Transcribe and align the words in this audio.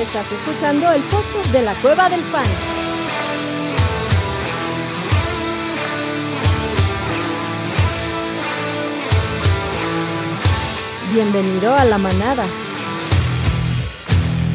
Estás 0.00 0.32
escuchando 0.32 0.90
el 0.92 1.02
podcast 1.02 1.52
de 1.52 1.60
la 1.60 1.74
Cueva 1.74 2.08
del 2.08 2.22
Fan. 2.22 2.46
Bienvenido 11.12 11.74
a 11.74 11.84
la 11.84 11.98
manada. 11.98 12.46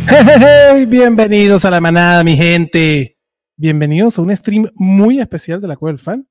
Hey, 0.08 0.86
bienvenidos 0.88 1.64
a 1.64 1.70
la 1.70 1.80
manada, 1.80 2.24
mi 2.24 2.36
gente. 2.36 3.20
Bienvenidos 3.56 4.18
a 4.18 4.24
un 4.24 4.36
stream 4.36 4.72
muy 4.74 5.20
especial 5.20 5.62
de 5.62 5.68
la 5.68 5.78
Cueva 5.78 5.92
del 5.92 6.00
Fan. 6.00 6.28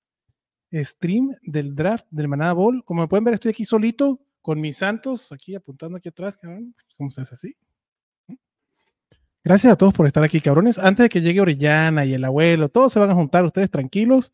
Stream 0.73 1.30
del 1.42 1.77
draft 1.77 2.06
del 2.10 2.27
Manada 2.27 2.52
Ball. 2.55 2.83
Como 2.84 3.09
pueden 3.09 3.23
ver, 3.23 3.34
estoy 3.34 3.51
aquí 3.51 3.65
solito 3.65 4.20
con 4.42 4.60
mis 4.60 4.78
santos, 4.78 5.30
aquí 5.30 5.55
apuntando 5.55 5.98
aquí 5.98 6.09
atrás. 6.09 6.37
¿Cómo 6.96 7.12
se 7.12 7.20
hace 7.20 7.37
así? 7.37 7.56
Gracias 9.47 9.71
a 9.75 9.77
todos 9.77 9.93
por 9.93 10.07
estar 10.07 10.25
aquí, 10.25 10.41
cabrones. 10.41 10.79
Antes 10.79 11.05
de 11.05 11.09
que 11.11 11.21
llegue 11.21 11.43
Orellana 11.43 12.07
y 12.07 12.15
el 12.15 12.25
abuelo, 12.25 12.71
todos 12.71 12.95
se 12.95 12.98
van 12.98 13.11
a 13.11 13.15
juntar, 13.15 13.45
ustedes 13.45 13.70
tranquilos. 13.70 14.33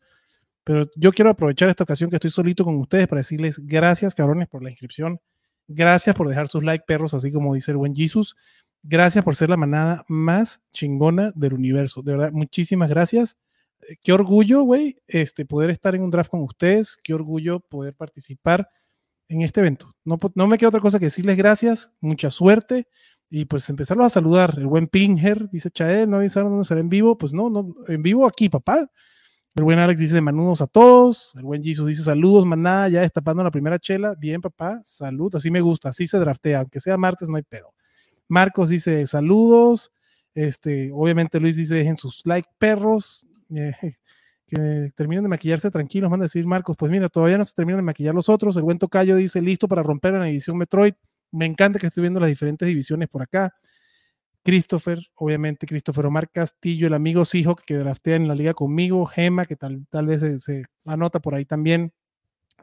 Pero 0.63 0.85
yo 0.95 1.11
quiero 1.11 1.29
aprovechar 1.29 1.67
esta 1.67 1.83
ocasión 1.83 2.09
que 2.09 2.15
estoy 2.15 2.31
solito 2.31 2.63
con 2.63 2.77
ustedes 2.77 3.09
para 3.09 3.19
decirles 3.19 3.59
gracias, 3.59 4.15
cabrones, 4.15 4.47
por 4.47 4.63
la 4.63 4.69
inscripción. 4.69 5.19
Gracias 5.67 6.15
por 6.15 6.29
dejar 6.29 6.47
sus 6.47 6.63
like, 6.63 6.85
perros, 6.87 7.13
así 7.13 7.29
como 7.29 7.53
dice 7.53 7.71
el 7.71 7.77
buen 7.77 7.93
Jesus. 7.93 8.37
Gracias 8.83 9.21
por 9.21 9.35
ser 9.35 9.49
la 9.49 9.57
manada 9.57 10.05
más 10.07 10.61
chingona 10.71 11.33
del 11.35 11.55
universo. 11.55 12.01
De 12.01 12.13
verdad, 12.13 12.31
muchísimas 12.31 12.87
gracias. 12.87 13.35
Eh, 13.81 13.97
qué 14.01 14.13
orgullo, 14.13 14.61
güey, 14.61 14.97
este, 15.07 15.45
poder 15.45 15.71
estar 15.71 15.93
en 15.93 16.03
un 16.03 16.11
draft 16.11 16.31
con 16.31 16.41
ustedes. 16.41 16.97
Qué 17.03 17.13
orgullo 17.13 17.59
poder 17.59 17.95
participar 17.95 18.69
en 19.27 19.41
este 19.41 19.59
evento. 19.59 19.93
No, 20.05 20.17
no 20.35 20.47
me 20.47 20.57
queda 20.57 20.69
otra 20.69 20.79
cosa 20.79 20.99
que 20.99 21.05
decirles 21.05 21.35
gracias, 21.35 21.91
mucha 21.99 22.29
suerte 22.29 22.87
y 23.33 23.45
pues 23.45 23.67
empezarlos 23.69 24.05
a 24.05 24.09
saludar. 24.09 24.55
El 24.57 24.67
buen 24.67 24.87
Pinger 24.87 25.49
dice 25.49 25.71
Chael, 25.71 26.09
no 26.09 26.17
avisaron 26.17 26.49
dónde 26.49 26.65
será 26.65 26.81
en 26.81 26.89
vivo. 26.89 27.17
Pues 27.17 27.31
no, 27.31 27.49
no, 27.49 27.73
en 27.87 28.03
vivo 28.03 28.27
aquí, 28.27 28.49
papá. 28.49 28.91
El 29.55 29.63
buen 29.63 29.79
Alex 29.79 30.01
dice 30.01 30.19
manudos 30.19 30.59
a 30.61 30.67
todos. 30.67 31.33
El 31.37 31.43
buen 31.43 31.63
Jesus 31.63 31.87
dice 31.87 32.03
saludos, 32.03 32.45
maná, 32.45 32.89
ya 32.89 32.99
destapando 32.99 33.41
la 33.41 33.49
primera 33.49 33.79
chela. 33.79 34.15
Bien, 34.19 34.41
papá, 34.41 34.81
salud, 34.83 35.33
así 35.33 35.49
me 35.49 35.61
gusta, 35.61 35.89
así 35.89 36.07
se 36.07 36.19
draftea, 36.19 36.59
aunque 36.59 36.81
sea 36.81 36.97
martes, 36.97 37.29
no 37.29 37.37
hay 37.37 37.43
pedo. 37.43 37.73
Marcos 38.27 38.67
dice 38.67 39.07
saludos. 39.07 39.93
Este, 40.33 40.91
obviamente 40.93 41.39
Luis 41.39 41.55
dice 41.55 41.75
dejen 41.75 41.95
sus 41.95 42.21
like, 42.25 42.49
perros. 42.59 43.25
Que 44.47 44.91
terminen 44.97 45.23
de 45.23 45.29
maquillarse 45.29 45.71
tranquilos, 45.71 46.11
van 46.11 46.19
a 46.19 46.23
decir 46.23 46.45
Marcos, 46.45 46.75
pues 46.77 46.91
mira, 46.91 47.07
todavía 47.07 47.37
no 47.37 47.45
se 47.45 47.53
terminan 47.53 47.77
de 47.77 47.83
maquillar 47.83 48.13
los 48.13 48.27
otros. 48.27 48.57
El 48.57 48.63
buen 48.63 48.77
Tocayo 48.77 49.15
dice 49.15 49.41
listo 49.41 49.65
para 49.69 49.81
romper 49.81 50.13
en 50.13 50.19
la 50.19 50.29
edición 50.29 50.57
Metroid. 50.57 50.93
Me 51.31 51.45
encanta 51.45 51.79
que 51.79 51.87
estoy 51.87 52.01
viendo 52.01 52.19
las 52.19 52.29
diferentes 52.29 52.67
divisiones 52.67 53.09
por 53.09 53.21
acá. 53.21 53.53
Christopher, 54.43 54.99
obviamente, 55.15 55.67
Christopher 55.67 56.07
Omar 56.07 56.29
Castillo, 56.31 56.87
el 56.87 56.93
amigo 56.93 57.25
Seahawk 57.25 57.61
que 57.63 57.75
draftea 57.75 58.15
en 58.15 58.27
la 58.27 58.35
liga 58.35 58.53
conmigo, 58.53 59.05
Gema, 59.05 59.45
que 59.45 59.55
tal, 59.55 59.85
tal 59.89 60.07
vez 60.07 60.43
se, 60.43 60.63
anota 60.85 61.19
por 61.19 61.35
ahí 61.35 61.45
también. 61.45 61.93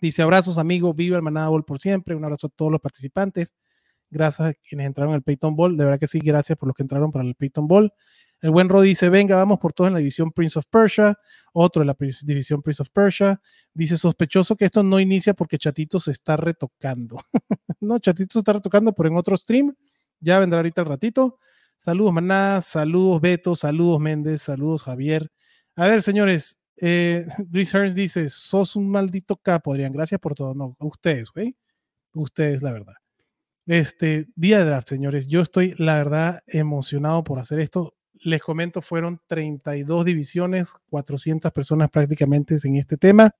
Dice 0.01 0.23
abrazos, 0.23 0.59
amigo, 0.59 0.95
viva 0.95 1.17
el 1.17 1.23
Manada 1.23 1.49
Ball 1.49 1.65
por 1.65 1.79
siempre. 1.79 2.15
Un 2.15 2.25
abrazo 2.25 2.49
a 2.49 2.51
todos 2.51 2.73
los 2.73 2.81
participantes. 2.81 3.55
Gracias 4.11 4.49
a 4.49 4.55
quienes 4.55 4.87
entraron 4.87 5.15
al 5.15 5.23
Peyton 5.23 5.55
Ball. 5.57 5.77
De 5.77 5.85
verdad 5.85 6.01
que 6.01 6.07
sí, 6.07 6.21
gracias 6.21 6.59
por 6.59 6.69
los 6.69 6.77
que 6.77 6.83
entraron 6.83 7.13
para 7.13 7.25
el 7.25 7.35
Peyton 7.35 7.69
Ball. 7.69 7.93
El 8.41 8.53
buen 8.53 8.69
Rod 8.69 8.84
dice, 8.84 9.08
venga, 9.08 9.34
vamos 9.34 9.58
por 9.58 9.72
todo 9.72 9.89
en 9.89 9.94
la 9.94 9.98
división 9.98 10.31
Prince 10.31 10.58
of 10.58 10.67
Persia. 10.70 11.19
Otro 11.53 11.83
en 11.83 11.89
la 11.89 11.97
división 12.25 12.62
Prince 12.62 12.83
of 12.83 12.91
Persia. 12.91 13.41
Dice, 13.75 13.97
sospechoso 13.97 14.56
que 14.56 14.64
esto 14.67 14.83
no 14.83 15.00
inicia 15.00 15.34
porque 15.34 15.58
Chatito 15.58 15.98
se 15.98 16.12
está 16.12 16.36
retocando. 16.36 17.19
no, 17.81 17.98
Chatito 17.98 18.34
se 18.34 18.39
está 18.41 18.53
retocando, 18.53 18.92
pero 18.92 19.09
en 19.09 19.16
otro 19.16 19.37
stream. 19.37 19.75
Ya 20.21 20.38
vendrá 20.38 20.60
ahorita 20.60 20.82
el 20.82 20.87
ratito. 20.87 21.38
Saludos, 21.77 22.12
Maná. 22.12 22.60
Saludos, 22.60 23.21
Beto. 23.21 23.56
Saludos, 23.56 24.00
Méndez. 24.00 24.43
Saludos, 24.43 24.84
Javier. 24.84 25.31
A 25.75 25.88
ver, 25.88 26.03
señores. 26.03 26.59
Eh, 26.81 27.27
Luis 27.50 27.75
Hearns 27.75 27.97
dice, 27.97 28.28
sos 28.28 28.77
un 28.77 28.88
maldito 28.88 29.37
capo, 29.37 29.72
Adrián. 29.72 29.93
Gracias 29.93 30.21
por 30.21 30.34
todo. 30.34 30.54
No, 30.54 30.77
ustedes, 30.78 31.31
güey. 31.32 31.56
Ustedes, 32.12 32.62
la 32.62 32.72
verdad. 32.72 32.94
Este 33.66 34.28
día 34.37 34.60
de 34.60 34.65
draft, 34.65 34.88
señores. 34.88 35.27
Yo 35.27 35.43
estoy, 35.43 35.75
la 35.78 35.94
verdad, 35.94 36.41
emocionado 36.47 37.25
por 37.25 37.38
hacer 37.41 37.60
esto 37.60 37.97
les 38.23 38.41
comento, 38.41 38.83
fueron 38.83 39.21
32 39.27 40.05
divisiones, 40.05 40.75
400 40.91 41.53
personas 41.53 41.91
prácticamente 41.91 42.56
en 42.65 42.77
este 42.77 42.97
tema. 42.97 43.34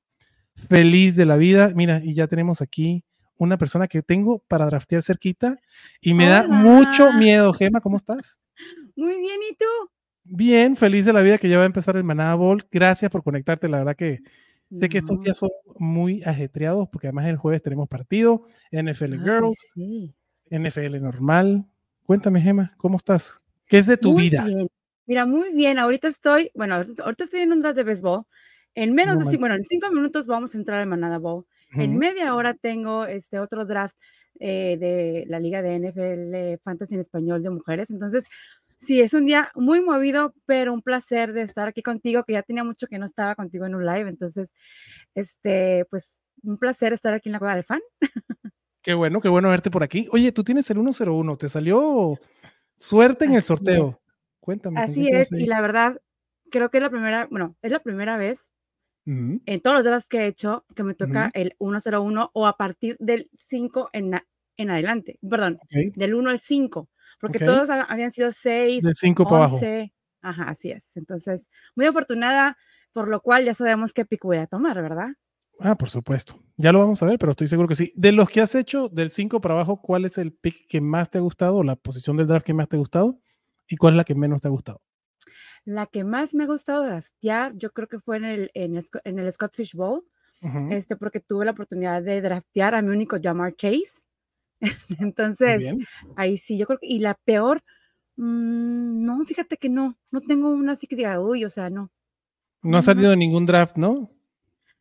Feliz 0.55 1.16
de 1.16 1.27
la 1.27 1.37
vida. 1.37 1.72
Mira, 1.75 2.00
y 2.03 2.15
ya 2.15 2.27
tenemos 2.27 2.61
aquí 2.61 3.05
una 3.37 3.56
persona 3.56 3.87
que 3.87 4.03
tengo 4.03 4.41
para 4.49 4.67
draftear 4.67 5.03
cerquita 5.03 5.59
y 6.00 6.15
me 6.15 6.27
da 6.27 6.47
mucho 6.47 7.12
miedo. 7.12 7.53
Gema, 7.53 7.81
¿cómo 7.81 7.97
estás? 7.97 8.38
Muy 8.97 9.17
bien, 9.19 9.38
¿y 9.50 9.55
tú? 9.55 9.65
Bien, 10.25 10.77
feliz 10.77 11.05
de 11.05 11.12
la 11.12 11.22
vida 11.22 11.38
que 11.38 11.49
ya 11.49 11.56
va 11.56 11.62
a 11.62 11.67
empezar 11.67 11.97
el 11.97 12.05
Manada 12.05 12.34
Ball. 12.34 12.67
Gracias 12.71 13.11
por 13.11 13.22
conectarte. 13.22 13.69
La 13.69 13.78
verdad 13.78 13.97
que 13.97 14.19
sé 14.78 14.88
que 14.88 14.99
estos 14.99 15.21
días 15.22 15.38
son 15.38 15.50
muy 15.78 16.22
ajetreados 16.25 16.88
porque 16.91 17.06
además 17.06 17.27
el 17.27 17.37
jueves 17.37 17.62
tenemos 17.62 17.88
partido, 17.88 18.43
NFL 18.72 19.15
Girls, 19.22 19.72
NFL 20.50 21.00
normal. 21.00 21.65
Cuéntame, 22.05 22.41
Gema, 22.41 22.75
¿cómo 22.77 22.97
estás? 22.97 23.41
¿Qué 23.69 23.79
es 23.79 23.87
de 23.87 23.97
tu 23.97 24.17
vida? 24.17 24.47
Mira, 25.06 25.27
muy 25.27 25.53
bien. 25.55 25.79
Ahorita 25.79 26.09
estoy, 26.09 26.51
bueno, 26.55 26.75
ahorita 26.75 27.25
estoy 27.25 27.41
en 27.41 27.53
un 27.53 27.61
draft 27.61 27.77
de 27.77 27.84
béisbol. 27.84 28.25
En 28.75 28.95
menos 28.95 29.19
de, 29.19 29.37
bueno, 29.39 29.55
en 29.55 29.65
cinco 29.65 29.91
minutos 29.91 30.27
vamos 30.27 30.55
a 30.55 30.59
entrar 30.59 30.81
al 30.81 30.87
Manada 30.87 31.19
Bowl. 31.19 31.47
En 31.73 31.99
media 31.99 32.34
hora 32.34 32.55
tengo 32.55 33.05
este 33.05 33.39
otro 33.39 33.67
draft 33.67 33.99
eh, 34.41 34.77
de 34.79 35.25
la 35.29 35.39
Liga 35.39 35.62
de 35.62 35.79
NFL 35.79 36.62
Fantasy 36.62 36.95
en 36.95 37.01
Español 37.01 37.43
de 37.43 37.51
mujeres. 37.51 37.91
Entonces, 37.91 38.25
sí, 38.79 39.01
es 39.01 39.12
un 39.15 39.27
día 39.27 39.51
muy 39.55 39.81
movido, 39.81 40.35
pero 40.47 40.73
un 40.73 40.83
placer 40.83 41.33
de 41.33 41.43
estar 41.43 41.69
aquí 41.69 41.83
contigo, 41.83 42.25
que 42.25 42.35
ya 42.35 42.43
tenía 42.43 42.65
mucho 42.65 42.87
que 42.87 42.99
no 42.99 43.05
estaba 43.05 43.35
contigo 43.35 43.67
en 43.67 43.75
un 43.75 43.85
live. 43.85 44.09
Entonces, 44.09 44.55
este, 45.15 45.85
pues, 45.91 46.23
un 46.43 46.56
placer 46.56 46.93
estar 46.93 47.12
aquí 47.15 47.29
en 47.29 47.33
la 47.35 47.39
Cueva 47.39 47.55
del 47.55 47.65
Fan. 47.65 47.81
Qué 48.81 48.95
bueno, 48.95 49.21
qué 49.21 49.29
bueno 49.29 49.50
verte 49.50 49.71
por 49.71 49.83
aquí. 49.83 50.09
Oye, 50.12 50.33
tú 50.33 50.45
tienes 50.45 50.71
el 50.71 50.79
101, 50.79 51.37
¿te 51.37 51.49
salió 51.49 52.19
Suerte 52.78 53.27
en 53.27 53.34
el 53.34 53.43
sorteo. 53.43 54.00
Cuéntame. 54.41 54.81
Así 54.81 55.09
es, 55.09 55.33
y 55.33 55.47
la 55.47 55.61
verdad, 55.61 56.00
creo 56.50 56.71
que 56.71 56.78
es 56.78 56.83
la 56.83 56.91
primera, 56.91 57.27
bueno, 57.31 57.56
es 57.61 57.72
la 57.72 57.81
primera 57.81 58.16
vez 58.16 58.50
en 59.05 59.61
todos 59.62 59.77
los 59.77 59.84
drafts 59.84 60.09
que 60.09 60.19
he 60.19 60.27
hecho 60.27 60.66
que 60.77 60.83
me 60.83 60.94
toca 60.94 61.31
el 61.33 61.56
101 61.59 62.31
o 62.34 62.47
a 62.47 62.56
partir 62.59 62.97
del 63.00 63.31
5 63.38 63.88
en, 63.94 64.12
en 64.59 64.71
adelante, 64.71 65.19
perdón, 65.28 65.59
del 65.71 66.15
1 66.15 66.31
al 66.31 66.41
5, 66.41 66.91
porque 67.19 67.38
todos 67.38 67.71
habían 67.71 68.11
sido 68.11 68.33
6, 68.33 68.84
del 68.84 68.94
5 68.94 69.25
para 69.25 69.44
abajo. 69.44 69.61
Ajá, 70.21 70.50
así 70.50 70.71
es. 70.71 70.97
Entonces, 70.97 71.49
muy 71.75 71.87
afortunada, 71.87 72.59
por 72.93 73.09
lo 73.09 73.21
cual 73.22 73.47
ya 73.47 73.55
sabemos 73.55 73.94
qué 73.94 74.05
pick 74.05 74.25
voy 74.25 74.38
a 74.38 74.47
tomar, 74.47 74.83
¿verdad? 74.83 75.09
Ah, 75.60 75.76
por 75.76 75.91
supuesto. 75.91 76.36
Ya 76.56 76.72
lo 76.72 76.78
vamos 76.78 77.02
a 77.02 77.06
ver, 77.06 77.19
pero 77.19 77.32
estoy 77.32 77.48
seguro 77.48 77.69
que 77.69 77.74
sí. 77.74 77.92
De 77.96 78.12
los 78.12 78.28
que 78.28 78.41
has 78.41 78.54
hecho 78.54 78.88
del 78.88 79.10
5 79.10 79.41
para 79.41 79.54
abajo, 79.54 79.80
¿cuál 79.80 80.04
es 80.04 80.19
el 80.19 80.32
pick 80.32 80.69
que 80.69 80.80
más 80.80 81.10
te 81.10 81.19
ha 81.19 81.20
gustado, 81.20 81.64
la 81.64 81.76
posición 81.76 82.16
del 82.16 82.28
draft 82.28 82.46
que 82.46 82.54
más 82.54 82.69
te 82.69 82.76
ha 82.76 82.78
gustado? 82.78 83.20
¿Y 83.69 83.76
cuál 83.76 83.94
es 83.94 83.96
la 83.98 84.04
que 84.04 84.14
menos 84.14 84.41
te 84.41 84.48
ha 84.48 84.50
gustado? 84.50 84.80
La 85.64 85.86
que 85.86 86.04
más 86.04 86.32
me 86.34 86.44
ha 86.44 86.46
gustado 86.46 86.84
draftear, 86.84 87.56
yo 87.56 87.72
creo 87.72 87.88
que 87.88 87.98
fue 87.98 88.16
en 88.16 88.24
el, 88.24 88.50
en 88.54 88.76
el, 89.19 89.32
Scott 89.32 89.54
Fish 89.54 89.74
Bowl, 89.74 90.04
este, 90.70 90.96
porque 90.96 91.20
tuve 91.20 91.44
la 91.44 91.50
oportunidad 91.50 92.02
de 92.02 92.22
draftear 92.22 92.75
a 92.75 92.82
mi 92.82 92.90
único 92.90 93.19
Jamar 93.20 93.54
Chase. 93.56 94.06
Entonces, 95.00 95.76
ahí 96.16 96.38
sí, 96.38 96.56
yo 96.56 96.66
creo 96.66 96.78
que, 96.78 96.86
y 96.86 97.00
la 97.00 97.14
peor, 97.14 97.62
mm, 98.16 99.04
no, 99.04 99.25
fíjate 99.26 99.56
que 99.56 99.69
no, 99.69 99.98
no 100.10 100.20
tengo 100.20 100.50
una 100.50 100.72
así 100.72 100.86
que 100.86 100.96
diga, 100.96 101.20
uy, 101.20 101.44
o 101.44 101.50
sea, 101.50 101.69
no. 101.69 101.90
No 102.62 102.78
ha 102.78 102.82
salido 102.82 103.14
ningún 103.14 103.46
draft, 103.46 103.76
¿no? 103.76 104.11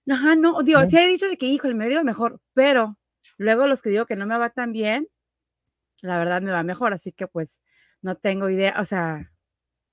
Ajá, 0.10 0.36
no, 0.36 0.62
digo, 0.64 0.86
sí 0.86 0.98
he 0.98 1.08
dicho 1.08 1.28
de 1.28 1.38
que, 1.38 1.48
hijo, 1.48 1.68
me 1.70 1.90
ido 1.90 2.04
mejor, 2.04 2.40
pero 2.54 2.98
luego 3.38 3.68
los 3.68 3.82
que 3.82 3.90
digo 3.90 4.06
que 4.06 4.16
no 4.16 4.26
me 4.26 4.38
va 4.38 4.50
tan 4.50 4.72
bien, 4.72 5.08
la 6.02 6.18
verdad 6.18 6.42
me 6.42 6.52
va 6.52 6.64
mejor, 6.64 6.94
así 6.94 7.12
que 7.12 7.28
pues 7.28 7.62
no 8.02 8.16
tengo 8.16 8.50
idea, 8.50 8.76
o 8.80 8.86
sea. 8.86 9.32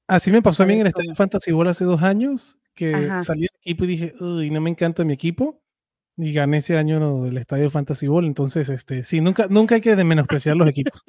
Así 0.07 0.31
me 0.31 0.43
pasó 0.43 0.67
mí 0.67 0.75
en 0.75 0.81
el 0.83 0.87
Estadio 0.89 1.15
Fantasy 1.15 1.51
Ball 1.53 1.69
hace 1.69 1.85
dos 1.85 2.03
años, 2.03 2.59
que 2.75 3.11
salí 3.23 3.43
del 3.43 3.61
equipo 3.61 3.85
y 3.85 3.87
dije, 3.89 4.15
uy, 4.21 4.51
no 4.51 4.61
me 4.61 4.71
encanta 4.71 5.05
mi 5.05 5.15
equipo, 5.15 5.63
y 6.17 6.33
gané 6.33 6.59
ese 6.59 6.79
año 6.79 7.25
del 7.25 7.37
Estadio 7.39 7.71
Fantasy 7.71 8.07
Ball, 8.07 8.27
entonces, 8.27 8.69
este, 8.69 9.03
sí, 9.03 9.21
nunca, 9.21 9.49
nunca 9.49 9.75
hay 9.75 9.81
que 9.81 9.97
menospreciar 9.97 10.57
los 10.57 10.69
equipos. 10.69 11.03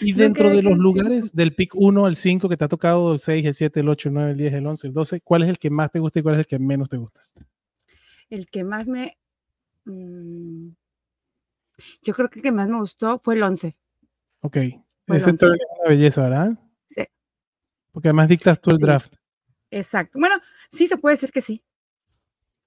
Y 0.00 0.12
dentro 0.12 0.50
de 0.50 0.62
los 0.62 0.76
lugares 0.76 1.32
del 1.32 1.54
pick 1.54 1.74
1 1.74 2.04
al 2.04 2.16
5 2.16 2.48
que 2.48 2.56
te 2.56 2.64
ha 2.64 2.68
tocado, 2.68 3.14
el 3.14 3.18
6, 3.18 3.46
el 3.46 3.54
7, 3.54 3.80
el 3.80 3.88
8, 3.88 4.08
el 4.10 4.14
9, 4.14 4.30
el 4.32 4.36
10, 4.36 4.54
el 4.54 4.66
11, 4.66 4.86
el 4.88 4.92
12, 4.92 5.20
¿cuál 5.22 5.44
es 5.44 5.48
el 5.48 5.58
que 5.58 5.70
más 5.70 5.90
te 5.90 6.00
gusta 6.00 6.18
y 6.18 6.22
cuál 6.22 6.34
es 6.34 6.40
el 6.40 6.46
que 6.46 6.58
menos 6.58 6.90
te 6.90 6.98
gusta? 6.98 7.22
El 8.32 8.46
que 8.48 8.64
más 8.64 8.88
me... 8.88 9.18
Mm, 9.84 10.70
yo 12.02 12.14
creo 12.14 12.30
que 12.30 12.38
el 12.38 12.42
que 12.42 12.52
más 12.52 12.66
me 12.66 12.78
gustó 12.78 13.18
fue 13.18 13.34
el 13.34 13.42
11. 13.42 13.76
Ok. 14.40 14.56
Ese 15.08 15.30
es 15.30 15.42
una 15.42 15.56
belleza, 15.86 16.22
¿verdad? 16.22 16.58
Sí. 16.86 17.04
Porque 17.90 18.08
además 18.08 18.28
dictas 18.28 18.58
tú 18.58 18.70
el 18.70 18.78
draft. 18.78 19.16
Exacto. 19.70 20.18
Bueno, 20.18 20.36
sí 20.70 20.86
se 20.86 20.96
puede 20.96 21.16
decir 21.16 21.30
que 21.30 21.42
sí. 21.42 21.62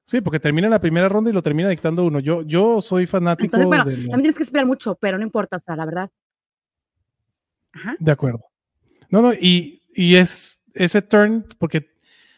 Sí, 0.05 0.21
porque 0.21 0.39
termina 0.39 0.69
la 0.69 0.79
primera 0.79 1.09
ronda 1.09 1.31
y 1.31 1.33
lo 1.33 1.41
termina 1.41 1.69
dictando 1.69 2.05
uno. 2.05 2.19
Yo, 2.19 2.43
yo 2.43 2.79
soy 2.79 3.07
fanático. 3.07 3.45
Entonces, 3.45 3.67
bueno, 3.67 3.85
también 3.85 4.19
tienes 4.19 4.37
que 4.37 4.43
esperar 4.43 4.67
mucho, 4.67 4.95
pero 4.95 5.17
no 5.17 5.23
importa, 5.23 5.57
o 5.57 5.59
sea, 5.59 5.75
la 5.75 5.85
verdad. 5.85 6.11
Ajá. 7.73 7.95
De 7.97 8.11
acuerdo. 8.11 8.45
No, 9.09 9.23
no, 9.23 9.33
y, 9.33 9.81
y 9.95 10.15
es 10.15 10.61
ese 10.75 11.01
turn, 11.01 11.47
porque 11.57 11.94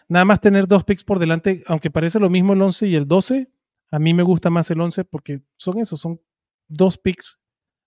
nada 0.08 0.26
más 0.26 0.42
tener 0.42 0.68
dos 0.68 0.84
picks 0.84 1.04
por 1.04 1.20
delante, 1.20 1.64
aunque 1.68 1.92
parece 1.92 2.20
lo 2.20 2.30
mismo 2.30 2.54
el 2.54 2.62
11 2.62 2.88
y 2.88 2.96
el 2.96 3.08
12, 3.08 3.50
a 3.92 4.00
mí 4.00 4.14
me 4.14 4.24
gusta 4.24 4.50
más 4.50 4.70
el 4.72 4.82
11 4.82 5.06
porque 5.06 5.42
son 5.56 5.80
esos, 5.80 6.00
son 6.00 6.22
dos 6.68 6.98
picks 6.98 7.40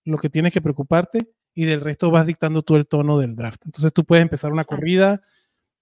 lo 0.05 0.19
que 0.19 0.31
tienes 0.31 0.53
que 0.53 0.63
preocuparte 0.63 1.31
y 1.55 1.65
del 1.65 1.81
resto 1.81 2.11
vas 2.11 2.27
dictando 2.27 2.63
tú 2.63 2.77
el 2.77 2.89
tono 2.89 3.19
del 3.19 3.37
draft. 3.37 3.63
Entonces 3.67 3.93
tú 3.93 4.05
puedes 4.05 4.23
empezar 4.23 4.53
una 4.53 4.65
corrida 4.65 5.23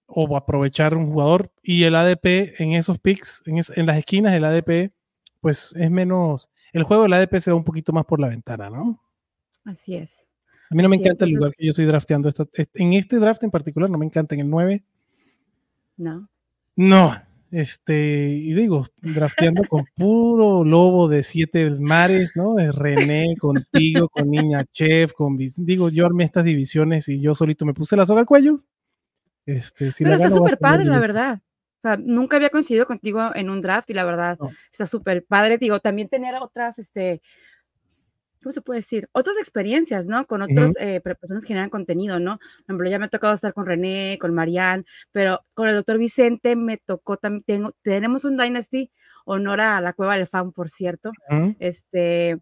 o 0.07 0.35
aprovechar 0.35 0.95
un 0.95 1.11
jugador 1.11 1.53
y 1.61 1.83
el 1.83 1.95
ADP 1.95 2.59
en 2.59 2.73
esos 2.73 2.99
picks, 2.99 3.43
en, 3.45 3.61
en 3.75 3.85
las 3.85 3.97
esquinas, 3.97 4.33
el 4.33 4.43
ADP, 4.43 4.91
pues 5.39 5.73
es 5.75 5.91
menos, 5.91 6.51
el 6.73 6.83
juego 6.83 7.03
del 7.03 7.13
ADP 7.13 7.39
se 7.39 7.51
va 7.51 7.57
un 7.57 7.63
poquito 7.63 7.93
más 7.93 8.05
por 8.05 8.19
la 8.19 8.29
ventana, 8.29 8.69
¿no? 8.69 9.01
Así 9.63 9.95
es. 9.95 10.31
A 10.71 10.75
mí 10.75 10.83
no 10.83 10.89
me 10.89 10.97
encanta 10.97 11.25
el 11.25 11.33
lugar 11.33 11.53
que 11.55 11.65
yo 11.65 11.71
estoy 11.71 11.85
drafteando. 11.85 12.31
en 12.75 12.93
este 12.93 13.17
draft 13.17 13.43
en 13.43 13.51
particular 13.51 13.89
no 13.89 13.97
me 13.97 14.05
encanta. 14.05 14.35
En 14.35 14.41
el 14.41 14.49
9. 14.49 14.83
No. 15.99 16.29
No. 16.75 17.13
Este, 17.51 18.29
y 18.29 18.53
digo, 18.53 18.87
drafteando 18.97 19.63
con 19.67 19.85
puro 19.95 20.63
lobo 20.63 21.07
de 21.07 21.23
siete 21.23 21.69
mares, 21.71 22.33
¿no? 22.35 22.55
De 22.55 22.71
René, 22.71 23.35
contigo, 23.39 24.07
con 24.07 24.29
Niña 24.29 24.63
Chef, 24.71 25.13
con. 25.13 25.37
Digo, 25.37 25.89
yo 25.89 26.05
armé 26.05 26.23
estas 26.23 26.45
divisiones 26.45 27.09
y 27.09 27.19
yo 27.19 27.35
solito 27.35 27.65
me 27.65 27.73
puse 27.73 27.95
la 27.95 28.05
soga 28.05 28.21
al 28.21 28.25
cuello. 28.25 28.63
Este, 29.45 29.89
Pero 29.97 30.15
está 30.15 30.31
súper 30.31 30.57
padre, 30.57 30.85
la 30.85 30.99
verdad. 30.99 31.41
O 31.79 31.81
sea, 31.81 31.97
nunca 31.97 32.35
había 32.35 32.49
coincidido 32.49 32.85
contigo 32.85 33.31
en 33.33 33.49
un 33.49 33.61
draft 33.61 33.89
y 33.89 33.93
la 33.93 34.03
verdad 34.03 34.37
está 34.71 34.85
súper 34.85 35.25
padre. 35.25 35.57
Digo, 35.57 35.79
también 35.79 36.07
tener 36.07 36.35
otras, 36.35 36.77
este, 36.77 37.21
¿cómo 38.41 38.53
se 38.53 38.61
puede 38.61 38.79
decir? 38.79 39.09
Otras 39.11 39.37
experiencias, 39.37 40.07
¿no? 40.07 40.25
Con 40.25 40.41
otras 40.41 40.73
eh, 40.79 41.01
personas 41.01 41.43
que 41.43 41.49
generan 41.49 41.69
contenido, 41.69 42.19
¿no? 42.19 42.37
Por 42.37 42.63
ejemplo, 42.65 42.89
ya 42.89 42.99
me 42.99 43.05
ha 43.05 43.09
tocado 43.09 43.33
estar 43.33 43.53
con 43.53 43.65
René, 43.65 44.17
con 44.19 44.33
Marianne, 44.33 44.85
pero 45.11 45.41
con 45.53 45.67
el 45.67 45.75
doctor 45.75 45.97
Vicente 45.97 46.55
me 46.55 46.77
tocó 46.77 47.17
también, 47.17 47.43
tengo, 47.43 47.75
tenemos 47.81 48.25
un 48.25 48.37
Dynasty, 48.37 48.91
honor 49.25 49.61
a 49.61 49.81
la 49.81 49.93
Cueva 49.93 50.17
del 50.17 50.27
Fan, 50.27 50.51
por 50.51 50.69
cierto, 50.69 51.11
este, 51.59 52.37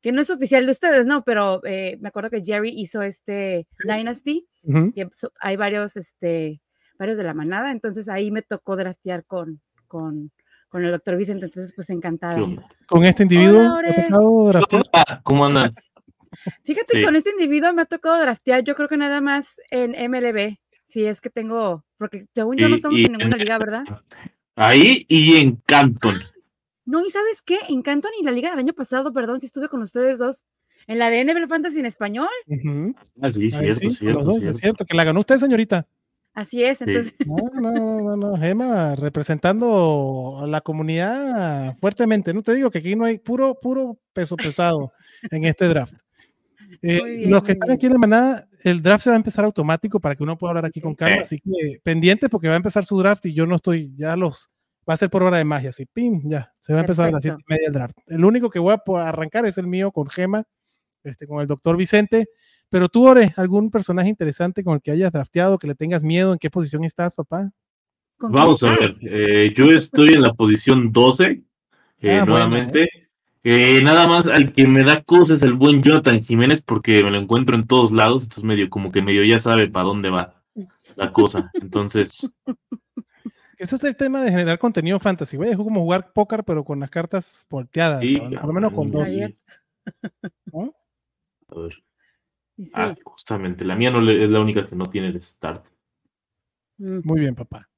que 0.00 0.12
no 0.12 0.20
es 0.20 0.30
oficial 0.30 0.66
de 0.66 0.72
ustedes, 0.72 1.06
¿no? 1.06 1.24
Pero 1.24 1.60
eh, 1.64 1.98
me 2.00 2.08
acuerdo 2.08 2.30
que 2.30 2.44
Jerry 2.44 2.72
hizo 2.76 3.02
este 3.02 3.66
Dynasty, 3.84 4.46
que 4.94 5.08
hay 5.40 5.56
varios, 5.56 5.96
este, 5.96 6.60
varios 6.98 7.18
de 7.18 7.24
la 7.24 7.34
manada, 7.34 7.72
entonces 7.72 8.08
ahí 8.08 8.30
me 8.30 8.42
tocó 8.42 8.76
draftear 8.76 9.24
con, 9.24 9.60
con, 9.86 10.30
con 10.68 10.84
el 10.84 10.92
doctor 10.92 11.16
Vicente, 11.16 11.46
entonces 11.46 11.72
pues 11.74 11.90
encantada. 11.90 12.38
¿Con 12.86 13.04
este 13.04 13.22
individuo 13.24 13.78
¿Cómo 15.22 15.46
andan? 15.46 15.72
Fíjate, 16.62 17.02
con 17.02 17.16
este 17.16 17.30
individuo 17.30 17.72
me 17.72 17.82
ha 17.82 17.86
tocado 17.86 18.20
draftear, 18.20 18.62
yo 18.64 18.74
creo 18.74 18.88
que 18.88 18.96
nada 18.96 19.20
más 19.20 19.60
en 19.70 19.92
MLB, 19.92 20.56
si 20.84 21.04
es 21.04 21.20
que 21.20 21.30
tengo, 21.30 21.84
porque 21.96 22.26
según 22.34 22.56
yo 22.56 22.68
no 22.68 22.76
estamos 22.76 22.98
en 22.98 23.12
ninguna 23.12 23.36
liga, 23.36 23.58
¿verdad? 23.58 23.84
Ahí 24.54 25.06
y 25.08 25.36
en 25.36 25.56
Canton. 25.56 26.22
No, 26.84 27.04
y 27.04 27.10
¿sabes 27.10 27.42
qué? 27.42 27.58
En 27.68 27.82
Canton 27.82 28.12
y 28.20 28.24
la 28.24 28.30
liga 28.30 28.50
del 28.50 28.58
año 28.58 28.72
pasado, 28.72 29.12
perdón, 29.12 29.40
si 29.40 29.46
estuve 29.46 29.68
con 29.68 29.82
ustedes 29.82 30.18
dos, 30.18 30.44
en 30.86 30.98
la 30.98 31.10
de 31.10 31.24
NFL 31.24 31.46
Fantasy 31.48 31.80
en 31.80 31.86
español. 31.86 32.28
Ah, 33.20 33.30
sí, 33.30 33.50
cierto, 33.50 33.90
cierto, 33.90 34.36
Es 34.38 34.56
cierto, 34.56 34.84
que 34.84 34.96
la 34.96 35.04
ganó 35.04 35.20
usted, 35.20 35.36
señorita. 35.36 35.86
Así 36.34 36.62
es, 36.62 36.80
entonces. 36.82 37.14
No, 37.26 37.36
no, 37.60 38.00
no, 38.00 38.16
no, 38.16 38.36
Gema, 38.36 38.94
representando 38.94 40.38
a 40.40 40.46
la 40.46 40.60
comunidad 40.60 41.76
fuertemente. 41.80 42.32
No 42.32 42.42
te 42.42 42.54
digo 42.54 42.70
que 42.70 42.78
aquí 42.78 42.94
no 42.94 43.04
hay 43.04 43.18
puro, 43.18 43.58
puro 43.60 43.98
peso 44.12 44.36
pesado 44.36 44.92
en 45.30 45.44
este 45.44 45.66
draft. 45.66 45.94
Eh, 46.82 47.24
los 47.26 47.42
que 47.42 47.52
están 47.52 47.70
aquí 47.70 47.86
en 47.86 47.92
la 47.92 47.98
manada, 47.98 48.48
el 48.62 48.82
draft 48.82 49.04
se 49.04 49.10
va 49.10 49.14
a 49.14 49.18
empezar 49.18 49.44
automático 49.44 50.00
para 50.00 50.14
que 50.14 50.22
uno 50.22 50.38
pueda 50.38 50.50
hablar 50.50 50.66
aquí 50.66 50.80
con 50.80 50.94
calma. 50.94 51.22
Así 51.22 51.40
que 51.40 51.80
pendiente 51.82 52.28
porque 52.28 52.48
va 52.48 52.54
a 52.54 52.58
empezar 52.58 52.84
su 52.84 52.98
draft 52.98 53.26
y 53.26 53.34
yo 53.34 53.46
no 53.46 53.56
estoy, 53.56 53.94
ya 53.96 54.16
los, 54.16 54.50
va 54.88 54.94
a 54.94 54.96
ser 54.96 55.10
por 55.10 55.22
hora 55.22 55.38
de 55.38 55.44
magia. 55.44 55.70
Así, 55.70 55.86
pim, 55.86 56.22
ya, 56.24 56.52
se 56.60 56.72
va 56.72 56.80
a 56.80 56.82
empezar 56.82 57.08
a 57.08 57.12
las 57.12 57.22
siete 57.22 57.38
y 57.40 57.52
media 57.52 57.66
el 57.66 57.72
draft. 57.72 57.98
El 58.06 58.24
único 58.24 58.50
que 58.50 58.58
voy 58.58 58.74
a 58.74 59.08
arrancar 59.08 59.46
es 59.46 59.58
el 59.58 59.66
mío 59.66 59.90
con 59.92 60.08
Gema, 60.08 60.44
este, 61.04 61.26
con 61.26 61.40
el 61.40 61.46
doctor 61.46 61.76
Vicente. 61.76 62.28
Pero 62.70 62.88
tú, 62.88 63.06
Ore, 63.06 63.32
¿algún 63.36 63.70
personaje 63.70 64.08
interesante 64.08 64.62
con 64.62 64.74
el 64.74 64.82
que 64.82 64.90
hayas 64.90 65.12
drafteado, 65.12 65.58
que 65.58 65.66
le 65.66 65.74
tengas 65.74 66.02
miedo? 66.02 66.32
¿En 66.32 66.38
qué 66.38 66.50
posición 66.50 66.84
estás, 66.84 67.14
papá? 67.14 67.50
Vamos 68.20 68.62
a 68.62 68.70
ver, 68.70 68.94
eh, 69.02 69.52
yo 69.54 69.70
estoy 69.70 70.14
en 70.14 70.22
la 70.22 70.34
posición 70.34 70.92
12, 70.92 71.42
eh, 72.00 72.18
ah, 72.18 72.24
nuevamente. 72.24 72.88
Eh. 73.44 73.80
nada 73.82 74.08
más 74.08 74.26
al 74.26 74.52
que 74.52 74.66
me 74.66 74.82
da 74.82 75.02
cosas 75.04 75.38
es 75.38 75.42
el 75.44 75.54
buen 75.54 75.82
Jonathan 75.82 76.20
Jiménez 76.20 76.60
porque 76.60 77.02
me 77.04 77.12
lo 77.12 77.18
encuentro 77.18 77.54
en 77.54 77.66
todos 77.66 77.92
lados, 77.92 78.24
entonces 78.24 78.44
medio 78.44 78.68
como 78.68 78.90
que 78.90 79.00
medio 79.00 79.22
ya 79.24 79.38
sabe 79.38 79.68
para 79.68 79.86
dónde 79.86 80.10
va 80.10 80.34
la 80.96 81.12
cosa. 81.12 81.50
Entonces... 81.54 82.28
Ese 83.56 83.74
es 83.74 83.82
el 83.82 83.96
tema 83.96 84.22
de 84.22 84.30
generar 84.30 84.56
contenido 84.58 85.00
fantasy, 85.00 85.36
güey. 85.36 85.50
Es 85.50 85.56
como 85.56 85.80
jugar 85.80 86.12
póker, 86.12 86.44
pero 86.44 86.64
con 86.64 86.78
las 86.78 86.90
cartas 86.90 87.44
volteadas. 87.50 88.04
por 88.04 88.46
lo 88.46 88.52
menos 88.52 88.72
con 88.72 88.88
dos. 88.88 89.08
A 91.48 91.60
ver. 91.60 91.82
Ah, 92.74 92.94
justamente, 93.04 93.64
la 93.64 93.76
mía 93.76 93.90
no 93.90 94.08
es 94.10 94.28
la 94.28 94.40
única 94.40 94.64
que 94.64 94.74
no 94.74 94.86
tiene 94.86 95.08
el 95.08 95.22
start. 95.22 95.66
Mm. 96.78 97.00
Muy 97.04 97.20
bien, 97.20 97.34
papá. 97.34 97.68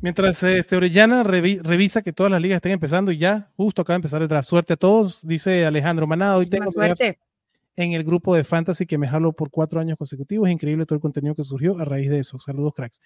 Mientras 0.00 0.42
este 0.42 0.76
Orellana 0.76 1.22
revisa 1.22 2.02
que 2.02 2.12
todas 2.12 2.30
las 2.30 2.42
ligas 2.42 2.56
estén 2.56 2.72
empezando 2.72 3.12
y 3.12 3.18
ya, 3.18 3.50
justo 3.56 3.82
acaba 3.82 3.94
de 3.94 3.98
empezar 3.98 4.20
el 4.20 4.28
draft. 4.28 4.48
Suerte 4.48 4.74
a 4.74 4.76
todos, 4.76 5.26
dice 5.26 5.64
Alejandro 5.64 6.06
Manado. 6.06 6.40
Hoy 6.40 6.50
tengo 6.50 6.70
suerte. 6.70 7.18
en 7.76 7.92
el 7.92 8.04
grupo 8.04 8.34
de 8.34 8.44
fantasy 8.44 8.84
que 8.86 8.98
me 8.98 9.06
jalo 9.06 9.32
por 9.32 9.50
cuatro 9.50 9.80
años 9.80 9.96
consecutivos. 9.96 10.48
Es 10.48 10.52
increíble 10.52 10.86
todo 10.86 10.96
el 10.96 11.02
contenido 11.02 11.34
que 11.34 11.44
surgió 11.44 11.78
a 11.78 11.84
raíz 11.84 12.10
de 12.10 12.18
eso. 12.18 12.38
Saludos, 12.38 12.74
cracks. 12.74 13.00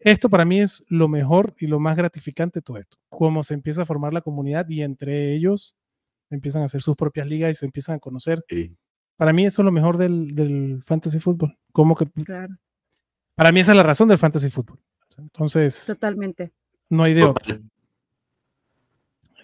Esto 0.00 0.28
para 0.28 0.44
mí 0.44 0.60
es 0.60 0.82
lo 0.88 1.06
mejor 1.06 1.54
y 1.58 1.66
lo 1.68 1.78
más 1.78 1.96
gratificante 1.96 2.58
de 2.58 2.62
todo 2.62 2.78
esto. 2.78 2.98
Cómo 3.08 3.44
se 3.44 3.54
empieza 3.54 3.82
a 3.82 3.86
formar 3.86 4.12
la 4.12 4.20
comunidad 4.20 4.68
y 4.68 4.82
entre 4.82 5.34
ellos 5.34 5.76
empiezan 6.28 6.62
a 6.62 6.64
hacer 6.64 6.82
sus 6.82 6.96
propias 6.96 7.26
ligas 7.26 7.52
y 7.52 7.54
se 7.54 7.66
empiezan 7.66 7.96
a 7.96 7.98
conocer. 7.98 8.44
Para 9.22 9.32
mí 9.32 9.46
eso 9.46 9.62
es 9.62 9.64
lo 9.64 9.70
mejor 9.70 9.98
del, 9.98 10.82
fantasy 10.84 11.20
fútbol. 11.20 11.56
Como 11.70 11.94
que 11.94 12.06
para 13.36 13.52
mí 13.52 13.60
esa 13.60 13.70
es 13.70 13.76
la 13.76 13.84
razón 13.84 14.08
del 14.08 14.18
fantasy 14.18 14.50
fútbol. 14.50 14.80
Entonces, 15.16 15.84
totalmente. 15.86 16.52
No 16.88 17.04
hay 17.04 17.14
de 17.14 17.22
otra. 17.22 17.60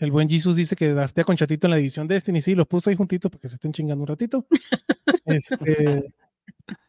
El 0.01 0.11
buen 0.11 0.29
Jesus 0.29 0.57
dice 0.57 0.75
que 0.75 0.89
draftea 0.89 1.23
con 1.23 1.37
Chatito 1.37 1.69
en 1.69 1.71
la 1.71 1.77
división 1.77 2.09
Destiny. 2.09 2.41
Sí, 2.41 2.57
los 2.57 2.67
puse 2.67 2.91
ahí 2.91 2.97
juntitos 2.97 3.31
porque 3.31 3.47
se 3.47 3.55
estén 3.55 3.73
chingando 3.73 4.03
un 4.03 4.09
ratito. 4.09 4.49
este, 5.27 6.13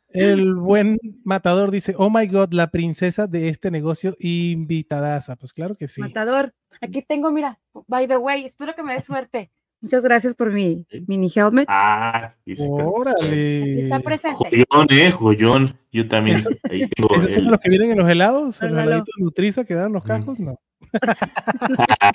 el 0.07 0.55
buen 0.55 0.97
matador 1.23 1.69
dice: 1.69 1.93
Oh 1.95 2.09
my 2.09 2.25
god, 2.25 2.53
la 2.53 2.71
princesa 2.71 3.27
de 3.27 3.49
este 3.49 3.69
negocio 3.69 4.15
invitadaza. 4.17 5.35
Pues 5.35 5.53
claro 5.53 5.75
que 5.75 5.87
sí. 5.87 6.01
Matador, 6.01 6.55
aquí 6.81 7.03
tengo, 7.03 7.29
mira, 7.29 7.59
by 7.85 8.07
the 8.07 8.17
way, 8.17 8.45
espero 8.45 8.73
que 8.73 8.81
me 8.81 8.93
dé 8.95 9.01
suerte. 9.01 9.51
Muchas 9.81 10.03
gracias 10.03 10.35
por 10.35 10.51
mi 10.51 10.85
mini 11.07 11.31
helmet. 11.33 11.65
Ah, 11.69 12.29
sí, 12.43 12.55
sí 12.55 12.67
Órale. 12.67 13.83
está 13.83 13.99
presente. 14.01 14.37
Joyón, 14.37 14.87
eh, 14.89 15.11
joyón. 15.11 15.77
Yo 15.91 16.07
también. 16.07 16.37
¿Eso, 16.37 16.49
¿Esos 16.69 17.33
son 17.33 17.45
los 17.45 17.59
que 17.59 17.69
vienen 17.69 17.91
en 17.91 17.97
los 17.99 18.09
helados? 18.09 18.61
¿En 18.61 18.77
el 18.77 18.89
de 18.89 19.03
Nutriza 19.17 19.63
que 19.63 19.75
dan 19.75 19.93
los 19.93 20.03
cajos? 20.03 20.37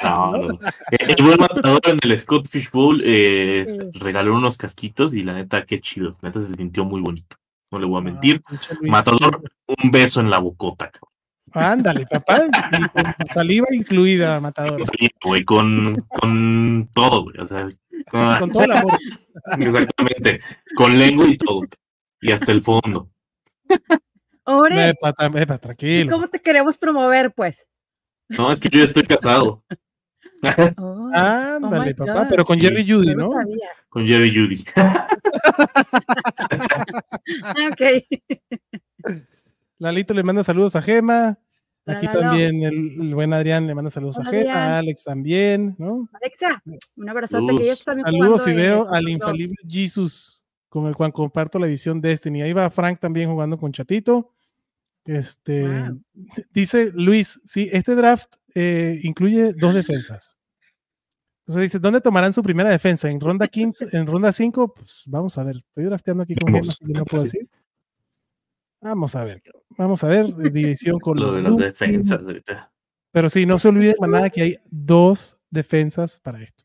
No. 0.03 0.33
no, 0.33 0.37
no. 0.39 0.59
El 0.91 1.23
buen 1.23 1.39
matador 1.39 1.81
en 1.85 1.99
el 2.03 2.19
Scott 2.19 2.49
Fish 2.49 2.71
Bowl 2.71 3.01
eh, 3.05 3.65
regaló 3.93 4.35
unos 4.35 4.57
casquitos 4.57 5.15
y 5.15 5.23
la 5.23 5.35
neta, 5.35 5.65
qué 5.65 5.81
chido. 5.81 6.17
La 6.23 6.31
neta 6.31 6.45
se 6.45 6.55
sintió 6.55 6.85
muy 6.85 7.01
bonito. 7.01 7.37
No 7.71 7.79
le 7.79 7.87
voy 7.87 7.97
a 7.97 8.01
ah, 8.01 8.05
mentir. 8.05 8.43
matador, 8.83 9.43
un 9.67 9.91
beso 9.91 10.21
en 10.21 10.31
la 10.31 10.39
bocota, 10.39 10.91
cabrón. 10.91 11.14
Ándale, 11.55 12.07
papá, 12.07 12.43
con 12.93 13.05
saliva 13.35 13.67
incluida, 13.73 14.41
matador. 14.41 14.83
güey, 15.25 15.45
con, 15.45 15.95
con 16.09 16.89
todo, 16.93 17.25
güey. 17.25 17.39
O 17.39 17.47
sea, 17.47 17.69
con, 18.11 18.51
todo 18.51 18.65
el 18.65 18.73
amor. 18.73 18.99
Exactamente. 19.59 20.39
Con 20.77 20.99
lengua 20.99 21.27
y 21.29 21.39
todo. 21.39 21.61
Y 22.21 22.33
hasta 22.33 22.53
el 22.53 22.63
fondo. 22.63 23.11
Ore. 24.45 24.91
Epa, 24.91 25.59
tranquilo. 25.59 26.11
¿Cómo 26.11 26.29
te 26.29 26.41
queremos 26.41 26.77
promover, 26.77 27.33
pues? 27.33 27.69
No, 28.29 28.51
es 28.53 28.59
que 28.61 28.69
yo 28.69 28.79
ya 28.79 28.85
estoy 28.85 29.05
casado. 29.05 29.65
Oh, 30.77 31.11
Ándale, 31.15 31.95
oh 31.99 32.05
papá, 32.05 32.27
pero 32.29 32.45
con 32.45 32.61
Jerry 32.61 32.87
Judy, 32.87 33.15
¿no? 33.15 33.31
Con 33.89 34.07
Jerry 34.07 34.35
Judy. 34.35 34.63
ok. 37.71 37.83
Lalito 39.85 40.15
le 40.15 40.23
manda 40.23 40.43
saludos 40.43 40.77
a 40.77 40.83
Gema. 40.83 41.39
Aquí 41.87 42.07
también 42.09 42.63
el, 42.63 43.15
buen 43.15 43.35
Adrián 43.35 43.67
le 43.67 43.75
manda 43.75 43.91
saludos 43.91 44.19
a 44.19 44.25
Gema, 44.25 44.79
Alex 44.79 45.05
también, 45.05 45.77
¿no? 45.79 46.09
Alexa, 46.15 46.63
un 46.97 47.11
abrazote 47.11 47.55
que 47.55 47.71
está 47.71 47.95
también 47.95 48.07
Saludos 48.07 48.49
y 48.49 48.55
veo 48.55 48.89
al 48.91 49.07
infalible 49.11 49.57
Jesus, 49.69 50.47
con 50.71 50.87
el 50.87 50.97
cual 50.97 51.13
comparto 51.13 51.59
la 51.59 51.67
edición 51.67 52.01
Destiny. 52.01 52.41
Ahí 52.41 52.55
va 52.55 52.71
Frank 52.71 53.01
también 53.01 53.31
jugando 53.31 53.59
con 53.59 53.71
Chatito. 53.73 54.33
Este 55.05 55.93
dice 56.51 56.91
Luis, 56.95 57.43
sí, 57.45 57.69
este 57.71 57.95
draft 57.95 58.37
eh, 58.55 59.01
incluye 59.03 59.53
dos 59.53 59.75
defensas. 59.75 60.39
Entonces 61.41 61.65
dice, 61.65 61.79
¿dónde 61.79 62.01
tomarán 62.01 62.33
su 62.33 62.43
primera 62.43 62.71
defensa? 62.71 63.11
¿En 63.11 63.21
ronda 63.21 63.47
15? 63.47 63.89
¿En 63.93 64.07
ronda 64.07 64.33
5? 64.33 64.73
Pues 64.73 65.03
vamos 65.09 65.37
a 65.37 65.45
ver, 65.45 65.57
estoy 65.57 65.85
drafteando 65.85 66.23
aquí 66.23 66.35
con 66.37 66.55
Gema, 66.55 66.73
no 66.81 67.05
puedo 67.05 67.25
decir. 67.25 67.47
Vamos 68.85 69.17
a 69.17 69.25
ver, 69.25 69.43
vamos 69.79 70.05
a 70.05 70.09
ver, 70.09 70.53
división 70.53 71.01
con 71.01 71.17
Lo 71.17 71.33
de 71.33 71.41
las 71.41 71.57
defensas 71.57 72.19
ahorita. 72.19 72.71
Pero 73.11 73.31
sí, 73.31 73.47
no 73.47 73.59
se 73.59 73.69
olviden 73.69 73.95
nada 74.07 74.29
que 74.29 74.43
hay 74.43 74.57
dos 74.71 75.41
defensas 75.49 76.21
para 76.21 76.43
esto. 76.43 76.65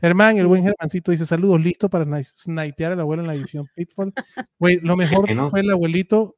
Germán, 0.00 0.36
el 0.36 0.46
buen 0.46 0.62
Germancito 0.62 1.10
dice 1.10 1.26
saludos, 1.26 1.60
listo 1.60 1.90
para 1.90 2.04
snipear 2.22 2.92
al 2.92 3.00
abuelo 3.00 3.24
en 3.24 3.26
la 3.26 3.34
división 3.34 3.66
Pitfall. 3.74 4.12
Güey, 4.60 4.78
lo 4.80 4.96
mejor 4.96 5.28
fue 5.50 5.58
el 5.58 5.70
abuelito 5.70 6.36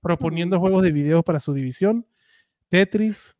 proponiendo 0.00 0.58
juegos 0.58 0.82
de 0.82 0.90
video 0.90 1.22
para 1.22 1.38
su 1.38 1.54
división. 1.54 2.04
Tetris, 2.68 3.36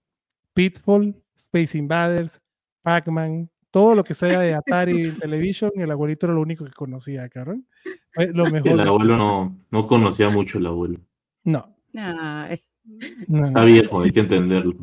Pitfall, 0.55 1.21
Space 1.35 1.77
Invaders, 1.77 2.41
Pac-Man, 2.83 3.51
todo 3.73 3.97
lo 3.97 4.05
que 4.05 4.15
sea 4.15 4.41
de 4.41 4.55
Atari 4.55 5.19
Television, 5.19 5.73
el 5.75 5.91
abuelito 5.91 6.27
era 6.27 6.35
lo 6.35 6.43
único 6.43 6.65
que 6.65 6.73
conocía, 6.73 7.29
cabrón. 7.29 7.67
Lo 8.35 8.49
mejor. 8.49 8.73
El 8.73 8.81
abuelo 8.81 9.17
no, 9.17 9.59
no 9.71 9.87
conocía 9.87 10.29
mucho 10.29 10.59
el 10.59 10.67
abuelo. 10.67 11.01
No. 11.43 11.75
Está 11.93 13.65
viejo, 13.65 14.03
hay 14.03 14.13
que 14.13 14.21
entenderlo. 14.21 14.77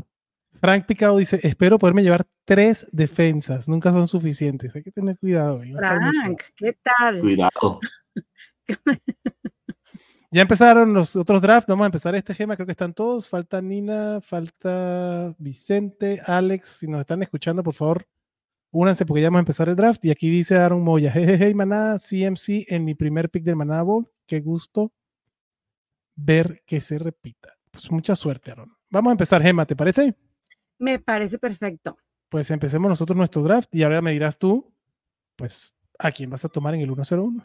Frank 0.60 0.86
Picado 0.86 1.18
dice, 1.18 1.40
espero 1.44 1.80
poderme 1.80 2.04
llevar 2.04 2.26
tres 2.44 2.86
defensas, 2.92 3.70
nunca 3.70 3.92
son 3.92 4.08
suficientes, 4.10 4.76
hay 4.76 4.84
que 4.84 4.92
tener 4.92 5.18
cuidado. 5.18 5.62
Frank, 5.62 6.42
¿qué 6.58 6.74
tal? 6.84 7.22
Cuidado. 7.22 7.80
ya 10.32 10.42
empezaron 10.42 10.94
los 10.94 11.16
otros 11.16 11.42
drafts, 11.42 11.68
vamos 11.68 11.84
a 11.84 11.88
empezar 11.88 12.14
este 12.16 12.34
gema, 12.34 12.56
creo 12.56 12.66
que 12.66 12.74
están 12.74 12.94
todos, 12.94 13.30
falta 13.30 13.62
Nina, 13.62 14.20
falta 14.20 15.34
Vicente, 15.38 16.22
Alex, 16.26 16.80
si 16.80 16.88
nos 16.88 17.00
están 17.00 17.24
escuchando, 17.24 17.64
por 17.64 17.76
favor, 17.76 18.06
únanse 18.72 19.06
porque 19.06 19.22
ya 19.22 19.28
vamos 19.28 19.40
a 19.40 19.42
empezar 19.42 19.70
el 19.70 19.76
draft. 19.76 20.04
Y 20.06 20.12
aquí 20.12 20.30
dice 20.30 20.58
Aaron 20.58 20.84
Moya, 20.84 21.12
jejeje, 21.12 21.54
manada, 21.54 21.98
CMC 22.00 22.66
en 22.68 22.86
mi 22.86 22.96
primer 22.96 23.30
pick 23.30 23.44
del 23.44 23.56
Manada 23.56 23.84
Bowl, 23.84 24.10
qué 24.26 24.42
gusto 24.42 24.94
ver 26.16 26.64
que 26.66 26.82
se 26.82 27.00
repita. 27.00 27.58
Pues 27.72 27.92
mucha 27.92 28.16
suerte, 28.16 28.52
Aaron. 28.52 28.76
Vamos 28.90 29.12
a 29.12 29.14
empezar, 29.14 29.42
Gema, 29.42 29.66
¿te 29.66 29.76
parece? 29.76 30.16
Me 30.78 31.00
parece 31.00 31.38
perfecto. 31.38 31.98
Pues 32.30 32.50
empecemos 32.52 32.90
nosotros 32.90 33.18
nuestro 33.18 33.42
draft 33.42 33.74
y 33.74 33.84
ahora 33.84 34.02
me 34.02 34.12
dirás 34.12 34.38
tú, 34.38 34.74
pues, 35.36 35.76
¿a 35.98 36.12
quién 36.12 36.30
vas 36.30 36.46
a 36.46 36.50
tomar 36.50 36.76
en 36.76 36.82
el 36.82 36.94
101? 36.94 37.44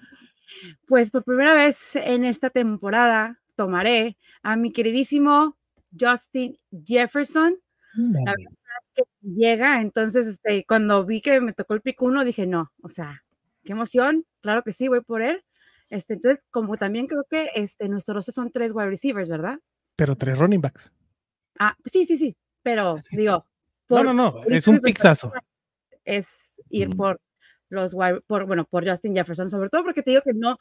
Pues 0.86 1.10
por 1.10 1.24
primera 1.24 1.54
vez 1.54 1.96
en 1.96 2.24
esta 2.24 2.50
temporada 2.50 3.40
tomaré 3.56 4.18
a 4.42 4.56
mi 4.56 4.72
queridísimo 4.72 5.56
Justin 5.98 6.58
Jefferson. 6.84 7.56
La 7.96 8.34
que 8.94 9.02
llega, 9.22 9.80
entonces 9.80 10.26
este, 10.26 10.64
cuando 10.66 11.04
vi 11.04 11.20
que 11.20 11.40
me 11.40 11.52
tocó 11.52 11.74
el 11.74 11.80
pick 11.80 12.00
uno, 12.02 12.24
dije, 12.24 12.46
no, 12.46 12.72
o 12.82 12.88
sea, 12.88 13.24
qué 13.64 13.72
emoción, 13.72 14.24
claro 14.40 14.62
que 14.62 14.72
sí, 14.72 14.88
voy 14.88 15.00
por 15.00 15.22
él. 15.22 15.44
Este, 15.90 16.14
entonces, 16.14 16.46
como 16.50 16.76
también 16.76 17.06
creo 17.06 17.24
que 17.28 17.50
este, 17.54 17.88
nuestros 17.88 18.16
rostros 18.16 18.34
son 18.34 18.50
tres 18.50 18.72
wide 18.72 18.88
receivers, 18.88 19.28
¿verdad? 19.28 19.58
Pero 19.96 20.16
tres 20.16 20.38
running 20.38 20.60
backs. 20.60 20.92
Ah, 21.58 21.76
sí, 21.84 22.04
sí, 22.04 22.16
sí, 22.16 22.36
pero 22.62 22.94
digo. 23.12 23.46
no, 23.88 24.02
no, 24.02 24.14
no, 24.14 24.34
es 24.46 24.66
un 24.66 24.80
pixazo. 24.80 25.32
Es 26.04 26.60
ir 26.68 26.90
por 26.96 27.20
los 27.68 27.94
por, 28.26 28.46
bueno, 28.46 28.64
por 28.64 28.88
Justin 28.88 29.14
Jefferson, 29.14 29.50
sobre 29.50 29.68
todo 29.68 29.84
porque 29.84 30.02
te 30.02 30.10
digo 30.10 30.22
que 30.22 30.34
no, 30.34 30.58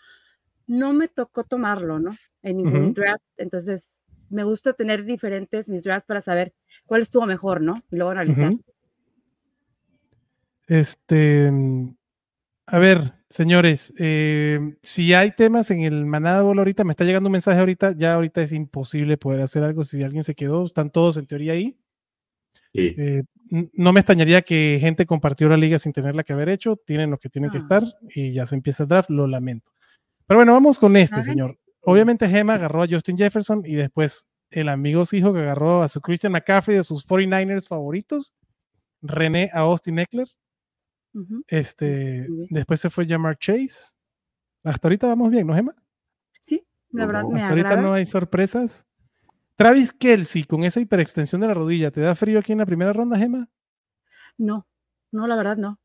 no 0.68 0.94
me 0.94 1.08
tocó 1.08 1.44
tomarlo, 1.44 2.00
¿no? 2.00 2.16
En 2.42 2.58
ningún 2.58 2.94
draft, 2.94 3.24
entonces 3.38 4.03
me 4.34 4.44
gusta 4.44 4.74
tener 4.74 5.06
diferentes 5.06 5.70
mis 5.70 5.84
drafts 5.84 6.06
para 6.06 6.22
saber 6.22 6.54
cuál 6.86 7.02
estuvo 7.02 7.26
mejor, 7.26 7.62
¿no? 7.62 7.76
Y 7.92 7.96
luego 7.96 8.12
analizar. 8.12 8.54
Este, 10.68 11.52
a 12.66 12.80
ver, 12.80 13.14
señores, 13.30 13.94
eh, 14.00 14.76
si 14.82 15.14
hay 15.14 15.32
temas 15.36 15.70
en 15.72 15.82
el 15.82 16.06
Manada 16.06 16.42
Bola 16.42 16.62
ahorita, 16.62 16.84
me 16.84 16.92
está 16.92 17.04
llegando 17.04 17.28
un 17.28 17.34
mensaje 17.34 17.60
ahorita, 17.60 17.94
ya 17.96 18.16
ahorita 18.16 18.42
es 18.42 18.52
imposible 18.52 19.18
poder 19.18 19.42
hacer 19.42 19.64
algo 19.64 19.84
si 19.84 20.02
alguien 20.02 20.24
se 20.24 20.36
quedó, 20.36 20.66
están 20.66 20.90
todos 20.90 21.18
en 21.18 21.28
teoría 21.28 21.54
ahí. 21.54 21.78
Eh, 22.74 23.24
no 23.74 23.94
me 23.94 24.00
extrañaría 24.00 24.42
que 24.42 24.78
gente 24.82 25.06
compartió 25.06 25.48
la 25.48 25.58
liga 25.58 25.78
sin 25.78 25.94
tenerla 25.94 26.24
que 26.24 26.34
haber 26.34 26.50
hecho, 26.50 26.76
tienen 26.76 27.12
lo 27.12 27.20
que 27.20 27.30
tienen 27.30 27.52
que 27.52 27.58
ah. 27.58 27.62
estar 27.62 27.84
y 28.16 28.34
ya 28.34 28.46
se 28.46 28.56
empieza 28.56 28.84
el 28.84 28.90
draft, 28.90 29.10
lo 29.10 29.28
lamento. 29.28 29.72
Pero 30.26 30.40
bueno, 30.40 30.54
vamos 30.54 30.80
con 30.80 30.96
este, 30.98 31.22
señor. 31.22 31.60
Obviamente 31.84 32.30
Gema 32.30 32.56
agarró 32.56 32.84
a 32.84 32.88
Justin 32.90 33.18
Jefferson 33.18 33.62
y 33.66 33.76
después 33.76 34.28
el 34.50 34.70
amigo 34.70 35.04
hijo 35.12 35.34
que 35.34 35.40
agarró 35.40 35.82
a 35.82 35.90
su 35.90 36.00
Christian 36.02 36.32
McCaffrey 36.32 36.78
de 36.78 36.84
sus 36.84 37.06
49ers 37.06 37.68
favoritos, 37.68 38.34
René 39.02 39.50
a 39.54 39.60
Austin 39.60 40.00
Eckler. 40.00 40.28
Este, 41.48 42.26
después 42.50 42.80
se 42.80 42.90
fue 42.90 43.06
Jamar 43.06 43.38
Chase. 43.38 43.94
Hasta 44.64 44.88
ahorita 44.88 45.08
vamos 45.08 45.30
bien, 45.30 45.46
¿no, 45.46 45.54
Gema? 45.54 45.76
Sí, 46.42 46.66
la 46.92 47.06
verdad 47.06 47.24
me 47.26 47.42
Hasta 47.42 47.50
ahorita 47.50 47.76
no 47.82 47.94
hay 47.94 48.06
sorpresas. 48.06 48.86
Travis 49.56 49.92
Kelsey, 49.92 50.46
con 50.46 50.64
esa 50.64 50.80
hiperextensión 50.80 51.42
de 51.42 51.48
la 51.48 51.54
rodilla, 51.54 51.92
¿te 51.92 52.02
da 52.02 52.16
frío 52.16 52.40
aquí 52.40 52.54
en 52.54 52.60
la 52.60 52.66
primera 52.66 52.94
ronda, 52.94 53.18
Gema? 53.18 53.50
No, 54.38 54.66
no, 55.12 55.28
la 55.28 55.36
verdad 55.36 55.58
no. 55.58 55.80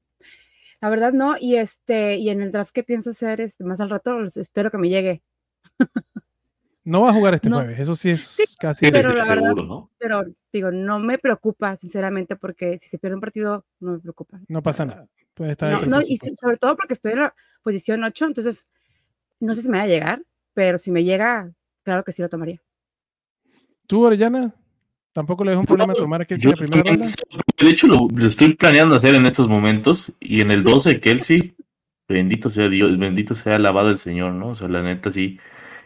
La 0.80 0.88
verdad 0.88 1.12
no, 1.12 1.36
y 1.38 1.56
este, 1.56 2.16
y 2.16 2.30
en 2.30 2.40
el 2.40 2.52
draft 2.52 2.72
que 2.72 2.84
pienso 2.84 3.10
hacer, 3.10 3.40
este, 3.40 3.64
más 3.64 3.80
al 3.80 3.90
rato, 3.90 4.22
espero 4.22 4.70
que 4.70 4.78
me 4.78 4.88
llegue. 4.88 5.22
No 6.84 7.02
va 7.02 7.10
a 7.10 7.12
jugar 7.12 7.34
este 7.34 7.50
jueves, 7.50 7.78
eso 7.78 7.94
sí 7.94 8.08
es 8.08 8.56
casi 8.58 8.90
pero 8.90 9.12
la 9.12 9.26
verdad, 9.26 9.54
¿no? 9.56 9.90
Pero 9.98 10.24
digo, 10.50 10.70
no 10.70 10.98
me 10.98 11.18
preocupa, 11.18 11.76
sinceramente, 11.76 12.34
porque 12.36 12.78
si 12.78 12.88
se 12.88 12.98
pierde 12.98 13.16
un 13.16 13.20
partido, 13.20 13.66
no 13.80 13.92
me 13.92 13.98
preocupa. 13.98 14.40
No 14.48 14.62
pasa 14.62 14.86
nada. 14.86 15.06
Puede 15.34 15.50
estar 15.50 15.86
no, 15.86 16.00
y 16.00 16.16
sobre 16.16 16.56
todo 16.56 16.76
porque 16.76 16.94
estoy 16.94 17.12
en 17.12 17.18
la 17.18 17.34
posición 17.62 18.02
8, 18.04 18.26
entonces 18.28 18.68
no 19.38 19.54
sé 19.54 19.60
si 19.60 19.68
me 19.68 19.76
va 19.76 19.84
a 19.84 19.88
llegar, 19.88 20.22
pero 20.54 20.78
si 20.78 20.90
me 20.90 21.04
llega, 21.04 21.52
claro 21.82 22.04
que 22.04 22.12
sí 22.12 22.22
lo 22.22 22.30
tomaría. 22.30 22.62
¿Tú, 23.86 24.04
Orellana? 24.04 24.54
¿Tampoco 25.12 25.44
le 25.44 25.50
dejo 25.50 25.60
un 25.60 25.66
problema 25.66 25.94
tomar 25.94 26.22
a 26.22 26.24
Kelsey 26.24 26.50
la 26.50 26.56
primera 26.56 26.82
ronda? 26.82 27.06
De 27.58 27.68
hecho, 27.68 27.86
lo, 27.86 28.26
estoy 28.26 28.54
planeando 28.54 28.94
hacer 28.94 29.14
en 29.14 29.26
estos 29.26 29.48
momentos 29.48 30.12
y 30.20 30.40
en 30.40 30.50
el 30.50 30.64
12, 30.64 31.00
Kelsey, 31.00 31.54
bendito 32.08 32.50
sea 32.50 32.68
Dios, 32.68 32.98
bendito 32.98 33.34
sea 33.34 33.56
alabado 33.56 33.90
el 33.90 33.98
Señor, 33.98 34.32
¿no? 34.32 34.48
O 34.50 34.54
sea, 34.54 34.68
la 34.68 34.82
neta 34.82 35.10
sí 35.10 35.38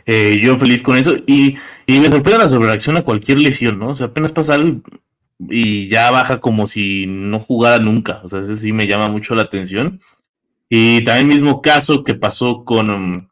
eh, 0.06 0.40
yo 0.42 0.58
feliz 0.58 0.82
con 0.82 0.96
eso. 0.96 1.16
Y, 1.26 1.56
me 1.86 2.10
sorprende 2.10 2.38
la 2.38 2.48
sobrereacción 2.48 2.96
a 2.96 3.02
cualquier 3.02 3.38
lesión, 3.38 3.78
¿no? 3.78 3.90
O 3.90 3.96
sea, 3.96 4.06
apenas 4.06 4.32
pasa 4.32 4.54
algo 4.54 4.80
y, 5.48 5.88
ya 5.88 6.10
baja 6.10 6.40
como 6.40 6.66
si 6.66 7.06
no 7.06 7.38
jugara 7.40 7.78
nunca. 7.82 8.20
O 8.24 8.28
sea, 8.28 8.40
eso 8.40 8.56
sí 8.56 8.72
me 8.72 8.86
llama 8.86 9.08
mucho 9.08 9.34
la 9.34 9.42
atención. 9.42 10.00
Y 10.68 11.04
también 11.04 11.28
mismo 11.28 11.62
caso 11.62 12.02
que 12.04 12.14
pasó 12.14 12.64
con, 12.64 13.30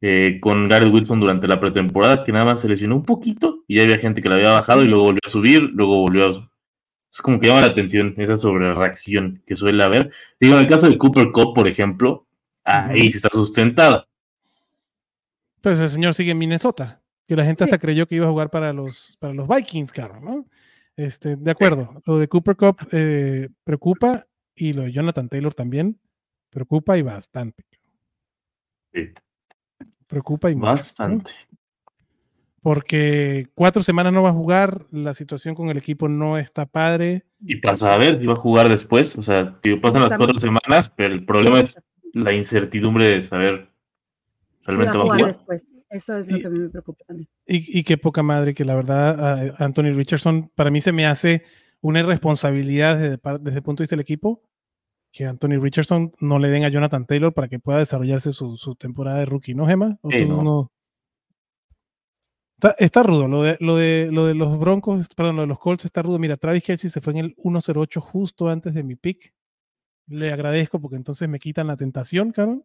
eh, 0.00 0.38
con 0.40 0.70
Wilson 0.70 1.20
durante 1.20 1.46
la 1.48 1.60
pretemporada, 1.60 2.24
que 2.24 2.32
nada 2.32 2.46
más 2.46 2.60
se 2.60 2.68
lesionó 2.68 2.96
un 2.96 3.04
poquito 3.04 3.64
y 3.68 3.76
ya 3.76 3.82
había 3.82 3.98
gente 3.98 4.22
que 4.22 4.28
la 4.28 4.36
había 4.36 4.52
bajado 4.52 4.82
y 4.82 4.88
luego 4.88 5.04
volvió 5.04 5.20
a 5.24 5.28
subir, 5.28 5.62
luego 5.62 5.98
volvió 5.98 6.26
a... 6.26 6.50
Es 7.14 7.22
como 7.22 7.38
que 7.38 7.46
llama 7.46 7.60
la 7.60 7.68
atención 7.68 8.14
esa 8.18 8.36
sobrereacción 8.36 9.42
que 9.46 9.54
suele 9.54 9.82
haber. 9.82 10.10
Digo, 10.40 10.54
en 10.54 10.60
el 10.62 10.66
caso 10.66 10.88
de 10.88 10.98
Cooper 10.98 11.30
Cup, 11.30 11.54
por 11.54 11.68
ejemplo, 11.68 12.26
ahí 12.64 13.10
se 13.10 13.18
está 13.18 13.28
sustentada 13.30 14.08
pues 15.64 15.78
el 15.80 15.88
señor 15.88 16.12
sigue 16.12 16.32
en 16.32 16.38
Minnesota, 16.38 17.02
que 17.26 17.34
la 17.34 17.44
gente 17.46 17.64
hasta 17.64 17.78
creyó 17.78 18.06
que 18.06 18.16
iba 18.16 18.26
a 18.26 18.30
jugar 18.30 18.50
para 18.50 18.74
los, 18.74 19.16
para 19.18 19.32
los 19.32 19.48
Vikings, 19.48 19.92
claro, 19.92 20.20
¿no? 20.20 20.46
Este, 20.94 21.36
de 21.36 21.50
acuerdo, 21.50 22.02
lo 22.04 22.18
de 22.18 22.28
Cooper 22.28 22.54
Cup 22.54 22.86
eh, 22.92 23.48
preocupa 23.64 24.26
y 24.54 24.74
lo 24.74 24.82
de 24.82 24.92
Jonathan 24.92 25.26
Taylor 25.26 25.54
también 25.54 25.98
preocupa 26.50 26.98
y 26.98 27.02
bastante. 27.02 27.64
Sí. 28.92 29.14
Preocupa 30.06 30.50
y 30.50 30.54
bastante. 30.54 31.30
Porque 32.64 33.48
cuatro 33.54 33.82
semanas 33.82 34.14
no 34.14 34.22
va 34.22 34.30
a 34.30 34.32
jugar, 34.32 34.86
la 34.90 35.12
situación 35.12 35.54
con 35.54 35.68
el 35.68 35.76
equipo 35.76 36.08
no 36.08 36.38
está 36.38 36.64
padre. 36.64 37.26
Y 37.44 37.56
pasa 37.56 37.94
a 37.94 37.98
ver 37.98 38.18
si 38.18 38.24
va 38.24 38.32
a 38.32 38.36
jugar 38.36 38.70
después, 38.70 39.18
o 39.18 39.22
sea, 39.22 39.60
pasan 39.82 40.00
las 40.00 40.16
cuatro 40.16 40.38
semanas, 40.38 40.90
pero 40.96 41.12
el 41.12 41.26
problema 41.26 41.60
es 41.60 41.76
la 42.14 42.32
incertidumbre 42.32 43.04
de 43.04 43.20
saber 43.20 43.68
Realmente 44.62 44.96
va 44.96 45.04
a 45.04 45.06
jugar 45.06 45.26
después. 45.26 45.66
Eso 45.90 46.16
es 46.16 46.26
lo 46.30 46.38
que 46.38 46.48
me 46.48 46.70
preocupa 46.70 47.04
también. 47.06 47.28
Y, 47.46 47.84
qué 47.84 47.98
poca 47.98 48.22
madre 48.22 48.54
que 48.54 48.64
la 48.64 48.76
verdad 48.76 49.54
Anthony 49.58 49.92
Richardson 49.94 50.50
para 50.54 50.70
mí 50.70 50.80
se 50.80 50.92
me 50.92 51.04
hace 51.04 51.42
una 51.82 52.00
irresponsabilidad 52.00 52.98
desde, 52.98 53.20
desde, 53.42 53.58
el 53.58 53.62
punto 53.62 53.82
de 53.82 53.84
vista 53.84 53.94
del 53.94 54.00
equipo 54.00 54.42
que 55.12 55.26
Anthony 55.26 55.60
Richardson 55.60 56.12
no 56.18 56.38
le 56.38 56.48
den 56.48 56.64
a 56.64 56.70
Jonathan 56.70 57.04
Taylor 57.04 57.34
para 57.34 57.48
que 57.48 57.60
pueda 57.60 57.78
desarrollarse 57.78 58.32
su, 58.32 58.56
su 58.56 58.74
temporada 58.74 59.18
de 59.18 59.26
rookie, 59.26 59.54
¿no, 59.54 59.66
Gemma? 59.66 59.98
Está, 62.78 63.02
rudo, 63.02 63.28
lo 63.28 63.42
de, 63.42 63.56
lo, 63.60 63.76
de, 63.76 64.10
lo 64.10 64.26
de 64.26 64.34
los 64.34 64.58
Broncos, 64.58 65.08
perdón, 65.14 65.36
lo 65.36 65.42
de 65.42 65.48
los 65.48 65.58
Colts 65.58 65.84
está 65.84 66.02
rudo. 66.02 66.18
Mira, 66.18 66.36
Travis 66.36 66.62
Kelsey 66.62 66.88
se 66.88 67.00
fue 67.00 67.12
en 67.12 67.18
el 67.18 67.34
108 67.36 68.00
justo 68.00 68.48
antes 68.48 68.74
de 68.74 68.82
mi 68.82 68.96
pick. 68.96 69.34
Le 70.06 70.32
agradezco 70.32 70.80
porque 70.80 70.96
entonces 70.96 71.28
me 71.28 71.38
quitan 71.38 71.66
la 71.66 71.76
tentación, 71.76 72.32
cabrón. 72.32 72.64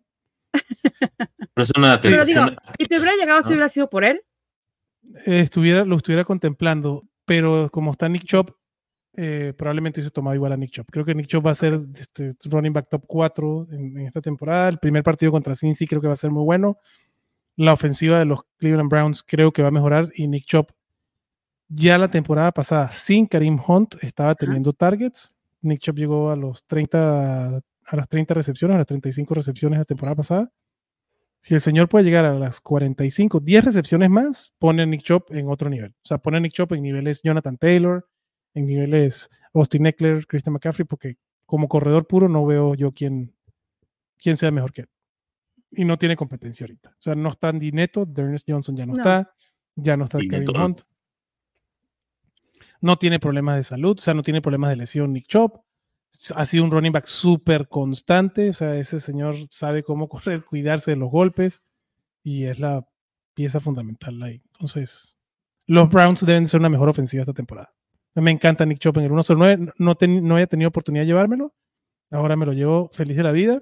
Pero 1.53 1.63
es 1.63 1.71
una 1.75 1.99
Pero 2.01 2.25
digo, 2.25 2.45
si 2.77 2.85
te 2.85 2.97
hubiera 2.97 3.15
llegado, 3.15 3.41
si 3.43 3.49
hubiera 3.49 3.69
sido 3.69 3.89
por 3.89 4.03
él. 4.03 4.21
Eh, 5.25 5.41
estuviera, 5.41 5.85
lo 5.85 5.97
estuviera 5.97 6.23
contemplando, 6.23 7.03
pero 7.25 7.69
como 7.71 7.91
está 7.91 8.09
Nick 8.09 8.25
Chop, 8.25 8.51
eh, 9.15 9.53
probablemente 9.57 9.99
hubiese 9.99 10.11
tomado 10.11 10.35
igual 10.35 10.51
a 10.51 10.57
Nick 10.57 10.71
Chop. 10.71 10.87
Creo 10.91 11.03
que 11.03 11.15
Nick 11.15 11.27
Chop 11.27 11.45
va 11.45 11.51
a 11.51 11.55
ser 11.55 11.79
este, 11.93 12.35
running 12.45 12.73
back 12.73 12.89
top 12.89 13.03
4 13.07 13.67
en, 13.71 13.97
esta 13.99 14.21
temporada. 14.21 14.69
El 14.69 14.77
primer 14.77 15.03
partido 15.03 15.31
contra 15.31 15.55
Cincy 15.55 15.87
creo 15.87 16.01
que 16.01 16.07
va 16.07 16.13
a 16.13 16.17
ser 16.17 16.31
muy 16.31 16.43
bueno. 16.43 16.77
La 17.59 17.73
ofensiva 17.73 18.19
de 18.19 18.23
los 18.23 18.45
Cleveland 18.57 18.89
Browns 18.89 19.21
creo 19.21 19.51
que 19.51 19.61
va 19.61 19.67
a 19.67 19.71
mejorar 19.71 20.13
y 20.15 20.27
Nick 20.27 20.45
Chop 20.45 20.71
ya 21.67 21.97
la 21.97 22.09
temporada 22.09 22.53
pasada 22.53 22.89
sin 22.89 23.25
Karim 23.25 23.59
Hunt 23.67 24.01
estaba 24.01 24.33
teniendo 24.33 24.71
targets. 24.71 25.37
Nick 25.59 25.81
Chop 25.81 25.97
llegó 25.97 26.31
a 26.31 26.37
los 26.37 26.63
30 26.67 27.57
a 27.57 27.95
las 27.97 28.07
30 28.07 28.33
recepciones, 28.33 28.75
a 28.75 28.77
las 28.77 28.87
35 28.87 29.33
recepciones 29.33 29.77
la 29.77 29.83
temporada 29.83 30.15
pasada. 30.15 30.49
Si 31.41 31.53
el 31.53 31.59
señor 31.59 31.89
puede 31.89 32.05
llegar 32.05 32.23
a 32.23 32.33
las 32.33 32.61
45, 32.61 33.41
10 33.41 33.65
recepciones 33.65 34.09
más, 34.09 34.53
pone 34.57 34.83
a 34.83 34.85
Nick 34.85 35.01
Chop 35.01 35.29
en 35.33 35.49
otro 35.49 35.69
nivel. 35.69 35.91
O 35.91 36.05
sea, 36.05 36.17
pone 36.17 36.37
a 36.37 36.39
Nick 36.39 36.53
Chop 36.53 36.71
en 36.71 36.81
niveles 36.81 37.21
Jonathan 37.23 37.57
Taylor, 37.57 38.07
en 38.53 38.67
niveles 38.67 39.29
Austin 39.53 39.85
Eckler, 39.85 40.25
Christian 40.27 40.53
McCaffrey, 40.53 40.87
porque 40.87 41.17
como 41.45 41.67
corredor 41.67 42.07
puro 42.07 42.29
no 42.29 42.45
veo 42.45 42.73
yo 42.75 42.93
quién, 42.93 43.35
quién 44.17 44.37
sea 44.37 44.49
mejor 44.49 44.71
que 44.71 44.83
él. 44.83 44.89
Y 45.71 45.85
no 45.85 45.97
tiene 45.97 46.15
competencia 46.15 46.65
ahorita. 46.65 46.89
O 46.89 47.01
sea, 47.01 47.15
no 47.15 47.29
está 47.29 47.49
Andy 47.49 47.71
Neto, 47.71 48.07
Ernest 48.15 48.47
Johnson 48.49 48.75
ya 48.75 48.85
no, 48.85 48.93
está, 48.93 49.33
ya 49.75 49.95
no 49.95 50.05
está 50.05 50.19
Karim 50.29 50.49
Hunt. 50.49 50.81
No 52.81 52.97
tiene 52.97 53.19
problemas 53.19 53.57
de 53.57 53.63
salud, 53.63 53.97
o 53.99 54.01
sea, 54.01 54.13
no 54.13 54.23
tiene 54.23 54.41
problemas 54.41 54.69
de 54.71 54.77
lesión 54.77 55.13
Nick 55.13 55.27
Chop. 55.27 55.63
Ha 56.35 56.45
sido 56.45 56.63
un 56.63 56.71
running 56.71 56.91
back 56.91 57.05
súper 57.05 57.67
constante, 57.67 58.49
o 58.49 58.53
sea, 58.53 58.75
ese 58.75 58.99
señor 58.99 59.35
sabe 59.51 59.83
cómo 59.83 60.09
correr, 60.09 60.43
cuidarse 60.43 60.91
de 60.91 60.97
los 60.97 61.11
golpes 61.11 61.63
y 62.23 62.45
es 62.45 62.59
la 62.59 62.87
pieza 63.33 63.59
fundamental 63.59 64.21
ahí. 64.23 64.41
Entonces, 64.53 65.17
los 65.67 65.89
Browns 65.89 66.25
deben 66.25 66.47
ser 66.47 66.59
una 66.59 66.69
mejor 66.69 66.89
ofensiva 66.89 67.21
esta 67.21 67.33
temporada. 67.33 67.73
Me 68.15 68.31
encanta 68.31 68.65
Nick 68.65 68.79
Chop 68.79 68.97
en 68.97 69.03
el 69.03 69.09
109. 69.11 69.73
No, 69.77 69.97
no 69.99 70.33
había 70.33 70.47
tenido 70.47 70.69
oportunidad 70.69 71.03
de 71.03 71.07
llevármelo. 71.07 71.53
Ahora 72.11 72.35
me 72.35 72.45
lo 72.45 72.53
llevo 72.53 72.89
feliz 72.91 73.15
de 73.15 73.23
la 73.23 73.31
vida. 73.31 73.61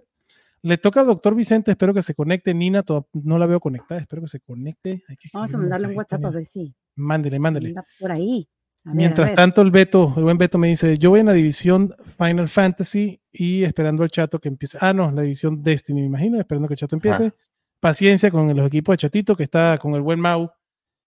Le 0.61 0.77
toca 0.77 1.01
al 1.01 1.07
doctor 1.07 1.35
Vicente, 1.35 1.71
espero 1.71 1.93
que 1.93 2.01
se 2.01 2.13
conecte. 2.13 2.53
Nina, 2.53 2.83
no 3.13 3.37
la 3.37 3.45
veo 3.45 3.59
conectada, 3.59 4.01
espero 4.01 4.23
que 4.23 4.27
se 4.27 4.39
conecte. 4.39 5.03
Vamos 5.33 5.53
a 5.53 5.57
mandarle 5.57 5.87
un 5.87 5.97
WhatsApp 5.97 6.25
a 6.25 6.29
ver 6.29 6.45
si. 6.45 6.73
Mándele, 6.95 7.39
mándele. 7.39 7.75
Por 7.99 8.11
ahí. 8.11 8.47
Mientras 8.83 9.33
tanto, 9.35 9.61
el 9.61 9.71
Beto, 9.71 10.13
el 10.15 10.23
buen 10.23 10.37
Beto 10.37 10.57
me 10.57 10.67
dice, 10.69 10.97
yo 10.97 11.09
voy 11.09 11.19
en 11.19 11.25
la 11.25 11.33
división 11.33 11.93
Final 12.17 12.47
Fantasy 12.47 13.21
y 13.31 13.63
esperando 13.63 14.03
al 14.03 14.09
chato 14.09 14.39
que 14.39 14.47
empiece. 14.47 14.77
Ah, 14.79 14.93
no, 14.93 15.11
la 15.11 15.23
división 15.23 15.61
Destiny, 15.61 16.01
me 16.01 16.07
imagino, 16.07 16.39
esperando 16.39 16.67
que 16.67 16.75
el 16.75 16.79
chato 16.79 16.95
empiece. 16.95 17.33
Paciencia 17.79 18.31
con 18.31 18.55
los 18.55 18.67
equipos 18.67 18.93
de 18.93 18.97
chatito 18.97 19.35
que 19.35 19.43
está 19.43 19.77
con 19.77 19.93
el 19.93 20.01
buen 20.01 20.19
Mau 20.19 20.49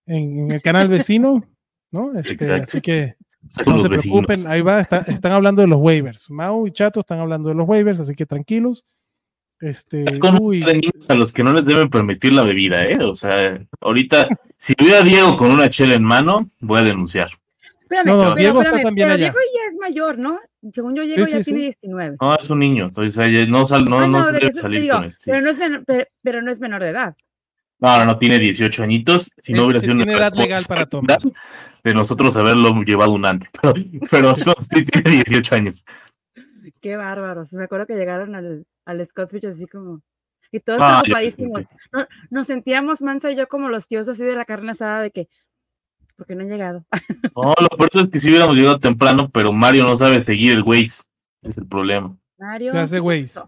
en, 0.06 0.50
el 0.50 0.62
canal 0.62 0.88
vecino, 0.88 1.42
¿no? 1.90 2.12
Este, 2.12 2.52
así 2.52 2.80
que 2.80 3.16
no 3.66 3.78
se 3.78 3.88
preocupen, 3.88 4.46
ahí 4.46 4.60
va, 4.60 4.80
están 4.80 5.32
hablando 5.32 5.62
de 5.62 5.68
los 5.68 5.78
waivers. 5.80 6.30
Mau 6.30 6.66
y 6.66 6.72
Chato 6.72 7.00
están 7.00 7.18
hablando 7.18 7.48
de 7.48 7.54
los 7.54 7.66
waivers, 7.66 8.00
así 8.00 8.14
que 8.14 8.26
tranquilos. 8.26 8.84
Este, 9.60 10.06
a 11.08 11.14
los 11.14 11.32
que 11.32 11.44
no 11.44 11.52
les 11.52 11.66
deben 11.66 11.90
permitir 11.90 12.32
la 12.32 12.42
bebida, 12.42 12.82
¿eh? 12.84 12.96
O 13.04 13.14
sea, 13.14 13.60
ahorita, 13.82 14.26
si 14.56 14.74
a 14.90 15.02
Diego 15.02 15.36
con 15.36 15.50
una 15.50 15.68
chela 15.68 15.94
en 15.94 16.02
mano, 16.02 16.50
voy 16.60 16.80
a 16.80 16.84
denunciar. 16.84 17.28
Espérame, 17.82 18.06
no, 18.06 18.34
Diego 18.34 18.62
está 18.62 18.80
también 18.80 19.10
allá. 19.10 19.16
Diego 19.16 19.38
ya 19.38 19.70
es 19.70 19.78
mayor, 19.78 20.18
¿no? 20.18 20.38
Según 20.72 20.96
yo, 20.96 21.02
Diego 21.02 21.26
ya 21.26 21.40
tiene 21.42 21.60
19. 21.60 22.16
No, 22.18 22.38
es 22.38 22.48
un 22.48 22.58
niño, 22.58 22.86
entonces 22.86 23.48
no, 23.48 23.66
sal, 23.66 23.84
no, 23.84 24.00
ah, 24.00 24.06
no, 24.06 24.24
se 24.24 24.32
debe 24.32 24.52
salir 24.52 24.90
con 24.90 25.04
él. 25.04 25.14
Pero, 25.26 25.40
no 25.42 25.50
es 25.50 25.58
menor, 25.58 25.84
pero, 26.22 26.42
no 26.42 26.50
es 26.50 26.60
menor 26.60 26.82
de 26.82 26.88
edad. 26.88 27.16
No, 27.80 27.98
no, 27.98 28.04
no, 28.06 28.18
tiene 28.18 28.38
18 28.38 28.82
añitos. 28.82 29.30
Si 29.36 29.52
no 29.52 29.64
hubiera 29.64 29.80
sido 29.82 29.92
una 29.92 30.04
edad 30.04 30.32
legal 30.34 30.64
para 30.66 30.86
tomar 30.86 31.18
de 31.84 31.94
nosotros 31.94 32.36
haberlo 32.36 32.72
llevado 32.82 33.12
un 33.12 33.26
antes, 33.26 33.50
pero, 33.62 33.74
pero 34.10 34.34
sí 34.58 34.84
tiene 34.84 35.22
18 35.22 35.54
años. 35.54 35.84
Qué 36.80 36.96
bárbaros. 36.96 37.52
Me 37.52 37.64
acuerdo 37.64 37.86
que 37.86 37.96
llegaron 37.96 38.34
al, 38.34 38.66
al 38.84 39.06
Fish 39.28 39.46
así 39.46 39.66
como. 39.66 40.02
Y 40.52 40.58
todos 40.60 40.80
ah, 40.82 41.00
preocupadísimos. 41.02 41.64
nos 42.30 42.46
sentíamos 42.46 43.00
Mansa 43.00 43.30
y 43.30 43.36
yo 43.36 43.46
como 43.46 43.68
los 43.68 43.86
tíos 43.86 44.08
así 44.08 44.24
de 44.24 44.34
la 44.34 44.44
carne 44.44 44.72
asada 44.72 45.02
de 45.02 45.10
que. 45.10 45.28
Porque 46.16 46.34
no 46.34 46.42
han 46.42 46.48
llegado. 46.48 46.84
No, 47.36 47.54
lo 47.58 47.68
peor 47.68 47.90
es 47.94 48.08
que 48.08 48.20
sí 48.20 48.28
hubiéramos 48.28 48.56
llegado 48.56 48.78
temprano, 48.78 49.30
pero 49.30 49.52
Mario 49.52 49.84
no 49.84 49.96
sabe 49.96 50.20
seguir 50.20 50.52
el 50.52 50.62
Waze. 50.62 51.04
Es 51.42 51.56
el 51.56 51.66
problema. 51.66 52.16
Mario. 52.38 52.72
Se 52.72 52.78
hace 52.78 53.00
Waze. 53.00 53.40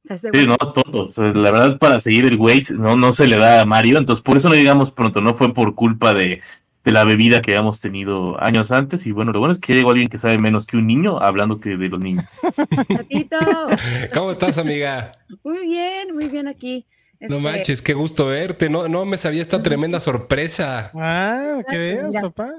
Sí, 0.00 0.46
no, 0.46 0.56
todo. 0.56 1.10
la 1.34 1.50
verdad, 1.50 1.78
para 1.78 2.00
seguir 2.00 2.24
el 2.24 2.36
Waze 2.36 2.74
no, 2.74 2.96
no 2.96 3.12
se 3.12 3.26
le 3.26 3.36
da 3.36 3.60
a 3.60 3.64
Mario. 3.64 3.98
Entonces, 3.98 4.22
por 4.22 4.36
eso 4.36 4.48
no 4.48 4.54
llegamos 4.54 4.90
pronto. 4.90 5.20
No 5.20 5.34
fue 5.34 5.54
por 5.54 5.74
culpa 5.74 6.12
de, 6.14 6.42
de 6.88 6.92
la 6.92 7.04
bebida 7.04 7.42
que 7.42 7.50
habíamos 7.50 7.80
tenido 7.80 8.42
años 8.42 8.72
antes. 8.72 9.06
Y 9.06 9.12
bueno, 9.12 9.30
lo 9.30 9.40
bueno 9.40 9.52
es 9.52 9.58
que 9.58 9.74
llegó 9.74 9.90
alguien 9.90 10.08
que 10.08 10.16
sabe 10.16 10.38
menos 10.38 10.64
que 10.64 10.78
un 10.78 10.86
niño 10.86 11.18
hablando 11.20 11.60
que 11.60 11.76
de 11.76 11.88
los 11.90 12.00
niños. 12.00 12.24
¿Cómo 14.14 14.32
estás, 14.32 14.56
amiga? 14.56 15.12
Muy 15.44 15.66
bien, 15.66 16.14
muy 16.14 16.28
bien 16.28 16.48
aquí. 16.48 16.86
No 17.20 17.26
este, 17.26 17.40
manches, 17.40 17.82
qué 17.82 17.92
gusto 17.92 18.28
verte. 18.28 18.70
No, 18.70 18.88
no 18.88 19.04
me 19.04 19.18
sabía 19.18 19.42
esta 19.42 19.62
tremenda 19.62 20.00
sorpresa. 20.00 20.90
Ah, 20.94 21.60
que 21.68 21.76
veas, 21.76 22.14
papá. 22.22 22.54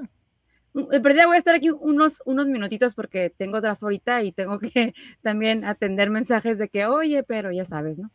Pero 0.72 1.12
ya 1.12 1.26
voy 1.26 1.34
a 1.34 1.38
estar 1.38 1.56
aquí 1.56 1.70
unos, 1.70 2.22
unos 2.24 2.46
minutitos 2.46 2.94
porque 2.94 3.32
tengo 3.36 3.60
draft 3.60 3.82
ahorita 3.82 4.22
y 4.22 4.30
tengo 4.30 4.60
que 4.60 4.94
también 5.22 5.64
atender 5.64 6.08
mensajes 6.08 6.56
de 6.58 6.68
que, 6.68 6.86
oye, 6.86 7.24
pero 7.24 7.50
ya 7.50 7.64
sabes, 7.64 7.98
¿no? 7.98 8.12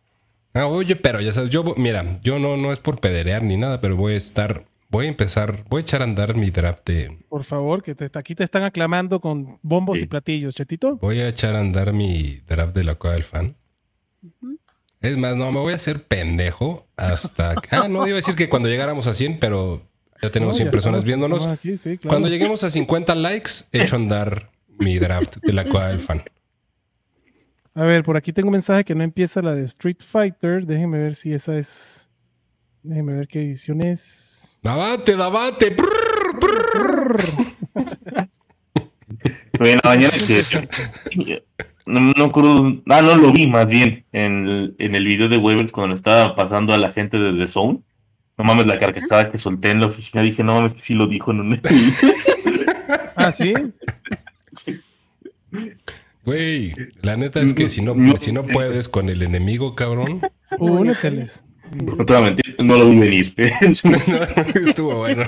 Ah, 0.53 0.67
oye, 0.67 0.95
pero 0.95 1.19
ya 1.19 1.33
sabes, 1.33 1.49
yo, 1.49 1.65
mira, 1.75 2.21
yo 2.23 2.39
no, 2.39 2.55
no 2.55 2.71
es 2.71 2.79
por 2.79 3.01
pederear 3.01 3.43
ni 3.43 3.57
nada, 3.57 3.81
pero 3.81 3.97
voy 3.97 4.13
a 4.13 4.17
estar 4.17 4.63
Voy 4.95 5.07
a 5.07 5.09
empezar, 5.09 5.65
voy 5.67 5.79
a 5.79 5.81
echar 5.81 5.99
a 5.99 6.05
andar 6.05 6.35
mi 6.37 6.51
draft 6.51 6.87
de. 6.87 7.19
Por 7.27 7.43
favor, 7.43 7.83
que 7.83 7.95
te, 7.95 8.09
aquí 8.17 8.33
te 8.33 8.45
están 8.45 8.63
aclamando 8.63 9.19
con 9.19 9.59
bombos 9.61 9.99
y 9.99 10.05
platillos, 10.05 10.55
Chetito. 10.55 10.95
Voy 10.95 11.19
a 11.19 11.27
echar 11.27 11.53
a 11.57 11.59
andar 11.59 11.91
mi 11.91 12.37
draft 12.47 12.73
de 12.73 12.85
la 12.85 12.95
cueva 12.95 13.15
del 13.15 13.25
fan. 13.25 13.57
Es 15.01 15.17
más, 15.17 15.35
no, 15.35 15.51
me 15.51 15.59
voy 15.59 15.73
a 15.73 15.75
hacer 15.75 16.05
pendejo 16.05 16.87
hasta. 16.95 17.55
ah, 17.71 17.89
no, 17.89 18.07
iba 18.07 18.15
a 18.15 18.21
decir 18.21 18.35
que 18.35 18.47
cuando 18.47 18.69
llegáramos 18.69 19.05
a 19.07 19.13
100, 19.13 19.37
pero 19.37 19.85
ya 20.21 20.31
tenemos 20.31 20.55
100 20.55 20.71
personas 20.71 21.03
viéndonos. 21.03 21.45
Cuando 22.07 22.29
lleguemos 22.29 22.63
a 22.63 22.69
50 22.69 23.15
likes, 23.15 23.51
echo 23.73 23.97
a 23.97 23.99
andar 23.99 24.49
mi 24.79 24.97
draft 24.97 25.39
de 25.43 25.51
la 25.51 25.65
cueva 25.67 25.89
del 25.89 25.99
fan. 25.99 26.23
A 27.73 27.83
ver, 27.83 28.05
por 28.05 28.15
aquí 28.15 28.31
tengo 28.31 28.47
un 28.47 28.53
mensaje 28.53 28.85
que 28.85 28.95
no 28.95 29.03
empieza 29.03 29.41
la 29.41 29.55
de 29.55 29.65
Street 29.65 29.99
Fighter. 29.99 30.65
Déjenme 30.65 30.99
ver 30.99 31.15
si 31.15 31.33
esa 31.33 31.57
es. 31.57 32.07
Déjenme 32.81 33.13
ver 33.13 33.27
qué 33.27 33.41
edición 33.41 33.81
es. 33.81 34.34
Davante, 34.65 35.15
davante. 35.15 35.75
bueno, 39.59 39.81
mañana 39.83 40.13
que 40.25 40.43
no, 41.85 41.99
no 41.99 42.83
ah, 42.89 43.01
no 43.03 43.15
lo 43.15 43.31
vi 43.31 43.45
más 43.45 43.67
bien 43.67 44.05
en 44.11 44.47
el, 44.47 44.75
en 44.79 44.95
el 44.95 45.05
video 45.05 45.29
de 45.29 45.37
Weavers 45.37 45.71
cuando 45.71 45.93
estaba 45.93 46.35
pasando 46.35 46.73
a 46.73 46.79
la 46.79 46.91
gente 46.91 47.19
de 47.19 47.37
The 47.37 47.45
Zone. 47.45 47.81
No 48.39 48.43
mames, 48.43 48.65
la 48.65 48.79
carcajada 48.79 49.29
que 49.29 49.37
solté 49.37 49.69
en 49.69 49.81
la 49.81 49.85
oficina, 49.85 50.23
dije, 50.23 50.43
no 50.43 50.55
mames, 50.55 50.73
que 50.73 50.81
sí 50.81 50.95
lo 50.95 51.05
dijo 51.05 51.29
en 51.29 51.41
un... 51.41 51.61
¿Ah, 53.15 53.31
sí? 53.31 53.53
Güey, 56.23 56.73
la 57.03 57.15
neta 57.17 57.39
es 57.39 57.53
que 57.53 57.69
si 57.69 57.83
no, 57.83 57.93
si 58.17 58.31
no 58.31 58.43
puedes 58.43 58.89
con 58.89 59.09
el 59.09 59.21
enemigo, 59.21 59.75
cabrón. 59.75 60.21
Úneteles. 60.57 61.45
No 61.97 62.05
te 62.05 62.13
voy 62.13 62.21
a 62.21 62.25
mentir, 62.25 62.55
no 62.59 62.77
lo 62.77 62.89
vi 62.89 62.99
venir. 62.99 63.33
Estuvo 64.67 64.97
bueno. 64.97 65.23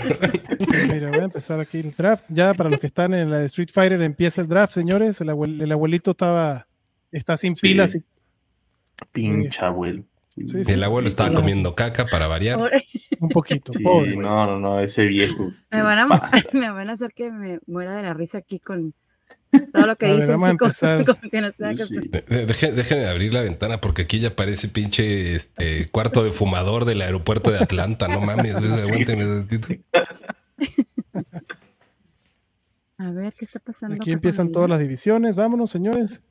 Mira, 0.88 1.10
voy 1.10 1.20
a 1.20 1.24
empezar 1.24 1.60
aquí 1.60 1.80
el 1.80 1.92
draft. 1.92 2.26
Ya 2.30 2.54
para 2.54 2.70
los 2.70 2.80
que 2.80 2.88
están 2.88 3.14
en 3.14 3.30
la 3.30 3.40
de 3.40 3.46
Street 3.48 3.70
Fighter 3.72 4.02
empieza 4.02 4.42
el 4.42 4.48
draft, 4.48 4.74
señores. 4.74 5.22
El, 5.22 5.30
abuelito 5.72 6.12
estaba 6.12 6.68
está 7.12 7.38
sin 7.38 7.54
pilas. 7.54 7.98
Pinche 9.12 9.64
abuelo. 9.64 10.04
el 10.36 10.84
abuelo 10.84 11.08
estaba 11.08 11.34
comiendo 11.34 11.76
caca 11.76 12.06
para 12.06 12.28
variar. 12.28 12.60
Un 13.20 13.30
poquito. 13.30 13.72
no, 13.80 14.46
no, 14.46 14.60
no, 14.60 14.80
ese 14.80 15.06
viejo. 15.06 15.52
Me 15.72 15.82
van, 15.82 16.00
a, 16.00 16.08
me 16.54 16.70
van 16.70 16.90
a 16.90 16.94
hacer 16.94 17.14
que 17.14 17.32
me 17.32 17.60
muera 17.68 17.96
de 17.96 18.04
la 18.04 18.14
risa 18.14 18.40
aquí 18.40 18.60
con, 18.60 18.94
todo 19.72 19.88
lo 19.88 19.96
que 19.96 20.08
dicen, 20.08 20.40
chicos, 20.42 20.80
Dejen, 22.28 22.76
de 22.76 23.10
abrir 23.10 23.34
la 23.34 23.42
ventana 23.42 23.80
porque 23.80 24.04
aquí 24.04 24.20
ya 24.20 24.36
parece 24.36 24.68
pinche 24.68 25.36
este, 25.36 25.88
cuarto 25.90 26.24
de 26.24 26.32
fumador 26.32 26.86
del 26.86 27.02
aeropuerto 27.02 27.52
de 27.52 27.60
Atlanta. 27.60 28.08
No 28.08 28.22
mames, 28.22 28.56
A 32.98 33.12
ver, 33.12 33.34
¿qué 33.34 33.46
está 33.46 33.60
pasando? 33.60 33.96
Aquí 33.96 34.12
empiezan 34.12 34.52
todas 34.52 34.70
las 34.70 34.80
divisiones. 34.80 35.36
Vámonos, 35.36 35.70
señores. 35.70 36.22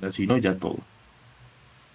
Así, 0.00 0.26
¿no? 0.26 0.38
Ya 0.38 0.54
todo. 0.54 0.78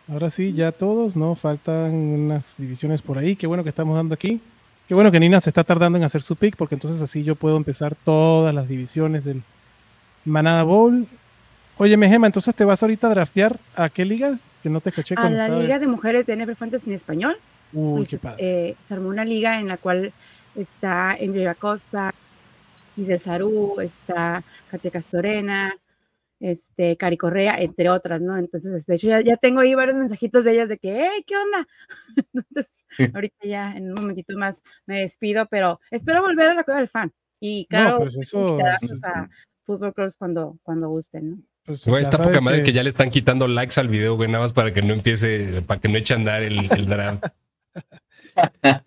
Ahora 0.08 0.30
sí, 0.30 0.54
ya 0.54 0.72
todos, 0.72 1.16
¿no? 1.16 1.36
Faltan 1.36 1.94
unas 1.94 2.58
divisiones 2.58 3.02
por 3.02 3.18
ahí. 3.18 3.36
Qué 3.36 3.48
bueno 3.48 3.64
que 3.64 3.70
estamos 3.70 3.96
dando 3.96 4.14
aquí. 4.14 4.42
Qué 4.88 4.96
bueno 4.96 5.12
que 5.12 5.20
Nina 5.20 5.40
se 5.40 5.52
está 5.52 5.64
tardando 5.64 5.98
en 6.00 6.04
hacer 6.04 6.24
su 6.24 6.36
pick, 6.36 6.56
porque 6.56 6.74
entonces 6.74 7.00
así 7.02 7.24
yo 7.24 7.36
puedo 7.36 7.58
empezar 7.58 7.96
todas 7.96 8.54
las 8.56 8.68
divisiones 8.68 9.24
del, 9.24 9.44
Manada 10.26 10.64
Bowl. 10.64 11.08
Oye, 11.78 11.98
Mejema, 11.98 12.28
entonces 12.28 12.54
te 12.54 12.66
vas 12.66 12.84
ahorita 12.84 13.08
a 13.08 13.10
draftear 13.12 13.60
a 13.76 13.90
qué 13.90 14.06
liga? 14.06 14.38
Que 14.62 14.70
no 14.70 14.82
te 14.82 14.90
escuché. 14.90 15.16
A 15.18 15.30
la 15.30 15.48
Liga 15.48 15.80
de 15.80 15.88
Mujeres 15.88 16.26
de 16.26 16.36
NFL 16.36 16.54
Fantasy 16.54 16.90
en 16.90 16.96
español. 16.96 17.38
Uy, 17.72 18.06
qué 18.06 18.18
padre. 18.18 18.38
Eh, 18.70 18.76
se 18.82 18.94
armó 18.94 19.10
una 19.10 19.24
liga 19.24 19.60
en 19.60 19.68
la 19.68 19.78
cual 19.78 20.12
está 20.56 21.16
Emilio 21.18 21.50
Acosta, 21.50 22.14
Giselle 22.96 23.20
Sarú, 23.20 23.80
está 23.80 24.44
Katia 24.70 24.92
Castorena, 24.92 25.74
este, 26.40 26.98
Cari 26.98 27.18
Correa, 27.18 27.56
entre 27.60 27.90
otras, 27.90 28.22
¿no? 28.22 28.38
Entonces, 28.38 28.74
este, 28.74 28.92
de 28.92 28.96
hecho, 28.98 29.08
ya, 29.08 29.22
ya, 29.22 29.38
tengo 29.38 29.62
ahí 29.62 29.76
varios 29.76 29.98
mensajitos 29.98 30.44
de 30.44 30.52
ellas 30.54 30.70
de 30.70 30.78
que, 30.78 31.00
hey, 31.02 31.24
¿qué 31.26 31.36
onda? 31.36 31.68
Entonces, 32.34 32.76
ahorita 33.14 33.48
ya 33.48 33.72
en 33.76 33.90
un 33.90 33.94
momentito 33.94 34.38
más 34.38 34.64
me 34.86 35.02
despido, 35.02 35.48
pero 35.48 35.80
espero 35.92 36.22
volver 36.22 36.50
a 36.50 36.54
la 36.54 36.64
cueva 36.64 36.80
del 36.80 36.90
fan. 36.90 37.14
Y 37.40 37.68
claro, 37.70 37.92
no, 37.92 37.98
pues 38.00 38.18
eso, 38.18 38.58
a 38.60 38.78
Football 39.70 39.94
Clubs 39.94 40.18
cuando, 40.18 40.58
cuando 40.64 40.90
gusten, 40.90 41.30
¿no? 41.30 41.38
Pues 41.64 41.86
güey, 41.86 42.02
esta 42.02 42.18
poca 42.18 42.42
madre 42.42 42.64
que... 42.64 42.74
ya 42.74 42.82
le 42.82 42.90
están 42.90 43.12
quitando 43.12 43.48
likes 43.48 43.80
al 43.80 43.88
video, 43.88 44.16
güey, 44.16 44.28
nada 44.28 44.44
más 44.44 44.52
para 44.52 44.74
que 44.74 44.82
no 44.82 44.96
empiece, 44.96 45.62
para 45.62 45.80
que 45.80 45.88
no 45.88 46.00
eche 46.00 46.16
a 46.16 46.18
andar 46.18 46.42
el, 46.42 46.68
el 46.72 46.88
draft. 46.88 47.26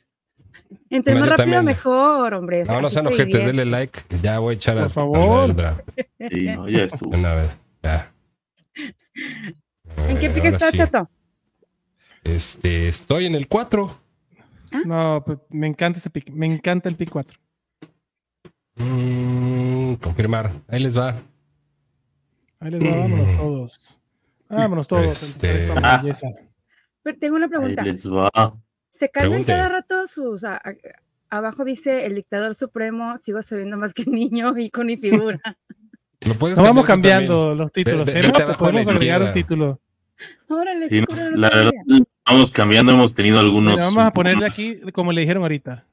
Entre 0.91 1.15
más 1.15 1.29
rápido 1.29 1.63
mejor, 1.63 2.35
hombre. 2.35 2.65
No, 2.65 2.81
no 2.81 2.91
sean 2.91 3.07
ojetes, 3.07 3.47
denle 3.47 3.65
like. 3.65 4.01
Ya 4.21 4.41
voy 4.41 4.55
a 4.55 4.57
echar 4.57 4.75
Por 4.75 4.85
a, 4.85 4.89
favor. 4.89 5.51
el 5.51 5.57
draft. 5.57 5.89
Sí, 6.33 6.47
no, 6.47 6.69
ya 6.69 6.83
estuvo. 6.83 7.17
Una 7.17 7.35
vez, 7.37 7.57
ya. 7.81 8.13
¿En 10.09 10.19
qué 10.19 10.31
pique 10.31 10.49
está, 10.49 10.73
Chato? 10.73 11.09
Este, 12.25 12.89
estoy 12.89 13.27
en 13.27 13.37
el 13.37 13.47
4. 13.47 14.01
¿Ah? 14.73 14.83
No, 14.85 15.23
pues 15.25 15.39
me 15.51 15.69
encanta 15.69 16.01
ese 16.01 16.11
pick. 16.11 16.29
Me 16.31 16.47
encanta 16.47 16.89
el 16.89 16.97
pick 16.97 17.11
4. 17.11 17.39
Mm, 18.77 19.95
confirmar. 19.95 20.53
Ahí 20.69 20.81
les 20.81 20.97
va. 20.97 21.23
Ahí 22.61 22.71
les 22.71 22.83
va, 22.83 22.97
vámonos 22.97 23.37
todos. 23.37 24.01
Vámonos 24.49 24.89
todos. 24.89 25.23
Este... 25.23 25.73
Pero 27.03 27.19
tengo 27.19 27.37
una 27.37 27.49
pregunta. 27.49 27.83
Ahí 27.83 27.91
les 27.91 28.07
va. 28.09 28.31
Se 28.91 29.09
cambian 29.09 29.45
cada 29.45 29.69
rato 29.69 30.07
sus. 30.07 30.45
abajo 31.31 31.65
dice 31.65 32.07
el 32.07 32.15
dictador 32.15 32.55
supremo, 32.55 33.17
sigo 33.19 33.43
sabiendo 33.43 33.77
más 33.77 33.95
que 33.95 34.05
niño 34.05 34.55
y 34.59 34.71
con 34.71 34.87
mi 34.87 34.97
figura. 34.97 35.41
Lo 36.27 36.35
puedes 36.35 36.57
no 36.57 36.65
vamos 36.65 36.87
cambiando 36.87 37.55
los 37.55 37.73
títulos. 37.73 38.09
¿eh? 38.09 38.31
Pues 38.45 38.57
podemos 38.57 38.87
agregar 38.89 39.23
un 39.23 39.33
título. 39.33 39.81
Órale, 40.47 40.89
sí, 40.89 41.03
la 41.35 41.49
verdad, 41.51 41.73
vamos 42.25 42.53
cambiando, 42.53 42.93
hemos 42.93 43.13
tenido 43.13 43.41
algunos. 43.41 43.77
vamos 43.77 44.05
a 44.05 44.13
ponerle 44.13 44.47
aquí 44.47 44.79
como 44.93 45.13
le 45.13 45.23
dijeron 45.23 45.43
ahorita. 45.43 45.85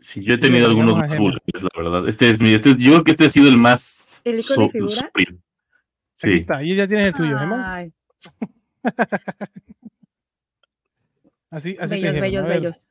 Sí, 0.00 0.22
yo 0.22 0.34
he 0.34 0.38
tenido 0.38 0.66
algunos 0.66 0.96
más 0.96 1.12
la 1.12 1.28
verdad. 1.76 2.08
Este 2.08 2.30
es 2.30 2.40
mi, 2.40 2.54
este, 2.54 2.76
yo 2.78 2.92
creo 2.92 3.04
que 3.04 3.10
este 3.10 3.26
ha 3.26 3.28
sido 3.28 3.48
el 3.48 3.58
más. 3.58 4.22
¿El 4.24 4.40
icono 4.40 4.62
de 4.66 4.70
figura? 4.70 5.10
Sí. 6.14 6.28
Ahí 6.28 6.34
está, 6.36 6.62
y 6.62 6.76
ya 6.76 6.86
tienes 6.86 7.06
el 7.08 7.14
tuyo, 7.14 7.38
Gemma. 7.38 7.86
así, 11.50 11.76
así 11.80 11.94
bellos, 11.94 12.14
te 12.14 12.20
bellos, 12.20 12.46
bellos. 12.46 12.88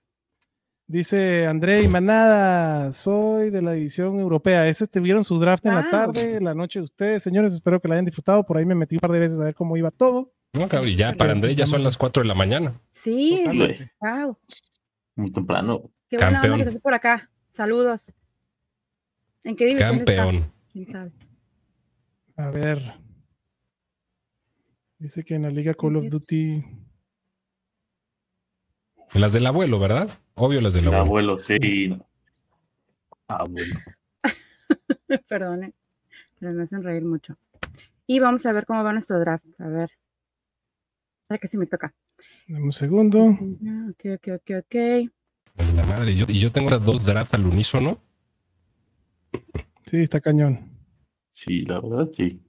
Dice 0.89 1.45
André 1.47 1.81
y 1.81 1.89
Manada, 1.89 2.93
soy 2.93 3.49
de 3.49 3.61
la 3.61 3.73
división 3.73 4.21
europea. 4.21 4.67
Ese 4.69 4.87
tuvieron 4.87 5.25
su 5.25 5.37
draft 5.37 5.65
en 5.65 5.75
la 5.75 5.89
tarde, 5.89 6.39
la 6.39 6.55
noche 6.55 6.79
de 6.79 6.85
ustedes, 6.85 7.23
señores. 7.23 7.51
Espero 7.53 7.81
que 7.81 7.89
la 7.89 7.95
hayan 7.95 8.05
disfrutado. 8.05 8.45
Por 8.45 8.57
ahí 8.57 8.65
me 8.65 8.73
metí 8.73 8.95
un 8.95 9.01
par 9.01 9.11
de 9.11 9.19
veces 9.19 9.37
a 9.39 9.43
ver 9.43 9.53
cómo 9.53 9.75
iba 9.75 9.91
todo. 9.91 10.31
No, 10.53 10.69
cabrón, 10.69 10.95
ya 10.95 11.13
para 11.13 11.33
André 11.33 11.55
ya 11.55 11.65
son 11.65 11.83
las 11.83 11.97
4 11.97 12.23
de 12.23 12.27
la 12.29 12.35
mañana. 12.35 12.81
Sí, 12.89 13.43
wow. 13.99 14.37
Muy 15.15 15.31
temprano. 15.31 15.91
Qué 16.09 16.17
buena 16.17 16.41
onda 16.41 16.57
que 16.57 16.63
se 16.63 16.69
hace 16.69 16.79
por 16.79 16.93
acá. 16.93 17.29
Saludos. 17.49 18.13
¿En 19.43 19.55
qué 19.55 19.65
división 19.65 19.97
Campeón. 19.97 20.51
¿Quién 20.71 20.87
sabe? 20.87 21.11
A 22.37 22.49
ver. 22.49 22.79
Dice 24.99 25.23
que 25.23 25.35
en 25.35 25.43
la 25.43 25.49
Liga 25.49 25.73
Call 25.73 25.97
of 25.97 26.09
Duty. 26.09 26.63
Las 29.13 29.33
del 29.33 29.47
abuelo, 29.47 29.79
¿verdad? 29.79 30.19
Obvio 30.35 30.61
las 30.61 30.73
del 30.73 30.87
abuelo. 30.87 31.01
abuelo, 31.03 31.39
sí. 31.39 31.57
Abuelo. 33.27 33.79
Perdone, 35.27 35.73
pero 36.39 36.53
me 36.53 36.63
hacen 36.63 36.83
reír 36.83 37.03
mucho. 37.03 37.37
Y 38.05 38.19
vamos 38.19 38.45
a 38.45 38.53
ver 38.53 38.65
cómo 38.65 38.83
va 38.83 38.93
nuestro 38.93 39.19
draft. 39.19 39.45
A 39.59 39.67
ver. 39.67 39.91
A 41.29 41.37
que 41.37 41.47
sí 41.47 41.57
me 41.57 41.67
toca. 41.67 41.93
Dame 42.47 42.65
un 42.65 42.73
segundo. 42.73 43.23
Ok, 43.89 44.05
ok, 44.15 44.27
ok, 44.35 44.51
ok. 44.59 45.11
La 45.57 45.85
madre, 45.85 46.15
yo, 46.15 46.25
y 46.27 46.39
yo 46.39 46.51
tengo 46.51 46.77
dos 46.79 47.03
drafts 47.03 47.33
al 47.33 47.45
unísono. 47.45 47.99
Sí, 49.85 49.97
está 49.97 50.21
cañón. 50.21 50.71
Sí, 51.29 51.61
la 51.61 51.79
verdad, 51.79 52.09
sí. 52.15 52.41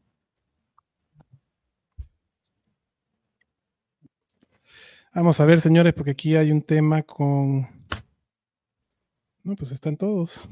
Vamos 5.15 5.41
a 5.41 5.47
ver, 5.47 5.61
señores, 5.61 5.95
porque 5.95 6.13
aquí 6.13 6.37
hay 6.37 6.53
un 6.53 6.63
tema 6.63 7.03
con. 7.03 7.67
No, 9.43 9.57
pues 9.57 9.73
están 9.73 9.97
todos. 9.97 10.49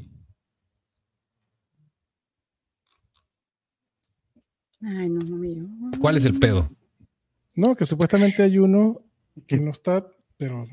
Ay, 4.81 5.09
no, 5.09 5.21
no, 5.21 5.99
¿Cuál 6.01 6.17
es 6.17 6.25
el 6.25 6.39
pedo? 6.39 6.71
No, 7.55 7.75
que 7.75 7.87
supuestamente 7.87 8.43
hay 8.43 8.59
uno 8.59 9.03
que 9.47 9.59
no 9.59 9.71
está, 9.71 10.07
pero 10.37 10.67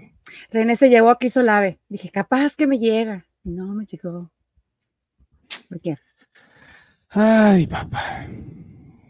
René 0.51 0.75
se 0.75 0.89
llevó 0.89 1.09
a 1.09 1.17
Cristo 1.17 1.41
Lave. 1.41 1.79
Dije, 1.89 2.09
capaz 2.09 2.55
que 2.55 2.67
me 2.67 2.79
llega. 2.79 3.25
No 3.43 3.73
me 3.73 3.86
llegó. 3.86 4.31
¿Por 5.69 5.81
qué? 5.81 5.97
Ay, 7.09 7.67
papá. 7.67 8.27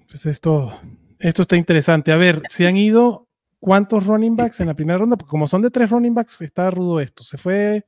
Pues 0.07 0.25
esto, 0.25 0.71
esto 1.19 1.41
está 1.43 1.55
interesante. 1.55 2.11
A 2.11 2.17
ver, 2.17 2.41
se 2.49 2.67
han 2.67 2.77
ido 2.77 3.27
cuántos 3.59 4.05
running 4.05 4.35
backs 4.35 4.59
en 4.59 4.67
la 4.67 4.73
primera 4.73 4.99
ronda, 4.99 5.15
porque 5.15 5.29
como 5.29 5.47
son 5.47 5.61
de 5.61 5.71
tres 5.71 5.89
running 5.89 6.13
backs, 6.13 6.41
está 6.41 6.69
rudo 6.69 6.99
esto. 6.99 7.23
Se 7.23 7.37
fue 7.37 7.87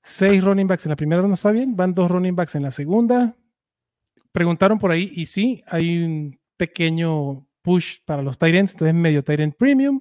seis 0.00 0.42
running 0.42 0.66
backs 0.66 0.86
en 0.86 0.90
la 0.90 0.96
primera 0.96 1.20
ronda, 1.20 1.34
¿está 1.34 1.52
bien? 1.52 1.76
Van 1.76 1.92
dos 1.92 2.10
running 2.10 2.34
backs 2.34 2.54
en 2.54 2.62
la 2.62 2.70
segunda. 2.70 3.36
Preguntaron 4.32 4.78
por 4.78 4.90
ahí, 4.90 5.10
y 5.14 5.26
sí, 5.26 5.62
hay 5.66 6.02
un 6.02 6.38
pequeño 6.56 7.46
push 7.62 7.98
para 8.04 8.22
los 8.22 8.38
Tyrants, 8.38 8.72
entonces 8.72 8.94
medio 8.94 9.22
Tyrant 9.24 9.54
Premium. 9.56 10.00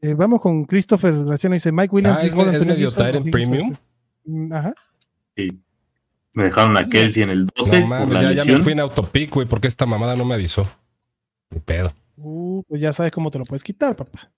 Eh, 0.00 0.14
vamos 0.14 0.40
con 0.40 0.64
Christopher 0.64 1.24
Graciano, 1.24 1.54
dice 1.54 1.72
Mike 1.72 1.94
Williams. 1.94 2.18
Ah, 2.18 2.22
es, 2.24 2.34
es 2.34 2.66
medio 2.66 2.90
Tyrant 2.90 3.30
Premium. 3.30 3.74
Ajá. 4.52 4.74
Sí. 5.36 5.60
Me 6.32 6.44
dejaron 6.44 6.76
a 6.76 6.88
Kelsey 6.88 7.24
en 7.24 7.30
el 7.30 7.46
12. 7.46 7.80
No 7.80 7.86
mames, 7.88 8.20
ya, 8.20 8.32
ya, 8.32 8.44
me 8.44 8.58
fui 8.58 8.72
en 8.72 8.80
autopic, 8.80 9.34
güey, 9.34 9.48
porque 9.48 9.66
esta 9.66 9.86
mamada 9.86 10.14
no 10.14 10.24
me 10.24 10.34
avisó. 10.34 10.70
Ni 11.50 11.58
pedo. 11.58 11.92
Uh, 12.16 12.62
pues 12.68 12.80
ya 12.80 12.92
sabes 12.92 13.10
cómo 13.10 13.30
te 13.30 13.38
lo 13.38 13.44
puedes 13.44 13.64
quitar, 13.64 13.96
papá. 13.96 14.30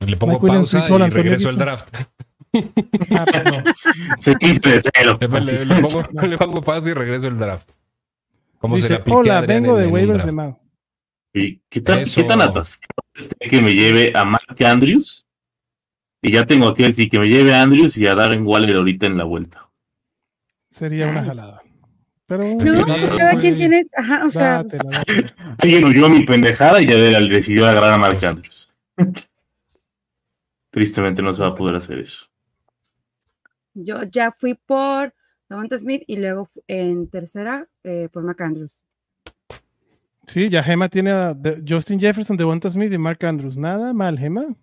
Le 0.00 0.16
pongo 0.16 0.32
Mike 0.32 0.46
pausa 0.46 0.78
Williams, 0.78 1.12
y 1.12 1.14
regreso 1.14 1.48
al 1.48 1.56
draft. 1.56 1.96
Ah. 2.54 3.64
Se 4.18 4.34
quiste 4.34 4.72
de 4.72 4.80
celo. 4.80 5.16
Le, 5.18 5.26
le, 5.26 5.64
le, 5.64 5.80
pongo, 5.80 6.02
le, 6.20 6.36
pongo, 6.36 6.60
pausa 6.60 6.90
y 6.90 6.92
regreso 6.92 7.26
al 7.28 7.38
draft. 7.38 7.70
¿Cómo 8.58 8.76
dice, 8.76 9.02
se 9.02 9.10
Hola, 9.10 9.40
vengo 9.40 9.74
de 9.74 9.86
waivers 9.86 10.26
de 10.26 10.32
Mau. 10.32 10.61
¿Y 11.34 11.60
qué 11.68 11.80
tan, 11.80 12.04
¿qué 12.04 12.24
tan 12.24 12.42
atascado 12.42 13.02
que 13.40 13.60
me 13.60 13.74
lleve 13.74 14.12
a 14.14 14.24
Mark 14.24 14.56
Andrews? 14.64 15.26
Y 16.20 16.30
ya 16.32 16.46
tengo 16.46 16.68
a 16.68 16.74
Kelsey 16.74 17.08
que 17.08 17.18
me 17.18 17.28
lleve 17.28 17.54
a 17.54 17.62
Andrews 17.62 17.96
y 17.96 18.06
a 18.06 18.14
Darren 18.14 18.46
Waller 18.46 18.76
ahorita 18.76 19.06
en 19.06 19.16
la 19.16 19.24
vuelta. 19.24 19.70
Sería 20.68 21.08
una 21.08 21.24
jalada. 21.24 21.62
Pero 22.26 22.44
no, 22.44 23.16
cada 23.16 23.38
quien 23.38 23.58
tiene, 23.58 23.84
ajá, 23.94 24.24
o 24.24 24.30
sea, 24.30 24.64
alguien 25.58 25.84
huyó 25.84 26.06
a 26.06 26.08
mi 26.08 26.24
pendejada 26.24 26.80
y 26.80 26.86
ya 26.86 26.96
decidió 26.96 27.66
agarrar 27.66 27.92
a 27.92 27.98
Mark 27.98 28.24
Andrews. 28.24 28.72
Tristemente 30.70 31.20
no 31.20 31.34
se 31.34 31.42
va 31.42 31.48
a 31.48 31.54
poder 31.54 31.76
hacer 31.76 31.98
eso. 31.98 32.26
Yo 33.74 34.04
ya 34.04 34.32
fui 34.32 34.54
por 34.54 35.12
Davante 35.48 35.76
Smith 35.76 36.04
y 36.06 36.16
luego 36.16 36.48
en 36.68 37.08
tercera 37.08 37.68
eh, 37.84 38.08
por 38.10 38.22
Mark 38.22 38.42
Andrews. 38.42 38.78
Sí, 40.26 40.48
ya 40.48 40.62
Gema 40.62 40.88
tiene 40.88 41.10
a 41.10 41.36
Justin 41.66 41.98
Jefferson, 41.98 42.36
Devonta 42.36 42.68
Smith 42.68 42.92
y 42.92 42.98
Mark 42.98 43.24
Andrews. 43.24 43.56
Nada 43.56 43.92
mal, 43.92 44.18
Gema. 44.18 44.54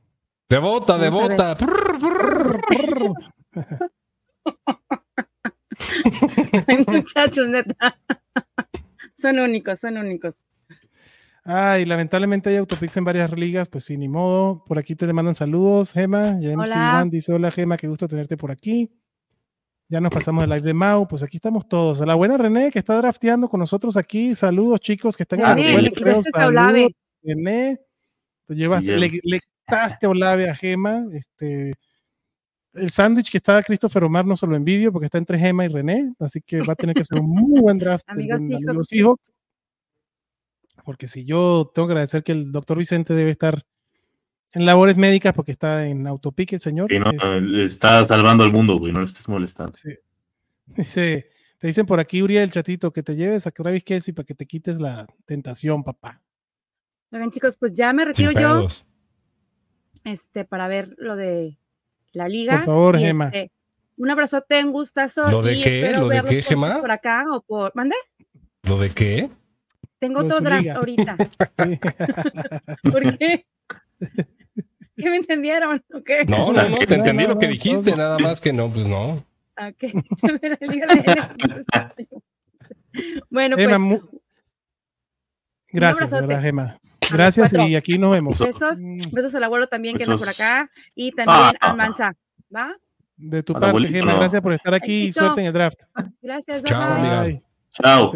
Devota, 0.50 0.98
devota. 0.98 1.58
Muchachos, 6.88 7.48
neta. 7.48 7.98
son 9.15 9.39
únicos, 9.39 9.80
son 9.80 9.98
únicos. 9.98 10.43
Ay, 11.43 11.86
lamentablemente 11.86 12.50
hay 12.50 12.58
autopix 12.58 12.95
en 12.98 13.06
varias 13.06 13.32
ligas, 13.32 13.69
pues 13.69 13.86
sí, 13.86 13.98
ni 13.98 14.08
modo. 14.08 14.63
Por 14.65 14.78
aquí 14.78 14.95
te 14.95 15.12
mandan 15.12 15.36
saludos, 15.36 15.93
Gema. 15.93 16.38
James 16.41 16.69
hola. 16.69 17.06
dice, 17.10 17.34
hola 17.34 17.52
Gema, 17.52 17.78
qué 17.78 17.88
gusto 17.88 18.08
tenerte 18.08 18.38
por 18.38 18.52
aquí. 18.52 18.91
Ya 19.91 19.99
nos 19.99 20.12
pasamos 20.12 20.43
el 20.43 20.52
live 20.52 20.62
de 20.62 20.73
Mau, 20.75 21.08
pues 21.08 21.23
aquí 21.23 21.38
estamos 21.38 21.67
todos. 21.67 21.99
A 21.99 22.06
la 22.06 22.13
buena 22.13 22.38
René 22.38 22.69
que 22.69 22.78
está 22.78 22.95
drafteando 22.97 23.49
con 23.49 23.60
nosotros 23.60 23.97
aquí. 23.97 24.36
Saludos, 24.36 24.80
chicos, 24.82 25.17
que 25.17 25.23
están 25.23 25.39
en 25.39 25.58
el 25.58 25.91
Saludos, 26.32 26.91
René. 27.23 27.80
Te 28.45 28.56
llevas, 28.56 28.84
le, 28.84 29.19
le 29.23 29.39
quitaste 29.39 30.06
Olave 30.06 30.47
a 30.47 30.56
Gema. 30.56 31.06
Este, 31.12 31.73
el 32.73 32.91
sándwich 32.91 33.32
que 33.32 33.38
está 33.38 33.63
Christopher 33.63 34.04
Omar 34.04 34.28
no 34.28 34.38
solo 34.38 34.56
en 34.56 34.63
vídeo 34.63 34.91
porque 34.91 35.06
está 35.06 35.17
entre 35.17 35.39
Gema 35.39 35.65
y 35.65 35.69
René, 35.69 36.13
así 36.19 36.39
que 36.41 36.62
va 36.62 36.73
a 36.73 36.75
tener 36.75 36.95
que 36.95 37.04
ser 37.04 37.19
un 37.19 37.30
muy 37.30 37.60
buen 37.60 37.80
draft. 37.80 38.06
amigos, 38.08 38.41
amigos 38.41 38.93
hijos. 38.93 39.15
Porque 40.86 41.08
si 41.08 41.25
yo 41.25 41.71
tengo 41.73 41.88
que 41.88 41.93
agradecer 41.93 42.23
que 42.23 42.32
el 42.32 42.52
doctor 42.52 42.78
Vicente 42.78 43.15
debe 43.15 43.32
estar 43.32 43.63
en 44.53 44.65
labores 44.65 44.97
médicas 44.97 45.33
porque 45.33 45.51
está 45.51 45.88
en 45.88 46.07
autopic 46.07 46.53
el 46.53 46.62
señor. 46.62 46.91
no, 46.91 47.63
está 47.63 48.03
salvando 48.03 48.43
al 48.43 48.51
mundo, 48.51 48.77
güey, 48.77 48.91
no 48.91 48.99
le 48.99 49.05
estés 49.05 49.27
molestando. 49.27 49.73
Dice, 50.75 51.29
Te 51.57 51.67
dicen 51.67 51.85
por 51.85 51.99
aquí, 51.99 52.21
Uriel, 52.21 52.51
chatito, 52.51 52.93
que 52.93 53.01
te 53.01 53.15
lleves 53.15 53.47
a 53.47 53.51
Travis 53.51 53.83
Kelsey 53.83 54.13
para 54.13 54.25
que 54.25 54.35
te 54.35 54.45
quites 54.45 54.79
la 54.79 55.07
tentación, 55.25 55.83
papá. 55.83 56.21
Oigan, 57.12 57.31
chicos, 57.31 57.57
pues 57.57 57.73
ya 57.73 57.91
me 57.91 58.05
retiro 58.05 58.31
yo. 58.31 58.67
Este, 60.03 60.45
para 60.45 60.67
ver 60.67 60.93
lo 60.97 61.15
de 61.15 61.57
la 62.13 62.27
liga. 62.27 62.57
Por 62.57 62.65
favor, 62.65 62.99
Gema. 62.99 63.25
Este, 63.25 63.51
un 63.97 64.12
abrazote, 64.12 64.63
un 64.63 64.71
gustazo. 64.71 65.29
¿Lo 65.29 65.41
de 65.41 65.62
qué? 65.62 65.91
¿Lo 65.91 66.07
de 66.07 66.23
qué, 66.23 66.43
Gema? 66.43 66.79
Por 66.79 66.91
acá 66.91 67.25
o 67.31 67.41
por. 67.41 67.71
¿Mande? 67.75 67.95
¿Lo 68.63 68.77
de 68.77 68.91
qué? 68.91 69.29
Tengo 69.97 70.23
todo 70.23 70.39
draft 70.39 70.67
ahorita. 70.67 71.17
¿Por 72.83 73.17
qué? 73.17 73.45
¿Qué 74.99 75.09
me 75.09 75.17
entendieron? 75.17 75.83
No, 76.27 76.53
no, 76.53 76.69
no, 76.69 76.77
te 76.77 76.95
entendí 76.95 77.25
lo 77.25 77.39
que 77.39 77.47
dijiste, 77.47 77.93
nada 77.93 78.19
más 78.19 78.41
que 78.41 78.51
no, 78.51 78.71
pues 78.71 78.85
no. 78.85 79.25
Okay. 79.57 79.93
bueno, 83.29 83.55
pues. 83.55 84.01
Gracias, 85.71 86.12
¿verdad, 86.12 86.41
Gema? 86.41 86.79
Gracias 87.12 87.53
y 87.53 87.75
aquí 87.75 87.97
nos 87.97 88.12
vemos. 88.12 88.39
Besos, 88.39 88.79
besos 89.12 89.35
al 89.35 89.43
abuelo 89.43 89.67
también 89.67 89.97
que 89.97 90.03
anda 90.03 90.17
por 90.17 90.29
acá 90.29 90.69
y 90.95 91.12
también 91.12 91.55
a 91.59 91.73
Mansa, 91.73 92.15
¿va? 92.55 92.75
De 93.15 93.43
tu 93.43 93.53
parte, 93.53 93.88
Gema, 93.88 94.15
gracias 94.15 94.41
por 94.41 94.53
estar 94.53 94.73
aquí 94.73 95.05
y 95.05 95.12
suerte 95.12 95.41
en 95.41 95.47
el 95.47 95.53
draft. 95.53 95.81
Gracias, 96.21 96.63
Chao, 96.63 97.23
bye. 97.23 97.43
Chao. 97.71 98.12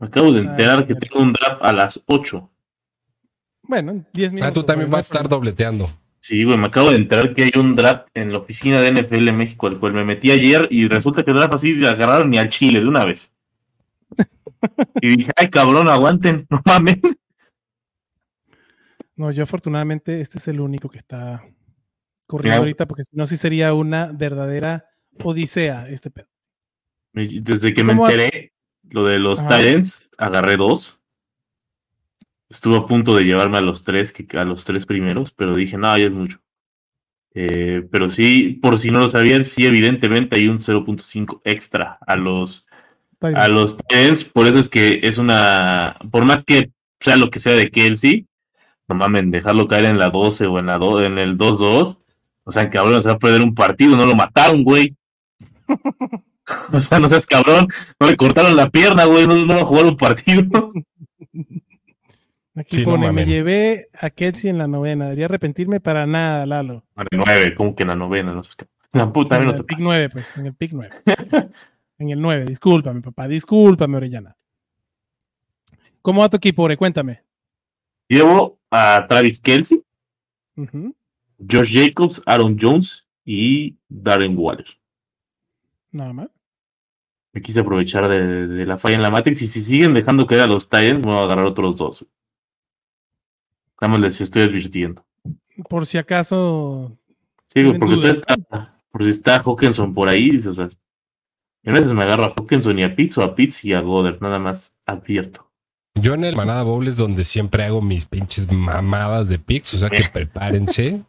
Me 0.00 0.06
acabo 0.06 0.32
de 0.32 0.40
enterar 0.40 0.86
que 0.86 0.94
tengo 0.94 1.22
un 1.22 1.32
draft 1.32 1.60
a 1.60 1.72
las 1.72 2.02
8. 2.06 2.50
Bueno, 3.68 4.04
10 4.14 4.32
minutos. 4.32 4.50
Ah, 4.50 4.52
tú 4.52 4.64
también 4.64 4.90
vas 4.90 5.10
a 5.10 5.14
estar 5.14 5.28
dobleteando. 5.28 5.92
Sí, 6.20 6.42
güey, 6.42 6.56
me 6.56 6.66
acabo 6.66 6.90
de 6.90 6.96
enterar 6.96 7.32
que 7.32 7.44
hay 7.44 7.52
un 7.54 7.76
draft 7.76 8.08
en 8.14 8.32
la 8.32 8.38
oficina 8.38 8.80
de 8.80 8.92
NFL 8.92 9.32
México, 9.32 9.66
al 9.66 9.78
cual 9.78 9.92
me 9.92 10.04
metí 10.04 10.30
ayer 10.30 10.66
y 10.70 10.88
resulta 10.88 11.22
que 11.22 11.30
el 11.30 11.36
draft 11.36 11.54
así 11.54 11.84
agarraron 11.86 12.30
ni 12.30 12.38
al 12.38 12.48
Chile 12.48 12.80
de 12.80 12.88
una 12.88 13.04
vez. 13.04 13.30
y 15.02 15.16
dije, 15.16 15.32
ay, 15.36 15.48
cabrón, 15.48 15.88
aguanten, 15.88 16.46
no 16.50 16.60
mames. 16.64 16.98
No, 19.16 19.30
yo 19.32 19.42
afortunadamente 19.42 20.20
este 20.20 20.38
es 20.38 20.48
el 20.48 20.60
único 20.60 20.88
que 20.88 20.98
está 20.98 21.42
corriendo 22.26 22.60
ahorita, 22.60 22.86
porque 22.86 23.04
si 23.04 23.16
no, 23.16 23.26
sí 23.26 23.36
sería 23.36 23.74
una 23.74 24.10
verdadera 24.12 24.86
odisea 25.22 25.88
este 25.88 26.10
pedo. 26.10 26.28
Desde 27.12 27.72
que 27.72 27.84
me 27.84 27.92
enteré 27.92 28.52
lo 28.82 29.04
de 29.04 29.18
los 29.18 29.40
Titans, 29.40 30.08
agarré 30.16 30.56
dos. 30.56 30.97
Estuve 32.50 32.76
a 32.78 32.86
punto 32.86 33.14
de 33.14 33.24
llevarme 33.24 33.58
a 33.58 33.62
los 33.62 33.84
tres, 33.84 34.12
que, 34.12 34.38
a 34.38 34.44
los 34.44 34.64
tres 34.64 34.86
primeros, 34.86 35.32
pero 35.32 35.54
dije, 35.54 35.76
no, 35.76 35.96
ya 35.98 36.06
es 36.06 36.12
mucho. 36.12 36.40
Eh, 37.34 37.86
pero 37.90 38.10
sí, 38.10 38.58
por 38.62 38.78
si 38.78 38.90
no 38.90 39.00
lo 39.00 39.08
sabían, 39.08 39.44
sí, 39.44 39.66
evidentemente 39.66 40.36
hay 40.36 40.48
un 40.48 40.58
0.5 40.58 41.40
extra 41.44 41.98
a 42.06 42.16
los 42.16 42.66
a 43.20 43.48
los 43.48 43.76
Titans, 43.76 44.24
por 44.24 44.46
eso 44.46 44.58
es 44.58 44.68
que 44.68 45.00
es 45.02 45.18
una, 45.18 45.96
por 46.10 46.24
más 46.24 46.44
que 46.44 46.70
sea 47.00 47.16
lo 47.16 47.30
que 47.30 47.40
sea 47.40 47.54
de 47.54 47.68
Kelsey, 47.68 48.26
no 48.86 48.94
mamen, 48.94 49.32
dejarlo 49.32 49.66
caer 49.66 49.86
en 49.86 49.98
la 49.98 50.10
12 50.10 50.46
o 50.46 50.58
en 50.58 50.66
la 50.66 50.74
en 51.04 51.18
el 51.18 51.36
2-2, 51.36 51.98
o 52.44 52.52
sea, 52.52 52.70
cabrón, 52.70 53.02
se 53.02 53.08
va 53.08 53.16
a 53.16 53.18
perder 53.18 53.42
un 53.42 53.54
partido, 53.54 53.96
no 53.96 54.06
lo 54.06 54.14
mataron, 54.14 54.62
güey. 54.62 54.96
o 56.72 56.80
sea, 56.80 56.98
no 56.98 57.08
seas 57.08 57.26
cabrón, 57.26 57.66
no 58.00 58.06
le 58.06 58.16
cortaron 58.16 58.56
la 58.56 58.70
pierna, 58.70 59.04
güey, 59.04 59.26
no, 59.26 59.34
no 59.34 59.54
va 59.54 59.60
a 59.62 59.66
jugar 59.66 59.84
un 59.84 59.96
partido. 59.96 60.72
Aquí 62.58 62.82
pone, 62.82 63.12
me 63.12 63.24
llevé 63.24 63.88
a 63.94 64.10
Kelsey 64.10 64.50
en 64.50 64.58
la 64.58 64.66
novena. 64.66 65.04
Debería 65.04 65.26
arrepentirme 65.26 65.78
para 65.78 66.06
nada, 66.06 66.44
Lalo. 66.44 66.84
En 66.96 67.06
el 67.10 67.18
9, 67.18 67.54
como 67.54 67.76
que 67.76 67.84
en 67.84 67.88
la 67.88 67.94
novena? 67.94 68.34
No 68.34 68.42
sé 68.42 68.50
La 68.92 69.12
puta, 69.12 69.36
en 69.36 69.50
el 69.50 69.64
pick 69.64 69.78
9, 69.80 70.08
pues, 70.10 70.36
en 70.36 70.46
el 70.46 70.54
pick 70.54 70.72
9. 70.72 70.90
en 71.98 72.10
el 72.10 72.20
9, 72.20 72.46
discúlpame, 72.46 73.00
papá, 73.00 73.28
discúlpame, 73.28 73.96
Orellana. 73.96 74.36
¿Cómo 76.02 76.22
va 76.22 76.28
tu 76.28 76.38
equipo, 76.38 76.64
Ore? 76.64 76.76
Cuéntame. 76.76 77.22
Llevo 78.08 78.58
a 78.70 79.06
Travis 79.08 79.38
Kelsey, 79.38 79.84
Josh 81.38 81.72
Jacobs, 81.72 82.22
Aaron 82.26 82.56
Jones 82.58 83.06
y 83.24 83.76
Darren 83.88 84.36
Waller. 84.36 84.66
Nada 85.92 86.12
más. 86.12 86.28
Me 87.32 87.42
quise 87.42 87.60
aprovechar 87.60 88.08
de, 88.08 88.66
la 88.66 88.78
falla 88.78 88.96
en 88.96 89.02
la 89.02 89.10
Matrix 89.10 89.42
y 89.42 89.48
si 89.48 89.62
siguen 89.62 89.94
dejando 89.94 90.26
caer 90.26 90.40
a 90.40 90.46
los 90.46 90.68
Titans, 90.68 91.02
voy 91.02 91.12
a 91.12 91.22
agarrar 91.22 91.44
otros 91.44 91.76
dos. 91.76 92.06
Nada 93.80 93.92
más 93.92 94.00
les 94.00 94.20
estoy 94.20 94.42
advirtiendo. 94.42 95.04
Por 95.68 95.86
si 95.86 95.98
acaso. 95.98 96.96
Sí, 97.48 97.64
porque 97.78 97.94
usted 97.94 98.10
está, 98.10 98.36
por 98.90 99.02
si 99.02 99.10
está 99.10 99.40
Hawkinson 99.40 99.94
por 99.94 100.08
ahí, 100.08 100.30
dice, 100.30 100.48
o 100.50 100.52
sea, 100.52 100.68
a 101.64 101.72
veces 101.72 101.92
me 101.92 102.02
agarro 102.02 102.24
a 102.24 102.34
Hawkinson 102.36 102.78
y 102.78 102.82
a 102.82 102.94
Pitts 102.94 103.18
o 103.18 103.22
a 103.22 103.34
Pitts 103.34 103.64
y 103.64 103.72
a 103.72 103.80
Goddard, 103.80 104.20
nada 104.20 104.38
más 104.38 104.76
advierto. 104.86 105.50
Yo 105.94 106.14
en 106.14 106.24
el 106.24 106.36
Manada 106.36 106.62
Bowl 106.62 106.86
es 106.86 106.96
donde 106.96 107.24
siempre 107.24 107.64
hago 107.64 107.82
mis 107.82 108.06
pinches 108.06 108.50
mamadas 108.52 109.28
de 109.28 109.38
picks, 109.38 109.74
o 109.74 109.78
sea 109.78 109.90
que 109.90 110.04
prepárense. 110.12 111.02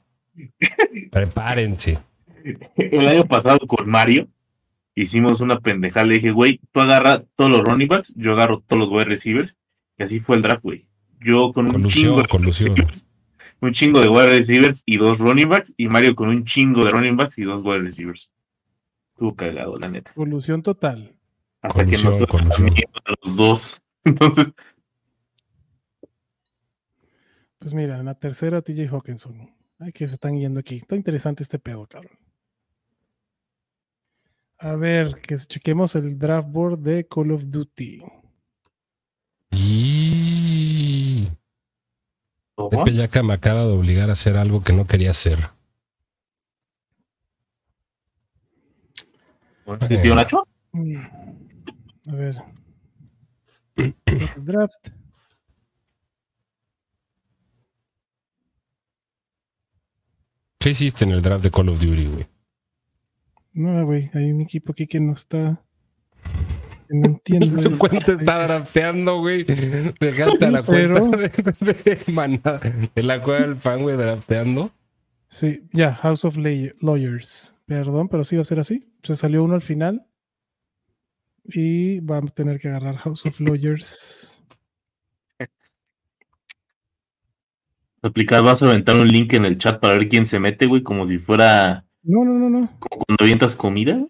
prepárense. 1.11 1.99
El 2.75 3.07
año 3.07 3.25
pasado 3.25 3.59
con 3.67 3.87
Mario 3.87 4.27
hicimos 4.95 5.41
una 5.41 5.59
pendejada. 5.59 6.07
Le 6.07 6.15
dije, 6.15 6.31
güey, 6.31 6.59
tú 6.71 6.79
agarras 6.79 7.23
todos 7.35 7.51
los 7.51 7.61
running 7.61 7.87
backs, 7.87 8.15
yo 8.15 8.31
agarro 8.31 8.63
todos 8.65 8.79
los 8.79 8.89
wide 8.89 9.05
receivers. 9.05 9.55
Y 9.97 10.03
así 10.03 10.19
fue 10.21 10.37
el 10.37 10.41
draft, 10.41 10.63
güey 10.63 10.89
yo 11.19 11.53
con 11.53 11.73
un 11.75 11.87
chingo 11.87 12.21
de 12.21 12.27
un 13.61 13.73
chingo 13.73 13.99
de 13.99 14.07
wide 14.07 14.27
receivers 14.27 14.83
y 14.85 14.97
dos 14.97 15.19
running 15.19 15.49
backs, 15.49 15.73
y 15.77 15.87
Mario 15.87 16.15
con 16.15 16.29
un 16.29 16.45
chingo 16.45 16.83
de 16.83 16.91
running 16.91 17.17
backs 17.17 17.37
y 17.37 17.43
dos 17.43 17.63
wide 17.63 17.79
receivers. 17.79 18.29
Estuvo 19.13 19.35
cagado, 19.35 19.77
la 19.77 19.89
neta. 19.89 20.11
Evolución 20.15 20.63
total. 20.63 21.13
Hasta 21.61 21.85
que 21.85 21.97
nos 21.97 22.19
los 22.19 23.35
dos. 23.35 23.81
Entonces. 24.05 24.49
Pues 27.59 27.73
mira, 27.73 27.99
en 27.99 28.05
la 28.05 28.15
tercera 28.15 28.61
TJ 28.61 28.87
Hawkinson. 28.87 29.53
Ay, 29.77 29.91
que 29.91 30.07
se 30.07 30.13
están 30.13 30.39
yendo 30.39 30.61
aquí. 30.61 30.77
Está 30.77 30.95
interesante 30.95 31.43
este 31.43 31.59
pedo, 31.59 31.85
cabrón. 31.85 32.17
A 34.57 34.75
ver, 34.75 35.21
que 35.21 35.37
chequemos 35.37 35.95
el 35.95 36.17
draft 36.17 36.49
board 36.49 36.79
de 36.79 37.07
Call 37.07 37.31
of 37.31 37.43
Duty. 37.45 38.01
Y... 39.51 39.88
Pepe 42.67 42.93
Yaca 42.93 43.23
me 43.23 43.33
acaba 43.33 43.61
de 43.61 43.71
obligar 43.71 44.09
a 44.09 44.13
hacer 44.13 44.35
algo 44.35 44.63
que 44.63 44.73
no 44.73 44.85
quería 44.85 45.11
hacer. 45.11 45.49
¿Tío 50.01 50.15
Nacho? 50.15 50.47
A 52.07 52.15
ver. 52.15 52.35
Draft. 54.37 54.89
¿Qué 60.57 60.71
hiciste 60.71 61.05
en 61.05 61.11
el 61.11 61.21
draft 61.21 61.43
de 61.43 61.51
Call 61.51 61.69
of 61.69 61.79
Duty, 61.79 62.07
güey? 62.07 62.27
No, 63.53 63.85
güey, 63.85 64.11
hay 64.13 64.31
un 64.31 64.41
equipo 64.41 64.73
aquí 64.73 64.87
que 64.87 64.99
no 64.99 65.13
está. 65.13 65.63
No 66.89 67.05
entiendo. 67.05 67.61
Su 67.61 67.77
cuenta 67.77 68.13
está 68.13 68.47
drafteando, 68.47 69.19
güey. 69.19 69.43
Dejaste 69.43 70.51
la 70.51 70.63
cuenta 70.63 71.17
de, 72.95 73.03
la 73.03 73.21
cueva 73.21 73.41
del 73.41 73.55
fan, 73.57 73.83
güey, 73.83 73.95
drafteando. 73.95 74.71
Sí, 75.27 75.67
ya, 75.71 75.93
House 75.93 76.25
of 76.25 76.37
Lawyers. 76.37 77.55
Perdón, 77.67 78.09
pero 78.09 78.23
sí 78.23 78.35
va 78.35 78.41
a 78.41 78.45
ser 78.45 78.59
así. 78.59 78.91
Se 79.03 79.15
salió 79.15 79.43
uno 79.43 79.53
al 79.53 79.61
final. 79.61 80.07
Y 81.45 81.99
va 81.99 82.17
a 82.17 82.21
tener 82.21 82.59
que 82.59 82.69
agarrar 82.69 82.97
House 82.97 83.27
of 83.27 83.39
Lawyers. 83.39 84.41
Aplicar, 88.01 88.43
vas 88.43 88.63
a 88.63 88.67
aventar 88.67 88.95
un 88.95 89.07
link 89.07 89.33
en 89.33 89.45
el 89.45 89.59
chat 89.59 89.79
para 89.79 89.93
ver 89.93 90.09
quién 90.09 90.25
se 90.25 90.39
mete, 90.39 90.65
güey, 90.65 90.81
como 90.81 91.05
si 91.05 91.19
fuera. 91.19 91.85
No, 92.01 92.25
no, 92.25 92.33
no, 92.33 92.49
no. 92.49 92.67
Como 92.79 93.05
cuando 93.05 93.23
avientas 93.23 93.55
comida. 93.55 94.03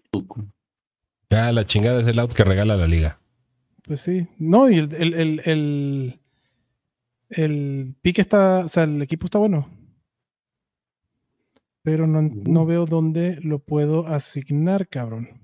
Ya, 1.30 1.52
la 1.52 1.64
chingada 1.64 2.00
es 2.00 2.06
el 2.08 2.18
out 2.18 2.32
que 2.32 2.44
regala 2.44 2.76
la 2.76 2.88
liga. 2.88 3.20
Pues 3.84 4.00
sí. 4.00 4.26
No, 4.38 4.68
y 4.68 4.78
el, 4.78 4.94
el, 4.94 5.40
el, 5.44 6.20
el, 7.28 7.94
pique 8.02 8.20
está, 8.20 8.64
o 8.64 8.68
sea, 8.68 8.82
el 8.82 9.00
equipo 9.00 9.26
está 9.26 9.38
bueno. 9.38 9.68
Pero 11.82 12.06
no, 12.06 12.20
no 12.22 12.66
veo 12.66 12.84
dónde 12.84 13.38
lo 13.42 13.60
puedo 13.60 14.06
asignar, 14.06 14.88
cabrón. 14.88 15.40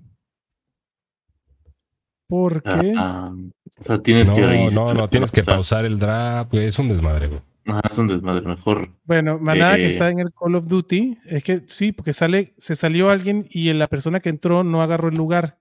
Porque. 2.27 2.93
Ah, 2.97 3.33
o 3.79 3.83
sea, 3.83 3.97
tienes 3.99 4.27
no, 4.27 4.35
que. 4.35 4.69
No, 4.73 4.93
no, 4.93 5.09
tienes 5.09 5.31
que 5.31 5.43
pausar 5.43 5.85
el 5.85 5.97
draft, 5.97 6.51
güey. 6.51 6.65
Es 6.65 6.77
un 6.77 6.89
desmadre, 6.89 7.27
güey. 7.27 7.41
Ah, 7.65 7.81
es 7.89 7.97
un 7.97 8.07
desmadre, 8.07 8.45
mejor. 8.45 8.89
Bueno, 9.05 9.39
manada 9.39 9.77
que 9.77 9.87
eh, 9.87 9.91
está 9.93 10.09
en 10.09 10.19
el 10.19 10.33
Call 10.33 10.55
of 10.55 10.67
Duty, 10.67 11.17
es 11.25 11.43
que 11.43 11.63
sí, 11.67 11.91
porque 11.91 12.13
sale, 12.13 12.53
se 12.57 12.75
salió 12.75 13.09
alguien 13.09 13.47
y 13.49 13.71
la 13.73 13.87
persona 13.87 14.19
que 14.19 14.29
entró 14.29 14.63
no 14.63 14.81
agarró 14.81 15.09
el 15.09 15.15
lugar 15.15 15.59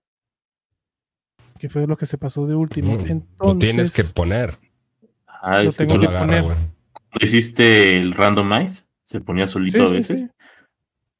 que 1.59 1.69
fue 1.69 1.87
lo 1.87 1.97
que 1.97 2.07
se 2.07 2.19
pasó 2.19 2.47
de 2.47 2.55
último. 2.55 2.92
Entonces, 2.92 3.23
lo 3.38 3.59
tienes 3.59 3.92
que 3.92 4.05
poner. 4.05 4.59
Ah, 5.27 5.62
lo 5.62 5.73
tengo 5.73 6.01
que, 6.01 6.09
poner. 6.09 6.45
hiciste 7.21 7.97
el 7.97 8.12
randomize, 8.12 8.85
se 9.05 9.21
ponía 9.21 9.47
solito 9.47 9.85
a 9.85 9.90
veces. 9.90 10.29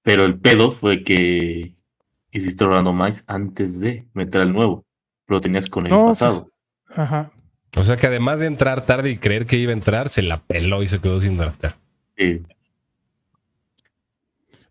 pero 0.03 0.25
el 0.25 0.39
pedo 0.39 0.73
fue 0.73 1.05
que 1.05 1.75
hiciste 2.33 2.65
Orlando 2.65 2.93
Mice 2.93 3.23
antes 3.27 3.81
de 3.81 4.07
meter 4.15 4.41
al 4.41 4.53
nuevo. 4.53 4.85
Lo 5.29 5.41
tenías 5.41 5.69
con 5.69 5.87
el 5.87 5.91
pasado. 5.91 6.51
Ajá. 6.89 7.33
O 7.77 7.85
sea 7.85 7.97
que 7.97 8.07
además 8.07 8.41
de 8.41 8.47
entrar 8.47 8.87
tarde 8.87 9.11
y 9.11 9.19
creer 9.19 9.47
que 9.47 9.57
iba 9.57 9.71
a 9.71 9.75
entrar, 9.75 10.09
se 10.09 10.23
la 10.23 10.43
peló 10.43 10.83
y 10.83 10.89
se 10.89 11.01
quedó 11.01 11.21
sin 11.21 11.37
draftar. 11.37 11.77
Sí. 12.17 12.43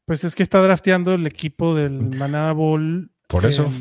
Pues 0.05 0.23
es 0.23 0.35
que 0.35 0.43
está 0.43 0.61
drafteando 0.61 1.13
el 1.13 1.27
equipo 1.27 1.75
del 1.75 1.93
Manada 2.15 2.51
Bowl. 2.53 3.11
Por 3.27 3.45
eso. 3.45 3.71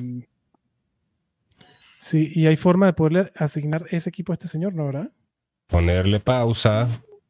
Sí, 2.04 2.30
y 2.34 2.46
hay 2.46 2.56
forma 2.56 2.86
de 2.86 2.92
poderle 2.92 3.32
asignar 3.36 3.86
ese 3.90 4.10
equipo 4.10 4.32
a 4.32 4.34
este 4.34 4.48
señor, 4.48 4.74
¿no, 4.74 4.86
verdad? 4.86 5.12
Ponerle 5.68 6.20
pausa. 6.20 6.88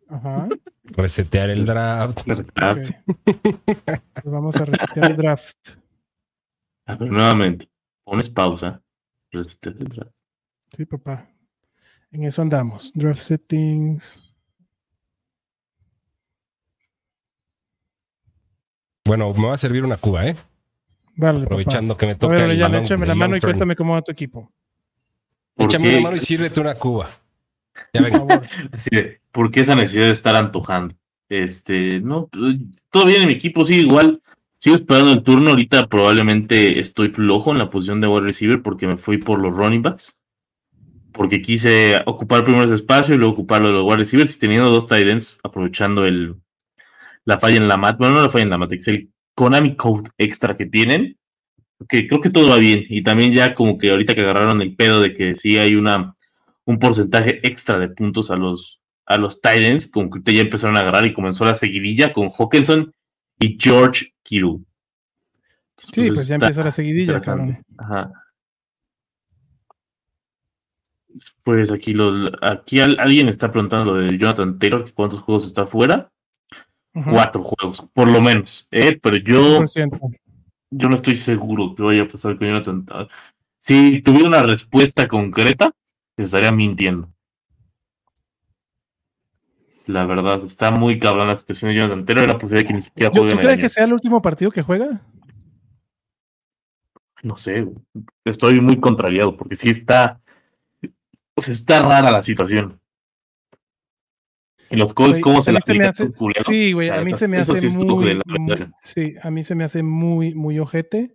Ajá. 0.08 0.48
Resetear 0.82 1.50
el 1.50 1.64
draft. 1.64 2.20
vamos 4.24 4.56
a 4.56 4.64
resetear 4.64 5.10
el 5.12 5.16
draft. 5.16 5.56
A 6.87 6.96
ver, 6.96 7.10
nuevamente. 7.10 7.68
Pones 8.04 8.28
pausa. 8.28 8.82
Resetear 9.30 9.76
el 9.78 9.88
draft. 9.88 10.12
Sí, 10.76 10.84
papá. 10.84 11.28
En 12.10 12.24
eso 12.24 12.42
andamos. 12.42 12.92
Draft 12.94 13.20
settings. 13.20 14.20
Bueno, 19.04 19.32
me 19.34 19.48
va 19.48 19.54
a 19.54 19.58
servir 19.58 19.84
una 19.84 19.96
cuba, 19.96 20.26
¿eh? 20.26 20.37
Vale. 21.16 21.44
Aprovechando 21.44 21.96
que 21.96 22.06
me 22.06 22.14
toca. 22.14 22.34
A 22.34 22.46
ver, 22.46 22.56
ya 22.56 22.66
échame 22.66 23.06
la 23.06 23.14
mano 23.14 23.37
y 23.37 23.40
cuéntame 23.40 23.76
cómo 23.76 23.92
va 23.92 24.02
tu 24.02 24.10
equipo. 24.10 24.52
Échame 25.57 25.93
la 25.93 26.01
mano 26.01 26.17
y 26.17 26.21
sírvete 26.21 26.61
una 26.61 26.75
cuba. 26.75 27.11
Ya 27.93 28.09
favor. 28.09 28.43
¿Por 29.33 29.51
qué 29.51 29.61
esa 29.61 29.75
necesidad 29.75 30.07
de 30.07 30.12
estar 30.12 30.37
antojando? 30.37 30.95
Este, 31.29 32.01
no, 32.01 32.29
pues, 32.29 32.57
todo 32.90 33.07
bien 33.07 33.23
en 33.23 33.29
mi 33.29 33.35
equipo, 33.35 33.64
sí, 33.64 33.77
igual. 33.77 34.21
Sigo 34.59 34.77
esperando 34.77 35.12
el 35.12 35.23
turno. 35.23 35.51
Ahorita 35.51 35.87
probablemente 35.88 36.79
estoy 36.79 37.09
flojo 37.09 37.53
en 37.53 37.59
la 37.59 37.71
posición 37.71 38.01
de 38.01 38.09
wide 38.09 38.27
receiver 38.27 38.62
porque 38.62 38.87
me 38.87 38.97
fui 38.97 39.19
por 39.19 39.40
los 39.40 39.55
running 39.55 39.83
backs 39.83 40.21
porque 41.14 41.40
quise 41.40 42.03
ocupar 42.07 42.45
primero 42.45 42.64
ese 42.64 42.75
espacio 42.75 43.14
y 43.14 43.19
luego 43.19 43.35
ocuparlo 43.35 43.69
de 43.69 43.75
los 43.75 43.85
wide 43.85 43.99
receivers 43.99 44.37
y 44.37 44.38
teniendo 44.40 44.69
dos 44.69 44.88
tight 44.88 45.07
ends, 45.07 45.38
aprovechando 45.45 46.05
el, 46.05 46.35
la 47.25 47.38
falla 47.38 47.57
en 47.57 47.69
la 47.69 47.77
mat, 47.77 47.97
bueno, 47.97 48.17
no 48.17 48.23
la 48.23 48.29
falla 48.29 48.43
en 48.43 48.51
la 48.51 48.59
mat, 48.59 48.73
es 48.73 48.88
el 48.88 49.11
Konami 49.35 49.77
Code 49.77 50.11
extra 50.19 50.57
que 50.57 50.67
tienen, 50.67 51.17
que 51.88 52.09
creo 52.09 52.20
que 52.20 52.31
todo 52.31 52.51
va 52.51 52.57
bien. 52.57 52.85
Y 52.88 53.03
también 53.03 53.33
ya 53.33 53.55
como 53.55 53.79
que 53.79 53.90
ahorita 53.90 54.14
que 54.14 54.23
agarraron 54.23 54.62
el 54.62 54.75
pedo 54.77 55.01
de 55.01 55.14
que 55.14 55.37
sí 55.37 55.59
hay 55.59 55.75
una 55.75 56.16
un 56.66 56.79
porcentaje 56.79 57.47
extra 57.47 57.79
de 57.79 57.88
puntos 57.88 58.31
a 58.31 58.37
los 58.37 58.81
a 59.07 59.18
los 59.18 59.40
Titans, 59.40 59.87
como 59.87 60.11
que 60.11 60.35
ya 60.35 60.40
empezaron 60.40 60.77
a 60.77 60.81
agarrar 60.81 61.05
y 61.05 61.12
comenzó 61.12 61.44
la 61.44 61.55
seguidilla 61.55 62.12
con 62.12 62.31
Hawkinson 62.31 62.92
y 63.38 63.59
George 63.61 64.14
Kittle. 64.23 64.61
Sí, 65.77 65.92
pues, 65.94 66.14
pues 66.14 66.29
ya 66.29 66.37
empezó 66.37 66.64
la 66.64 66.70
seguidilla, 66.70 67.20
Ajá. 67.79 68.12
Pues 71.44 71.70
aquí, 71.70 71.92
lo, 71.94 72.25
aquí 72.40 72.81
alguien 72.81 73.29
está 73.29 73.51
preguntando 73.51 73.92
lo 73.92 74.01
de 74.01 74.18
Jonathan 74.18 74.59
Taylor, 74.59 74.85
que 74.85 74.92
cuántos 74.92 75.20
juegos 75.20 75.47
está 75.47 75.66
fuera. 75.66 76.11
Cuatro 76.92 77.42
juegos, 77.42 77.85
por 77.92 78.09
lo 78.09 78.20
menos. 78.20 78.68
¿eh? 78.70 78.99
Pero 79.03 79.16
yo, 79.16 79.64
yo 80.76 80.88
no 80.88 80.94
estoy 80.94 81.16
seguro 81.16 81.74
que 81.74 81.82
vaya 81.82 82.02
a 82.02 82.08
pasar 82.08 82.37
con 82.38 82.48
Jonathan. 82.48 83.08
Si 83.58 84.02
tuviera 84.02 84.28
una 84.28 84.42
respuesta 84.42 85.08
concreta, 85.08 85.72
estaría 86.16 86.52
mintiendo. 86.52 87.10
La 89.87 90.06
verdad, 90.06 90.42
está 90.44 90.70
muy 90.70 90.98
cabrón 90.98 91.28
la 91.28 91.37
situación 91.37 91.70
de 91.70 91.76
Jonathan 91.76 92.04
Taylor. 92.06 92.24
Era 92.24 92.38
posible 92.38 92.64
que 92.64 92.72
ni 92.72 92.80
siquiera. 92.80 93.12
¿Tú 93.12 93.26
crees 93.38 93.58
que 93.58 93.68
sea 93.68 93.84
el 93.84 93.92
último 93.92 94.22
partido 94.22 94.50
que 94.50 94.62
juega? 94.62 95.02
No 97.22 97.37
sé, 97.37 97.66
estoy 98.24 98.60
muy 98.60 98.78
contrariado 98.78 99.37
porque 99.37 99.56
sí 99.56 99.70
está 99.70 100.20
o 101.34 101.42
sea, 101.42 101.52
está 101.52 101.82
rara 101.82 102.10
la 102.10 102.22
situación. 102.22 102.80
Y 104.74 104.76
los 104.76 104.92
Colts, 104.92 105.20
¿cómo 105.20 105.40
se 105.40 105.52
la 105.52 105.60
aplica? 105.60 105.92
Sí, 105.92 106.72
güey, 106.72 106.90
a 106.90 107.00
mí 107.02 107.12
se 107.14 107.28
me 107.28 107.38
hace 107.38 107.68
muy, 107.70 108.20
Sí, 108.80 109.14
a 109.22 109.30
mí 109.30 109.44
se 109.44 109.54
me 109.54 109.62
hace 109.62 109.84
muy, 109.84 110.34
muy 110.34 110.58
ojete. 110.58 111.14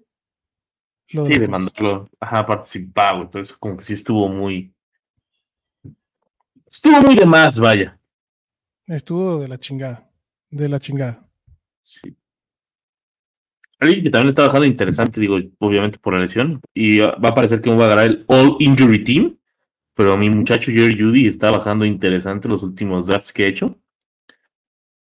sí, 1.08 1.38
de 1.38 1.48
mandarlo, 1.48 2.10
ajá, 2.22 2.46
participar, 2.46 3.16
güey. 3.16 3.26
Entonces, 3.26 3.58
como 3.58 3.76
que 3.76 3.84
sí 3.84 3.94
estuvo 3.94 4.30
muy. 4.30 4.74
Estuvo 6.66 7.02
muy 7.02 7.16
de 7.16 7.26
más, 7.26 7.60
vaya. 7.60 8.00
Estuvo 8.88 9.42
de 9.42 9.50
la 9.50 9.58
chingada. 9.58 10.10
De 10.50 10.70
la 10.70 10.80
chingada. 10.80 11.28
Sí. 11.82 12.16
Alguien 13.80 14.04
que 14.04 14.10
también 14.10 14.30
está 14.30 14.44
bajando 14.46 14.66
interesante, 14.68 15.20
digo, 15.20 15.38
obviamente 15.58 16.00
por 16.00 16.14
la 16.14 16.20
lesión. 16.20 16.62
Y 16.74 17.00
va 17.00 17.12
a 17.12 17.36
parecer 17.36 17.60
que 17.60 17.70
va 17.76 17.86
a 17.86 17.90
ganar 17.90 18.06
el 18.06 18.26
All 18.28 18.56
Injury 18.60 19.04
Team 19.04 19.39
pero 20.00 20.16
mi 20.16 20.30
muchacho 20.30 20.72
Jerry 20.72 20.98
Judy 20.98 21.28
está 21.28 21.52
bajando 21.52 21.84
interesante 21.84 22.48
los 22.48 22.64
últimos 22.64 23.08
drafts 23.08 23.34
que 23.34 23.44
he 23.44 23.48
hecho. 23.50 23.78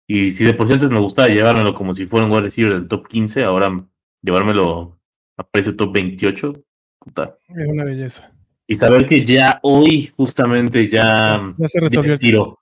Y 0.06 0.32
si 0.32 0.44
de 0.44 0.54
por 0.54 0.68
sí 0.68 0.74
antes 0.74 0.90
me 0.90 1.00
gustaba 1.00 1.30
llevármelo 1.30 1.74
como 1.74 1.94
si 1.94 2.06
fuera 2.06 2.26
un 2.26 2.32
wide 2.34 2.42
receiver 2.42 2.74
del 2.74 2.90
top 2.90 3.08
15, 3.08 3.46
ahora 3.46 3.88
llevármelo 4.22 5.00
a 5.38 5.48
precio 5.48 5.78
top 5.78 5.94
28, 5.94 6.66
puta. 7.00 7.38
Es 7.48 7.68
una 7.68 7.86
belleza. 7.86 8.34
Y 8.68 8.76
saber 8.76 9.06
que 9.06 9.24
ya 9.24 9.62
hoy 9.64 10.12
justamente 10.18 10.90
ya, 10.90 11.42
ya 11.58 11.68
se 11.70 11.80
resolvió. 11.80 12.60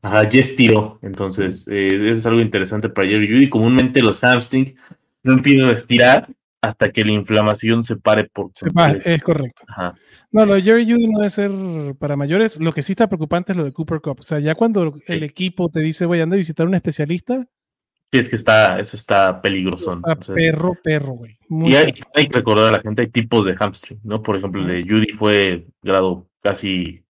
Ajá, 0.00 0.26
ya 0.30 0.40
estiró. 0.40 0.98
Entonces, 1.02 1.68
eh, 1.70 1.88
eso 1.94 2.18
es 2.20 2.26
algo 2.26 2.40
interesante 2.40 2.88
para 2.88 3.06
Jerry 3.06 3.28
Judy. 3.28 3.50
Comúnmente 3.50 4.00
los 4.00 4.24
hamstrings 4.24 4.72
no 5.22 5.34
empiezan 5.34 5.68
a 5.68 5.72
estirar 5.72 6.26
hasta 6.66 6.90
que 6.90 7.04
la 7.04 7.12
inflamación 7.12 7.82
se 7.82 7.96
pare 7.96 8.24
por 8.24 8.50
se 8.52 8.68
es 9.04 9.22
correcto. 9.22 9.64
No, 10.32 10.44
lo 10.44 10.54
de 10.54 10.62
Jerry 10.62 10.84
Judy 10.84 11.06
no 11.06 11.18
debe 11.18 11.30
ser 11.30 11.50
para 11.98 12.16
mayores. 12.16 12.58
Lo 12.60 12.72
que 12.72 12.82
sí 12.82 12.92
está 12.92 13.06
preocupante 13.06 13.52
es 13.52 13.58
lo 13.58 13.64
de 13.64 13.72
Cooper 13.72 14.00
Cup. 14.00 14.18
O 14.20 14.22
sea, 14.22 14.38
ya 14.40 14.54
cuando 14.54 14.94
el 15.06 15.22
equipo 15.22 15.68
te 15.68 15.80
dice, 15.80 16.06
voy 16.06 16.20
a 16.20 16.24
andar 16.24 16.36
a 16.36 16.38
visitar 16.38 16.66
a 16.66 16.68
un 16.68 16.74
especialista. 16.74 17.46
Sí, 18.12 18.18
es 18.18 18.28
que 18.28 18.36
está, 18.36 18.78
eso 18.78 18.96
está 18.96 19.40
peligroso. 19.40 20.00
perro, 20.34 20.74
perro, 20.82 21.12
güey. 21.12 21.38
Y 21.48 21.74
hay, 21.74 21.92
que 21.92 22.28
recordar 22.32 22.68
a 22.68 22.76
la 22.76 22.80
gente, 22.80 23.02
hay 23.02 23.08
tipos 23.08 23.44
de 23.44 23.54
hamstring, 23.56 24.00
¿no? 24.04 24.22
Por 24.22 24.36
ejemplo, 24.36 24.60
el 24.62 24.68
de 24.68 24.82
Judy 24.82 25.12
fue 25.12 25.66
grado 25.82 26.28
casi, 26.40 27.04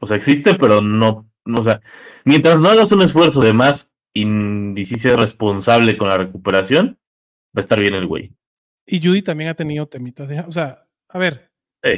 o 0.00 0.06
sea, 0.06 0.16
existe, 0.16 0.54
pero 0.54 0.80
no, 0.80 1.28
no 1.44 1.60
o 1.60 1.62
sea, 1.62 1.80
mientras 2.24 2.58
no 2.58 2.68
hagas 2.68 2.90
un 2.90 3.02
esfuerzo 3.02 3.40
de 3.40 3.52
más 3.52 3.90
y 4.12 4.84
si 4.84 4.98
seas 4.98 5.18
responsable 5.18 5.96
con 5.96 6.08
la 6.08 6.18
recuperación, 6.18 6.98
va 7.56 7.60
a 7.60 7.60
estar 7.60 7.78
bien 7.78 7.94
el 7.94 8.06
güey. 8.06 8.32
Y 8.86 9.04
Judy 9.04 9.22
también 9.22 9.50
ha 9.50 9.54
tenido 9.54 9.86
temitas 9.86 10.28
de. 10.28 10.40
O 10.40 10.52
sea, 10.52 10.86
a 11.08 11.18
ver, 11.18 11.50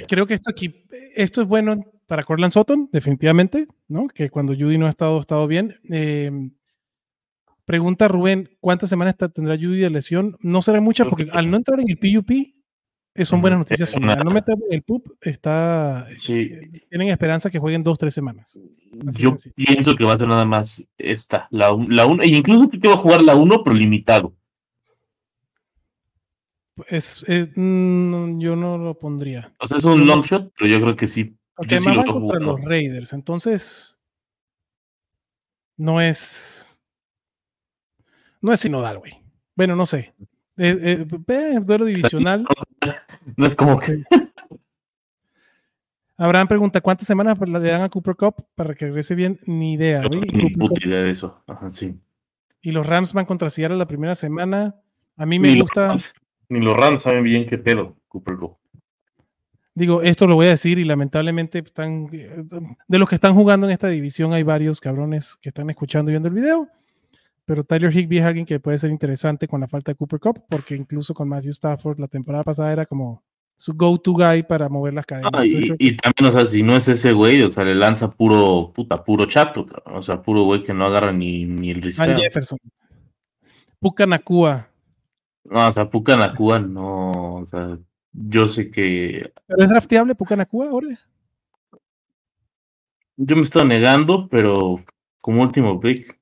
creo 0.09 0.27
que 0.27 0.35
esto 0.35 0.51
aquí, 0.51 0.85
esto 1.15 1.43
es 1.43 1.49
bueno 1.49 1.85
para 2.07 2.23
Corland 2.23 2.53
Sutton, 2.53 2.89
definitivamente, 2.93 3.67
¿no? 3.89 4.07
Que 4.07 4.31
cuando 4.31 4.55
Judy 4.55 4.79
no 4.79 4.87
ha 4.87 4.91
estado, 4.91 5.21
estado 5.21 5.47
bien. 5.47 5.79
Em, 5.85 6.53
pregunta 7.65 8.09
Rubén, 8.09 8.51
¿cuántas 8.61 8.89
semanas 8.89 9.17
tendrá 9.17 9.57
Judy 9.57 9.81
de 9.81 9.91
lesión? 9.91 10.37
No 10.41 10.63
será 10.63 10.81
muchas, 10.81 11.09
porque 11.09 11.29
al 11.33 11.51
no 11.51 11.57
entrar 11.57 11.81
en 11.81 11.91
el 11.91 11.99
PUP, 11.99 12.31
eh, 13.17 13.25
son 13.25 13.41
buenas 13.41 13.59
noticias. 13.59 13.95
Al 13.95 14.25
no 14.25 14.31
meter 14.31 14.57
el 14.71 14.83
PUP, 14.83 15.07
está, 15.23 16.07
eh, 16.29 16.85
tienen 16.91 17.09
esperanza 17.09 17.51
que 17.51 17.59
jueguen 17.59 17.83
dos, 17.83 17.99
tres 17.99 18.13
semanas. 18.13 18.59
Yo 19.19 19.35
pienso 19.55 19.97
que 19.97 20.05
va 20.05 20.13
a 20.13 20.19
ser 20.19 20.29
nada 20.29 20.45
más 20.45 20.87
esta, 20.99 21.49
la 21.51 21.73
1, 21.73 21.89
la 21.89 22.25
e 22.25 22.29
incluso 22.29 22.69
que 22.69 22.87
va 22.87 22.95
a 22.95 22.99
jugar 22.99 23.23
la 23.23 23.35
1, 23.35 23.65
pero 23.65 23.75
limitado. 23.75 24.35
Es, 26.89 27.25
mm, 27.29 28.39
yo 28.39 28.55
no 28.57 28.77
lo 28.79 28.99
pondría. 28.99 29.53
O 29.59 29.67
sea, 29.67 29.79
es 29.79 29.85
un 29.85 30.07
long 30.07 30.23
shot, 30.23 30.53
pero 30.59 30.71
yo 30.71 30.81
creo 30.81 30.97
que 30.97 31.07
sí. 31.07 31.37
Porque 31.55 31.77
además 31.77 31.97
van 31.97 32.07
contra 32.07 32.39
los 32.39 32.63
Raiders, 32.63 33.15
entonces 33.15 33.99
no 35.79 36.01
es 36.01 36.67
no 38.41 38.53
es 38.53 38.61
sinodal, 38.61 38.99
güey. 38.99 39.13
Bueno, 39.55 39.75
no 39.75 39.87
sé. 39.87 40.15
Eh, 40.57 41.07
eh, 41.29 41.61
duelo 41.63 41.85
divisional. 41.87 42.47
No 43.37 43.47
es 43.47 43.57
como 43.57 43.79
que. 43.79 44.05
Abraham 46.19 46.49
pregunta: 46.49 46.81
¿cuántas 46.81 47.07
semanas 47.07 47.39
le 47.41 47.59
dan 47.59 47.83
a 47.83 47.89
Cooper 47.89 48.17
Cup 48.17 48.47
para 48.55 48.75
que 48.75 48.87
regrese 48.87 49.15
bien? 49.15 49.39
Ni 49.47 49.75
idea, 49.75 50.07
güey. 50.07 50.21
Ni 50.21 50.51
puta 50.51 50.87
idea 50.87 51.01
de 51.01 51.11
eso. 51.11 51.43
Ajá, 51.47 51.71
sí. 51.71 51.95
Y 52.63 52.73
los 52.73 52.87
Rams 52.87 53.13
van 53.13 53.27
contra 53.27 53.51
Seattle 53.51 53.79
la 53.79 53.89
primera 53.89 54.15
semana. 54.15 54.77
A 55.17 55.27
mí 55.27 55.39
me 55.39 55.61
gusta. 55.61 55.95
Ni 56.49 56.61
los 56.61 56.77
Rams 56.77 57.03
saben 57.03 57.25
bien 57.25 57.47
qué 57.47 57.59
pedo, 57.59 57.97
Cooper 58.09 58.37
Cup. 58.37 58.57
Digo, 59.75 60.01
esto 60.01 60.27
lo 60.27 60.37
voy 60.37 60.47
a 60.47 60.51
decir 60.51 60.79
y 60.79 60.85
lamentablemente 60.85 61.59
están, 61.59 62.07
de 62.07 62.99
los 62.99 63.07
que 63.07 63.15
están 63.15 63.35
jugando 63.35 63.67
en 63.67 63.75
esta 63.75 63.89
división 63.89 64.33
hay 64.33 64.43
varios 64.43 64.81
cabrones 64.81 65.37
que 65.43 65.51
están 65.51 65.69
escuchando 65.69 66.11
y 66.11 66.15
viendo 66.15 66.29
el 66.29 66.35
video, 66.35 66.69
pero 67.45 67.63
Tyler 67.63 67.95
Higby 67.95 68.19
es 68.19 68.25
alguien 68.25 68.47
que 68.47 68.59
puede 68.59 68.79
ser 68.79 68.91
interesante 68.91 69.47
con 69.47 69.61
la 69.61 69.69
falta 69.69 69.93
de 69.93 69.97
Cooper 69.97 70.19
Cup, 70.19 70.45
porque 70.49 70.75
incluso 70.75 71.13
con 71.13 71.29
Matthew 71.29 71.51
Stafford 71.51 71.99
la 72.01 72.09
temporada 72.09 72.43
pasada 72.43 72.73
era 72.73 72.87
como 72.87 73.23
su 73.55 73.75
go-to 73.75 74.15
guy 74.15 74.45
para 74.45 74.71
mover 74.71 74.95
las 74.95 75.05
cadenas. 75.05 75.31
Ah, 75.35 75.45
y, 75.45 75.97
también, 75.97 76.31
o 76.31 76.33
sea, 76.33 76.47
si 76.47 76.63
no 76.63 76.75
es 76.75 76.89
ese 76.89 77.13
güey, 77.13 77.43
o 77.43 77.51
sea, 77.51 77.65
le 77.65 77.75
lanza 77.75 78.11
puro, 78.11 78.73
puta, 78.75 79.05
puro 79.05 79.27
chato, 79.27 79.67
o 79.85 80.03
sea, 80.03 80.23
puro 80.23 80.45
güey 80.45 80.63
que 80.63 80.73
no 80.73 80.87
agarra 80.87 81.13
ni, 81.13 81.45
ni 81.45 81.71
el 81.71 81.83
Jefferson. 81.83 82.59
Puka 83.79 84.07
Nakua 84.07 84.71
No, 85.51 85.69
o 85.69 85.73
sea, 85.73 85.89
Pucanacua 85.89 86.59
no, 86.59 87.37
o 87.37 87.47
sea, 87.47 87.79
yo 88.13 88.49
sé 88.49 88.71
que... 88.71 89.33
¿Pero 89.47 89.63
es 89.63 89.71
drafteable 89.71 90.15
Pucanacua 90.15 90.69
ahora? 90.69 90.99
Yo 93.17 93.37
me 93.37 93.43
estoy 93.43 93.67
negando, 93.67 94.29
pero 94.29 94.85
como 95.21 95.43
último 95.43 95.81
pick. 95.81 96.19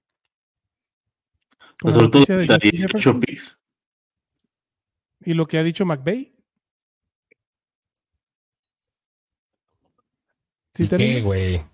Pues 1.78 1.94
sobre 1.94 2.08
todo 2.08 2.24
de 2.24 2.58
18 2.70 3.20
picks. 3.20 3.58
¿Y 5.20 5.34
lo 5.34 5.46
que 5.46 5.58
ha 5.58 5.62
dicho 5.62 5.84
McVeigh? 5.84 6.32
¿Sí 10.74 10.88
¿Qué, 10.88 11.20
güey? 11.22 11.64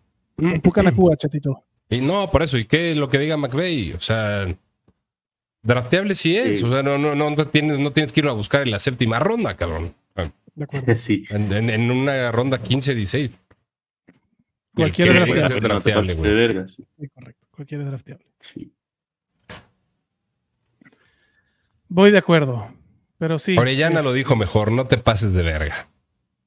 Pucanacua, 0.63 1.17
chatito. 1.17 1.65
Y 1.89 2.01
no, 2.01 2.31
por 2.31 2.43
eso, 2.43 2.57
¿y 2.57 2.67
qué 2.67 2.93
es 2.93 2.97
lo 2.97 3.09
que 3.09 3.19
diga 3.19 3.37
McVeigh? 3.37 3.95
O 3.95 4.01
sea, 4.01 4.47
drafteable 5.63 6.15
sí 6.15 6.37
es. 6.37 6.63
O 6.63 6.71
sea, 6.71 6.83
no, 6.83 6.99
no, 6.99 7.15
no, 7.15 7.47
tienes, 7.47 7.79
no 7.79 7.93
tienes 7.93 8.13
que 8.13 8.21
ir 8.21 8.29
a 8.29 8.33
buscar 8.33 8.63
en 8.63 8.71
la 8.71 8.79
séptima 8.79 9.19
ronda, 9.19 9.57
cabrón. 9.57 9.95
De 10.55 10.65
acuerdo. 10.65 10.95
Sí. 10.97 11.25
En, 11.31 11.91
una 11.91 12.31
ronda 12.33 12.59
15, 12.59 12.95
16. 12.95 13.31
Cualquiera 14.75 15.25
es 15.25 15.49
drafteable. 15.63 16.15
de 16.15 16.35
verga, 16.35 16.69
sí. 16.69 16.85
correcto. 17.15 17.47
Cualquiera 17.51 17.85
es 17.85 17.91
drafteable. 17.91 18.27
Sí. 18.41 18.73
Voy 21.89 22.11
de 22.11 22.19
acuerdo. 22.19 22.73
Pero 23.19 23.39
sí. 23.39 23.59
Orellana 23.59 24.03
lo 24.03 24.13
dijo 24.13 24.37
mejor, 24.37 24.73
no 24.73 24.87
te 24.87 24.97
pases 24.97 25.33
de 25.33 25.43
verga. 25.43 25.89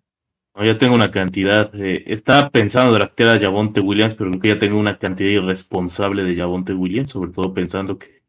No, 0.58 0.66
ya 0.66 0.78
tengo 0.80 0.96
una 0.96 1.12
cantidad. 1.12 1.70
Eh, 1.76 2.04
estaba 2.08 2.50
pensando 2.50 2.92
draftear 2.92 3.38
a 3.38 3.40
Javonte 3.40 3.80
Williams, 3.80 4.16
pero 4.16 4.32
creo 4.32 4.42
que 4.42 4.48
ya 4.48 4.58
tengo 4.58 4.80
una 4.80 4.98
cantidad 4.98 5.30
irresponsable 5.30 6.24
de 6.24 6.36
Javonte 6.36 6.74
Williams, 6.74 7.12
sobre 7.12 7.32
todo 7.32 7.54
pensando 7.54 8.00
que, 8.00 8.24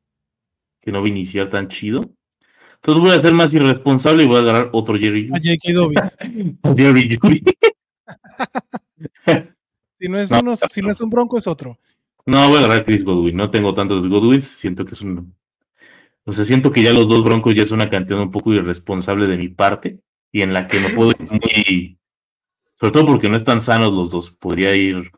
que 0.82 0.92
no 0.92 1.00
va 1.00 1.06
a 1.06 1.08
iniciar 1.08 1.48
tan 1.48 1.68
chido. 1.68 2.02
Entonces 2.74 3.02
voy 3.02 3.12
a 3.12 3.18
ser 3.18 3.32
más 3.32 3.54
irresponsable 3.54 4.24
y 4.24 4.26
voy 4.26 4.36
a 4.36 4.40
agarrar 4.40 4.68
otro 4.72 4.98
Jerry. 4.98 5.30
A 5.32 5.38
J.K. 5.38 5.72
Dobbins. 5.72 6.18
Jerry 6.76 7.18
si, 9.98 10.08
no 10.08 10.18
es 10.18 10.30
Uno, 10.30 10.54
si 10.54 10.82
no 10.82 10.90
es 10.90 11.00
un 11.00 11.08
bronco, 11.08 11.38
es 11.38 11.46
otro. 11.46 11.78
No, 12.26 12.46
voy 12.48 12.56
a 12.56 12.58
agarrar 12.58 12.82
a 12.82 12.84
Chris 12.84 13.04
Godwin. 13.04 13.36
No 13.36 13.50
tengo 13.50 13.72
tantos 13.72 14.06
Godwins. 14.06 14.46
Siento 14.46 14.84
que 14.84 14.92
es 14.92 15.00
un. 15.00 15.34
O 16.24 16.34
sea, 16.34 16.44
siento 16.44 16.72
que 16.72 16.82
ya 16.82 16.92
los 16.92 17.08
dos 17.08 17.24
broncos 17.24 17.54
ya 17.54 17.62
es 17.62 17.70
una 17.70 17.88
cantidad 17.88 18.20
un 18.20 18.30
poco 18.30 18.52
irresponsable 18.52 19.26
de 19.26 19.38
mi 19.38 19.48
parte 19.48 20.00
y 20.30 20.42
en 20.42 20.52
la 20.52 20.68
que 20.68 20.78
no 20.78 20.90
puedo 20.90 21.12
ir 21.12 21.26
muy 21.30 21.98
sobre 22.80 22.92
todo 22.92 23.06
porque 23.06 23.28
no 23.28 23.36
están 23.36 23.60
sanos 23.60 23.92
los 23.92 24.10
dos. 24.10 24.30
Podría 24.30 24.74
ir. 24.74 25.10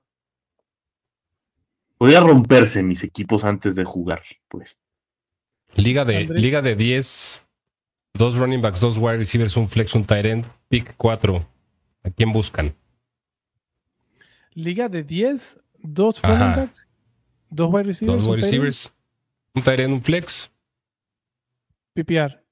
Podría 1.98 2.20
romperse 2.20 2.82
mis 2.82 3.04
equipos 3.04 3.44
antes 3.44 3.74
de 3.76 3.84
jugar, 3.84 4.22
pues. 4.48 4.78
Liga 5.74 6.04
de, 6.04 6.24
liga 6.24 6.62
de 6.62 6.74
10, 6.74 7.46
dos 8.14 8.34
running 8.36 8.62
backs, 8.62 8.80
dos 8.80 8.98
wide 8.98 9.18
receivers, 9.18 9.56
un 9.56 9.68
flex, 9.68 9.94
un 9.94 10.04
tight 10.04 10.24
end, 10.24 10.46
pick 10.68 10.96
4. 10.96 11.46
¿A 12.02 12.10
quién 12.10 12.32
buscan? 12.32 12.74
Liga 14.54 14.88
de 14.88 15.04
10, 15.04 15.60
dos 15.78 16.20
running 16.22 16.56
backs, 16.56 16.90
dos 17.50 17.72
wide 17.72 17.84
receivers. 17.84 18.24
Dos 18.24 18.26
wide 18.26 18.42
receivers, 18.42 18.92
un 19.54 19.62
tight 19.62 19.80
end, 19.80 19.92
un 19.92 20.02
flex. 20.02 20.50
PPR. 21.92 22.42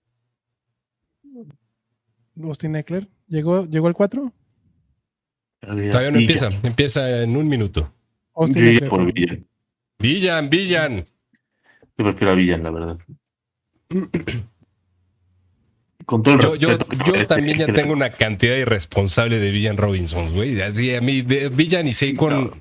Austin 2.42 2.76
Eckler. 2.76 3.08
¿Llegó, 3.26 3.64
¿Llegó 3.64 3.88
el 3.88 3.94
4? 3.94 4.32
Todavía 5.60 6.10
no 6.10 6.18
empieza, 6.18 6.48
empieza 6.62 7.22
en 7.22 7.36
un 7.36 7.48
minuto. 7.48 7.92
Villan 8.48 8.88
por 8.88 9.12
Villan. 9.12 9.46
Villan, 9.98 10.50
Villan. 10.50 11.04
Yo 11.96 12.04
prefiero 12.04 12.30
a 12.30 12.34
Villan, 12.34 12.62
la 12.62 12.70
verdad. 12.70 12.98
Con 16.06 16.22
todo 16.22 16.36
el 16.36 16.40
yo, 16.40 16.56
yo, 16.56 16.78
yo 17.06 17.22
también 17.24 17.58
ya 17.58 17.66
tengo 17.66 17.92
una 17.92 18.08
cantidad 18.10 18.56
irresponsable 18.56 19.38
de 19.38 19.50
Villan 19.50 19.76
Robinson, 19.76 20.32
güey. 20.32 20.58
Así 20.62 20.94
a 20.94 21.02
mí, 21.02 21.20
Villan 21.20 21.86
y 21.86 21.90
Saquon, 21.90 22.52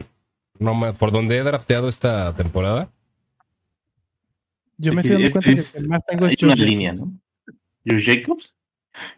no, 0.59 0.93
por 0.95 1.11
donde 1.11 1.37
he 1.37 1.43
drafteado 1.43 1.87
esta 1.87 2.35
temporada. 2.35 2.91
Yo 4.77 4.91
me 4.91 4.99
estoy 4.99 5.15
dando 5.15 5.31
cuenta 5.31 5.53
que 5.55 5.79
el 5.79 5.87
más 5.87 6.05
tengo 6.05 6.25
es 6.25 6.43
una 6.43 6.55
línea, 6.55 6.91
¿no? 6.91 7.13
Josh 7.85 8.05
Jacobs. 8.05 8.57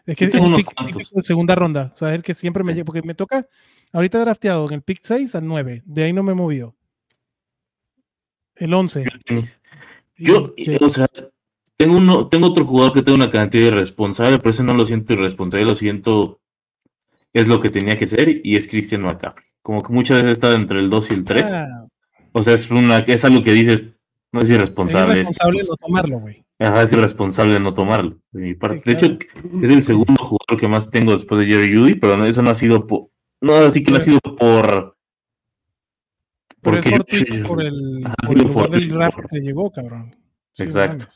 Es 0.05 0.15
que 0.15 0.25
es 0.25 0.33
un 0.35 0.55
pick, 0.55 0.69
de 1.11 1.21
segunda 1.21 1.55
ronda. 1.55 1.91
O 1.93 1.95
sea, 1.95 2.13
el 2.13 2.23
que 2.23 2.33
siempre 2.33 2.63
me 2.63 2.73
llega, 2.73 2.85
porque 2.85 3.01
me 3.01 3.13
toca, 3.13 3.47
ahorita 3.93 4.19
drafteado 4.19 4.67
en 4.67 4.75
el 4.75 4.81
pick 4.81 4.99
6 5.01 5.35
al 5.35 5.47
9. 5.47 5.83
De 5.85 6.03
ahí 6.03 6.13
no 6.13 6.23
me 6.23 6.31
he 6.31 6.35
movido. 6.35 6.75
El 8.55 8.73
11. 8.73 9.05
Yo, 10.17 10.53
o 10.81 10.89
sea, 10.89 11.07
tengo, 11.77 11.97
uno, 11.97 12.27
tengo 12.27 12.47
otro 12.47 12.65
jugador 12.65 12.93
que 12.93 13.01
tengo 13.01 13.15
una 13.15 13.29
cantidad 13.29 13.67
irresponsable, 13.67 14.37
pero 14.37 14.49
ese 14.49 14.63
no 14.63 14.73
lo 14.73 14.85
siento 14.85 15.13
irresponsable, 15.13 15.65
lo 15.65 15.75
siento, 15.75 16.41
es 17.31 17.47
lo 17.47 17.61
que 17.61 17.69
tenía 17.69 17.97
que 17.97 18.05
ser, 18.05 18.41
y 18.43 18.57
es 18.57 18.67
Christian 18.67 19.03
McCaffrey. 19.03 19.45
Como 19.61 19.81
que 19.81 19.93
muchas 19.93 20.17
veces 20.17 20.29
he 20.29 20.33
estado 20.33 20.55
entre 20.55 20.79
el 20.79 20.89
2 20.89 21.11
y 21.11 21.13
el 21.13 21.23
3. 21.23 21.45
Ah. 21.51 21.87
O 22.33 22.43
sea, 22.43 22.53
es, 22.53 22.69
una, 22.69 22.99
es 22.99 23.23
algo 23.23 23.41
que 23.41 23.53
dices, 23.53 23.83
no 24.31 24.41
es 24.41 24.49
irresponsable. 24.49 25.21
Es 25.21 25.27
irresponsable 25.27 25.63
no 25.63 25.75
tomarlo, 25.75 26.19
güey. 26.19 26.45
es 26.59 26.93
irresponsable 26.93 27.59
no 27.59 27.73
tomarlo, 27.73 28.17
de 28.31 28.41
mi 28.41 28.53
parte. 28.53 28.81
de 28.85 28.91
hecho, 28.91 29.05
es 29.61 29.69
el 29.69 29.81
segundo 29.81 30.15
jugador 30.21 30.59
que 30.59 30.67
más 30.67 30.91
tengo 30.91 31.13
después 31.13 31.41
de 31.41 31.47
Jerry 31.47 31.75
Judy, 31.75 31.95
pero 31.95 32.25
eso 32.25 32.41
no 32.41 32.51
ha 32.51 32.55
sido 32.55 32.85
por. 32.85 33.09
No, 33.41 33.55
así 33.55 33.83
que 33.83 33.91
no 33.91 33.97
ha 33.97 34.01
sido 34.01 34.19
por. 34.19 34.95
Pero 36.61 36.77
es 36.77 36.89
fortuito 36.89 37.47
por 37.47 37.63
el, 37.63 38.03
por 38.21 38.37
el 38.37 38.43
lugar 38.43 38.69
del 38.69 38.89
draft 38.89 39.19
que 39.29 39.39
llegó, 39.39 39.71
cabrón. 39.71 40.13
Exacto. 40.57 41.07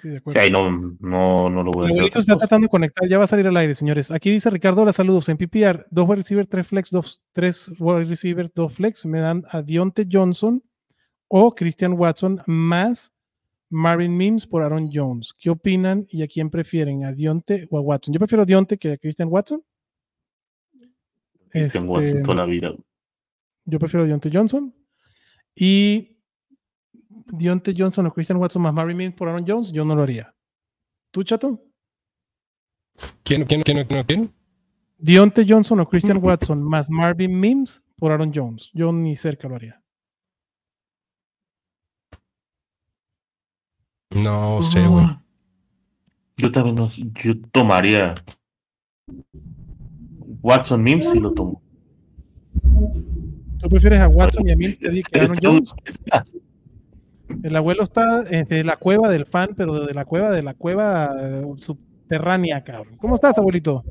Sí, 0.00 0.08
de 0.08 0.16
acuerdo. 0.18 0.40
Sí, 0.40 0.50
no, 0.50 0.70
no, 1.00 1.50
no 1.50 1.62
lo 1.62 1.70
voy 1.70 1.86
a 1.86 1.90
hacer. 1.90 2.18
Está 2.18 2.36
tratando 2.36 2.66
de 2.66 2.70
conectar, 2.70 3.08
ya 3.08 3.18
va 3.18 3.24
a 3.24 3.26
salir 3.26 3.46
al 3.46 3.56
aire, 3.56 3.74
señores. 3.74 4.10
Aquí 4.10 4.30
dice 4.30 4.50
Ricardo, 4.50 4.82
hola, 4.82 4.92
saludos. 4.92 5.28
En 5.28 5.36
PPR, 5.36 5.86
dos 5.90 6.06
wide 6.06 6.16
receivers, 6.16 6.48
tres 6.48 6.66
flex, 6.66 6.90
dos, 6.90 7.22
tres 7.32 7.72
wide 7.78 8.04
receivers, 8.04 8.52
dos 8.54 8.74
flex. 8.74 9.06
Me 9.06 9.20
dan 9.20 9.44
a 9.50 9.62
Dionte 9.62 10.06
Johnson 10.10 10.62
o 11.28 11.54
Christian 11.54 11.94
Watson 11.94 12.40
más 12.46 13.12
Marvin 13.68 14.16
Mims 14.16 14.46
por 14.46 14.62
Aaron 14.62 14.90
Jones. 14.92 15.34
¿Qué 15.38 15.50
opinan 15.50 16.06
y 16.08 16.22
a 16.22 16.26
quién 16.26 16.50
prefieren? 16.50 17.04
¿A 17.04 17.12
Dionte 17.12 17.66
o 17.70 17.78
a 17.78 17.80
Watson? 17.80 18.12
Yo 18.14 18.18
prefiero 18.18 18.42
a 18.42 18.46
Dionte 18.46 18.78
que 18.78 18.92
a 18.92 18.98
Christian 18.98 19.28
Watson. 19.30 19.62
Christian 21.48 21.88
Watson 21.88 22.06
este, 22.06 22.22
toda 22.22 22.36
la 22.38 22.46
vida. 22.46 22.74
Yo 23.64 23.78
prefiero 23.78 24.04
a 24.04 24.06
Dionte 24.06 24.30
Johnson. 24.32 24.74
Y 25.54 26.18
Dionte 27.10 27.74
Johnson 27.76 28.06
o 28.06 28.12
Christian 28.12 28.38
Watson 28.38 28.62
más 28.62 28.74
Marvin 28.74 28.96
Mims 28.96 29.14
por 29.14 29.28
Aaron 29.28 29.44
Jones, 29.46 29.72
yo 29.72 29.84
no 29.84 29.96
lo 29.96 30.02
haría. 30.02 30.34
¿Tú, 31.10 31.24
chato? 31.24 31.62
¿Quién, 33.22 33.44
quién, 33.44 33.62
quién, 33.62 33.84
quién? 33.84 34.04
quién? 34.04 34.34
Dionte 34.98 35.44
Johnson 35.46 35.80
o 35.80 35.88
Christian 35.88 36.18
Watson 36.22 36.62
más 36.62 36.88
Marvin 36.88 37.38
Mims 37.38 37.82
por 37.96 38.12
Aaron 38.12 38.32
Jones. 38.34 38.70
Yo 38.72 38.92
ni 38.92 39.16
cerca 39.16 39.48
lo 39.48 39.56
haría. 39.56 39.82
No 44.22 44.62
sé, 44.62 44.86
güey. 44.86 45.06
Yo 46.36 46.52
también 46.52 46.76
no 46.76 46.88
Yo 46.88 47.40
tomaría 47.52 48.14
Watson 50.42 50.82
Mims 50.82 51.10
si 51.10 51.20
lo 51.20 51.32
tomo. 51.32 51.62
¿Tú 53.58 53.68
prefieres 53.68 54.00
a 54.00 54.08
Watson 54.08 54.46
y 54.46 54.52
a 54.52 54.56
Mims 54.56 54.78
que 54.78 55.20
Aaron 55.20 55.36
Jones? 55.42 55.74
El 57.42 57.56
abuelo 57.56 57.82
está 57.82 58.22
de 58.22 58.64
la 58.64 58.76
cueva 58.76 59.08
del 59.08 59.26
fan, 59.26 59.50
pero 59.56 59.84
de 59.84 59.94
la 59.94 60.04
cueva 60.04 60.30
de 60.30 60.42
la 60.42 60.54
cueva 60.54 61.10
subterránea, 61.60 62.62
cabrón. 62.62 62.96
¿Cómo 62.98 63.14
estás, 63.16 63.38
abuelito? 63.38 63.84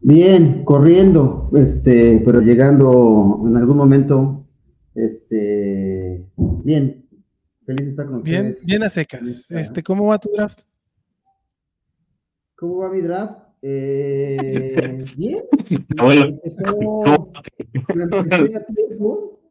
Bien, 0.00 0.64
corriendo, 0.64 1.50
este, 1.54 2.22
pero 2.24 2.40
llegando 2.40 3.42
en 3.46 3.56
algún 3.56 3.76
momento, 3.76 4.46
este, 4.94 6.24
bien, 6.64 7.07
Feliz 7.68 7.84
de 7.84 7.90
estar 7.90 8.06
con 8.06 8.22
bien, 8.22 8.46
ustedes. 8.46 8.64
Bien 8.64 8.82
a 8.82 8.88
secas. 8.88 9.50
Este, 9.50 9.82
¿Cómo 9.82 10.06
va 10.06 10.18
tu 10.18 10.30
draft? 10.32 10.60
¿Cómo 12.56 12.78
va 12.78 12.88
mi 12.88 13.02
draft? 13.02 13.38
Eh, 13.60 15.02
bien. 15.16 15.42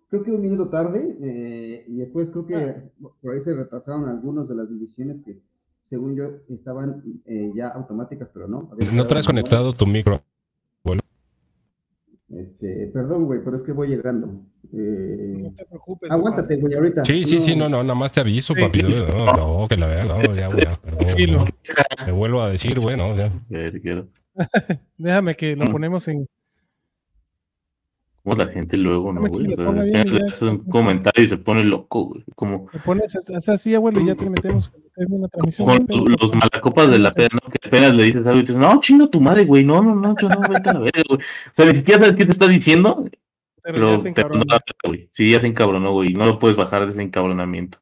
creo 0.07 0.23
que 0.23 0.31
un 0.31 0.41
minuto 0.41 0.69
tarde, 0.69 1.17
eh, 1.21 1.83
y 1.89 1.97
después 1.97 2.29
creo 2.29 2.45
que 2.45 2.55
ah. 2.55 2.81
por 3.21 3.33
ahí 3.33 3.41
se 3.41 3.53
retrasaron 3.53 4.07
algunos 4.07 4.47
de 4.47 4.55
las 4.55 4.69
divisiones 4.69 5.17
que, 5.25 5.41
según 5.83 6.15
yo, 6.15 6.37
estaban 6.47 7.03
eh, 7.25 7.51
ya 7.53 7.67
automáticas, 7.67 8.29
pero 8.33 8.47
no. 8.47 8.69
No 8.93 9.07
traes 9.07 9.27
conectado 9.27 9.73
tu 9.73 9.85
micro. 9.85 10.21
Este, 12.29 12.87
perdón, 12.87 13.25
güey, 13.25 13.39
pero 13.43 13.55
es 13.55 13.63
que 13.63 13.71
voy 13.71 13.87
llegando. 13.87 14.41
Eh, 14.73 15.35
no 15.37 15.51
te 15.53 15.65
preocupes. 15.65 16.11
Aguántate, 16.11 16.57
güey, 16.57 16.73
ahorita. 16.73 17.05
Sí, 17.05 17.23
sí, 17.23 17.39
sí, 17.39 17.55
no, 17.55 17.69
no, 17.69 17.83
nada 17.83 17.95
más 17.95 18.11
te 18.11 18.19
aviso, 18.19 18.53
papi. 18.53 18.83
No, 18.83 19.33
no, 19.33 19.67
que 19.69 19.77
la 19.77 19.87
vea, 19.87 20.03
no, 20.03 20.21
ya, 20.35 20.47
güey, 20.47 20.65
perdón. 21.15 21.47
Te 22.03 22.11
vuelvo 22.11 22.41
a 22.41 22.49
decir, 22.49 22.79
güey, 22.79 22.97
no, 22.97 23.15
ya. 23.15 23.31
Déjame 24.97 25.35
que 25.35 25.55
lo 25.55 25.65
mm. 25.65 25.71
ponemos 25.71 26.07
en. 26.09 26.27
la 28.25 28.47
gente 28.47 28.75
luego, 28.75 29.13
¿no, 29.13 29.21
güey? 29.21 29.53
O 29.53 30.31
sea, 30.31 30.49
un 30.51 30.65
comentario 30.65 31.23
y 31.23 31.27
se 31.27 31.37
pone 31.37 31.63
loco, 31.63 32.07
güey. 32.07 32.25
Como... 32.35 32.67
Te 32.73 32.79
pones 32.79 33.15
así, 33.47 33.73
abuelo, 33.73 34.01
y 34.01 34.07
ya 34.07 34.15
te 34.15 34.29
metemos 34.29 34.69
en 34.97 35.21
la 35.21 35.27
transmisión. 35.27 35.85
Con 35.85 36.05
los 36.19 36.35
malacopas 36.35 36.89
de 36.89 36.99
la 36.99 37.11
peda, 37.11 37.29
¿no? 37.33 37.51
Que 37.51 37.67
apenas 37.67 37.93
le 37.93 38.03
dices 38.03 38.25
algo 38.25 38.39
y 38.39 38.41
dices, 38.41 38.57
no, 38.57 38.79
chinga 38.79 39.07
tu 39.07 39.21
madre, 39.21 39.45
güey. 39.45 39.63
No, 39.63 39.81
no, 39.81 39.95
no, 39.95 40.15
yo 40.19 40.29
no, 40.29 40.41
vete 40.41 40.69
a 40.69 40.73
la 40.73 40.79
verga, 40.79 41.03
güey. 41.07 41.19
O 41.19 41.53
sea, 41.53 41.65
ni 41.65 41.75
siquiera 41.75 41.99
sabes 41.99 42.15
qué 42.15 42.25
te 42.25 42.31
está 42.31 42.47
diciendo. 42.47 43.05
Pero, 43.61 44.01
pero 44.01 44.29
te 44.29 44.87
güey. 44.87 45.07
Sí, 45.11 45.31
ya 45.31 45.39
se 45.39 45.47
encabronó, 45.47 45.91
güey. 45.91 46.13
No 46.13 46.25
lo 46.25 46.39
puedes 46.39 46.57
bajar 46.57 46.85
de 46.85 46.91
ese 46.91 47.01
encabronamiento. 47.01 47.79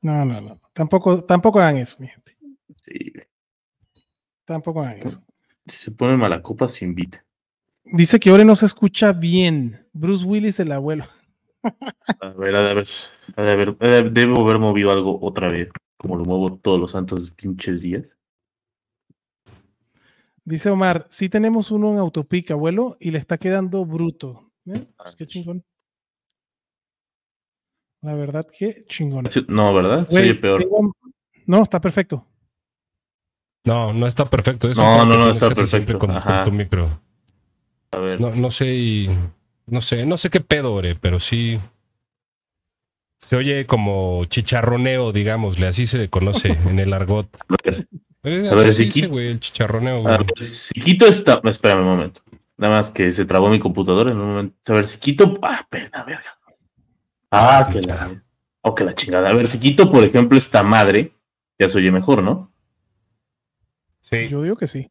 No, 0.00 0.24
no, 0.24 0.40
no. 0.40 0.60
Tampoco, 0.72 1.24
tampoco 1.24 1.58
hagan 1.58 1.76
eso, 1.76 1.96
mi 1.98 2.06
gente. 2.06 2.36
Sí, 2.76 3.12
güey. 3.12 3.26
Tampoco 4.44 4.82
hagan 4.82 4.98
eso. 4.98 5.22
Si 5.66 5.76
se 5.76 5.90
pone 5.90 6.16
malacopa, 6.16 6.68
se 6.68 6.84
invita. 6.84 7.24
Dice 7.84 8.20
que 8.20 8.30
ahora 8.30 8.44
no 8.44 8.54
se 8.54 8.66
escucha 8.66 9.12
bien. 9.12 9.86
Bruce 9.92 10.24
Willis, 10.24 10.60
el 10.60 10.72
abuelo. 10.72 11.04
A 12.20 12.28
ver, 12.28 12.54
a 12.54 12.62
ver, 12.62 12.86
a 13.36 13.42
ver, 13.42 14.12
debo 14.12 14.40
haber 14.42 14.58
movido 14.58 14.92
algo 14.92 15.18
otra 15.20 15.48
vez, 15.48 15.68
como 15.98 16.16
lo 16.16 16.24
muevo 16.24 16.56
todos 16.56 16.80
los 16.80 16.92
santos 16.92 17.30
pinches 17.30 17.82
días. 17.82 18.16
Dice 20.44 20.70
Omar, 20.70 21.06
sí 21.10 21.28
tenemos 21.28 21.70
uno 21.70 21.92
en 21.92 21.98
Autopic, 21.98 22.50
abuelo, 22.52 22.96
y 23.00 23.10
le 23.10 23.18
está 23.18 23.36
quedando 23.36 23.84
bruto. 23.84 24.50
¿Eh? 24.64 24.86
Pues 24.96 25.14
qué 25.14 25.26
chingón. 25.26 25.62
La 28.00 28.14
verdad, 28.14 28.46
qué 28.56 28.84
chingón. 28.86 29.26
No, 29.48 29.74
¿verdad? 29.74 30.06
Sí, 30.08 30.32
peor. 30.34 30.66
No, 31.46 31.62
está 31.62 31.80
perfecto. 31.80 32.24
No, 33.64 33.92
no 33.92 34.06
está 34.06 34.24
perfecto. 34.30 34.68
no, 34.68 35.04
no, 35.04 35.18
no 35.18 35.30
está 35.30 35.50
perfecto. 35.50 35.98
Con, 35.98 36.14
tu 36.44 36.52
micro. 36.52 37.00
A 37.90 37.98
ver. 37.98 38.20
No, 38.20 38.34
no 38.34 38.50
sé, 38.50 39.08
no 39.66 39.80
sé, 39.80 40.06
no 40.06 40.16
sé 40.16 40.30
qué 40.30 40.40
pedo, 40.40 40.72
ore, 40.72 40.94
pero 40.94 41.18
sí. 41.18 41.60
Se 43.18 43.36
oye 43.36 43.66
como 43.66 44.24
chicharroneo, 44.26 45.12
digámosle, 45.12 45.66
así 45.66 45.86
se 45.86 46.08
conoce 46.08 46.58
en 46.66 46.78
el 46.78 46.92
argot. 46.92 47.28
a 48.22 48.54
ver, 48.54 48.72
si 48.72 48.88
quito, 48.88 49.18
el 49.18 49.40
chicharroneo. 49.40 50.06
A 50.06 50.18
ver, 50.18 50.26
si 50.36 50.80
quito 50.80 51.06
esta. 51.06 51.40
No, 51.42 51.50
espérame 51.50 51.80
un 51.80 51.88
momento. 51.88 52.22
Nada 52.56 52.74
más 52.74 52.90
que 52.90 53.12
se 53.12 53.24
trabó 53.24 53.48
mi 53.48 53.60
computadora 53.60 54.10
en 54.10 54.18
un 54.18 54.28
momento. 54.28 54.72
A 54.72 54.76
ver, 54.76 54.86
si 54.86 54.98
quito. 54.98 55.38
Ah, 55.42 55.66
perdón, 55.68 56.02
verga. 56.06 56.38
Ah, 57.30 57.68
que 57.70 57.82
la. 57.82 58.22
Oh, 58.62 58.74
que 58.74 58.84
la 58.84 58.94
chingada. 58.94 59.28
A 59.28 59.34
ver, 59.34 59.46
si 59.46 59.60
quito, 59.60 59.90
por 59.90 60.02
ejemplo, 60.04 60.36
esta 60.36 60.62
madre, 60.62 61.12
ya 61.58 61.68
se 61.68 61.78
oye 61.78 61.92
mejor, 61.92 62.22
¿no? 62.22 62.52
Sí. 64.00 64.28
Yo 64.28 64.42
digo 64.42 64.56
que 64.56 64.66
sí. 64.66 64.90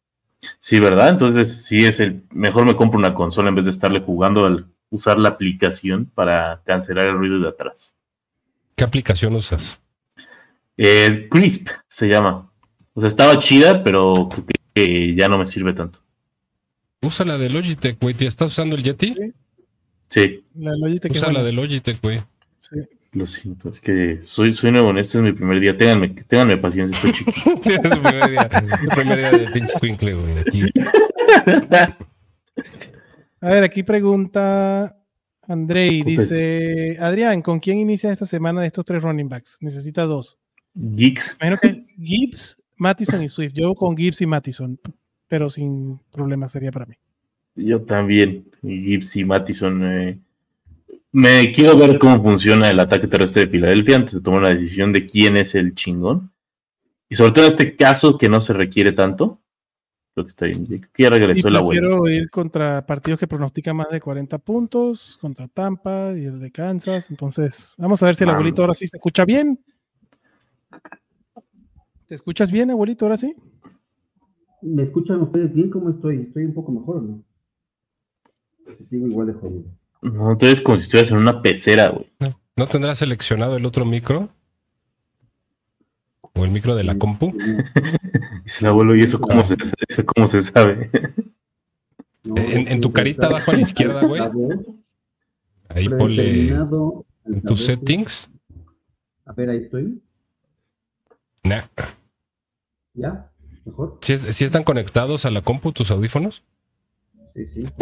Sí, 0.58 0.78
¿verdad? 0.78 1.10
Entonces, 1.10 1.64
sí 1.64 1.84
es 1.84 2.00
el. 2.00 2.24
Mejor 2.30 2.64
me 2.64 2.76
compro 2.76 2.98
una 2.98 3.14
consola 3.14 3.48
en 3.48 3.56
vez 3.56 3.64
de 3.64 3.72
estarle 3.72 4.00
jugando 4.00 4.46
al 4.46 4.66
usar 4.90 5.18
la 5.18 5.30
aplicación 5.30 6.06
para 6.06 6.62
cancelar 6.64 7.08
el 7.08 7.18
ruido 7.18 7.40
de 7.40 7.48
atrás. 7.48 7.97
¿Qué 8.78 8.84
aplicación 8.84 9.34
usas? 9.34 9.80
Es 10.76 11.26
Crisp, 11.28 11.68
se 11.88 12.06
llama. 12.06 12.48
O 12.94 13.00
sea, 13.00 13.08
estaba 13.08 13.36
chida, 13.40 13.82
pero 13.82 14.28
que 14.72 15.16
ya 15.16 15.28
no 15.28 15.36
me 15.36 15.46
sirve 15.46 15.72
tanto. 15.72 15.98
Usa 17.02 17.26
la 17.26 17.38
de 17.38 17.50
Logitech, 17.50 17.98
güey. 18.00 18.14
¿Estás 18.20 18.52
usando 18.52 18.76
el 18.76 18.84
Yeti? 18.84 19.16
Sí. 20.08 20.44
La 20.54 20.76
Logitech. 20.76 21.10
Usa 21.10 21.32
la 21.32 21.42
de 21.42 21.50
Logitech, 21.50 22.00
güey. 22.00 22.20
Sí. 22.60 22.76
Lo 23.10 23.26
siento, 23.26 23.70
es 23.70 23.80
que 23.80 24.20
soy, 24.22 24.52
soy 24.52 24.70
nuevo 24.70 24.90
en 24.90 24.98
este 24.98 25.18
es 25.18 25.24
mi 25.24 25.32
primer 25.32 25.58
día. 25.58 25.76
Ténganme, 25.76 26.10
ténganme 26.10 26.56
paciencia, 26.58 26.94
estoy 26.94 27.12
chico. 27.12 27.32
es 27.64 27.92
su 27.92 28.00
primer 28.00 28.30
día. 28.30 28.48
Su 28.48 28.88
primer 28.94 29.18
día 29.18 29.30
de 29.32 29.50
pinche 29.50 29.76
swinkle, 29.76 30.14
güey. 30.14 30.38
Aquí. 30.38 30.62
A 33.40 33.50
ver, 33.50 33.64
aquí 33.64 33.82
pregunta 33.82 34.97
Andrei. 35.48 36.02
Dice: 36.02 36.96
Adrián, 37.00 37.42
¿con 37.42 37.58
quién 37.58 37.78
inicia 37.78 38.12
esta 38.12 38.26
semana 38.26 38.60
de 38.60 38.68
estos 38.68 38.84
tres 38.84 39.02
running 39.02 39.28
backs? 39.28 39.56
Necesita 39.60 40.04
dos. 40.04 40.38
Geeks. 40.74 41.38
Menos 41.40 41.60
que 41.60 41.84
Gibbs, 41.98 42.62
Mattison 42.76 43.22
y 43.22 43.28
Swift. 43.28 43.54
Yo 43.54 43.74
con 43.74 43.96
Gibbs 43.96 44.20
y 44.20 44.26
Mattison, 44.26 44.78
pero 45.26 45.50
sin 45.50 45.98
problema 46.12 46.46
sería 46.46 46.70
para 46.70 46.86
mí. 46.86 46.94
Yo 47.56 47.82
también. 47.82 48.44
Gibbs 48.62 49.16
y 49.16 49.24
Mattison. 49.24 49.82
Eh, 49.84 50.18
me 51.10 51.50
quiero 51.52 51.76
ver 51.78 51.98
cómo 51.98 52.22
funciona 52.22 52.68
el 52.68 52.78
ataque 52.78 53.06
terrestre 53.06 53.46
de 53.46 53.50
Filadelfia 53.50 53.96
antes 53.96 54.14
de 54.14 54.20
tomar 54.20 54.42
la 54.42 54.50
decisión 54.50 54.92
de 54.92 55.06
quién 55.06 55.36
es 55.38 55.54
el 55.54 55.74
chingón. 55.74 56.30
Y 57.08 57.14
sobre 57.14 57.32
todo 57.32 57.44
en 57.44 57.48
este 57.48 57.74
caso 57.74 58.18
que 58.18 58.28
no 58.28 58.42
se 58.42 58.52
requiere 58.52 58.92
tanto. 58.92 59.40
Creo 60.18 60.24
que 60.24 60.30
está 60.30 60.46
bien. 60.46 60.88
Que 60.92 61.08
regresó 61.08 61.48
la 61.48 61.60
abuelo. 61.60 62.00
Quiero 62.02 62.08
ir 62.08 62.28
contra 62.28 62.84
partidos 62.84 63.20
que 63.20 63.28
pronostican 63.28 63.76
más 63.76 63.88
de 63.90 64.00
40 64.00 64.38
puntos, 64.38 65.16
contra 65.20 65.46
Tampa 65.46 66.12
y 66.16 66.24
el 66.24 66.40
de 66.40 66.50
Kansas. 66.50 67.08
Entonces, 67.08 67.76
vamos 67.78 68.02
a 68.02 68.06
ver 68.06 68.16
si 68.16 68.24
el 68.24 68.30
abuelito 68.30 68.62
ahora 68.62 68.74
sí 68.74 68.88
se 68.88 68.96
escucha 68.96 69.24
bien. 69.24 69.60
¿Te 72.08 72.16
escuchas 72.16 72.50
bien, 72.50 72.70
abuelito, 72.72 73.04
ahora 73.04 73.16
sí? 73.16 73.36
¿Me 74.62 74.82
escuchan 74.82 75.20
ustedes 75.20 75.54
bien? 75.54 75.70
¿Cómo 75.70 75.90
estoy? 75.90 76.22
¿Estoy 76.22 76.46
un 76.46 76.54
poco 76.54 76.72
mejor 76.72 76.96
o 76.96 77.02
no? 77.02 77.24
Digo 78.90 79.06
igual 79.06 79.28
de 79.28 79.34
jodido. 79.34 79.64
No, 80.02 80.32
entonces 80.32 80.60
como 80.60 80.78
si 80.78 80.84
estuvieras 80.84 81.12
en 81.12 81.18
una 81.18 81.42
pecera, 81.42 81.90
güey. 81.90 82.10
No. 82.56 82.66
tendrás 82.66 82.98
seleccionado 82.98 83.56
el 83.56 83.64
otro 83.66 83.84
micro? 83.84 84.30
¿O 86.38 86.44
el 86.44 86.50
micro 86.52 86.76
de 86.76 86.84
la 86.84 86.96
compu? 86.96 87.36
Dice 88.44 88.64
el 88.64 88.66
abuelo, 88.66 88.94
¿y 88.94 89.02
eso 89.02 89.20
cómo 89.20 89.44
se, 89.44 89.56
eso 89.88 90.04
cómo 90.06 90.28
se 90.28 90.40
sabe? 90.40 90.90
en, 92.24 92.80
tu 92.80 92.92
carita 92.92 93.26
abajo 93.26 93.50
a 93.50 93.54
la 93.54 93.60
izquierda, 93.60 94.04
güey. 94.04 94.22
Ahí 95.68 95.88
ponle 95.88 96.48
en 96.48 97.42
tus 97.44 97.64
settings. 97.64 98.30
A 99.26 99.32
ver, 99.32 99.50
ahí 99.50 99.58
estoy. 99.58 100.00
Nah. 101.42 101.62
¿Ya? 102.94 103.30
¿Mejor? 103.64 103.98
¿Sí, 104.00 104.44
están 104.44 104.62
conectados 104.62 105.24
a 105.24 105.30
la 105.30 105.42
compu 105.42 105.72
tus 105.72 105.90
audífonos? 105.90 106.44
Sí, 107.38 107.46
sí. 107.54 107.72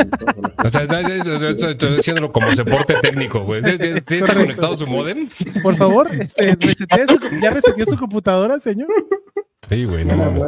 O 0.63 0.69
sea, 0.69 0.83
estoy 0.83 1.97
diciéndolo 1.97 2.31
como 2.31 2.51
soporte 2.51 2.95
técnico, 3.01 3.43
güey. 3.43 3.63
¿Sí, 3.63 3.71
está 3.71 4.35
conectado 4.35 4.77
su 4.77 4.87
modem? 4.87 5.31
Por 5.63 5.77
favor, 5.77 6.09
este, 6.13 6.59
¿ya 7.43 7.51
reseteó 7.51 7.87
su 7.87 7.97
computadora, 7.97 8.61
señor? 8.61 8.89
Sí, 9.67 9.85
güey, 9.85 10.05
no 10.05 10.17
mames. 10.17 10.43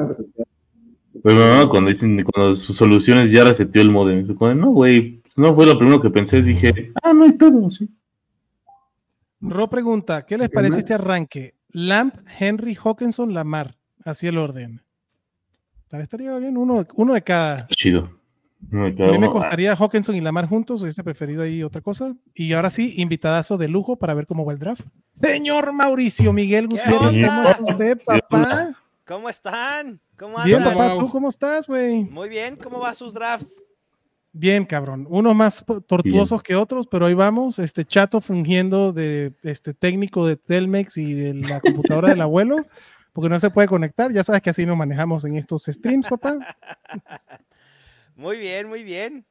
Pero 1.22 1.56
no, 1.56 1.68
cuando 1.70 1.88
dicen, 1.88 2.22
cuando 2.22 2.54
sus 2.54 2.76
soluciones 2.76 3.30
ya 3.30 3.44
reseteó 3.44 3.80
el 3.80 3.90
modem, 3.90 4.26
no, 4.56 4.70
güey, 4.70 5.20
pues 5.22 5.38
no 5.38 5.54
fue 5.54 5.64
lo 5.64 5.78
primero 5.78 6.02
que 6.02 6.10
pensé, 6.10 6.42
dije, 6.42 6.92
ah, 7.02 7.14
no 7.14 7.24
hay 7.24 7.32
todo, 7.32 7.70
sí. 7.70 7.88
Ro 9.40 9.70
pregunta, 9.70 10.26
¿qué 10.26 10.36
les 10.36 10.50
parece 10.50 10.80
este 10.80 10.94
arranque? 10.94 11.54
Lamp, 11.70 12.14
Henry, 12.38 12.74
Hawkinson, 12.74 13.32
Lamar, 13.32 13.74
así 14.04 14.26
el 14.26 14.36
orden. 14.36 14.82
Estaría 15.90 16.38
bien 16.38 16.58
uno, 16.58 16.86
uno 16.94 17.14
de 17.14 17.22
cada. 17.22 17.66
Chido. 17.68 18.17
A 18.72 19.10
mí 19.10 19.18
me 19.18 19.30
costaría 19.30 19.74
Hawkinson 19.74 20.16
y 20.16 20.20
Lamar 20.20 20.46
juntos, 20.46 20.82
hubiese 20.82 21.04
preferido 21.04 21.42
ahí 21.42 21.62
otra 21.62 21.80
cosa. 21.80 22.14
Y 22.34 22.52
ahora 22.52 22.70
sí, 22.70 22.94
invitadazo 22.96 23.56
de 23.56 23.68
lujo 23.68 23.96
para 23.96 24.14
ver 24.14 24.26
cómo 24.26 24.44
va 24.44 24.52
el 24.52 24.58
draft. 24.58 24.86
Señor 25.20 25.72
Mauricio 25.72 26.32
Miguel 26.32 26.68
Gutiérrez, 26.68 27.26
¿cómo 27.26 27.48
está 27.48 27.62
usted, 27.62 28.00
papá? 28.04 28.74
¿Cómo 29.06 29.28
están? 29.28 30.00
¿Cómo 30.18 30.42
Bien, 30.44 30.62
papá, 30.62 30.96
¿tú 30.96 31.08
cómo 31.08 31.28
estás, 31.28 31.66
güey? 31.66 32.04
Muy 32.04 32.28
bien, 32.28 32.56
¿cómo 32.56 32.80
va 32.80 32.94
sus 32.94 33.14
drafts? 33.14 33.64
Bien, 34.32 34.64
cabrón. 34.66 35.06
Unos 35.08 35.34
más 35.34 35.64
tortuosos 35.86 36.42
que 36.42 36.54
otros, 36.54 36.86
pero 36.86 37.06
ahí 37.06 37.14
vamos. 37.14 37.58
Este 37.58 37.84
chato 37.84 38.20
fungiendo 38.20 38.92
de 38.92 39.32
este 39.42 39.72
técnico 39.72 40.26
de 40.26 40.36
Telmex 40.36 40.96
y 40.98 41.14
de 41.14 41.34
la 41.34 41.60
computadora 41.60 42.10
del 42.10 42.20
abuelo, 42.20 42.66
porque 43.12 43.30
no 43.30 43.38
se 43.38 43.50
puede 43.50 43.66
conectar. 43.66 44.12
Ya 44.12 44.22
sabes 44.22 44.42
que 44.42 44.50
así 44.50 44.66
nos 44.66 44.76
manejamos 44.76 45.24
en 45.24 45.36
estos 45.36 45.64
streams, 45.64 46.06
papá. 46.06 46.36
Muy 48.18 48.36
bien, 48.36 48.68
muy 48.68 48.82
bien. 48.82 49.24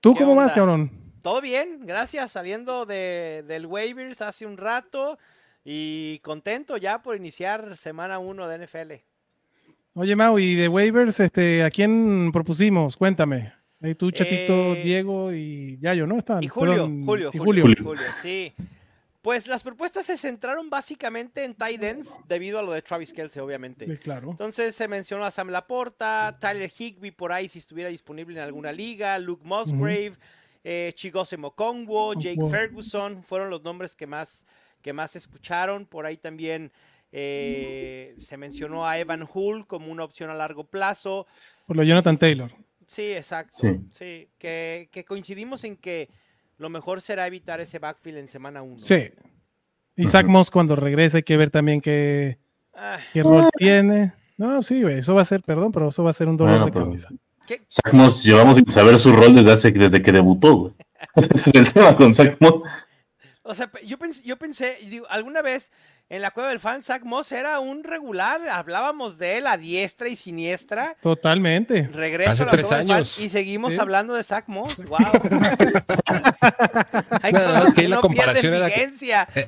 ¿Tú 0.00 0.16
cómo 0.16 0.34
vas, 0.34 0.52
cabrón? 0.52 0.90
Todo 1.22 1.40
bien, 1.40 1.86
gracias. 1.86 2.32
Saliendo 2.32 2.84
de, 2.84 3.44
del 3.46 3.66
waivers 3.66 4.20
hace 4.20 4.44
un 4.46 4.56
rato 4.56 5.16
y 5.64 6.18
contento 6.24 6.76
ya 6.76 7.02
por 7.02 7.14
iniciar 7.14 7.76
semana 7.76 8.18
1 8.18 8.48
de 8.48 8.66
NFL. 8.66 8.92
Oye, 9.94 10.16
Mau, 10.16 10.40
y 10.40 10.56
de 10.56 10.66
waivers, 10.66 11.20
este, 11.20 11.62
¿a 11.62 11.70
quién 11.70 12.32
propusimos? 12.32 12.96
Cuéntame. 12.96 13.52
Ahí 13.80 13.94
tú, 13.94 14.10
Chatito, 14.10 14.74
eh, 14.74 14.82
Diego 14.82 15.32
y 15.32 15.78
Yayo, 15.78 16.08
¿no? 16.08 16.18
Estaban. 16.18 16.42
Y 16.42 16.48
Julio, 16.48 16.90
Julio, 17.06 17.30
Julio, 17.30 17.64
Julio, 17.80 18.02
sí. 18.20 18.52
Pues 19.22 19.46
las 19.46 19.62
propuestas 19.62 20.06
se 20.06 20.16
centraron 20.16 20.68
básicamente 20.68 21.44
en 21.44 21.54
tight 21.54 21.82
ends 21.82 22.18
debido 22.26 22.58
a 22.58 22.62
lo 22.62 22.72
de 22.72 22.82
Travis 22.82 23.12
Kelsey, 23.12 23.40
obviamente. 23.40 23.86
Sí, 23.86 23.96
claro. 23.96 24.30
Entonces 24.30 24.74
se 24.74 24.88
mencionó 24.88 25.24
a 25.24 25.30
Sam 25.30 25.48
Laporta, 25.48 26.36
Tyler 26.40 26.70
Higby 26.76 27.12
por 27.12 27.30
ahí 27.30 27.48
si 27.48 27.60
estuviera 27.60 27.88
disponible 27.88 28.36
en 28.38 28.44
alguna 28.44 28.72
liga, 28.72 29.16
Luke 29.20 29.44
Musgrave, 29.44 30.14
eh, 30.64 30.92
Chigose 30.96 31.36
Mokongwo, 31.36 32.14
Jake 32.14 32.40
Ferguson, 32.50 33.22
fueron 33.22 33.48
los 33.48 33.62
nombres 33.62 33.94
que 33.94 34.08
más, 34.08 34.44
que 34.82 34.92
más 34.92 35.14
escucharon. 35.14 35.86
Por 35.86 36.04
ahí 36.04 36.16
también 36.16 36.72
eh, 37.12 38.16
se 38.18 38.36
mencionó 38.36 38.86
a 38.86 38.98
Evan 38.98 39.28
Hull 39.32 39.66
como 39.66 39.92
una 39.92 40.02
opción 40.02 40.30
a 40.30 40.34
largo 40.34 40.64
plazo. 40.64 41.28
Por 41.66 41.76
lo 41.76 41.84
Jonathan 41.84 42.16
Taylor. 42.16 42.52
Sí, 42.86 43.12
exacto. 43.12 43.58
Sí, 43.90 44.28
que, 44.38 45.04
coincidimos 45.06 45.64
en 45.64 45.76
que 45.76 46.10
lo 46.62 46.70
mejor 46.70 47.02
será 47.02 47.26
evitar 47.26 47.60
ese 47.60 47.78
backfield 47.78 48.18
en 48.18 48.28
semana 48.28 48.62
1. 48.62 48.78
Sí. 48.78 49.10
Y 49.96 50.06
Zach 50.06 50.26
Moss 50.26 50.50
cuando 50.50 50.74
regrese 50.76 51.18
hay 51.18 51.22
que 51.22 51.36
ver 51.36 51.50
también 51.50 51.80
qué, 51.80 52.38
Ah. 52.74 52.98
qué 53.12 53.22
rol 53.22 53.48
tiene. 53.58 54.14
No, 54.38 54.62
sí, 54.62 54.82
güey, 54.82 54.98
eso 55.00 55.14
va 55.14 55.22
a 55.22 55.26
ser, 55.26 55.42
perdón, 55.42 55.70
pero 55.72 55.88
eso 55.88 56.02
va 56.02 56.10
a 56.10 56.14
ser 56.14 56.28
un 56.28 56.36
dolor 56.36 56.60
Bueno, 56.60 56.66
de 56.66 56.72
cabeza. 56.72 57.08
Zach 57.68 57.92
Moss, 57.92 58.22
llevamos 58.24 58.56
sin 58.56 58.66
saber 58.66 58.98
su 58.98 59.12
rol 59.12 59.34
desde 59.34 59.52
hace, 59.52 59.70
desde 59.72 60.00
que 60.00 60.10
debutó, 60.12 60.56
güey. 60.56 60.74
Ese 61.16 61.50
es 61.50 61.54
el 61.54 61.72
tema 61.72 61.94
con 61.94 62.14
Zach 62.14 62.36
Moss. 62.40 62.62
O 63.42 63.54
sea, 63.54 63.70
yo 63.84 63.98
pensé, 63.98 64.22
yo 64.24 64.38
pensé, 64.38 64.78
y 64.80 64.86
digo, 64.86 65.06
alguna 65.10 65.42
vez 65.42 65.72
en 66.08 66.20
la 66.20 66.30
cueva 66.30 66.50
del 66.50 66.60
fan, 66.60 66.82
Zach 66.82 67.02
Moss 67.04 67.32
era 67.32 67.58
un 67.58 67.84
regular, 67.84 68.40
hablábamos 68.50 69.16
de 69.18 69.38
él 69.38 69.46
a 69.46 69.56
diestra 69.56 70.08
y 70.08 70.16
siniestra. 70.16 70.94
Totalmente. 71.00 71.88
Regreso 71.92 72.30
Hace 72.32 72.42
a 72.42 72.46
la 72.46 72.52
tres 72.52 72.66
cueva 72.66 72.78
del 72.80 72.88
fan 72.88 72.96
años. 72.96 73.18
y 73.18 73.28
seguimos 73.30 73.74
Sí. 73.74 73.80
hablando 73.80 74.14
de 74.14 74.22
Zach 74.22 74.44
Moss. 74.46 74.76
Wow. 74.84 74.98
Hay 77.22 77.32
Nada 77.32 77.58
cosas 77.60 77.74
que 77.74 77.80
ahí 77.82 77.88
la 77.88 77.96
no 77.96 78.02
comparación 78.02 78.54
era- 78.54 78.68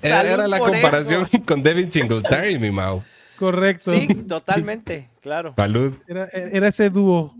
Era 0.02 0.48
la 0.48 0.58
comparación 0.58 1.28
eso. 1.30 1.42
con 1.46 1.62
Devin 1.62 1.90
Singletary, 1.90 2.58
mi 2.58 2.70
Mau. 2.70 3.02
Correcto. 3.36 3.90
Sí, 3.90 4.06
totalmente, 4.28 5.10
claro. 5.20 5.54
Salud. 5.56 5.94
Era, 6.06 6.28
era 6.32 6.68
ese 6.68 6.88
dúo. 6.88 7.34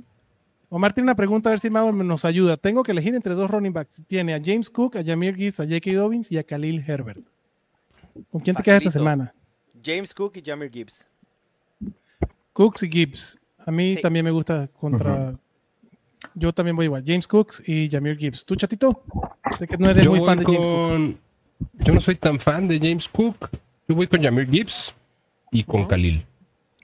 Omar 0.69 0.93
tiene 0.93 1.05
una 1.07 1.15
pregunta, 1.15 1.51
a 1.51 1.53
ver 1.53 1.61
si 1.61 1.71
Mau 1.71 1.93
nos 1.93 2.25
ayuda. 2.25 2.57
Tengo 2.57 2.83
que 2.83 2.91
elegir 2.93 3.15
entre 3.15 3.35
dos 3.35 3.49
running 3.51 3.73
backs. 3.73 4.03
Tiene 4.09 4.35
a 4.35 4.41
James 4.45 4.69
Cook, 4.69 4.97
a 4.97 5.05
Jameer 5.05 5.37
Gibbs, 5.37 5.61
a 5.61 5.65
J.K. 5.65 5.93
Dobbins 5.93 6.33
y 6.33 6.39
a 6.39 6.43
Khalil 6.43 6.85
Herbert. 6.87 7.21
¿Con 8.31 8.41
quién 8.41 8.57
te 8.57 8.63
quedas 8.63 8.79
esta 8.81 8.91
semana? 8.99 9.35
James 9.85 10.15
Cook 10.15 10.37
y 10.37 10.43
Jamir 10.43 10.71
Gibbs. 10.71 11.07
Cooks 12.53 12.83
y 12.85 12.89
Gibbs. 12.91 13.39
A 13.67 13.71
mí 13.71 13.97
Sí. 13.97 14.03
también 14.03 14.25
me 14.25 14.31
gusta 14.31 14.69
contra. 14.69 15.35
Yo 16.35 16.53
también 16.53 16.75
voy 16.77 16.87
igual. 16.87 17.03
James 17.07 17.27
Cooks 17.29 17.63
y 17.69 17.89
Jameer 17.91 18.17
Gibbs. 18.17 18.45
¿Tú, 18.45 18.57
chatito? 18.57 19.03
Sé 19.59 19.67
que 19.67 19.77
no 19.77 19.91
eres 19.91 20.05
Yo 20.05 20.11
muy 20.11 20.21
fan 20.25 20.39
de 20.39 20.45
James 20.45 20.59
Cook. 20.59 21.19
Yo 21.85 21.95
no 21.95 22.01
soy 22.01 22.15
tan 22.17 22.39
fan 22.39 22.67
de 22.69 22.79
James 22.79 23.09
Cook. 23.09 23.51
Yo 23.89 23.95
voy 23.95 24.07
con 24.07 24.23
Jameer 24.23 24.49
Gibbs 24.49 24.95
y 25.51 25.65
con 25.65 25.87
Khalil. 25.87 26.25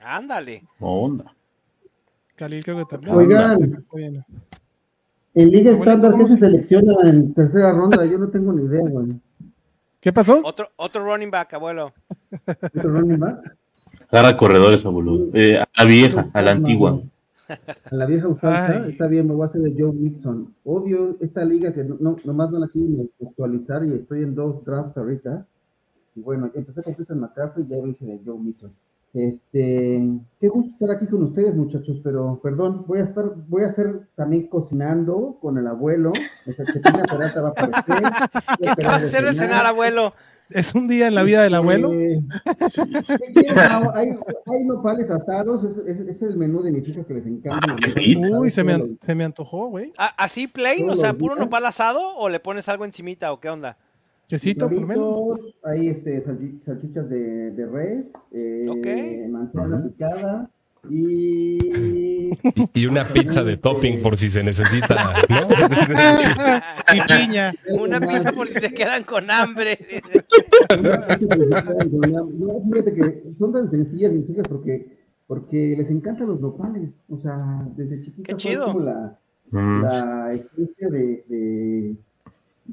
Ándale. 0.01 0.63
Onda. 0.79 1.33
Khalil 2.35 2.63
creo 2.63 2.77
que 2.77 2.85
también. 2.85 3.15
Oigan. 3.15 3.73
Está 3.77 3.97
bien. 3.97 4.25
En 5.33 5.49
Liga 5.49 5.71
Estándar, 5.71 6.11
¿qué 6.11 6.17
¿cómo 6.17 6.27
se 6.27 6.33
se- 6.33 6.39
selecciona 6.39 6.93
en 7.09 7.33
tercera 7.33 7.71
ronda? 7.71 8.05
Yo 8.05 8.17
no 8.17 8.29
tengo 8.29 8.51
ni 8.53 8.65
idea, 8.65 8.81
güey. 8.89 9.13
¿Qué 10.01 10.11
pasó? 10.11 10.41
Otro, 10.43 10.69
otro 10.77 11.05
running 11.05 11.29
back, 11.31 11.53
abuelo. 11.53 11.93
¿Otro 12.45 12.89
running 12.89 13.19
back? 13.19 13.55
Agarra 14.09 14.35
corredores, 14.35 14.85
abuelo. 14.85 15.29
Eh, 15.33 15.57
a 15.59 15.67
la 15.77 15.85
vieja, 15.85 16.29
a 16.33 16.41
la 16.41 16.51
antigua. 16.51 17.01
A 17.47 17.95
la 17.95 18.05
vieja 18.05 18.27
usanza, 18.27 18.83
Ay. 18.85 18.91
está 18.91 19.07
bien, 19.07 19.27
me 19.27 19.33
voy 19.33 19.43
a 19.43 19.47
hacer 19.47 19.61
de 19.61 19.75
Joe 19.77 19.91
Mixon. 19.93 20.53
Odio 20.63 21.17
esta 21.19 21.43
liga 21.45 21.73
que 21.73 21.83
no, 21.83 21.97
no- 21.99 22.17
nomás 22.23 22.49
no 22.49 22.59
la 22.59 22.67
quieren 22.67 23.09
actualizar 23.25 23.83
y 23.85 23.93
estoy 23.93 24.23
en 24.23 24.33
dos 24.35 24.63
drafts 24.65 24.97
ahorita. 24.97 25.45
Y 26.15 26.21
bueno, 26.21 26.49
empecé 26.55 26.81
con 26.83 26.93
Christian 26.93 27.19
McCaffrey 27.19 27.65
y 27.65 27.69
ya 27.69 27.77
lo 27.77 27.87
hice 27.87 28.05
de 28.05 28.19
Joe 28.25 28.39
Mixon. 28.39 28.73
Este, 29.13 30.01
qué 30.39 30.47
gusto 30.47 30.71
estar 30.71 30.91
aquí 30.95 31.07
con 31.07 31.23
ustedes, 31.23 31.53
muchachos, 31.53 31.99
pero 32.03 32.39
perdón, 32.41 32.85
voy 32.87 32.99
a 32.99 33.03
estar, 33.03 33.25
voy 33.47 33.63
a 33.63 33.67
hacer 33.67 34.07
también 34.15 34.47
cocinando 34.47 35.37
con 35.41 35.57
el 35.57 35.67
abuelo. 35.67 36.11
Esa 36.45 36.63
Chetina 36.65 37.03
Peralta 37.03 37.41
va 37.41 37.49
a 37.49 37.51
aparecer. 37.51 37.95
¿Qué, 38.77 38.85
vas 38.85 39.03
a 39.03 39.05
hacer 39.05 39.25
de 39.25 39.33
cenar, 39.33 39.65
abuelo? 39.65 40.13
Es 40.49 40.75
un 40.75 40.87
día 40.89 41.07
en 41.07 41.15
la 41.15 41.23
vida 41.23 41.43
del 41.43 41.55
abuelo. 41.55 41.93
Eh. 41.93 42.21
No, 43.55 43.91
hay, 43.93 44.09
hay 44.09 44.63
nopales 44.65 45.09
asados, 45.09 45.63
es, 45.63 45.77
es- 45.85 46.07
es 46.07 46.21
el 46.21 46.35
menú 46.37 46.61
de 46.61 46.71
mis 46.71 46.87
hijas 46.89 47.05
que 47.05 47.13
les 47.13 47.25
encanta. 47.25 47.67
Ah. 47.71 48.37
Uy, 48.39 48.49
se 48.49 48.63
me, 48.63 48.73
an- 48.73 48.97
se 49.01 49.15
me 49.15 49.23
antojó, 49.23 49.67
güey. 49.67 49.93
¿A- 49.97 50.23
¿Así 50.23 50.47
plain? 50.47 50.89
O 50.89 50.95
sea, 50.95 51.13
puro 51.13 51.35
días. 51.35 51.45
nopal 51.45 51.65
asado 51.65 52.15
o 52.17 52.29
le 52.29 52.39
pones 52.39 52.67
algo 52.69 52.85
encimita 52.85 53.31
o 53.31 53.39
qué 53.39 53.49
onda? 53.49 53.77
Quesito, 54.31 54.69
por 54.69 54.79
lo 54.81 54.87
menos. 54.87 55.17
Hay 55.63 55.89
este, 55.89 56.23
salchi- 56.23 56.61
salchichas 56.61 57.09
de, 57.09 57.51
de 57.51 57.65
res, 57.65 58.05
eh, 58.31 59.27
manzana 59.29 59.83
picada 59.83 60.49
y... 60.89 61.59
Y, 62.73 62.85
una 62.85 63.03
pizza 63.03 63.43
de 63.43 63.57
topping 63.57 64.01
por 64.01 64.15
si 64.15 64.29
se 64.29 64.41
necesita, 64.41 65.13
¿no? 65.29 65.47
y 66.95 67.01
piña. 67.25 67.51
Una 67.77 67.99
pizza 67.99 68.31
por 68.31 68.47
si 68.47 68.59
se 68.61 68.73
quedan 68.73 69.03
con 69.03 69.29
hambre. 69.29 69.77
No, 72.39 72.61
fíjate 72.71 72.93
que 72.93 73.33
son 73.33 73.51
tan 73.53 73.69
sencillas 73.69 74.11
mis 74.13 74.29
hijas 74.29 74.47
porque, 74.47 74.97
porque 75.27 75.75
les 75.77 75.89
encantan 75.91 76.27
los 76.27 76.39
nopales. 76.39 77.03
O 77.09 77.17
sea, 77.19 77.37
desde 77.75 77.99
chiquita 78.01 78.23
Qué 78.27 78.31
fue 78.33 78.39
chido. 78.39 78.65
como 78.67 78.79
la, 78.85 79.17
Mm. 79.53 79.81
la 79.81 80.31
esencia 80.33 80.87
de, 80.89 81.25
de, 81.27 81.95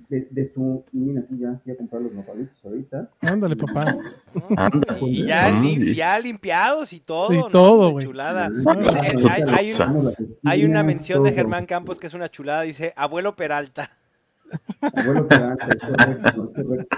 de, 0.09 0.29
de 0.31 0.45
su... 0.47 0.85
y 0.93 0.99
Mira, 0.99 1.21
aquí 1.23 1.39
ya 1.39 1.61
voy 1.65 1.75
a 1.75 1.77
comprar 1.77 2.03
los 2.03 2.13
nopalitos 2.13 2.57
ahorita. 2.65 3.11
Ándale, 3.21 3.57
papá. 3.57 3.97
Anda. 4.57 4.97
Y 5.03 5.25
ya, 5.27 5.51
lim- 5.51 5.89
y- 5.91 5.95
ya 5.95 6.19
limpiados 6.19 6.93
y 6.93 7.01
todo. 7.01 7.33
Y 7.33 7.39
¿no? 7.39 7.47
todo, 7.49 7.91
güey. 7.93 8.07
Chulada. 8.07 8.49
Ah, 8.67 8.77
Dice, 8.77 8.99
hay, 9.31 9.43
hay 9.43 9.73
un- 9.73 10.13
hay 10.45 10.65
una 10.65 10.83
mención 10.83 11.23
de. 11.25 11.33
Germán 11.33 11.67
Campos 11.67 11.99
que 11.99 12.07
es 12.09 12.15
una 12.15 12.29
chulada. 12.29 12.63
Dice, 12.63 12.93
abuelo 12.97 13.35
Peralta. 13.37 13.91
Abuelo 14.81 15.27
Peralta, 15.29 15.67
es 15.69 15.83
correcto, 15.83 16.53
es 16.57 16.65
correcto. 16.65 16.97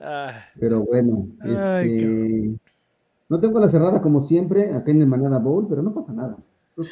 Ah, 0.00 0.32
Pero 0.60 0.80
bueno, 0.84 1.26
Ay, 1.40 1.96
este, 1.96 2.50
no 3.28 3.40
tengo 3.40 3.58
la 3.58 3.68
cerrada 3.68 4.02
como 4.02 4.26
siempre 4.26 4.74
acá 4.74 4.90
en 4.90 5.00
el 5.00 5.06
Manada 5.06 5.38
Bowl, 5.38 5.66
pero 5.68 5.82
no 5.82 5.94
pasa 5.94 6.12
nada. 6.12 6.36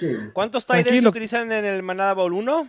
Que 0.01 0.30
¿Cuántos 0.32 0.64
Tranquilo. 0.64 1.11
utilizan 1.11 1.53
en 1.53 1.66
el 1.66 1.82
Manada 1.82 2.14
Bowl? 2.14 2.32
¿Uno? 2.32 2.66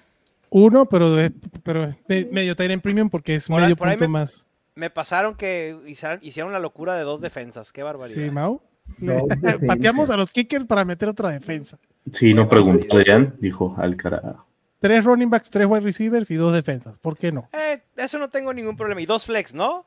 Uno, 0.50 0.86
pero, 0.88 1.20
es- 1.20 1.32
pero 1.64 1.86
es 2.08 2.32
medio 2.32 2.56
Tyrant 2.56 2.82
Premium 2.84 3.10
porque 3.10 3.36
es 3.36 3.48
Por 3.48 3.62
medio 3.62 3.76
por 3.76 3.88
ahí 3.88 3.96
punto 3.98 4.10
me- 4.10 4.20
más. 4.20 4.48
Me 4.76 4.90
pasaron 4.90 5.36
que 5.36 5.78
hicieron, 5.88 6.20
hicieron 6.22 6.52
la 6.52 6.60
locura 6.60 6.96
de 6.96 7.04
dos 7.04 7.22
defensas. 7.22 7.72
Qué 7.72 7.82
barbaridad. 7.84 8.22
Sí, 8.26 8.30
Mau. 8.32 8.62
Pateamos 9.68 10.10
a 10.10 10.18
los 10.18 10.32
kickers 10.32 10.66
para 10.66 10.86
meter 10.86 11.10
otra 11.10 11.30
defensa. 11.32 11.78
Sí, 12.12 12.34
no 12.34 12.48
preguntó 12.48 12.98
Adrián, 12.98 13.36
dijo 13.40 13.76
al 13.78 13.96
carajo. 13.96 14.46
Tres 14.80 15.04
running 15.06 15.30
backs, 15.30 15.50
tres 15.50 15.66
wide 15.68 15.82
receivers 15.82 16.30
y 16.30 16.36
dos 16.36 16.54
defensas. 16.54 17.00
¿Por 17.00 17.18
qué 17.18 17.32
no? 17.32 17.50
Eh, 17.54 17.82
eso 17.96 18.20
no 18.20 18.30
tengo 18.30 18.54
ningún 18.54 18.76
problema. 18.76 19.02
Y 19.02 19.06
dos 19.06 19.26
flex, 19.26 19.54
¿no? 19.54 19.86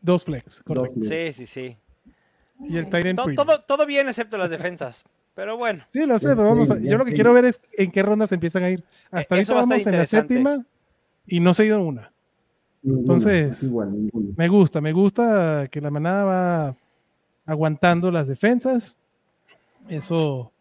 Dos 0.00 0.24
flex, 0.24 0.62
correcto. 0.62 0.92
Dos. 0.96 1.08
Sí, 1.08 1.32
sí, 1.32 1.46
sí. 1.46 1.76
Y 2.60 2.76
el 2.76 2.90
Tyrant 2.90 3.16
To- 3.16 3.24
Premium. 3.24 3.46
todo, 3.46 3.60
todo 3.62 3.86
bien 3.86 4.08
excepto 4.08 4.36
las 4.36 4.50
defensas. 4.50 5.04
Pero 5.34 5.56
bueno. 5.56 5.84
Sí, 5.92 6.06
lo 6.06 6.18
sé, 6.18 6.28
pero 6.28 6.44
vamos 6.44 6.70
a- 6.70 6.78
yo 6.78 6.96
lo 6.96 7.04
que 7.04 7.12
quiero 7.12 7.32
ver 7.32 7.44
es 7.46 7.60
en 7.76 7.90
qué 7.90 8.02
rondas 8.02 8.30
empiezan 8.32 8.62
a 8.62 8.70
ir. 8.70 8.84
Hasta 9.10 9.36
Eh, 9.36 9.40
eso 9.40 9.52
ahorita 9.54 9.68
vamos 9.74 9.86
en 9.86 9.98
la 9.98 10.04
séptima 10.04 10.64
y 11.26 11.40
no 11.40 11.54
se 11.54 11.62
ha 11.62 11.66
ido 11.66 11.82
una. 11.82 12.12
Entonces- 12.84 13.62
igual. 13.62 14.10
Me 14.36 14.46
gusta, 14.48 14.80
me 14.80 14.92
gusta 14.92 15.66
que 15.70 15.80
la 15.80 15.90
manada 15.90 16.24
va 16.24 16.76
aguantando 17.46 18.10
las 18.10 18.28
defensas. 18.28 18.96
Eso, 19.88 20.52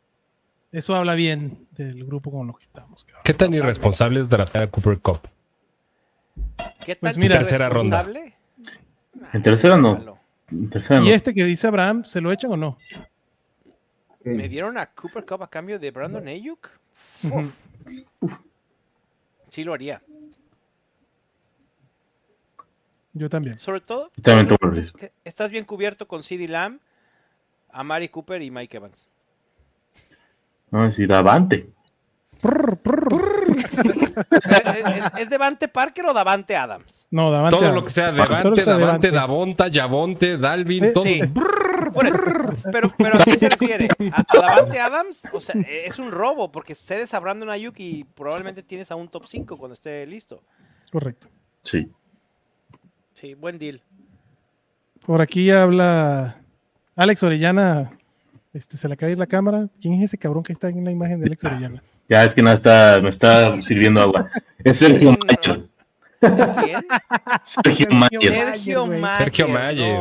eso 0.72 0.96
habla 0.96 1.14
bien 1.16 1.68
del 1.72 2.04
grupo 2.06 2.32
con 2.32 2.48
lo 2.48 2.54
que 2.54 2.64
estamos. 2.66 3.04
cabrón. 3.06 3.22
¿Qué 3.24 3.34
tan 3.34 3.54
irresponsable 3.54 4.22
es 4.22 4.30
draftear 4.30 4.64
a 4.66 4.72
Cooper 4.72 5.00
Cup? 5.00 5.20
¿Qué 6.86 6.96
Pues 6.96 7.14
tan 7.14 7.22
mira, 7.22 7.38
tercera 7.38 7.70
ronda. 7.70 8.02
irresponsable? 8.02 8.36
En 9.34 9.44
tercera 9.44 9.78
no. 9.78 9.94
Malo. 9.96 10.18
En 10.52 10.70
tercera 10.70 11.00
no. 11.00 11.06
¿Y 11.06 11.12
este 11.12 11.34
que 11.34 11.44
dice 11.46 11.68
Abraham, 11.68 12.04
se 12.06 12.22
lo 12.22 12.32
echan 12.32 12.52
o 12.52 12.58
no? 12.58 12.78
¿Me 14.24 14.48
dieron 14.48 14.78
a 14.78 14.88
Cooper 14.88 15.26
Cup 15.26 15.44
a 15.44 15.50
cambio 15.50 15.80
de 15.80 15.92
Brandon 15.92 16.28
Ayuk? 16.28 16.70
Sí 19.50 19.64
lo 19.64 19.74
haría. 19.74 20.02
Yo 23.14 23.30
también. 23.30 23.60
Sobre 23.60 23.82
todo, 23.82 24.12
Yo 24.16 24.24
también 24.24 24.58
que 24.98 25.12
estás 25.24 25.52
bien 25.52 25.66
cubierto 25.66 26.08
con 26.08 26.24
CeeDee 26.24 26.48
Lamb, 26.48 26.80
Amari 27.70 28.10
Cooper 28.10 28.42
y 28.42 28.50
Mike 28.50 28.78
Evans. 28.78 29.08
No, 30.72 30.90
sí, 30.90 31.06
Davante. 31.06 31.70
Prr, 32.44 32.78
prr. 32.78 33.56
¿Es, 33.56 33.74
es, 35.14 35.20
es 35.20 35.30
Devante 35.30 35.70
Parker 35.70 36.08
o 36.08 36.14
Davante 36.14 36.58
Adams? 36.58 37.08
No, 37.10 37.32
Davante. 37.32 37.56
Todo 37.58 37.72
lo 37.72 37.86
que 37.86 37.90
sea 37.90 38.08
Todo 38.08 38.18
lo 38.18 38.24
Devante, 38.24 38.50
que 38.54 38.64
sea 38.64 38.74
Davante, 38.74 39.08
Devante. 39.08 39.12
Davonta, 39.12 39.68
Yavonte, 39.70 40.38
Dalvin, 40.38 40.92
todo. 40.94 41.06
Sí. 41.06 41.22
Pero, 42.72 42.92
pero 42.98 43.18
¿a 43.18 43.24
qué 43.24 43.40
se 43.40 43.48
refiere? 43.48 43.88
¿A, 44.12 44.26
a 44.28 44.42
Davante 44.42 44.78
Adams? 44.78 45.30
O 45.32 45.40
sea, 45.40 45.56
es 45.62 46.00
un 46.00 46.12
robo 46.12 46.52
porque 46.52 46.76
cedes 46.76 47.14
a 47.14 47.20
Brandon 47.20 47.50
Ayuk 47.50 47.76
y 47.80 48.04
probablemente 48.04 48.62
tienes 48.62 48.92
a 48.92 48.96
un 48.96 49.08
top 49.08 49.24
5 49.26 49.58
cuando 49.58 49.74
esté 49.74 50.06
listo. 50.06 50.44
Correcto. 50.92 51.30
Sí. 51.64 51.90
Sí, 53.14 53.36
buen 53.36 53.58
deal. 53.58 53.82
Por 55.06 55.22
aquí 55.22 55.50
habla 55.50 56.42
Alex 56.98 57.24
Orellana. 57.24 57.92
Este, 58.54 58.76
se 58.76 58.90
le 58.90 58.98
cae 58.98 59.16
la 59.16 59.28
cámara. 59.28 59.70
¿Quién 59.80 59.94
es 59.94 60.04
ese 60.06 60.18
cabrón 60.18 60.44
que 60.44 60.52
está 60.52 60.68
en 60.68 60.84
la 60.84 60.92
imagen 60.92 61.22
de 61.22 61.28
Alex 61.28 61.46
Orellana? 61.46 61.82
Ya 62.10 62.24
es 62.24 62.34
que 62.34 62.42
nada 62.42 62.54
está, 62.54 63.00
me 63.02 63.10
está 63.10 63.62
sirviendo 63.62 64.02
agua. 64.02 64.26
Es 64.64 64.78
Sergio 64.78 65.12
No, 65.12 65.18
no, 65.18 65.26
Macho. 65.26 65.68
quién? 66.64 66.86
Sergio 67.44 67.88
Mayer. 67.90 68.34
Sergio 68.58 68.86
Mayer. 68.86 69.18
Sergio 69.18 69.48
Mayer. 69.50 70.00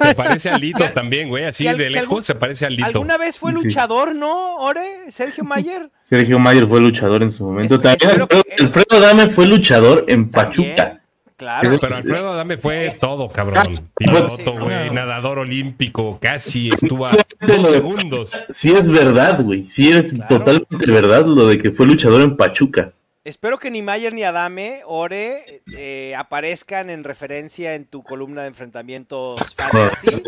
Se 0.02 0.14
parece 0.14 0.50
a 0.50 0.58
Lito 0.58 0.84
también, 0.90 1.28
güey. 1.28 1.44
Así 1.44 1.64
de 1.64 1.90
lejos 1.90 2.24
se 2.24 2.34
parece 2.34 2.66
a 2.66 2.70
Lito. 2.70 2.86
¿Alguna 2.86 3.16
vez 3.18 3.38
fue 3.38 3.52
luchador, 3.52 4.14
no, 4.14 4.56
Ore? 4.56 5.10
Sergio 5.10 5.44
Mayer. 5.44 5.90
Sergio 6.02 6.38
Mayer 6.38 6.66
fue 6.66 6.80
luchador 6.80 7.22
en 7.22 7.30
su 7.30 7.44
momento. 7.44 7.80
También 7.80 8.22
Alfredo, 8.58 9.00
Dame 9.00 9.28
fue 9.28 9.46
luchador 9.46 10.04
en 10.08 10.30
Pachuca. 10.30 10.99
Claro. 11.40 11.78
Pero 11.80 11.96
Alfredo 11.96 12.34
Dame 12.34 12.58
fue 12.58 12.98
todo, 13.00 13.30
cabrón. 13.30 13.64
Piloto, 13.96 14.58
güey, 14.58 14.90
nadador 14.90 15.38
olímpico, 15.38 16.18
casi 16.20 16.68
estuvo 16.68 17.06
a 17.06 17.12
dos 17.12 17.70
segundos. 17.70 18.32
Sí 18.50 18.70
es 18.72 18.86
verdad, 18.86 19.42
güey. 19.42 19.62
Sí 19.62 19.90
es 19.90 20.12
totalmente 20.28 20.92
verdad 20.92 21.24
lo 21.24 21.46
de 21.46 21.56
que 21.56 21.70
fue 21.70 21.86
luchador 21.86 22.20
en 22.20 22.36
Pachuca. 22.36 22.92
Espero 23.24 23.58
que 23.58 23.70
ni 23.70 23.80
Mayer 23.80 24.12
ni 24.12 24.22
Adame, 24.22 24.82
Ore, 24.84 25.62
eh, 25.74 26.14
aparezcan 26.14 26.90
en 26.90 27.04
referencia 27.04 27.74
en 27.74 27.86
tu 27.86 28.02
columna 28.02 28.42
de 28.42 28.48
enfrentamientos 28.48 29.40
fantasy. 29.56 30.22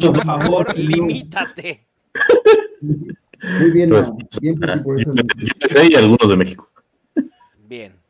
por 0.00 0.24
favor, 0.24 0.78
limítate. 0.78 1.84
Muy 2.80 3.70
bien, 3.70 3.90
pues, 3.90 4.10
bien 4.40 4.58
por 4.58 4.98
eso. 4.98 5.12
Yo 5.14 5.82
y 5.82 5.94
algunos 5.94 6.26
de 6.26 6.36
México. 6.38 6.70
Bien. 7.68 8.01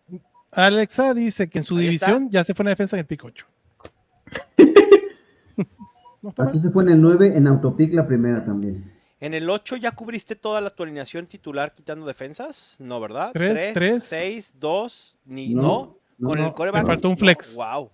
Alexa 0.52 1.14
dice 1.14 1.48
que 1.48 1.58
en 1.58 1.64
su 1.64 1.76
división 1.76 2.28
ya 2.30 2.44
se 2.44 2.54
fue 2.54 2.64
en 2.64 2.68
defensa 2.68 2.96
en 2.96 3.00
el 3.00 3.06
pico 3.06 3.26
8. 3.28 3.46
Aquí 6.38 6.60
se 6.60 6.70
fue 6.70 6.84
en 6.84 6.90
el 6.90 7.00
9, 7.00 7.36
en 7.36 7.46
Autopic 7.46 7.92
la 7.94 8.06
primera 8.06 8.44
también. 8.44 8.92
En 9.18 9.34
el 9.34 9.48
8 9.48 9.76
ya 9.76 9.92
cubriste 9.92 10.36
toda 10.36 10.60
la, 10.60 10.70
tu 10.70 10.82
alineación 10.82 11.26
titular 11.26 11.72
quitando 11.74 12.06
defensas, 12.06 12.76
¿no, 12.78 13.00
verdad? 13.00 13.30
3, 13.32 13.72
3, 13.72 14.04
6, 14.04 14.54
2, 14.60 15.18
ni 15.26 15.54
no. 15.54 15.96
con 16.22 16.38
el 16.38 16.52
coreback. 16.52 16.82
Te 16.82 16.86
faltó 16.86 17.08
un 17.08 17.16
flex. 17.16 17.56
wow. 17.56 17.90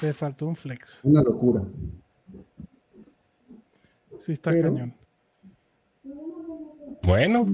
Te 0.00 0.12
faltó 0.12 0.46
un 0.46 0.56
flex. 0.56 1.00
Una 1.02 1.22
locura. 1.22 1.62
Sí, 4.18 4.32
está 4.32 4.52
cañón. 4.52 4.94
Bueno. 7.02 7.46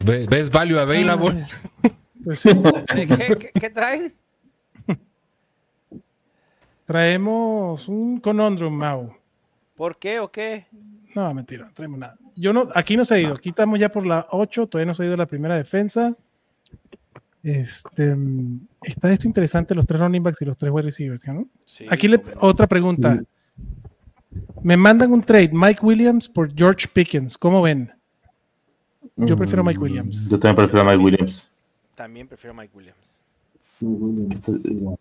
¿Ves 0.00 0.50
value 0.50 0.78
available? 0.78 1.46
Pues 2.24 2.38
sí. 2.40 2.50
¿Qué, 2.94 3.50
qué 3.58 3.70
traen? 3.70 4.14
Traemos 6.90 7.88
un 7.88 8.18
conundrum, 8.18 8.74
Mau. 8.74 9.14
¿Por 9.76 9.96
qué 9.96 10.18
o 10.18 10.30
qué? 10.30 10.66
No, 11.14 11.32
mentira, 11.32 11.66
no 11.66 11.72
traemos 11.72 11.98
nada. 11.98 12.18
Yo 12.34 12.52
no, 12.52 12.68
aquí 12.74 12.96
no 12.96 13.04
se 13.04 13.14
ha 13.14 13.20
ido. 13.20 13.34
Aquí 13.34 13.50
estamos 13.50 13.78
ya 13.78 13.90
por 13.90 14.04
la 14.04 14.26
8, 14.30 14.66
todavía 14.66 14.86
no 14.86 14.94
se 14.94 15.04
ha 15.04 15.06
ido 15.06 15.16
la 15.16 15.26
primera 15.26 15.56
defensa. 15.56 16.16
Este, 17.42 18.16
está 18.82 19.12
esto 19.12 19.26
interesante, 19.26 19.74
los 19.74 19.86
tres 19.86 20.00
running 20.00 20.22
backs 20.22 20.42
y 20.42 20.44
los 20.44 20.56
tres 20.56 20.70
wide 20.70 20.84
receivers, 20.84 21.26
¿no? 21.26 21.46
aquí 21.88 22.08
le, 22.08 22.20
otra 22.40 22.66
pregunta. 22.66 23.22
Me 24.62 24.76
mandan 24.76 25.12
un 25.12 25.22
trade, 25.22 25.50
Mike 25.52 25.80
Williams 25.82 26.28
por 26.28 26.52
George 26.54 26.86
Pickens. 26.92 27.38
¿Cómo 27.38 27.62
ven? 27.62 27.92
Yo 29.16 29.36
prefiero 29.36 29.62
Mike 29.64 29.78
Williams. 29.78 30.28
Yo 30.28 30.38
también 30.38 30.56
prefiero 30.56 30.84
Mike 30.84 31.02
Williams. 31.02 31.52
También 32.00 32.26
prefiero 32.26 32.54
Mike 32.54 32.74
Williams. 32.74 33.22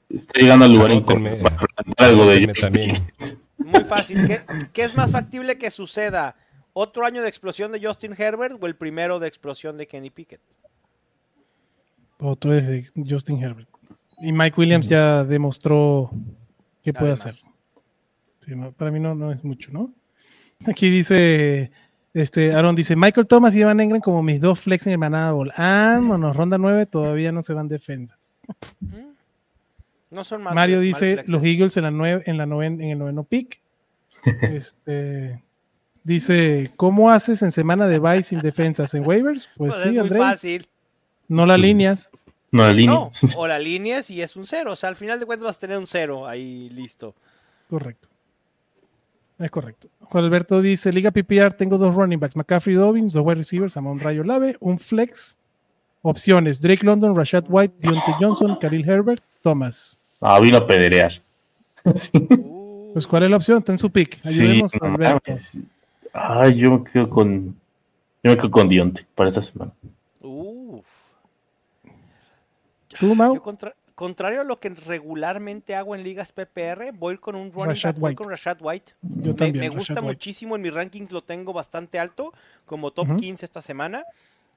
Está, 0.09 0.37
llegando 0.37 0.65
al 0.65 0.73
lugar 0.73 0.91
incómodo 0.91 1.37
para 1.39 2.09
algo 2.09 2.25
de 2.25 2.35
ellos. 2.35 2.59
También. 2.59 2.91
Muy 3.57 3.85
fácil. 3.85 4.27
¿Qué, 4.73 4.81
es 4.81 4.97
más 4.97 5.09
factible 5.09 5.57
que 5.57 5.71
suceda? 5.71 6.35
¿Otro 6.73 7.05
año 7.05 7.21
de 7.21 7.29
explosión 7.29 7.71
de 7.71 7.81
Justin 7.81 8.15
Herbert 8.17 8.61
o 8.61 8.67
el 8.67 8.75
primero 8.75 9.17
de 9.17 9.29
explosión 9.29 9.77
de 9.77 9.87
Kenny 9.87 10.09
Pickett? 10.09 10.41
Otro 12.19 12.53
es 12.53 12.67
de 12.67 12.85
Justin 13.09 13.41
Herbert. 13.41 13.69
Y 14.17 14.33
Mike 14.33 14.59
Williams 14.59 14.89
ya 14.89 15.23
demostró 15.23 16.11
que 16.83 16.91
puede 16.91 17.13
hacer. 17.13 17.35
para 18.75 18.91
mí 18.91 18.99
no, 18.99 19.15
no 19.15 19.31
es 19.31 19.41
mucho, 19.41 19.71
¿no? 19.71 19.93
Aquí 20.65 20.89
dice, 20.89 21.71
este, 22.13 22.53
Aaron 22.53 22.75
dice, 22.75 22.95
Michael 22.95 23.27
Thomas 23.27 23.55
y 23.55 23.61
Evan 23.61 23.79
Engram 23.79 24.01
como 24.01 24.23
mis 24.23 24.41
dos 24.41 24.59
flex 24.59 24.87
en 24.87 24.93
el 24.93 24.97
manada 24.97 25.31
ball. 25.31 25.51
Ah, 25.55 25.99
bueno, 26.01 26.33
ronda 26.33 26.57
9 26.57 26.85
todavía 26.85 27.31
no 27.31 27.41
se 27.41 27.53
van 27.53 27.67
defensas. 27.67 28.31
No 30.09 30.23
son 30.23 30.41
más. 30.41 30.55
Mario 30.55 30.79
dice 30.79 31.23
los 31.27 31.43
Eagles 31.43 31.77
en 31.77 31.83
la 31.83 31.91
nueve, 31.91 32.23
en 32.25 32.37
la 32.37 32.43
en 32.45 32.81
el 32.81 32.97
noveno 32.97 33.23
pick. 33.23 33.61
este 34.41 35.41
dice, 36.03 36.71
¿cómo 36.75 37.11
haces 37.11 37.41
en 37.43 37.51
semana 37.51 37.87
de 37.87 37.99
bye 37.99 38.23
sin 38.23 38.39
defensas 38.39 38.93
en 38.93 39.07
waivers? 39.07 39.49
Pues, 39.57 39.73
pues 39.73 39.83
sí, 39.83 39.97
es 39.97 40.09
muy 40.09 40.17
fácil. 40.17 40.67
No 41.27 41.45
la 41.45 41.57
líneas. 41.57 42.09
No 42.51 42.63
la 42.63 42.73
líneas. 42.73 43.35
o 43.35 43.45
la 43.45 43.59
líneas 43.59 44.09
y 44.09 44.21
es 44.21 44.35
un 44.35 44.47
cero. 44.47 44.71
O 44.71 44.75
sea, 44.75 44.89
al 44.89 44.95
final 44.95 45.19
de 45.19 45.27
cuentas 45.27 45.45
vas 45.45 45.57
a 45.57 45.59
tener 45.59 45.77
un 45.77 45.85
cero 45.85 46.27
ahí 46.27 46.69
listo. 46.69 47.13
Correcto. 47.69 48.08
Es 49.39 49.51
correcto. 49.51 49.87
Juan 50.01 50.25
Alberto 50.25 50.61
dice, 50.61 50.91
Liga 50.91 51.11
PPR, 51.11 51.53
tengo 51.53 51.77
dos 51.77 51.95
running 51.95 52.19
backs, 52.19 52.35
McCaffrey 52.35 52.75
Dobbins, 52.75 53.13
dos 53.13 53.25
wide 53.25 53.35
receivers, 53.35 53.77
Amon 53.77 53.99
Rayo 53.99 54.23
Lave, 54.23 54.57
un 54.59 54.77
flex, 54.77 55.37
opciones, 56.01 56.59
Drake 56.59 56.85
London, 56.85 57.15
Rashad 57.15 57.45
White, 57.47 57.75
Deontay 57.79 58.15
Johnson, 58.19 58.57
Khalil 58.59 58.87
Herbert, 58.87 59.23
Thomas. 59.41 59.97
Ah, 60.19 60.39
vino 60.39 60.57
a 60.57 60.67
pederear. 60.67 61.13
Pues, 62.91 63.05
¿cuál 63.05 63.21
es 63.23 63.29
la 63.29 63.37
opción? 63.37 63.59
Está 63.59 63.71
en 63.71 63.77
su 63.77 63.91
pick. 63.91 64.19
Ayudemos 64.25 64.73
a 64.81 64.87
Alberto. 64.87 65.31
Ay, 66.11 66.55
yo 66.55 66.71
me 66.71 66.83
quedo 66.83 67.07
con. 67.07 67.55
Yo 68.23 68.31
me 68.31 68.35
quedo 68.35 68.49
con 68.49 68.67
Dionte 68.67 69.05
para 69.13 69.29
esta 69.29 69.43
semana. 69.43 69.71
Uf. 70.21 70.85
¿Tú, 72.99 73.13
Mau? 73.13 73.39
Contrario 73.99 74.39
a 74.39 74.43
lo 74.45 74.55
que 74.55 74.69
regularmente 74.69 75.75
hago 75.75 75.93
en 75.93 76.03
ligas 76.03 76.31
PPR, 76.31 76.93
voy 76.97 77.17
con 77.17 77.35
un 77.35 77.51
running 77.51 77.71
Rashad 77.71 77.95
back, 77.95 77.99
voy 77.99 78.15
con 78.15 78.29
Rashad 78.29 78.57
White. 78.61 78.93
Yo 79.01 79.35
también, 79.35 79.59
me, 79.59 79.67
gusta 79.67 79.99
muchísimo, 79.99 80.55
en 80.55 80.61
mis 80.61 80.73
rankings 80.73 81.11
lo 81.11 81.21
tengo 81.21 81.51
bastante 81.51 81.99
alto, 81.99 82.33
como 82.65 82.91
top 82.91 83.17
15 83.17 83.43
esta 83.43 83.61
semana. 83.61 84.05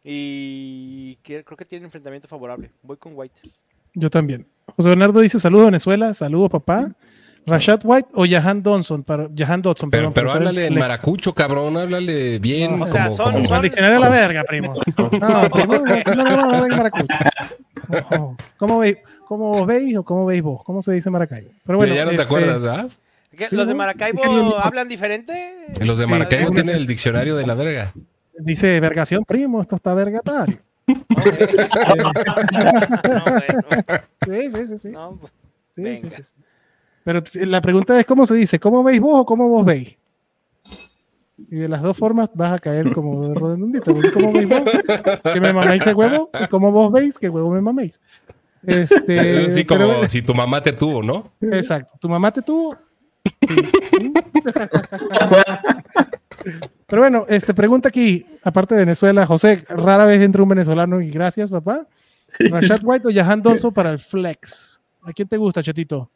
Y 0.04 1.16
creo 1.24 1.44
que 1.44 1.64
tiene 1.64 1.86
enfrentamiento 1.86 2.28
favorable. 2.28 2.70
Voy 2.84 2.96
con 2.98 3.14
White. 3.16 3.40
Yo 3.94 4.08
también. 4.10 4.46
José 4.76 4.90
Bernardo 4.90 5.18
dice: 5.18 5.40
Saludos 5.40 5.66
Venezuela, 5.66 6.14
saludos 6.14 6.48
papá. 6.48 6.92
Rashad 7.44 7.80
White 7.84 8.08
o 8.14 8.24
Jahan 8.26 8.62
Dodson, 8.62 9.02
para, 9.02 9.28
Jahan 9.36 9.62
Dodson, 9.62 9.90
pero, 9.90 10.12
pero 10.14 10.30
háblale 10.30 10.66
en 10.66 10.78
maracucho, 10.78 11.34
cabrón, 11.34 11.76
háblale 11.76 12.38
bien. 12.38 12.80
o 12.80 12.86
sea, 12.86 13.10
son, 13.10 13.32
como, 13.32 13.56
el 13.56 13.62
diccionario 13.62 13.98
de 13.98 14.04
la 14.04 14.08
verga, 14.10 14.44
primo. 14.44 14.74
No, 14.96 15.50
primo, 15.50 15.78
no, 15.78 16.14
no, 16.14 16.24
no, 16.24 16.68
no, 16.68 16.76
maracucho. 16.76 17.14
¿Cómo, 18.56 18.78
veis, 18.78 18.98
¿Cómo 19.26 19.48
vos 19.48 19.66
veis 19.66 19.96
o 19.96 20.04
cómo 20.04 20.24
veis 20.26 20.42
vos? 20.42 20.62
¿Cómo 20.64 20.82
se 20.82 20.92
dice 20.92 21.10
Maracaibo? 21.10 21.50
Pero 21.64 21.78
bueno, 21.78 21.94
ya 21.94 22.04
no 22.04 22.10
te 22.10 22.16
este, 22.16 22.26
acuerdas, 22.26 22.60
¿verdad? 22.60 22.88
¿Los 23.50 23.66
de 23.66 23.74
Maracaibo 23.74 24.58
hablan 24.58 24.88
diferente? 24.88 25.66
Los 25.80 25.98
de 25.98 26.06
Maracaibo 26.06 26.52
tienen 26.52 26.76
el 26.76 26.86
diccionario 26.86 27.36
de 27.36 27.46
la 27.46 27.54
verga. 27.54 27.92
Dice 28.38 28.78
vergación, 28.80 29.24
primo, 29.24 29.60
esto 29.60 29.76
está 29.76 29.94
vergatario. 29.94 30.58
sí, 34.26 34.50
sí, 34.50 34.66
sí, 34.66 34.78
sí. 34.78 34.92
Pues, 35.20 35.32
sí, 35.76 35.96
sí, 35.96 36.10
sí, 36.10 36.34
Pero 37.04 37.22
la 37.46 37.60
pregunta 37.60 37.98
es 37.98 38.06
cómo 38.06 38.26
se 38.26 38.34
dice, 38.34 38.58
¿cómo 38.60 38.82
veis 38.84 39.00
vos 39.00 39.20
o 39.20 39.26
cómo 39.26 39.48
vos 39.48 39.64
veis? 39.64 39.96
Y 41.50 41.56
de 41.56 41.68
las 41.68 41.82
dos 41.82 41.96
formas 41.96 42.30
vas 42.34 42.52
a 42.52 42.58
caer 42.58 42.92
como 42.92 43.26
de 43.26 43.34
redondito. 43.40 43.94
¿Cómo 44.12 44.32
veis 44.32 44.48
vos? 44.48 44.62
Que 45.32 45.40
me 45.40 45.52
maméis 45.52 45.86
el 45.86 45.94
huevo. 45.94 46.30
¿Y 46.40 46.46
cómo 46.46 46.70
vos 46.70 46.92
veis 46.92 47.18
que 47.18 47.26
el 47.26 47.32
huevo 47.32 47.50
me 47.50 47.60
maméis? 47.60 48.00
Este, 48.66 49.50
sí, 49.54 49.64
como 49.64 50.08
si 50.08 50.22
tu 50.22 50.34
mamá 50.34 50.62
te 50.62 50.72
tuvo, 50.72 51.02
¿no? 51.02 51.32
Exacto. 51.40 51.94
Tu 51.98 52.08
mamá 52.08 52.30
te 52.30 52.42
tuvo. 52.42 52.76
Pero 56.86 57.02
bueno, 57.02 57.24
este 57.28 57.54
pregunta 57.54 57.88
aquí, 57.88 58.26
aparte 58.42 58.74
de 58.74 58.80
Venezuela, 58.82 59.26
José, 59.26 59.64
rara 59.68 60.04
vez 60.04 60.20
entra 60.20 60.42
un 60.42 60.48
venezolano 60.48 61.00
y 61.00 61.10
gracias, 61.10 61.50
papá. 61.50 61.86
Rashad 62.38 62.80
White 62.82 63.08
o 63.08 63.12
Jahan 63.12 63.42
Donso 63.42 63.72
para 63.72 63.90
el 63.90 63.98
flex. 63.98 64.80
¿A 65.02 65.12
quién 65.12 65.28
te 65.28 65.36
gusta, 65.36 65.62
Chetito? 65.62 66.10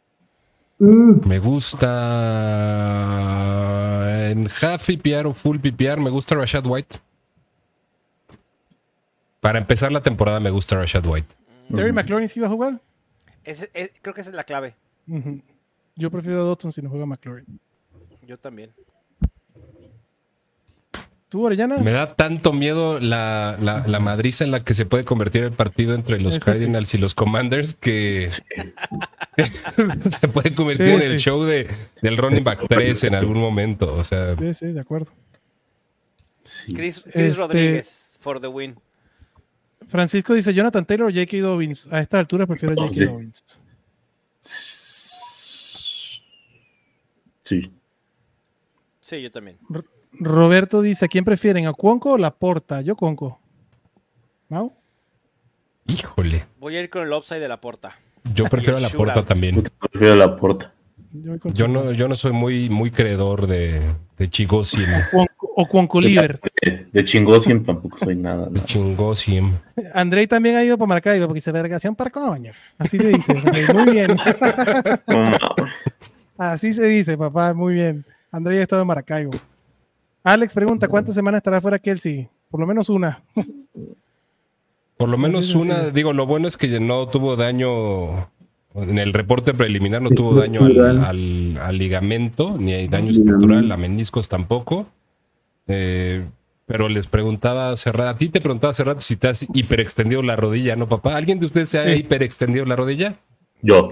Mm. 0.79 1.27
Me 1.27 1.39
gusta 1.39 1.87
en 4.31 4.47
half 4.47 4.87
PPR 4.87 5.27
o 5.27 5.33
full 5.33 5.59
PPR, 5.59 5.99
me 6.01 6.11
gusta 6.11 6.35
Rashad 6.35 6.67
White. 6.67 6.99
Para 9.41 9.59
empezar 9.59 9.91
la 9.93 10.03
temporada 10.03 10.41
me 10.41 10.51
gusta 10.51 10.77
Rashad 10.77 11.07
White. 11.07 11.35
¿Terry 11.75 11.93
McLaurin 11.93 12.29
sí 12.29 12.41
va 12.41 12.47
a 12.47 12.51
jugar? 12.51 12.81
creo 14.03 14.15
que 14.15 14.21
esa 14.21 14.31
es 14.31 14.37
la 14.37 14.45
clave. 14.45 14.75
Yo 15.95 16.11
prefiero 16.11 16.41
a 16.41 16.45
Dotson 16.45 16.73
si 16.73 16.83
no 16.83 16.91
juega 16.91 17.07
McLaurin. 17.07 17.61
Yo 18.27 18.37
también. 18.37 18.73
¿Tú, 21.29 21.45
Orellana? 21.45 21.79
Me 21.79 21.91
da 21.91 22.15
tanto 22.15 22.53
miedo 22.53 23.01
la, 23.01 23.59
la, 23.61 24.01
madriza 24.01 24.45
en 24.45 24.53
la 24.53 24.61
que 24.61 24.75
se 24.75 24.87
puede 24.87 25.05
convertir 25.05 25.43
el 25.43 25.53
partido 25.53 25.95
entre 25.95 26.21
los 26.21 26.39
Cardinals 26.39 26.95
y 26.95 26.99
los 26.99 27.15
Commanders 27.15 27.75
que 27.75 28.29
se 28.31 28.43
puede 30.33 30.55
convertir 30.55 30.87
en 30.87 31.03
el 31.03 31.19
show 31.19 31.43
de, 31.43 31.69
del 32.01 32.17
running 32.17 32.45
back 32.45 32.67
3 32.69 33.05
en 33.05 33.15
algún 33.17 33.39
momento. 33.39 33.93
O 33.95 34.05
sea, 34.05 34.37
sí, 34.37 34.55
sí, 34.55 34.67
de 34.67 34.81
acuerdo. 34.81 35.13
Chris, 36.75 37.03
este 37.07 37.31
Rodríguez 37.31 38.19
for 38.21 38.41
the 38.41 38.47
win. 38.47 38.77
Francisco 39.89 40.33
dice 40.33 40.55
Jonathan 40.55 40.87
Taylor 40.87 41.09
o 41.09 41.11
J.K. 41.13 41.39
Dobbins. 41.39 41.89
A 41.93 42.01
esta 42.01 42.21
altura 42.21 42.47
prefiero 42.47 42.81
a 42.81 42.87
J.K. 42.87 43.05
Dobbins. 43.05 43.61
Sí. 47.43 47.73
Sí, 49.01 49.23
yo 49.23 49.31
también. 49.31 49.59
Roberto 50.13 50.83
dice, 50.83 51.09
¿quién 51.09 51.25
prefieren? 51.25 51.67
¿A 51.67 51.73
Cuonco 51.73 52.13
o 52.13 52.19
La 52.19 52.31
Porta? 52.31 52.81
Yo 52.81 52.97
Cuonco. 52.97 53.39
¿No? 54.49 54.73
Híjole. 55.87 56.47
Voy 56.59 56.77
a 56.77 56.81
ir 56.81 56.91
con 56.91 57.03
el 57.03 57.13
upside 57.13 57.41
de 57.41 57.49
La 57.49 57.61
Porta. 57.61 57.97
Yo 58.35 58.45
prefiero 58.51 58.79
a 58.79 58.81
La 58.81 58.91
Porta 58.91 59.25
también. 59.25 59.63
prefiero 59.91 60.15
a 60.15 60.17
La 60.17 60.37
Porta. 60.37 60.73
Yo 61.55 61.69
no, 61.69 61.93
yo 61.93 62.09
no 62.09 62.17
soy 62.17 62.33
muy, 62.33 62.69
muy 62.69 62.91
creedor 62.91 63.47
de, 63.47 63.95
de. 64.19 64.31
O 65.59 65.67
Cuonco 65.67 66.03
Liver. 66.03 66.39
De, 66.61 66.87
de 66.93 67.05
Chingosiem 67.05 67.65
tampoco 67.65 67.97
soy 67.97 68.15
nada. 68.15 68.47
De 68.51 68.63
Chingosiem. 68.65 69.57
Andrei 69.95 70.27
también 70.27 70.57
ha 70.57 70.63
ido 70.63 70.77
para 70.77 70.89
Maracaibo 70.89 71.27
porque 71.27 71.39
dice 71.39 71.51
vergación 71.51 71.97
para 71.97 72.11
coño. 72.11 72.53
Así 72.77 72.99
se 72.99 73.09
dice. 73.09 73.43
muy 73.73 73.93
bien. 73.93 74.19
Así 76.37 76.75
se 76.75 76.85
dice, 76.85 77.17
papá. 77.17 77.55
Muy 77.55 77.73
bien. 77.73 78.05
Andrei 78.31 78.59
ha 78.59 78.63
estado 78.63 78.83
en 78.83 78.89
Maracaibo. 78.89 79.33
Alex 80.27 80.55
pregunta, 80.55 80.89
¿cuántas 80.89 81.15
semanas 81.15 81.39
estará 81.39 81.61
fuera 81.61 81.79
Kelsey? 81.79 82.29
Por 82.51 82.59
lo 82.59 82.67
menos 82.67 82.89
una. 82.89 83.23
Por 84.97 85.09
lo 85.09 85.17
menos 85.19 85.55
una, 85.55 85.91
digo, 85.91 86.13
lo 86.13 86.27
bueno 86.27 86.49
es 86.49 86.57
que 86.57 86.81
no 86.81 87.07
tuvo 87.07 87.37
daño, 87.37 88.29
en 88.75 88.99
el 88.99 89.13
reporte 89.13 89.55
preliminar 89.55 90.03
no 90.03 90.11
tuvo 90.11 90.35
daño 90.35 90.63
al, 90.65 91.79
ligamento, 91.79 92.57
ni 92.59 92.73
hay 92.73 92.89
daño 92.89 93.13
estructural, 93.13 93.71
a 93.71 93.77
meniscos 93.77 94.29
tampoco. 94.29 94.89
Eh, 95.69 96.25
pero 96.67 96.89
les 96.89 97.07
preguntaba 97.07 97.71
a 97.71 97.77
Cerrado, 97.77 98.11
a 98.11 98.17
ti 98.17 98.29
te 98.29 98.41
preguntaba 98.41 98.73
Cerrado 98.73 98.99
si 98.99 99.15
te 99.15 99.29
has 99.29 99.47
hiperextendido 99.55 100.23
la 100.23 100.35
rodilla, 100.35 100.75
¿no, 100.75 100.89
papá? 100.89 101.17
¿Alguien 101.17 101.39
de 101.39 101.47
ustedes 101.47 101.69
se 101.69 101.79
ha 101.79 101.95
hiperextendido 101.95 102.65
la 102.65 102.75
rodilla? 102.75 103.15
Yo. 103.63 103.91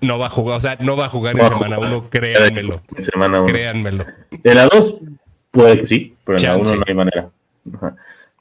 No 0.00 0.20
va 0.20 0.26
a 0.26 0.30
jugar, 0.30 0.56
o 0.56 0.60
sea, 0.60 0.76
no 0.78 0.96
va 0.96 1.06
a 1.06 1.08
jugar 1.08 1.36
en 1.36 1.48
semana 1.48 1.78
uno, 1.80 2.08
créanmelo. 2.10 2.80
semana 3.00 3.40
uno. 3.40 3.48
Créanmelo. 3.48 4.04
En 4.44 4.54
la 4.54 4.66
dos 4.66 5.00
Puede 5.54 5.78
que 5.78 5.86
sí, 5.86 6.14
pero 6.24 6.36
en 6.36 6.44
la 6.44 6.56
1 6.56 6.76
no 6.76 6.84
hay 6.84 6.94
manera. 6.94 7.30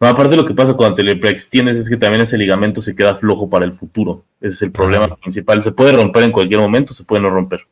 No, 0.02 0.08
aparte 0.08 0.36
lo 0.36 0.46
que 0.46 0.56
pasa 0.56 0.74
cuando 0.74 0.96
te 0.96 1.04
le 1.04 1.16
preextiendes 1.16 1.78
es 1.78 1.88
que 1.88 1.96
también 1.96 2.24
ese 2.24 2.40
ligamento 2.40 2.82
se 2.82 2.96
queda 2.96 3.16
flojo 3.16 3.48
para 3.48 3.66
el 3.66 3.74
futuro. 3.74 4.24
Ese 4.42 4.56
es 4.56 4.62
el 4.64 4.72
problema 4.72 5.16
principal. 5.16 5.62
Se 5.62 5.72
puede 5.72 5.94
romper 5.94 6.24
en 6.24 6.32
cualquier 6.32 6.60
momento, 6.60 6.92
se 6.92 7.04
puede 7.04 7.22
no 7.22 7.30
romper. 7.30 7.68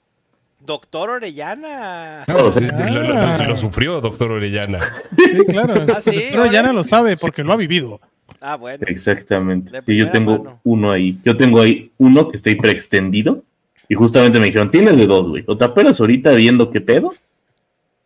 Doctor 0.59 1.09
Orellana. 1.09 2.23
lo, 2.27 3.57
sufrió, 3.57 3.99
doctor 3.99 4.31
Orellana. 4.31 4.79
Sí, 5.17 5.43
claro. 5.47 5.73
Ah, 5.75 5.85
doctor 5.85 6.39
Orellana 6.39 6.71
lo 6.71 6.83
sabe 6.83 7.17
porque 7.17 7.43
lo 7.43 7.51
ha 7.51 7.57
vivido. 7.57 7.99
Ah, 8.39 8.57
bueno. 8.57 8.85
Exactamente. 8.87 9.81
Y 9.87 9.97
yo 9.97 10.11
tengo 10.11 10.59
uno 10.63 10.91
ahí. 10.91 11.17
Yo 11.25 11.35
tengo 11.35 11.61
ahí 11.61 11.91
uno 11.97 12.27
que 12.27 12.37
está 12.37 12.51
preextendido. 12.61 13.43
Y 13.89 13.95
justamente 13.95 14.39
me 14.39 14.45
dijeron, 14.45 14.69
tienes 14.69 14.97
de 14.97 15.07
dos, 15.07 15.27
güey. 15.27 15.43
O 15.47 15.57
te 15.57 15.65
apenas 15.65 15.99
ahorita 15.99 16.31
viendo 16.31 16.69
qué 16.69 16.79
pedo 16.79 17.11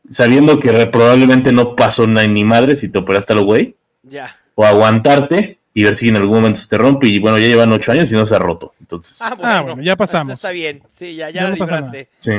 sabiendo 0.10 0.60
que 0.60 0.86
probablemente 0.88 1.52
no 1.52 1.76
pasó 1.76 2.08
nada 2.08 2.28
ni 2.28 2.44
madre 2.44 2.76
si 2.76 2.90
te 2.90 3.00
operaste 3.00 3.34
a 3.34 3.36
lo 3.38 3.46
güey. 3.46 3.76
Ya. 4.04 4.36
O 4.56 4.66
aguantarte 4.66 5.60
y 5.74 5.84
ver 5.84 5.96
si 5.96 6.10
en 6.10 6.16
algún 6.16 6.38
momento 6.38 6.60
se 6.60 6.68
te 6.68 6.78
rompe. 6.78 7.08
Y 7.08 7.20
bueno, 7.20 7.38
ya 7.38 7.48
llevan 7.48 7.72
ocho 7.72 7.92
años 7.92 8.12
y 8.12 8.16
no 8.16 8.26
se 8.26 8.36
ha 8.36 8.40
roto. 8.40 8.74
Entonces. 8.80 9.22
Ah, 9.22 9.36
ah 9.42 9.62
bueno, 9.62 9.82
ya 9.82 9.96
pasamos. 9.96 10.34
Está 10.34 10.52
bien. 10.52 10.82
Sí, 10.90 11.16
ya, 11.16 11.30
ya, 11.30 11.56
ya 11.56 11.68
no 11.68 12.06
Sí. 12.20 12.32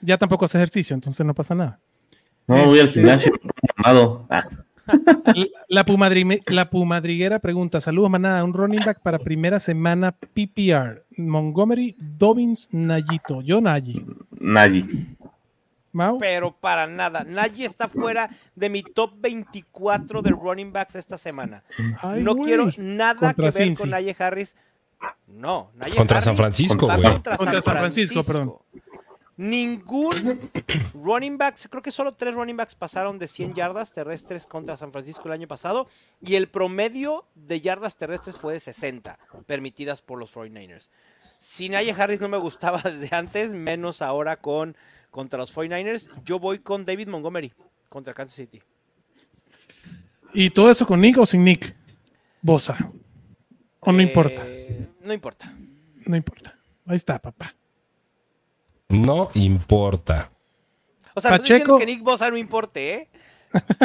Ya 0.00 0.18
tampoco 0.18 0.44
hace 0.44 0.58
ejercicio, 0.58 0.94
entonces 0.94 1.24
no 1.24 1.34
pasa 1.34 1.54
nada. 1.54 1.80
No, 2.46 2.66
voy 2.66 2.80
al 2.80 2.88
gimnasio. 2.88 3.32
Ah. 4.28 4.48
La, 5.68 5.84
la 6.46 6.70
Pumadriguera 6.70 7.38
pregunta: 7.38 7.80
Saludos, 7.80 8.10
manada. 8.10 8.44
Un 8.44 8.52
running 8.52 8.80
back 8.84 9.00
para 9.00 9.18
primera 9.18 9.58
semana 9.58 10.12
PPR. 10.12 11.04
Montgomery, 11.16 11.96
Dobbins, 11.98 12.68
Nayito. 12.72 13.40
Yo, 13.40 13.60
Nayi. 13.60 14.04
Nayi. 14.38 15.16
Pero 16.18 16.52
para 16.52 16.86
nada. 16.86 17.24
Najee 17.24 17.64
está 17.64 17.88
fuera 17.88 18.30
de 18.54 18.68
mi 18.68 18.82
top 18.82 19.12
24 19.18 20.22
de 20.22 20.30
running 20.30 20.72
backs 20.72 20.96
esta 20.96 21.18
semana. 21.18 21.62
no 22.18 22.36
quiero 22.36 22.68
nada 22.76 23.34
que 23.34 23.50
ver 23.50 23.76
con 23.76 23.90
Najee 23.90 24.16
Harris. 24.18 24.56
No, 25.26 25.70
Najee 25.74 25.96
contra 25.96 26.20
San 26.20 26.36
Francisco, 26.36 26.86
güey. 26.86 27.02
Contra, 27.02 27.36
San, 27.36 27.62
Francisco, 27.62 28.22
perdón. 28.24 28.54
Ningún 29.36 30.50
running 30.94 31.36
back, 31.36 31.56
creo 31.68 31.82
que 31.82 31.90
solo 31.90 32.12
tres 32.12 32.34
running 32.34 32.56
backs 32.56 32.76
pasaron 32.76 33.18
de 33.18 33.26
100 33.26 33.54
yardas 33.54 33.92
terrestres 33.92 34.46
contra 34.46 34.76
San 34.76 34.92
Francisco 34.92 35.26
el 35.26 35.32
año 35.32 35.48
pasado 35.48 35.88
y 36.20 36.36
el 36.36 36.48
promedio 36.48 37.24
de 37.34 37.60
yardas 37.60 37.96
terrestres 37.96 38.38
fue 38.38 38.52
de 38.52 38.60
60 38.60 39.18
permitidas 39.46 40.02
por 40.02 40.18
los 40.18 40.34
49ers. 40.36 40.90
Si 41.40 41.68
Najee 41.68 41.94
Harris 41.98 42.20
no 42.20 42.28
me 42.28 42.38
gustaba 42.38 42.80
desde 42.84 43.14
antes, 43.14 43.54
menos 43.54 44.02
ahora 44.02 44.36
con 44.36 44.76
contra 45.14 45.38
los 45.38 45.54
49ers, 45.54 46.10
yo 46.24 46.40
voy 46.40 46.58
con 46.58 46.84
David 46.84 47.06
Montgomery 47.06 47.52
contra 47.88 48.12
Kansas 48.12 48.34
City. 48.34 48.60
¿Y 50.32 50.50
todo 50.50 50.72
eso 50.72 50.84
con 50.84 51.00
Nick 51.00 51.16
o 51.18 51.24
sin 51.24 51.44
Nick? 51.44 51.76
Bosa. 52.42 52.76
¿O 53.78 53.92
no 53.92 54.02
importa? 54.02 54.42
Eh, 54.44 54.88
no 55.02 55.12
importa. 55.12 55.54
No 56.04 56.16
importa. 56.16 56.58
Ahí 56.84 56.96
está, 56.96 57.20
papá. 57.20 57.54
No 58.88 59.30
importa. 59.34 60.32
O 61.14 61.20
sea, 61.20 61.30
Pacheco... 61.30 61.74
no 61.74 61.78
que 61.78 61.86
Nick 61.86 62.02
Bosa 62.02 62.28
no 62.28 62.36
importe, 62.36 62.94
¿eh? 62.94 63.08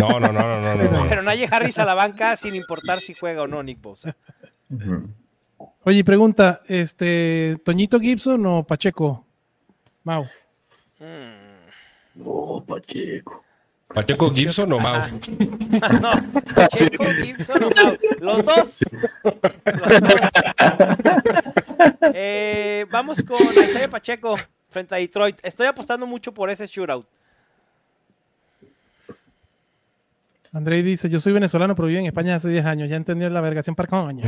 No, 0.01 0.19
no, 0.19 0.33
no, 0.33 0.59
no, 0.59 0.75
no. 0.75 1.07
Pero 1.07 1.21
Naye 1.21 1.47
Harris 1.51 1.77
a 1.77 1.85
la 1.85 1.93
banca 1.93 2.37
sin 2.37 2.55
importar 2.55 2.97
si 2.97 3.13
juega 3.13 3.43
o 3.43 3.47
no 3.47 3.61
Nick 3.61 3.79
Bosa. 3.79 4.17
Oye, 5.83 6.03
pregunta, 6.03 6.61
este, 6.67 7.57
¿Toñito 7.63 7.99
Gibson 7.99 8.43
o 8.47 8.63
Pacheco? 8.63 9.27
Mau. 10.03 10.25
No, 12.15 12.63
Pacheco. 12.67 13.43
¿Pacheco 13.93 14.29
Gibson 14.29 14.71
o 14.73 14.79
Mau? 14.79 15.01
no, 16.01 16.43
Pacheco 16.53 17.05
Gibson 17.23 17.63
o 17.63 17.69
Mau. 17.71 17.97
Los 18.19 18.45
dos. 18.45 18.79
Eh, 22.13 22.85
vamos 22.91 23.23
con 23.23 23.39
Isaiah 23.53 23.89
Pacheco 23.89 24.35
frente 24.69 24.93
a 24.93 24.97
Detroit. 24.97 25.37
Estoy 25.41 25.67
apostando 25.67 26.05
mucho 26.05 26.33
por 26.33 26.49
ese 26.49 26.67
shootout. 26.67 27.07
Andrei 30.51 30.81
dice, 30.81 31.09
yo 31.09 31.19
soy 31.19 31.33
venezolano, 31.33 31.75
pero 31.75 31.87
vivo 31.87 31.99
en 31.99 32.07
España 32.07 32.35
hace 32.35 32.49
10 32.49 32.65
años. 32.65 32.89
Ya 32.89 32.95
entendió 32.95 33.29
la 33.29 33.41
vergación 33.41 33.75
para 33.75 33.87
coño. 33.87 34.23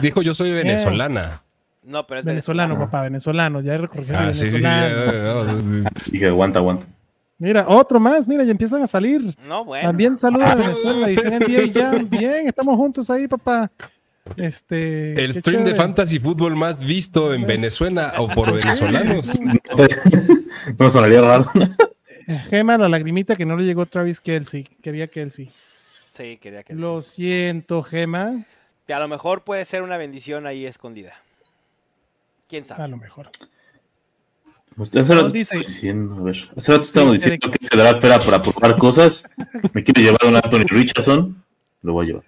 Dijo, 0.00 0.22
yo 0.22 0.34
soy 0.34 0.52
venezolana. 0.52 1.42
No, 1.90 2.06
pero 2.06 2.20
es 2.20 2.26
venezolano, 2.26 2.78
papá, 2.78 3.02
venezolano. 3.02 3.60
Ya 3.60 3.76
recorrido 3.76 4.16
ah, 4.16 4.32
sí, 4.32 4.44
venezolano. 4.44 5.90
Sí, 6.04 6.18
sí, 6.18 6.24
aguanta, 6.24 6.60
aguanta. 6.60 6.86
Mira, 7.38 7.64
otro 7.66 7.98
más, 7.98 8.28
mira, 8.28 8.44
ya 8.44 8.52
empiezan 8.52 8.82
a 8.82 8.86
salir. 8.86 9.34
No, 9.48 9.64
bueno. 9.64 9.88
También 9.88 10.18
saluda 10.18 10.52
a 10.52 10.54
Venezuela, 10.54 11.08
dicen 11.08 11.42
en 11.42 11.72
ya. 11.72 11.90
Bien, 12.08 12.46
estamos 12.46 12.76
juntos 12.76 13.10
ahí, 13.10 13.26
papá. 13.26 13.70
Este, 14.36 15.20
el 15.24 15.34
stream 15.34 15.64
de 15.64 15.74
fantasy 15.74 16.20
fútbol 16.20 16.54
más 16.54 16.78
visto 16.78 17.34
en 17.34 17.46
Venezuela 17.46 18.14
o 18.18 18.28
por 18.28 18.52
venezolanos. 18.54 19.40
no 20.78 20.90
sonaría 20.90 21.22
raro. 21.22 21.50
Gema, 22.50 22.78
la 22.78 22.88
lagrimita 22.88 23.34
que 23.34 23.46
no 23.46 23.56
le 23.56 23.64
llegó 23.64 23.86
Travis 23.86 24.20
Kelsey. 24.20 24.64
Quería 24.80 25.08
Kelsey. 25.08 25.46
Sí, 25.48 26.36
quería 26.36 26.62
Kelsey. 26.62 26.80
Lo 26.80 27.02
siento, 27.02 27.82
Gema. 27.82 28.44
Que 28.86 28.94
a 28.94 29.00
lo 29.00 29.08
mejor 29.08 29.42
puede 29.42 29.64
ser 29.64 29.82
una 29.82 29.96
bendición 29.96 30.46
ahí 30.46 30.66
escondida. 30.66 31.14
¿Quién 32.50 32.64
sabe? 32.64 32.82
A 32.82 32.88
lo 32.88 32.96
mejor. 32.96 33.30
Pues 34.76 34.96
hace 34.96 35.14
rato 35.14 35.28
dice... 35.30 35.58
diciendo, 35.58 36.16
a 36.16 36.22
ver, 36.22 36.50
hace 36.56 36.72
rato 36.72 36.84
estamos 36.84 37.12
diciendo 37.12 37.48
que 37.48 37.64
se 37.64 37.76
dará 37.76 37.90
espera 37.90 38.18
para 38.18 38.42
probar 38.42 38.76
cosas. 38.76 39.30
Me 39.72 39.84
quiere 39.84 40.02
llevar 40.02 40.26
un 40.26 40.34
Anthony 40.34 40.66
Richardson, 40.66 41.44
lo 41.82 41.92
voy 41.92 42.06
a 42.06 42.08
llevar. 42.08 42.24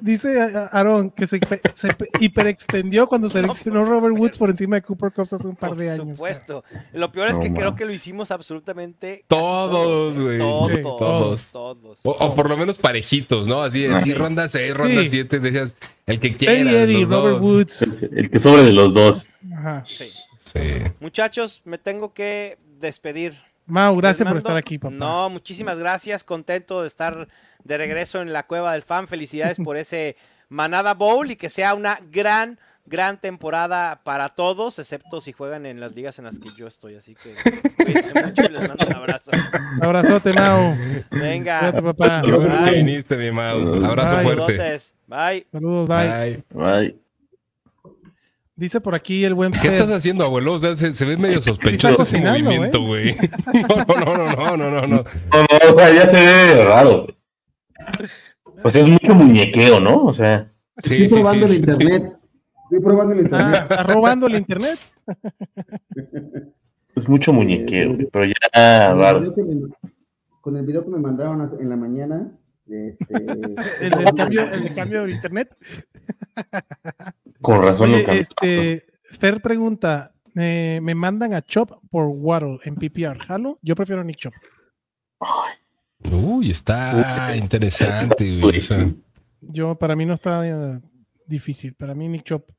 Dice 0.00 0.38
Aaron 0.72 1.10
que 1.10 1.26
se, 1.26 1.40
se 1.74 1.96
hiperextendió 2.20 3.06
cuando 3.06 3.28
seleccionó 3.28 3.84
Robert 3.84 4.16
Woods 4.16 4.38
por 4.38 4.50
encima 4.50 4.76
de 4.76 4.82
Cooper 4.82 5.12
Cup 5.12 5.28
hace 5.30 5.46
un 5.46 5.56
par 5.56 5.74
de 5.76 5.90
años. 5.90 6.06
Por 6.06 6.16
supuesto. 6.16 6.64
Lo 6.92 7.10
peor 7.10 7.28
es 7.28 7.38
que 7.38 7.52
creo 7.52 7.74
que 7.74 7.84
lo 7.84 7.92
hicimos 7.92 8.30
absolutamente 8.30 9.24
todos, 9.26 10.18
güey. 10.18 10.38
Todos, 10.38 10.82
todos, 10.82 11.46
todos, 11.52 11.98
O, 12.02 12.34
por 12.34 12.48
lo 12.48 12.56
menos 12.56 12.78
parejitos, 12.78 13.48
¿no? 13.48 13.62
Así, 13.62 13.86
así 13.86 14.14
ronda 14.14 14.48
6, 14.48 14.76
ronda 14.76 15.02
7, 15.06 15.38
decías, 15.40 15.74
el 16.06 16.20
que 16.20 16.30
quiera. 16.30 16.82
Eddie, 16.82 17.04
Robert 17.04 17.40
Woods. 17.40 18.02
El 18.02 18.30
que 18.30 18.38
sobre 18.38 18.62
de 18.62 18.72
los 18.72 18.94
dos. 18.94 19.30
Ajá. 19.52 19.82
Sí. 19.84 20.04
Muchachos, 21.00 21.62
me 21.64 21.78
tengo 21.78 22.12
que 22.12 22.58
despedir. 22.78 23.47
Mau, 23.68 23.96
gracias 23.96 24.26
por 24.26 24.38
estar 24.38 24.56
aquí, 24.56 24.78
papá. 24.78 24.94
No, 24.94 25.28
muchísimas 25.28 25.78
gracias. 25.78 26.24
Contento 26.24 26.80
de 26.82 26.88
estar 26.88 27.28
de 27.62 27.78
regreso 27.78 28.22
en 28.22 28.32
la 28.32 28.44
cueva 28.46 28.72
del 28.72 28.82
fan. 28.82 29.06
Felicidades 29.06 29.58
por 29.58 29.76
ese 29.76 30.16
Manada 30.48 30.94
Bowl 30.94 31.30
y 31.30 31.36
que 31.36 31.50
sea 31.50 31.74
una 31.74 32.00
gran, 32.10 32.58
gran 32.86 33.20
temporada 33.20 34.00
para 34.02 34.30
todos, 34.30 34.78
excepto 34.78 35.20
si 35.20 35.32
juegan 35.32 35.66
en 35.66 35.80
las 35.80 35.94
ligas 35.94 36.18
en 36.18 36.24
las 36.24 36.38
que 36.38 36.48
yo 36.56 36.66
estoy. 36.66 36.94
Así 36.94 37.14
que 37.14 37.34
cuídense 37.84 38.14
mucho 38.14 38.42
y 38.44 38.48
les 38.48 38.68
mando 38.68 38.86
un 38.86 38.94
abrazo. 38.94 39.30
Abrazote, 39.82 40.32
Mau. 40.32 40.74
Venga. 41.10 41.60
Cuídate, 41.60 41.82
papá. 41.82 42.22
Qué 42.24 42.32
bueno 42.32 42.64
que 42.64 42.70
Bye. 42.70 42.82
viniste, 42.82 43.16
mi 43.18 43.30
Mau. 43.30 43.84
Abrazo 43.84 44.14
Bye. 44.16 44.24
fuerte. 44.24 44.56
Saludotes. 44.56 44.94
Bye. 45.06 45.46
Saludos, 45.52 45.88
bye. 45.88 46.44
Bye. 46.54 46.64
Ay, 46.64 47.00
Dice 48.58 48.80
por 48.80 48.96
aquí 48.96 49.24
el 49.24 49.34
buen 49.34 49.52
¿Qué 49.52 49.58
Fer. 49.60 49.74
estás 49.74 49.90
haciendo, 49.92 50.24
abuelo? 50.24 50.54
O 50.54 50.58
sea, 50.58 50.76
se, 50.76 50.90
se 50.90 51.04
ve 51.04 51.16
medio 51.16 51.40
sospechoso 51.40 52.02
ese 52.02 52.20
movimiento, 52.20 52.82
güey. 52.82 53.14
No, 53.54 53.76
no, 53.94 54.04
no, 54.16 54.16
no, 54.34 54.56
no, 54.56 54.70
no, 54.70 54.80
no. 54.80 54.86
No, 54.88 55.04
no, 55.04 55.70
o 55.72 55.78
sea, 55.78 55.94
ya 55.94 56.10
se 56.10 56.16
ve 56.16 56.64
raro. 56.64 57.06
Pues 58.60 58.74
es 58.74 58.88
mucho 58.88 59.14
muñequeo, 59.14 59.78
¿no? 59.78 60.04
O 60.06 60.12
sea, 60.12 60.50
Sí, 60.82 61.04
Estoy 61.04 61.08
sí, 61.08 61.14
probando 61.14 61.46
sí. 61.46 61.54
el 61.56 61.64
sí. 61.64 61.70
internet. 61.70 62.12
Estoy 62.64 62.80
probando 62.80 63.12
el 63.14 63.18
Ah, 63.20 63.22
internet. 63.22 63.62
¿Está 63.70 63.82
robando 63.84 64.26
el 64.26 64.34
internet? 64.34 64.78
es 66.96 67.08
mucho 67.08 67.32
muñequeo, 67.32 67.96
pero 68.12 68.24
ya 68.24 68.34
Con 68.88 68.96
el 68.96 68.98
raro. 69.00 69.20
video 69.20 69.34
que 69.36 69.42
me- 69.42 69.90
Con 70.40 70.56
el 70.56 70.66
video 70.66 70.84
que 70.84 70.90
me 70.90 70.98
mandaron 70.98 71.58
en 71.60 71.68
la 71.68 71.76
mañana, 71.76 72.32
este, 72.68 73.14
¿El, 73.80 73.90
del 73.90 74.14
cambio, 74.16 74.42
el 74.52 74.62
de 74.64 74.74
cambio 74.74 75.04
de 75.04 75.12
internet? 75.12 75.48
Con 77.40 77.62
razón 77.62 77.94
Oye, 77.94 78.04
este, 78.20 78.86
Fer 79.18 79.40
pregunta, 79.40 80.12
eh, 80.34 80.80
me 80.82 80.94
mandan 80.94 81.34
a 81.34 81.42
Chop 81.42 81.72
por 81.90 82.06
Waddle 82.08 82.58
en 82.64 82.74
PPR. 82.76 83.18
¿Jalo? 83.18 83.58
Yo 83.62 83.74
prefiero 83.74 84.02
Nick 84.04 84.16
Chop. 84.18 84.34
Uy, 86.10 86.50
está 86.50 87.34
interesante, 87.36 88.40
güey. 88.40 88.58
O 88.58 88.60
sea, 88.60 88.84
Sí. 88.86 89.02
Yo, 89.40 89.76
para 89.76 89.94
mí 89.96 90.04
no 90.04 90.14
está 90.14 90.46
eh, 90.46 90.80
difícil. 91.26 91.74
Para 91.74 91.94
mí 91.94 92.08
Nick 92.08 92.24
Chop. 92.24 92.50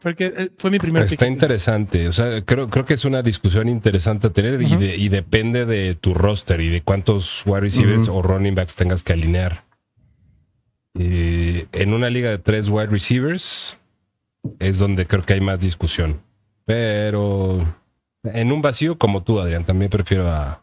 Fue, 0.00 0.14
que, 0.14 0.26
eh, 0.26 0.50
fue 0.56 0.70
mi 0.70 0.78
primer 0.78 1.02
Está 1.04 1.26
pick. 1.26 1.32
interesante. 1.34 2.06
O 2.06 2.12
sea, 2.12 2.42
creo, 2.44 2.70
creo 2.70 2.84
que 2.84 2.94
es 2.94 3.04
una 3.04 3.22
discusión 3.22 3.68
interesante 3.68 4.28
a 4.28 4.32
tener 4.32 4.62
y, 4.62 4.76
de- 4.76 4.96
y 4.96 5.08
depende 5.08 5.66
de 5.66 5.96
tu 5.96 6.14
roster 6.14 6.60
y 6.60 6.68
de 6.68 6.82
cuántos 6.82 7.44
wide 7.44 7.60
receivers 7.60 8.08
Ujú. 8.08 8.18
o 8.18 8.22
running 8.22 8.54
backs 8.54 8.76
tengas 8.76 9.02
que 9.02 9.12
alinear. 9.14 9.64
Eh, 10.96 11.66
en 11.72 11.92
una 11.92 12.08
liga 12.10 12.30
de 12.30 12.38
tres 12.38 12.68
wide 12.68 12.86
receivers 12.86 13.78
es 14.60 14.78
donde 14.78 15.06
creo 15.06 15.22
que 15.22 15.34
hay 15.34 15.40
más 15.40 15.60
discusión. 15.60 16.20
Pero 16.64 17.58
en 18.22 18.52
un 18.52 18.62
vacío 18.62 18.96
como 18.98 19.22
tú, 19.22 19.40
Adrián, 19.40 19.64
también 19.64 19.90
prefiero 19.90 20.28
a, 20.28 20.62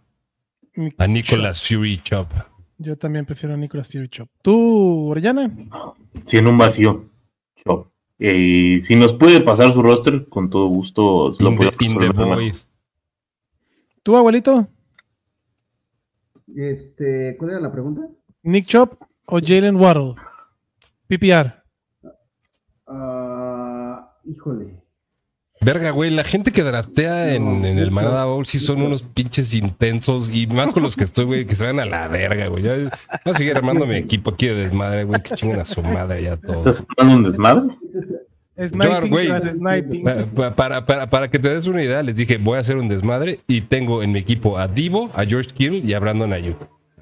a 0.98 1.08
Nicolas 1.08 1.66
Fury 1.68 1.98
Chop. 2.02 2.28
Yo 2.78 2.98
también 2.98 3.26
prefiero 3.26 3.54
a 3.54 3.58
Nicolas 3.58 3.88
Fury 3.90 4.08
Chop. 4.10 4.30
¿Tú, 4.42 5.10
Orellana? 5.10 5.52
Sí, 6.26 6.38
en 6.38 6.48
un 6.48 6.58
vacío. 6.58 7.06
Chop. 7.64 7.88
Eh, 8.18 8.78
si 8.82 8.96
nos 8.96 9.14
puede 9.14 9.42
pasar 9.42 9.74
su 9.74 9.82
roster, 9.82 10.28
con 10.30 10.50
todo 10.50 10.68
gusto 10.68 11.34
se 11.34 11.44
lo 11.44 11.50
In 11.52 11.58
the, 11.58 11.66
podemos 11.72 11.82
in 11.82 12.00
the 12.00 12.08
resolver. 12.08 12.36
void. 12.36 12.54
¿Tú, 14.04 14.16
abuelito? 14.16 14.68
este, 16.56 17.36
¿cuál 17.38 17.52
era 17.52 17.60
la 17.60 17.72
pregunta? 17.72 18.02
¿Nick 18.44 18.66
Chop 18.68 18.94
o 19.28 19.40
Jalen 19.40 19.76
Waddle? 19.76 20.16
PPR. 21.08 21.54
Ah, 22.88 24.14
híjole. 24.26 24.82
Verga, 25.64 25.92
güey, 25.92 26.10
la 26.10 26.24
gente 26.24 26.52
que 26.52 26.64
draftea 26.64 27.36
en, 27.36 27.62
No, 27.62 27.68
en 27.68 27.78
el 27.78 27.92
Manada 27.92 28.26
Bowl 28.26 28.48
sí 28.48 28.58
son 28.58 28.82
unos 28.82 29.04
pinches 29.04 29.54
intensos 29.54 30.34
y 30.34 30.48
más 30.48 30.74
con 30.74 30.82
los 30.82 30.96
que 30.96 31.04
estoy, 31.04 31.26
güey, 31.26 31.46
que 31.46 31.56
se 31.56 31.66
van 31.68 31.80
a 31.80 31.86
la 31.86 32.08
verga, 32.08 32.48
güey. 32.48 32.64
Ya, 32.64 32.76
voy 32.78 32.90
a 33.26 33.34
seguir 33.38 33.56
armando 33.56 33.86
mi 33.86 33.96
equipo 33.96 34.32
aquí 34.32 34.48
de 34.48 34.56
desmadre, 34.56 35.04
güey, 35.04 35.22
que 35.22 35.36
chinguen 35.36 35.60
a 35.60 35.66
su 35.66 35.84
madre 35.84 36.24
ya 36.24 36.38
todo. 36.38 36.58
¿Estás 36.58 36.84
dando 36.98 37.14
un 37.16 37.24
desmadre? 37.24 37.62
Sniping 39.54 40.04
pa- 40.34 40.56
Para, 40.56 40.86
para, 40.86 41.10
para 41.10 41.30
que 41.30 41.38
te 41.40 41.50
des 41.54 41.68
una 41.68 41.84
idea, 41.84 42.02
les 42.02 42.18
dije, 42.18 42.38
voy 42.38 42.58
a 42.58 42.62
hacer 42.62 42.78
un 42.78 42.90
desmadre 42.90 43.40
y 43.48 43.62
tengo 43.62 44.02
en 44.02 44.12
mi 44.14 44.20
equipo 44.20 44.58
a 44.58 44.68
Divo, 44.68 45.12
a 45.14 45.26
George 45.26 45.52
Kittle 45.54 45.78
y 45.80 45.94
a 45.94 46.00
Brandon 46.00 46.34
Ayuk. 46.34 46.58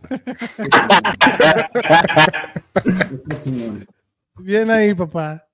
Bien 4.39 4.69
ahí, 4.71 4.93
papá. 4.93 5.45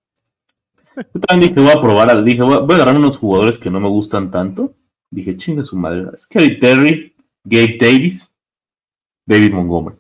Yo 1.13 1.19
también 1.21 1.49
dije, 1.49 1.61
voy 1.61 1.71
a 1.77 1.81
probar, 1.81 2.23
dije, 2.23 2.41
voy 2.41 2.53
a, 2.53 2.59
voy 2.59 2.71
a 2.73 2.75
agarrar 2.75 2.95
unos 2.95 3.17
jugadores 3.17 3.57
que 3.57 3.69
no 3.69 3.79
me 3.79 3.89
gustan 3.89 4.31
tanto. 4.31 4.75
Dije, 5.11 5.35
chinga 5.35 5.63
su 5.63 5.75
madre. 5.75 6.05
Scary 6.17 6.59
Terry, 6.59 7.15
Gabe 7.43 7.77
Davis, 7.79 8.33
David 9.25 9.53
Montgomery. 9.53 9.97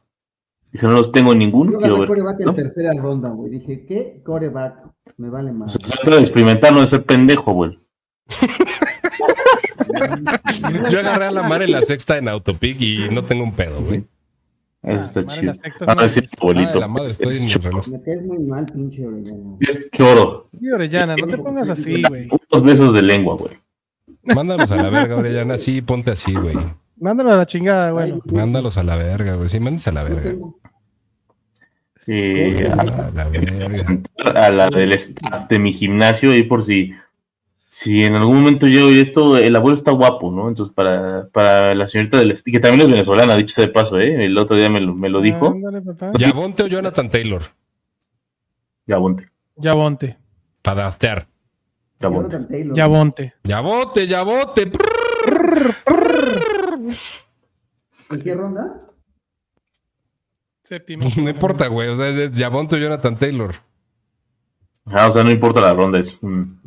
Dije, 0.71 0.85
no 0.87 0.93
los 0.93 1.11
tengo 1.11 1.33
ninguno, 1.33 1.73
Yo 1.73 1.77
quiero 1.79 1.95
agarré 1.95 2.13
ver. 2.13 2.23
coreback 2.23 2.41
en 2.41 2.55
tercera 2.55 2.93
ronda, 2.93 3.29
güey. 3.29 3.51
Dije, 3.51 3.85
¿qué 3.85 4.21
coreback? 4.23 4.75
Me 5.17 5.29
vale 5.29 5.51
O 5.51 5.53
más. 5.53 5.73
sea, 5.73 5.81
se 5.83 5.97
trata 5.97 6.15
de 6.17 6.21
experimentar, 6.21 6.73
no 6.73 6.81
de 6.81 6.87
ser 6.87 7.03
pendejo, 7.03 7.53
güey. 7.53 7.79
Yo 10.89 10.99
agarré 10.99 11.25
a 11.25 11.31
la 11.31 11.43
mar 11.43 11.61
en 11.61 11.71
la 11.71 11.83
sexta 11.83 12.17
en 12.17 12.27
Autopic 12.27 12.79
y 12.81 13.09
no 13.09 13.23
tengo 13.23 13.43
un 13.43 13.53
pedo, 13.53 13.81
güey. 13.81 14.03
Eso 14.85 15.03
está 15.19 15.21
madre, 15.21 15.39
chido. 15.39 15.53
Ah, 15.87 15.95
es 16.05 16.11
sí, 16.13 16.19
una- 16.19 16.29
abuelito. 16.41 16.71
Ah, 16.77 16.79
la 16.79 16.87
madre, 16.87 17.07
es, 17.09 17.19
estoy 17.19 17.27
es 17.27 17.45
choro. 17.47 17.81
Me 17.89 18.01
caes 18.01 18.21
muy 18.23 18.37
mal, 18.39 18.65
pinche 18.67 19.05
Orellana. 19.05 19.57
Es 19.59 19.89
choro. 19.91 20.49
Sí, 20.59 20.69
Orellana, 20.71 21.15
no 21.15 21.27
te 21.27 21.37
pongas 21.37 21.69
así, 21.69 22.03
güey. 22.07 22.29
Unos 22.51 22.63
besos 22.63 22.93
de 22.93 23.01
lengua, 23.01 23.35
güey. 23.35 23.57
Mándalos 24.35 24.71
a 24.71 24.75
la 24.77 24.89
verga, 24.89 25.15
Orellana. 25.17 25.57
Sí, 25.57 25.81
ponte 25.81 26.11
así, 26.11 26.33
güey. 26.33 26.55
Mándalo 26.97 27.31
a 27.31 27.35
la 27.37 27.45
chingada, 27.45 27.91
bueno. 27.91 28.19
Mándalos 28.25 28.77
a 28.77 28.83
la 28.83 28.95
verga, 28.95 29.35
güey. 29.35 29.49
Sí, 29.49 29.59
mándense 29.59 29.89
a 29.89 29.93
la 29.93 30.03
verga. 30.03 30.33
Eh, 32.07 32.69
A 32.71 32.81
a, 32.81 32.83
la, 32.85 33.11
la 33.11 33.29
verga. 33.29 33.73
a 34.35 34.49
la 34.51 34.69
del 34.69 34.93
staff 34.93 35.47
de 35.49 35.57
mi 35.57 35.73
gimnasio 35.73 36.31
ahí 36.31 36.43
por 36.43 36.63
si 36.63 36.91
si 37.75 38.05
en 38.05 38.15
algún 38.15 38.35
momento 38.37 38.67
yo 38.67 38.87
oí 38.87 39.01
esto, 39.01 39.35
el 39.35 39.53
abuelo 39.53 39.75
está 39.75 39.91
guapo, 39.91 40.31
¿no? 40.31 40.47
Entonces, 40.47 40.73
para, 40.73 41.27
para 41.27 41.75
la 41.75 41.89
señorita 41.89 42.17
del 42.17 42.33
que 42.41 42.59
también 42.61 42.83
es 42.83 42.87
venezolana, 42.87 43.35
dicho 43.35 43.53
sea 43.53 43.65
de 43.65 43.73
paso, 43.73 43.99
¿eh? 43.99 44.23
El 44.27 44.37
otro 44.37 44.55
día 44.55 44.69
me 44.69 44.79
lo, 44.79 44.95
me 44.95 45.09
lo 45.09 45.19
dijo. 45.19 45.47
Ándale, 45.47 45.81
papá. 45.81 46.13
¿Yavonte 46.17 46.63
o 46.63 46.67
Jonathan 46.67 47.11
Taylor? 47.11 47.41
Ya 48.85 48.95
bonte, 48.95 49.29
Ya 49.57 49.73
bonte. 49.73 50.17
Para 50.61 50.83
draftear. 50.83 51.27
ya 51.99 52.07
bonte. 52.07 52.29
Jonathan 52.29 52.47
Taylor. 52.47 52.77
Ya 52.77 52.87
bonte. 52.87 53.33
¡Yabote, 53.43 54.07
yabote! 54.07 54.71
¿En 58.09 58.21
qué 58.23 58.35
ronda? 58.35 58.79
Séptimo. 60.61 61.09
No 61.17 61.29
importa, 61.29 61.67
güey. 61.67 61.89
O 61.89 61.97
sea, 61.97 62.07
es 62.07 62.31
Yavonte 62.31 62.77
o 62.77 62.79
Jonathan 62.79 63.17
Taylor. 63.17 63.53
Ah, 64.85 65.07
o 65.09 65.11
sea, 65.11 65.25
no 65.25 65.31
importa 65.31 65.59
la 65.59 65.73
ronda, 65.73 65.99
es 65.99 66.17
un, 66.21 66.61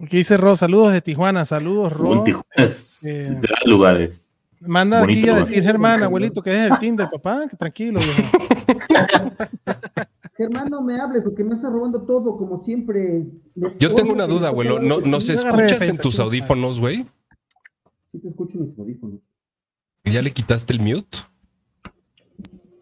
Aquí 0.00 0.18
dice 0.18 0.36
Ro, 0.36 0.56
saludos 0.56 0.92
de 0.92 1.00
Tijuana, 1.00 1.44
saludos 1.44 1.92
Ro. 1.92 2.22
Tijuana, 2.22 2.44
es 2.56 3.04
Este, 3.04 3.34
de 3.40 3.48
los 3.48 3.66
lugares. 3.66 4.26
Manda 4.60 5.00
bonito 5.00 5.20
aquí 5.20 5.28
a 5.30 5.36
decir 5.36 5.62
Germán, 5.62 6.02
abuelito, 6.02 6.42
que 6.42 6.50
es 6.50 6.70
el 6.70 6.78
Tinder, 6.78 7.08
papá, 7.10 7.46
que 7.48 7.56
tranquilo. 7.56 8.00
Germán, 10.36 10.68
no 10.70 10.82
me 10.82 10.98
hables 11.00 11.22
porque 11.22 11.44
me 11.44 11.54
estás 11.54 11.72
robando 11.72 12.02
todo, 12.02 12.36
como 12.36 12.62
siempre. 12.64 13.24
Me- 13.54 13.70
Yo 13.78 13.94
tengo 13.94 14.12
una 14.12 14.26
duda, 14.26 14.48
abuelo. 14.48 14.80
¿No, 14.80 15.00
¿Nos 15.00 15.28
escuchas 15.28 15.82
en 15.82 15.96
tus 15.98 16.18
audífonos, 16.18 16.80
güey? 16.80 17.06
Sí 18.12 18.18
te 18.18 18.28
escucho 18.28 18.58
en 18.58 18.64
mis 18.64 18.78
audífonos. 18.78 19.20
¿Ya 20.04 20.22
le 20.22 20.32
quitaste 20.32 20.72
el 20.72 20.80
mute? 20.80 21.18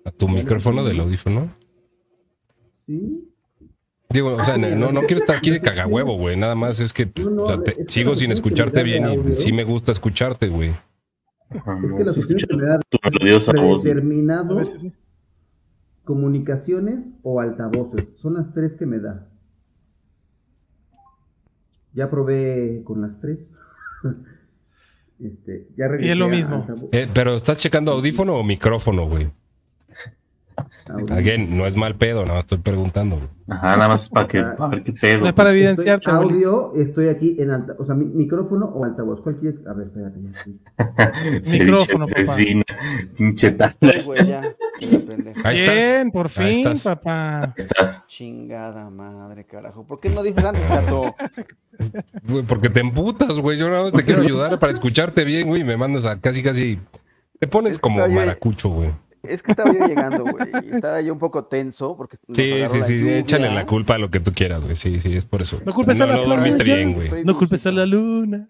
¿A 0.04 0.10
tu 0.10 0.28
micrófono 0.28 0.84
del 0.84 1.00
audífono? 1.00 1.54
Sí. 2.86 3.30
Digo, 4.14 4.34
o 4.34 4.44
sea, 4.44 4.56
no, 4.56 4.92
no 4.92 5.00
quiero 5.02 5.18
estar 5.20 5.36
aquí 5.36 5.50
de 5.50 5.60
cagahuevo, 5.60 6.16
güey. 6.16 6.36
Nada 6.36 6.54
más 6.54 6.78
es 6.78 6.92
que 6.92 7.10
No, 7.20 7.30
no, 7.30 7.42
o 7.42 7.48
sea, 7.48 7.60
te- 7.62 7.72
es 7.72 7.88
que 7.88 7.92
sigo 7.92 8.14
sin 8.14 8.30
escucharte 8.30 8.84
bien 8.84 9.06
y 9.06 9.16
audio. 9.16 9.34
sí 9.34 9.52
me 9.52 9.64
gusta 9.64 9.90
escucharte, 9.90 10.46
güey. 10.48 10.70
Es 11.50 11.92
que 11.92 12.04
la 12.04 12.10
escucha 12.12 12.46
que 12.46 12.56
me 12.56 12.64
da 12.64 12.78
predeterminado, 12.90 14.62
comunicaciones 16.04 17.12
o 17.22 17.40
altavoces. 17.40 18.12
Son 18.16 18.34
las 18.34 18.52
tres 18.54 18.76
que 18.76 18.86
me 18.86 19.00
da. 19.00 19.28
Ya 21.92 22.08
probé 22.08 22.82
con 22.84 23.00
las 23.02 23.20
tres. 23.20 23.40
Este, 25.20 25.68
ya 25.76 25.86
Y 26.00 26.10
es 26.10 26.16
lo 26.16 26.28
mismo. 26.28 26.66
Eh, 26.90 27.08
pero 27.14 27.36
¿estás 27.36 27.56
checando 27.58 27.92
audífono 27.92 28.34
o 28.34 28.42
micrófono, 28.42 29.08
güey? 29.08 29.30
Audio. 30.90 31.14
Again, 31.14 31.56
no 31.56 31.66
es 31.66 31.76
mal 31.76 31.94
pedo, 31.96 32.20
nada 32.22 32.34
más 32.34 32.44
estoy 32.44 32.58
preguntando. 32.58 33.20
Ajá, 33.48 33.76
nada 33.76 33.88
más 33.88 34.02
es 34.04 34.08
para 34.08 34.26
que, 34.26 34.42
para 34.42 34.68
ver 34.70 34.82
qué 34.82 34.92
pedo. 34.92 35.18
No 35.20 35.26
es 35.26 35.32
para 35.34 35.50
Estoy- 35.50 35.60
evidenciarte, 35.60 36.10
abuelito. 36.10 36.60
audio, 36.72 36.82
estoy 36.82 37.08
aquí 37.08 37.36
en 37.38 37.50
alta, 37.50 37.74
o 37.78 37.84
sea, 37.84 37.94
mi- 37.94 38.06
micrófono 38.06 38.66
o 38.66 38.84
altavoz. 38.84 39.20
¿Cuál 39.22 39.36
quieres? 39.36 39.60
A 39.66 39.72
ver, 39.74 39.88
espérate. 39.88 40.18
ya, 40.22 40.32
sí. 40.42 40.60
Micrófono, 41.58 42.06
papá. 42.06 42.22
Ay, 43.80 44.02
güey, 44.04 44.26
ya. 44.26 44.40
Ahí 45.44 45.56
estás. 45.58 45.74
Bien, 45.74 46.10
por 46.10 46.26
Ahí 46.36 46.54
fin, 46.54 46.66
estás. 46.68 46.82
papá. 46.82 47.54
Estás. 47.56 48.06
Chingada 48.06 48.90
madre, 48.90 49.44
carajo. 49.44 49.86
¿Por 49.86 50.00
qué 50.00 50.10
no 50.10 50.22
dices 50.22 50.44
antes, 50.44 50.66
chato? 50.68 51.14
Porque 52.48 52.70
te 52.70 52.80
emputas, 52.80 53.38
güey. 53.38 53.58
Yo 53.58 53.68
nada 53.68 53.84
más 53.84 53.92
te 53.92 54.04
quiero 54.04 54.22
ayudar 54.22 54.58
para 54.58 54.72
escucharte 54.72 55.24
bien, 55.24 55.48
güey. 55.48 55.64
Me 55.64 55.76
mandas 55.76 56.06
a 56.06 56.20
casi, 56.20 56.42
casi. 56.42 56.78
Te 57.38 57.46
pones 57.46 57.78
como 57.78 58.06
maracucho, 58.08 58.68
güey. 58.70 58.90
Es 59.28 59.42
que 59.42 59.52
estaba 59.52 59.72
yo 59.72 59.86
llegando, 59.86 60.24
güey. 60.24 60.50
Estaba 60.72 61.00
yo 61.00 61.12
un 61.12 61.18
poco 61.18 61.44
tenso 61.44 61.96
porque. 61.96 62.16
Sí, 62.32 62.52
sí, 62.70 62.82
sí. 62.82 63.08
Échale 63.08 63.50
la 63.52 63.66
culpa 63.66 63.94
a 63.94 63.98
lo 63.98 64.10
que 64.10 64.20
tú 64.20 64.32
quieras, 64.32 64.62
güey. 64.62 64.76
Sí, 64.76 65.00
sí, 65.00 65.16
es 65.16 65.24
por 65.24 65.42
eso. 65.42 65.60
No 65.64 65.72
culpes 65.72 66.00
a 66.00 66.06
la 66.06 66.16
no 66.16 66.24
dormiste 66.24 66.64
bien, 66.64 66.94
güey. 66.94 67.24
No 67.24 67.36
culpes 67.36 67.66
a 67.66 67.72
la 67.72 67.86
luna. 67.86 68.48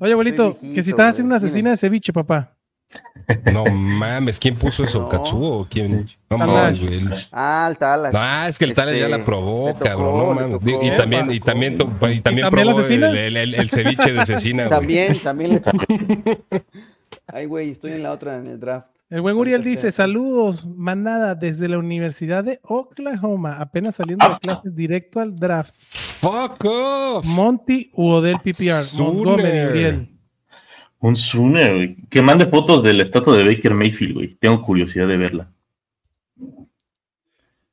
Oye, 0.00 0.12
abuelito, 0.12 0.56
que 0.74 0.82
si 0.82 0.90
estás 0.90 1.10
haciendo 1.10 1.28
una 1.28 1.36
asesina 1.36 1.70
de 1.70 1.76
ceviche, 1.76 2.12
papá. 2.12 2.56
No 3.52 3.64
mames, 3.64 4.38
¿quién 4.38 4.56
puso 4.56 4.84
eso? 4.84 5.08
¿Katsuo 5.08 5.60
o 5.60 5.66
quién? 5.66 6.06
No 6.28 6.38
mames, 6.38 6.80
güey. 6.80 7.02
Ah, 7.32 7.66
el 7.70 7.78
Talas. 7.78 8.14
Ah, 8.16 8.46
es 8.48 8.58
que 8.58 8.66
el 8.66 8.74
Talas 8.74 8.96
ya 8.96 9.08
la 9.08 9.16
este, 9.16 9.26
probó, 9.26 9.74
cabrón. 9.78 10.18
No 10.18 10.34
mames. 10.34 10.60
Y 10.82 10.90
también, 10.96 11.32
y 11.32 11.40
también, 11.40 11.78
y 12.12 12.20
también 12.20 12.48
probó 12.50 12.80
el, 12.80 13.36
el, 13.36 13.70
ceviche 13.70 14.12
de 14.12 14.20
asesina, 14.20 14.68
También, 14.68 15.18
también 15.18 15.54
le 15.54 15.60
tocó. 15.60 15.84
Ay, 17.26 17.46
güey, 17.46 17.70
estoy 17.70 17.92
en 17.92 18.02
la 18.02 18.12
otra, 18.12 18.36
en 18.36 18.46
el 18.46 18.60
draft. 18.60 18.93
El 19.10 19.20
buen 19.20 19.36
Uriel 19.36 19.62
dice, 19.62 19.92
saludos, 19.92 20.66
manada, 20.66 21.34
desde 21.34 21.68
la 21.68 21.78
Universidad 21.78 22.42
de 22.42 22.58
Oklahoma, 22.62 23.56
apenas 23.60 23.96
saliendo 23.96 24.26
de 24.28 24.38
clases 24.38 24.74
directo 24.74 25.20
al 25.20 25.36
draft. 25.36 25.74
Fuck 26.20 26.64
off. 26.64 27.26
Monty 27.26 27.90
u 27.94 28.08
Odell 28.08 28.38
PPR. 28.38 28.82
Montgomery, 28.98 29.70
Uriel. 29.70 30.08
Un 31.00 31.16
Sooner, 31.16 31.74
güey. 31.74 31.96
Que 32.08 32.22
mande 32.22 32.46
fotos 32.46 32.82
de 32.82 32.94
la 32.94 33.02
estatua 33.02 33.36
de 33.36 33.44
Baker 33.44 33.74
Mayfield, 33.74 34.14
güey. 34.14 34.34
Tengo 34.36 34.62
curiosidad 34.62 35.06
de 35.06 35.18
verla. 35.18 35.52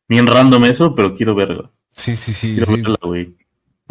Bien 0.10 0.28
random 0.28 0.66
eso, 0.66 0.94
pero 0.94 1.16
quiero 1.16 1.34
verla. 1.34 1.72
Sí, 1.94 2.18
sí, 2.18 2.34
sí. 2.34 2.56
Quiero 2.56 2.74
verla, 2.74 3.00
güey. 3.02 3.38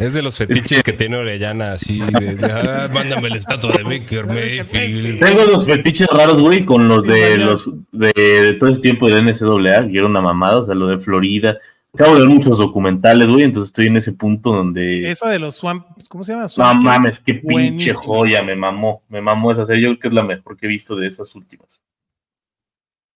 Es 0.01 0.13
de 0.13 0.21
los 0.21 0.37
fetiches 0.37 0.83
que 0.83 0.93
tiene 0.93 1.17
Orellana, 1.17 1.73
así 1.73 1.99
de, 1.99 2.37
ah, 2.43 2.89
mándame 2.93 3.29
la 3.29 3.37
estatua 3.37 3.73
de 3.77 3.83
Baker 3.83 4.25
Mayfield. 4.27 5.19
Tengo 5.19 5.45
los 5.45 5.65
fetiches 5.65 6.07
raros, 6.07 6.41
güey, 6.41 6.65
con 6.65 6.87
los 6.87 7.03
de 7.03 7.37
los 7.37 7.69
de, 7.91 8.57
todo 8.59 8.69
ese 8.69 8.81
tiempo 8.81 9.07
de 9.07 9.21
NCAA, 9.21 9.89
que 9.89 9.97
era 9.97 10.07
una 10.07 10.21
mamada, 10.21 10.59
o 10.59 10.63
sea, 10.63 10.75
lo 10.75 10.87
de 10.87 10.99
Florida, 10.99 11.57
Acabo 11.93 12.13
de 12.13 12.21
ver 12.21 12.29
muchos 12.29 12.57
documentales, 12.57 13.29
güey, 13.29 13.43
entonces 13.43 13.69
estoy 13.69 13.87
en 13.87 13.97
ese 13.97 14.13
punto 14.13 14.53
donde. 14.53 15.11
Esa 15.11 15.29
de 15.29 15.39
los 15.39 15.55
Swamp, 15.55 15.85
¿cómo 16.07 16.23
se 16.23 16.33
llama? 16.33 16.47
no 16.55 16.73
mames, 16.75 17.19
qué 17.19 17.35
pinche 17.35 17.93
joya, 17.93 18.41
me 18.43 18.55
mamó, 18.55 19.03
me 19.09 19.19
mamó 19.19 19.51
esa 19.51 19.65
serie. 19.65 19.83
Yo 19.83 19.89
creo 19.89 19.99
que 19.99 20.07
es 20.07 20.13
la 20.13 20.23
mejor 20.23 20.55
que 20.55 20.67
he 20.67 20.69
visto 20.69 20.95
de 20.95 21.07
esas 21.07 21.35
últimas. 21.35 21.81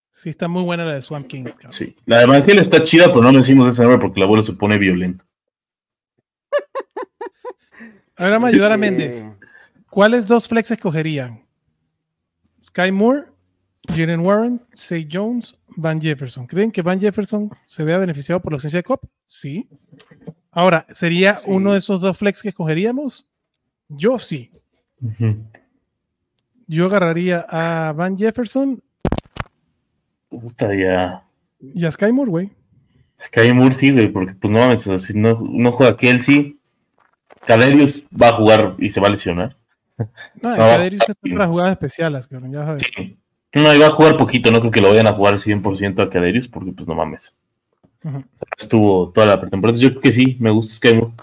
Sí, 0.09 0.29
está 0.29 0.49
muy 0.49 0.63
buena 0.63 0.83
la 0.83 0.95
de 0.95 1.01
Swamp 1.01 1.27
King. 1.27 1.45
Sí, 1.69 1.95
la 2.05 2.19
de 2.19 2.27
Manciel 2.27 2.59
está 2.59 2.83
chida, 2.83 3.07
pero 3.07 3.21
no 3.21 3.31
le 3.31 3.37
decimos 3.37 3.67
esa 3.67 3.83
nombre 3.83 3.99
porque 3.99 4.19
el 4.19 4.23
abuelo 4.23 4.43
se 4.43 4.53
pone 4.53 4.77
violento. 4.77 5.23
A 8.17 8.23
ver, 8.23 8.31
vamos 8.31 8.47
a 8.47 8.51
ayudar 8.51 8.71
a 8.71 8.77
Méndez. 8.77 9.27
¿Cuáles 9.89 10.25
dos 10.25 10.47
flex 10.47 10.71
escogerían? 10.71 11.45
¿Sky 12.61 12.91
Moore 12.91 13.35
Jalen 13.87 14.21
Warren, 14.21 14.61
Say 14.73 15.07
Jones, 15.11 15.55
Van 15.75 16.01
Jefferson. 16.01 16.47
¿Creen 16.47 16.71
que 16.71 16.81
Van 16.81 16.99
Jefferson 16.99 17.49
se 17.65 17.83
vea 17.83 17.97
beneficiado 17.97 18.41
por 18.41 18.51
la 18.51 18.55
ausencia 18.55 18.79
de 18.79 18.83
Cop? 18.83 19.03
Sí. 19.25 19.69
Ahora, 20.51 20.85
¿sería 20.93 21.39
uno 21.47 21.73
de 21.73 21.79
esos 21.79 22.01
dos 22.01 22.17
flex 22.17 22.41
que 22.41 22.49
escogeríamos? 22.49 23.27
Yo 23.89 24.17
sí. 24.17 24.51
Yo 26.67 26.85
agarraría 26.85 27.45
a 27.47 27.93
Van 27.93 28.17
Jefferson. 28.17 28.81
Puta 30.29 30.73
ya. 30.73 31.23
Y 31.59 31.85
a 31.85 31.91
Sky 31.91 32.11
Moore, 32.11 32.31
güey. 32.31 32.51
Sky 33.25 33.53
Moore 33.53 33.75
sí, 33.75 33.91
güey, 33.91 34.07
porque 34.07 34.33
pues 34.33 34.51
no 34.51 34.99
si 34.99 35.17
no, 35.17 35.39
no 35.41 35.71
juega 35.71 35.97
Kelsey, 35.97 36.59
Caderius 37.45 38.05
va 38.11 38.29
a 38.29 38.33
jugar 38.33 38.75
y 38.79 38.89
se 38.89 38.99
va 38.99 39.07
a 39.07 39.11
lesionar. 39.11 39.57
No, 40.41 40.49
no 40.49 40.57
Caderius 40.57 41.03
es 41.07 41.15
para 41.31 41.47
jugadas 41.47 41.71
especiales, 41.71 42.27
cabrón, 42.27 42.51
ya 42.51 42.65
sabes. 42.65 42.83
Sí. 42.93 43.17
No, 43.53 43.73
iba 43.73 43.87
a 43.87 43.91
jugar 43.91 44.17
poquito, 44.17 44.51
no 44.51 44.59
creo 44.59 44.71
que 44.71 44.81
lo 44.81 44.89
vayan 44.89 45.07
a 45.07 45.13
jugar 45.13 45.35
100% 45.35 46.03
a 46.03 46.09
Caderius, 46.09 46.49
porque 46.49 46.73
pues 46.73 46.87
no 46.87 46.95
mames. 46.95 47.33
estuvo 48.57 49.11
toda 49.13 49.27
la 49.27 49.39
pretemporada. 49.39 49.79
Yo 49.79 49.89
creo 49.91 50.01
que 50.01 50.11
sí, 50.11 50.35
me 50.41 50.49
gusta 50.49 50.73
Skymore. 50.73 51.13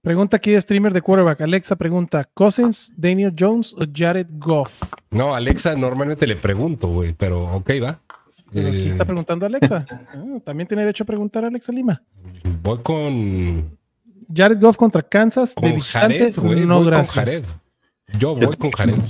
Pregunta 0.00 0.36
aquí 0.36 0.52
de 0.52 0.60
streamer 0.60 0.92
de 0.92 1.02
quarterback. 1.02 1.40
Alexa 1.40 1.74
pregunta: 1.74 2.28
¿Cousins, 2.32 2.92
Daniel 2.96 3.34
Jones 3.36 3.74
o 3.74 3.80
Jared 3.92 4.28
Goff? 4.30 4.80
No, 5.10 5.34
Alexa 5.34 5.74
normalmente 5.74 6.26
le 6.26 6.36
pregunto, 6.36 6.88
güey, 6.88 7.12
pero 7.12 7.52
ok, 7.56 7.70
va. 7.82 8.00
Pero 8.52 8.68
aquí 8.68 8.88
está 8.88 9.02
eh, 9.02 9.06
preguntando 9.06 9.46
Alexa. 9.46 9.86
Ah, 10.12 10.40
también 10.44 10.66
tiene 10.66 10.82
derecho 10.82 11.04
a 11.04 11.06
preguntar 11.06 11.44
a 11.44 11.48
Alexa 11.48 11.72
Lima. 11.72 12.02
Voy 12.62 12.78
con. 12.82 13.78
Jared 14.32 14.60
Goff 14.60 14.76
contra 14.76 15.02
Kansas. 15.02 15.54
de 15.54 15.80
Jared, 15.80 16.36
no, 16.36 16.84
gracias. 16.84 17.44
Yo 18.18 18.34
voy 18.34 18.56
con 18.56 18.70
Jared 18.70 19.00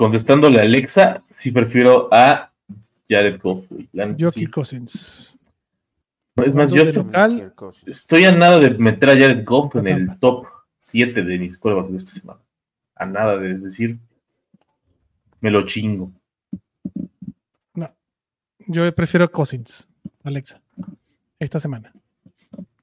contestándole 0.00 0.58
a 0.58 0.62
Alexa, 0.62 1.22
sí 1.28 1.50
prefiero 1.50 2.08
a 2.10 2.50
Jared 3.06 3.38
Goff. 3.38 3.66
Jockey 4.18 4.46
Cousins. 4.46 5.36
es 6.36 6.54
más, 6.54 6.70
yo 6.72 6.82
estoy, 7.84 8.24
a 8.24 8.32
nada 8.32 8.58
de 8.58 8.70
meter 8.70 9.10
a 9.10 9.12
Jared 9.12 9.44
Goff 9.44 9.76
en 9.76 9.88
el 9.88 10.18
top 10.18 10.46
7 10.78 11.22
de 11.22 11.38
mis 11.38 11.58
cuervas 11.58 11.90
de 11.90 11.98
esta 11.98 12.12
semana. 12.12 12.40
A 12.94 13.04
nada 13.04 13.36
de 13.36 13.58
decir, 13.58 13.98
me 15.40 15.50
lo 15.50 15.66
chingo. 15.66 16.10
Yo 18.66 18.94
prefiero 18.94 19.30
Cousins, 19.30 19.88
Alexa, 20.22 20.60
esta 21.38 21.60
semana. 21.60 21.92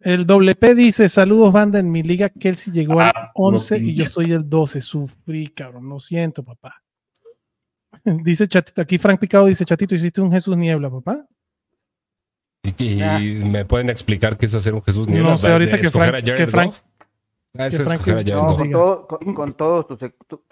El 0.01 0.25
WP 0.25 0.75
dice: 0.75 1.09
Saludos, 1.09 1.51
banda. 1.51 1.80
En 1.80 1.91
mi 1.91 2.03
liga, 2.03 2.30
Kelsey 2.30 2.71
llegó 2.71 2.99
al 3.01 3.13
11 3.34 3.75
ah, 3.75 3.78
y 3.78 3.95
yo 3.95 4.05
soy 4.05 4.32
el 4.32 4.47
12. 4.47 4.82
Sufrí, 4.82 5.47
cabrón. 5.49 5.89
Lo 5.89 5.99
siento, 5.99 6.43
papá. 6.43 6.82
Dice 8.23 8.47
Chatito, 8.47 8.82
aquí 8.82 8.97
Frank 8.97 9.19
Picado 9.19 9.45
dice, 9.47 9.65
Chatito, 9.65 9.95
hiciste 9.95 10.21
un 10.21 10.32
Jesús 10.32 10.55
Niebla, 10.55 10.89
papá. 10.89 11.25
¿Y, 12.78 13.01
ah. 13.01 13.19
me 13.19 13.65
pueden 13.65 13.89
explicar 13.89 14.38
qué 14.38 14.45
es 14.45 14.55
hacer 14.55 14.73
un 14.73 14.82
Jesús 14.82 15.07
Niebla? 15.07 15.32
No 15.32 15.38
sé, 15.38 15.51
ahorita 15.51 15.80
que 15.80 15.89
Frank, 15.89 16.23
que 16.23 16.47
Frank, 16.47 16.73
ah, 17.57 18.23
no, 18.25 18.55
con, 18.55 18.71
todo, 18.71 19.07
con, 19.07 19.53
todos 19.53 19.88
tus 19.88 19.97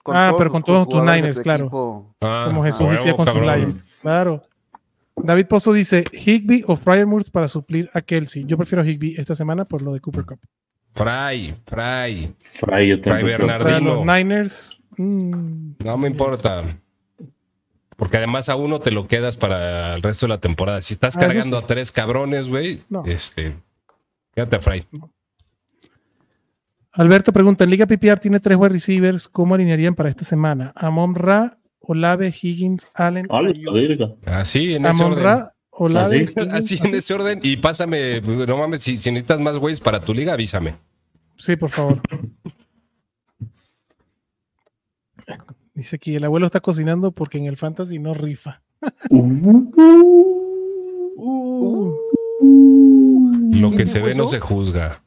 con 0.01 0.15
Ah, 0.15 0.33
pero 0.37 0.49
con 0.49 0.63
todos 0.63 0.87
tus 0.87 1.01
Niners, 1.01 1.39
claro. 1.39 2.15
Ah, 2.21 2.45
Como 2.47 2.63
Jesús 2.63 2.89
decía 2.89 3.15
con 3.15 3.25
sus 3.25 3.41
Lions. 3.41 3.77
Claro. 4.01 4.41
David 5.15 5.47
Pozo 5.47 5.73
dice, 5.73 6.03
Higby 6.11 6.63
o 6.67 6.75
Fryermuth 6.75 7.29
para 7.31 7.47
suplir 7.47 7.89
a 7.93 8.01
Kelsey. 8.01 8.45
Yo 8.45 8.57
prefiero 8.57 8.83
Higby 8.83 9.15
esta 9.17 9.35
semana 9.35 9.65
por 9.65 9.81
lo 9.81 9.93
de 9.93 10.01
Cooper 10.01 10.25
Cup. 10.25 10.39
Fry, 10.93 11.55
Fry. 11.65 12.35
Fry, 12.39 12.87
yo 12.87 12.97
Fry 13.01 13.23
Bernardino. 13.23 13.95
los 13.95 14.05
Niners. 14.05 14.81
Mm. 14.97 15.71
No 15.83 15.97
me 15.97 16.07
importa. 16.07 16.63
Porque 17.97 18.17
además 18.17 18.49
a 18.49 18.55
uno 18.55 18.79
te 18.79 18.91
lo 18.91 19.07
quedas 19.07 19.37
para 19.37 19.95
el 19.95 20.01
resto 20.01 20.25
de 20.25 20.29
la 20.29 20.39
temporada. 20.39 20.81
Si 20.81 20.93
estás 20.93 21.15
ah, 21.15 21.19
cargando 21.21 21.57
a 21.57 21.65
tres 21.65 21.91
cabrones, 21.91 22.47
güey, 22.47 22.83
este, 23.05 23.55
quédate 24.33 24.57
a 24.57 24.59
Fry. 24.59 24.87
Alberto 26.91 27.33
pregunta, 27.33 27.65
en 27.65 27.69
Liga 27.69 27.85
PPR 27.85 28.19
tiene 28.19 28.39
tres 28.39 28.57
wide 28.57 28.69
receivers, 28.69 29.27
¿cómo 29.27 29.55
alinearían 29.55 29.95
para 29.95 30.09
esta 30.09 30.23
semana? 30.23 30.71
Amon 30.75 31.15
Ra, 31.15 31.57
Olave, 31.87 32.29
Higgins, 32.29 32.89
Allen. 32.95 33.25
Así, 34.25 34.73
en 34.73 34.85
ese 34.85 35.03
orden. 35.03 35.23
Ra, 35.23 35.53
Olave, 35.69 36.33
así, 36.51 36.79
en 36.83 36.95
ese 36.95 37.13
orden. 37.13 37.39
Y 37.43 37.57
pásame, 37.57 38.21
no 38.21 38.57
mames, 38.57 38.81
si, 38.81 38.97
si 38.97 39.11
necesitas 39.11 39.39
más 39.39 39.57
güeyes 39.57 39.79
para 39.79 40.01
tu 40.01 40.13
liga, 40.13 40.33
avísame. 40.33 40.75
Sí, 41.37 41.55
por 41.55 41.69
favor. 41.69 42.01
Dice 45.73 45.99
que 45.99 46.15
el 46.15 46.23
abuelo 46.23 46.45
está 46.45 46.61
cocinando 46.61 47.11
porque 47.11 47.37
en 47.37 47.45
el 47.45 47.57
fantasy 47.57 47.99
no 47.99 48.13
rifa. 48.13 48.61
Uh. 49.09 49.65
Lo 53.51 53.71
que 53.71 53.85
se 53.85 54.01
ve 54.01 54.13
no 54.13 54.27
se 54.27 54.39
juzga. 54.39 55.03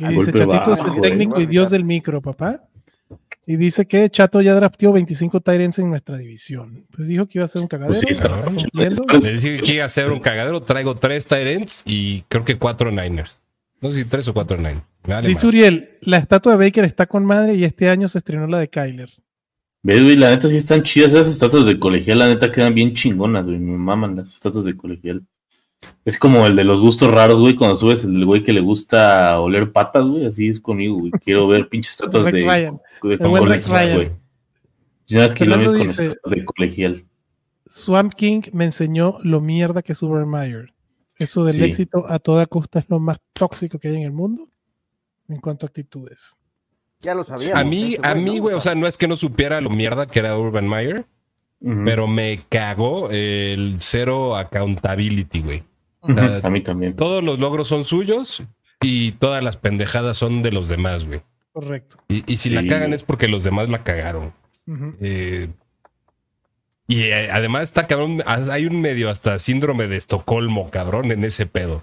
Y 0.00 0.06
dice 0.06 0.32
Chatito 0.32 0.72
es 0.72 0.80
el 0.84 1.00
técnico 1.00 1.40
y 1.40 1.46
dios 1.46 1.70
del 1.70 1.84
micro, 1.84 2.20
papá. 2.20 2.68
Y 3.46 3.56
dice 3.56 3.86
que 3.86 4.08
Chato 4.08 4.40
ya 4.40 4.54
drafteó 4.54 4.92
25 4.92 5.40
Tyrants 5.40 5.78
en 5.78 5.90
nuestra 5.90 6.16
división. 6.16 6.86
Pues 6.94 7.08
dijo 7.08 7.26
que 7.26 7.38
iba 7.38 7.44
a 7.44 7.48
ser 7.48 7.60
un 7.62 7.68
cagadero. 7.68 8.00
Pues 8.00 9.24
sí, 9.42 9.50
Le 9.50 9.58
que 9.58 9.74
iba 9.74 9.84
a 9.84 9.88
ser 9.88 10.10
un 10.10 10.20
cagadero. 10.20 10.62
Traigo 10.62 10.96
tres 10.96 11.26
Tyrants 11.26 11.82
y 11.84 12.22
creo 12.22 12.44
que 12.44 12.56
cuatro 12.56 12.90
Niners. 12.90 13.38
No 13.80 13.92
sé 13.92 14.02
si 14.02 14.08
tres 14.08 14.26
o 14.28 14.34
cuatro 14.34 14.56
Niners. 14.56 14.82
Dice 15.26 15.46
Uriel, 15.46 15.98
la 16.00 16.16
estatua 16.16 16.56
de 16.56 16.64
Baker 16.64 16.84
está 16.84 17.06
con 17.06 17.26
madre 17.26 17.54
y 17.54 17.64
este 17.64 17.90
año 17.90 18.08
se 18.08 18.18
estrenó 18.18 18.46
la 18.46 18.58
de 18.58 18.68
Kyler. 18.68 19.10
Ve, 19.82 20.00
güey, 20.00 20.16
la 20.16 20.30
neta 20.30 20.48
sí 20.48 20.56
están 20.56 20.82
chidas 20.82 21.12
esas 21.12 21.28
estatuas 21.28 21.66
de 21.66 21.78
colegial, 21.78 22.18
la 22.18 22.26
neta 22.26 22.50
quedan 22.50 22.74
bien 22.74 22.94
chingonas, 22.94 23.44
güey, 23.44 23.58
me 23.58 23.76
maman 23.76 24.16
las 24.16 24.32
estatuas 24.32 24.64
de 24.64 24.74
colegial. 24.74 25.22
Es 26.04 26.18
como 26.18 26.46
el 26.46 26.56
de 26.56 26.64
los 26.64 26.80
gustos 26.80 27.10
raros, 27.10 27.40
güey, 27.40 27.56
cuando 27.56 27.76
subes 27.76 28.04
el 28.04 28.24
güey 28.24 28.42
que 28.42 28.52
le 28.52 28.60
gusta 28.60 29.40
oler 29.40 29.72
patas, 29.72 30.06
güey, 30.06 30.26
así 30.26 30.48
es 30.48 30.60
conmigo, 30.60 30.98
güey. 30.98 31.10
Quiero 31.12 31.46
ver 31.48 31.68
pinches 31.70 31.92
estatuas 31.92 32.32
de, 32.32 32.44
Ryan. 32.44 32.80
de, 33.02 33.16
de 33.16 33.94
güey. 33.94 34.12
Ya 35.06 35.34
kilómetros 35.34 35.76
con 35.76 35.82
estatuas 35.82 36.34
de 36.34 36.44
colegial. 36.44 37.04
Swamp 37.66 38.14
King 38.14 38.42
me 38.52 38.64
enseñó 38.64 39.18
lo 39.22 39.40
mierda 39.40 39.82
que 39.82 39.92
es 39.92 39.98
Supermeyer. 39.98 40.72
Eso 41.18 41.44
del 41.44 41.62
éxito 41.62 42.06
a 42.08 42.18
toda 42.18 42.46
costa 42.46 42.80
es 42.80 42.86
lo 42.88 42.98
más 42.98 43.20
tóxico 43.32 43.78
que 43.78 43.88
hay 43.88 43.96
en 43.96 44.02
el 44.02 44.12
mundo 44.12 44.48
en 45.28 45.40
cuanto 45.40 45.64
a 45.64 45.68
actitudes. 45.68 46.36
Ya 47.00 47.14
lo 47.14 47.22
sabía. 47.22 47.58
A 47.58 47.64
mí, 47.64 47.96
a 48.02 48.14
mí, 48.14 48.38
güey, 48.38 48.54
o 48.54 48.60
sea, 48.60 48.74
no 48.74 48.86
es 48.86 48.96
que 48.96 49.06
no 49.06 49.16
supiera 49.16 49.60
lo 49.60 49.70
mierda 49.70 50.06
que 50.06 50.18
era 50.18 50.36
Urban 50.36 50.68
Meyer, 50.68 51.06
pero 51.84 52.06
me 52.06 52.42
cagó 52.48 53.10
el 53.10 53.76
cero 53.78 54.36
accountability, 54.36 55.40
güey. 55.40 55.62
A 56.04 56.50
mí 56.50 56.60
también. 56.60 56.96
Todos 56.96 57.22
los 57.22 57.38
logros 57.38 57.68
son 57.68 57.84
suyos 57.84 58.42
y 58.80 59.12
todas 59.12 59.42
las 59.42 59.56
pendejadas 59.56 60.16
son 60.16 60.42
de 60.42 60.52
los 60.52 60.68
demás, 60.68 61.06
güey. 61.06 61.22
Correcto. 61.52 61.98
Y, 62.08 62.36
si 62.36 62.50
la 62.50 62.66
cagan 62.66 62.92
es 62.92 63.02
porque 63.02 63.28
los 63.28 63.44
demás 63.44 63.68
la 63.68 63.84
cagaron. 63.84 64.32
Eh, 65.00 65.50
y 66.86 67.02
eh, 67.02 67.30
además 67.30 67.64
está 67.64 67.86
cabrón, 67.86 68.22
hay 68.26 68.66
un 68.66 68.80
medio 68.80 69.08
hasta 69.08 69.38
síndrome 69.38 69.86
de 69.86 69.96
Estocolmo, 69.96 70.70
cabrón, 70.70 71.12
en 71.12 71.24
ese 71.24 71.46
pedo. 71.46 71.82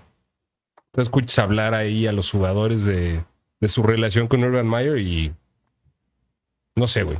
Tú 0.91 1.01
escuchas 1.01 1.39
hablar 1.39 1.73
ahí 1.73 2.05
a 2.05 2.11
los 2.11 2.29
jugadores 2.29 2.83
de, 2.83 3.23
de 3.61 3.67
su 3.67 3.81
relación 3.81 4.27
con 4.27 4.43
Urban 4.43 4.69
Meyer 4.69 4.97
y 4.97 5.33
no 6.75 6.87
sé, 6.87 7.03
güey. 7.03 7.19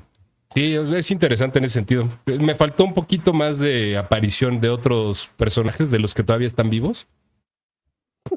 Sí, 0.54 0.76
es 0.76 1.12
interesante 1.12 1.60
en 1.60 1.66
ese 1.66 1.76
sentido. 1.76 2.10
Me 2.26 2.56
faltó 2.56 2.84
un 2.84 2.94
poquito 2.94 3.32
más 3.32 3.58
de 3.58 3.98
aparición 3.98 4.60
de 4.60 4.70
otros 4.70 5.30
personajes 5.38 5.92
de 5.92 6.00
los 6.00 6.14
que 6.14 6.24
todavía 6.24 6.48
están 6.48 6.70
vivos. 6.70 7.08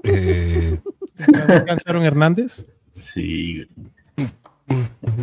Eh... 0.05 0.81
Hernández? 1.87 2.69
Sí. 2.93 3.67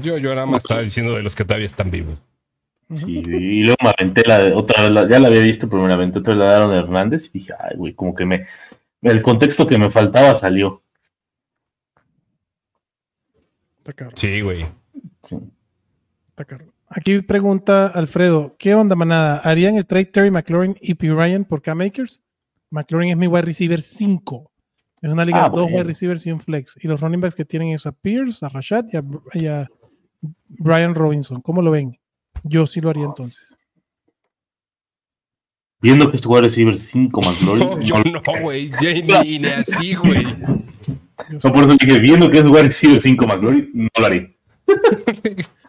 Yo, 0.02 0.18
yo 0.18 0.36
nada 0.36 0.46
más 0.46 0.64
estaba 0.64 0.82
diciendo 0.82 1.14
de 1.14 1.24
los 1.24 1.36
que 1.36 1.46
todavía 1.46 1.66
están 1.66 1.92
vivos. 1.92 2.20
Sí, 2.94 3.20
y 3.26 3.64
luego 3.64 3.78
me 3.84 3.94
aventé 3.98 4.24
la 4.28 4.54
otra 4.54 4.90
vez, 4.90 5.10
ya 5.10 5.20
la 5.20 5.30
había 5.30 5.42
visto, 5.42 5.70
pero 5.70 5.82
me 5.82 5.88
la 5.88 5.94
aventé 5.94 6.20
otra 6.20 6.34
vez 6.34 6.40
la 6.40 6.58
Aaron 6.58 6.74
Hernández 6.74 7.30
y 7.30 7.40
dije, 7.40 7.54
ay, 7.58 7.78
güey, 7.78 7.94
como 7.94 8.14
que 8.14 8.26
me. 8.26 8.48
El 9.02 9.22
contexto 9.22 9.66
que 9.66 9.78
me 9.78 9.90
faltaba 9.90 10.36
salió. 10.36 10.84
Está 13.78 13.94
caro. 13.94 14.12
Sí, 14.16 14.42
güey. 14.42 14.66
Sí. 15.24 15.38
Está 16.28 16.44
caro. 16.44 16.71
Aquí 16.94 17.22
pregunta 17.22 17.88
Alfredo, 17.88 18.58
¿qué 18.60 18.76
onda, 18.76 18.98
manada? 18.98 19.38
¿Harían 19.38 19.78
el 19.78 19.86
trade 19.86 20.06
Terry 20.06 20.30
McLaurin 20.30 20.76
y 20.82 20.96
P. 20.96 21.10
Ryan 21.10 21.46
por 21.46 21.62
K-Makers? 21.62 22.22
McLaurin 22.70 23.12
es 23.12 23.18
mi 23.18 23.28
wide 23.28 23.44
receiver 23.44 23.82
5. 23.82 24.52
Es 25.02 25.10
una 25.10 25.24
liga 25.24 25.46
ah, 25.46 25.50
de 25.50 25.56
dos 25.56 25.72
wide 25.72 25.86
receivers 25.86 26.26
y 26.26 26.32
un 26.32 26.42
flex. 26.42 26.78
Y 26.84 26.90
los 26.90 27.00
running 27.00 27.22
backs 27.22 27.36
que 27.36 27.46
tienen 27.46 27.70
es 27.70 27.86
a 27.86 27.94
Pierce, 27.94 28.46
a 28.46 28.50
Rashad 28.50 28.86
y 29.34 29.48
a, 29.48 29.68
Brian 30.50 30.94
Robinson. 30.94 31.40
¿Cómo 31.42 31.62
lo 31.62 31.72
ven? 31.72 31.98
Yo 32.44 32.68
sí 32.68 32.82
lo 32.82 32.90
haría 32.90 33.06
entonces. 33.06 33.58
Viendo 35.82 36.12
que 36.12 36.18
este 36.18 36.28
wide 36.28 36.42
receiver 36.42 36.78
5 36.78 37.22
McLaurin. 37.26 37.70
No, 37.70 37.82
yo 37.82 37.96
no, 38.04 38.22
güey. 38.42 38.70
Ni, 38.82 39.40
ni, 39.40 39.48
así, 39.48 39.94
güey. 39.94 40.26
No, 41.44 41.54
por 41.54 41.64
eso 41.64 41.76
dije, 41.80 42.00
viendo 42.00 42.30
que 42.30 42.40
es 42.40 42.46
wide 42.46 42.64
receiver 42.64 43.00
5 43.00 43.28
McLaurin, 43.28 43.70
no 43.74 43.90
lo 43.98 44.06
haré. 44.06 44.38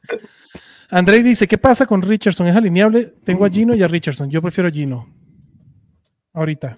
Andrei 0.93 1.23
dice, 1.23 1.49
¿qué 1.49 1.57
pasa 1.57 1.87
con 1.87 2.03
Richardson? 2.03 2.47
¿Es 2.49 2.55
alineable? 2.55 3.15
Tengo 3.25 3.47
a 3.47 3.49
Gino 3.49 3.75
y 3.75 3.83
a 3.83 3.89
Richardson. 3.89 4.29
Yo 4.29 4.43
prefiero 4.43 4.69
a 4.69 4.71
Gino. 4.71 5.09
Ahorita. 6.35 6.77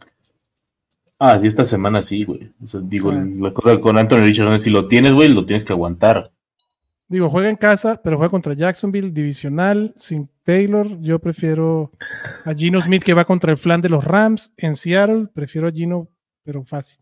Ah, 1.18 1.36
sí, 1.40 1.48
esta 1.48 1.64
semana 1.64 2.00
sí, 2.00 2.22
güey. 2.22 2.52
O 2.62 2.66
sea, 2.68 2.80
digo, 2.80 3.10
la 3.10 3.52
cosa 3.52 3.80
con 3.80 3.98
Anthony 3.98 4.18
Richardson 4.18 4.54
es 4.54 4.62
si 4.62 4.70
lo 4.70 4.86
tienes, 4.86 5.14
güey, 5.14 5.30
lo 5.30 5.44
tienes 5.44 5.64
que 5.64 5.72
aguantar. 5.72 6.32
Digo, 7.08 7.28
juega 7.28 7.50
en 7.50 7.56
casa, 7.56 8.00
pero 8.04 8.16
juega 8.16 8.30
contra 8.30 8.54
Jacksonville, 8.54 9.10
divisional, 9.10 9.92
sin 9.96 10.30
Taylor. 10.44 10.96
Yo 11.00 11.18
prefiero 11.18 11.90
a 12.44 12.54
Gino 12.54 12.80
Smith 12.80 13.02
que 13.02 13.14
va 13.14 13.24
contra 13.24 13.50
el 13.50 13.58
flan 13.58 13.80
de 13.80 13.88
los 13.88 14.04
Rams 14.04 14.54
en 14.56 14.76
Seattle. 14.76 15.26
Prefiero 15.34 15.66
a 15.66 15.72
Gino, 15.72 16.08
pero 16.44 16.64
fácil. 16.64 17.00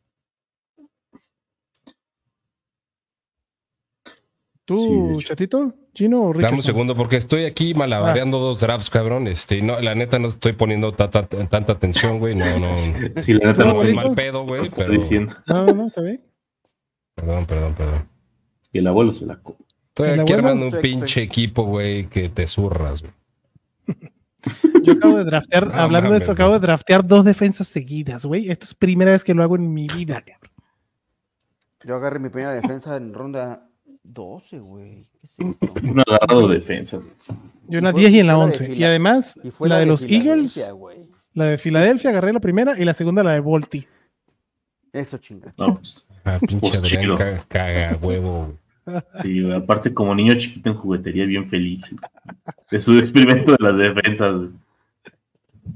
¿Tú, 4.64 5.20
chatito? 5.20 5.74
¿Gino 5.94 6.22
o 6.22 6.32
Dame 6.32 6.56
un 6.56 6.62
segundo, 6.62 6.96
porque 6.96 7.16
estoy 7.16 7.44
aquí 7.44 7.74
malabareando 7.74 8.38
ah. 8.38 8.40
dos 8.40 8.60
drafts, 8.60 8.88
cabrón. 8.88 9.28
Este, 9.28 9.60
no, 9.60 9.78
la 9.80 9.94
neta 9.94 10.18
no 10.18 10.28
estoy 10.28 10.54
poniendo 10.54 10.92
tanta 10.92 11.20
atención, 11.72 12.18
güey. 12.18 12.34
No, 12.34 12.58
no. 12.58 12.76
Sí, 12.76 13.34
la 13.34 13.52
neta 13.52 13.64
no, 13.64 13.74
no 13.74 13.92
mal 13.92 14.14
pedo, 14.14 14.44
güey. 14.44 14.68
Pero... 14.74 14.90
Diciendo. 14.90 15.34
No, 15.46 15.66
no, 15.66 15.86
está 15.86 16.00
bien. 16.00 16.22
Perdón, 17.14 17.46
perdón, 17.46 17.74
perdón. 17.74 18.08
Y 18.72 18.78
el 18.78 18.86
abuelo 18.86 19.12
se 19.12 19.26
la. 19.26 19.38
Estoy 19.88 20.18
aquí 20.18 20.32
armando 20.32 20.66
un 20.68 20.80
pinche 20.80 21.22
equipo, 21.22 21.64
güey, 21.64 22.08
que 22.08 22.30
te 22.30 22.46
zurras, 22.46 23.02
güey. 23.02 23.12
Yo 24.82 24.94
acabo 24.94 25.18
de 25.18 25.24
draftear, 25.24 25.70
hablando 25.74 26.10
de 26.12 26.18
eso, 26.18 26.32
acabo 26.32 26.54
de 26.54 26.60
draftear 26.60 27.06
dos 27.06 27.24
defensas 27.24 27.68
seguidas, 27.68 28.24
güey. 28.24 28.50
Esto 28.50 28.64
es 28.64 28.74
primera 28.74 29.10
vez 29.10 29.22
que 29.22 29.34
lo 29.34 29.42
hago 29.42 29.56
en 29.56 29.72
mi 29.72 29.86
vida, 29.88 30.22
cabrón. 30.22 30.50
Yo 31.84 31.96
agarré 31.96 32.18
mi 32.18 32.30
primera 32.30 32.52
defensa 32.52 32.96
en 32.96 33.12
ronda 33.12 33.68
12, 34.04 34.60
güey. 34.60 35.06
¿Qué 35.38 35.44
es? 35.44 35.56
Un 35.82 36.00
agarrado 36.00 36.48
de 36.48 36.56
defensa. 36.56 37.00
Yo 37.68 37.78
una 37.78 37.92
10 37.92 38.12
y 38.12 38.18
en 38.20 38.26
la 38.26 38.36
11. 38.36 38.74
Y 38.74 38.84
además, 38.84 39.40
la, 39.60 39.78
de, 39.78 39.86
los 39.86 40.04
Eagles, 40.04 40.70
la 41.32 41.46
de 41.46 41.58
Filadelfia, 41.58 42.10
agarré 42.10 42.32
la 42.32 42.40
primera 42.40 42.78
y 42.78 42.84
la 42.84 42.92
segunda 42.92 43.22
la 43.22 43.32
de 43.32 43.40
Volti. 43.40 43.86
Eso 44.92 45.16
chinga. 45.16 45.52
No, 45.56 45.76
pues, 45.76 46.06
ah, 46.24 46.38
pinche 46.40 46.58
pues 46.58 46.76
Adrián 46.76 47.42
caga, 47.48 47.96
huevo. 48.02 48.58
Sí, 49.22 49.50
aparte 49.50 49.94
como 49.94 50.14
niño 50.14 50.34
chiquito 50.34 50.68
en 50.68 50.76
juguetería, 50.76 51.24
bien 51.24 51.46
feliz. 51.46 51.94
De 52.70 52.80
su 52.80 52.98
experimento 52.98 53.52
de 53.52 53.58
las 53.60 53.76
defensas. 53.78 54.50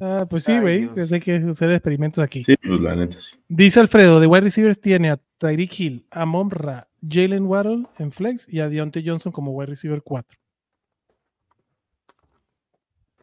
Ah, 0.01 0.27
pues 0.29 0.45
sí, 0.45 0.59
güey. 0.59 0.91
Hay 1.11 1.21
que 1.21 1.37
hacer 1.37 1.71
experimentos 1.71 2.23
aquí. 2.23 2.45
Sí, 2.45 2.57
pues 2.57 2.81
la 2.81 2.97
neta 2.97 3.19
sí. 3.19 3.37
Dice 3.49 3.81
Alfredo, 3.81 4.21
de 4.21 4.27
wide 4.27 4.43
receivers 4.43 4.81
tiene 4.81 5.11
a 5.11 5.21
Tyreek 5.39 5.81
Hill, 5.81 6.07
a 6.11 6.27
Momra, 6.27 6.89
Jalen 7.09 7.47
Waddle 7.47 7.87
en 7.99 8.13
flex 8.13 8.53
y 8.53 8.61
a 8.61 8.69
Deontay 8.69 9.07
Johnson 9.07 9.33
como 9.33 9.53
wide 9.53 9.71
receiver 9.71 10.03
4. 10.03 10.39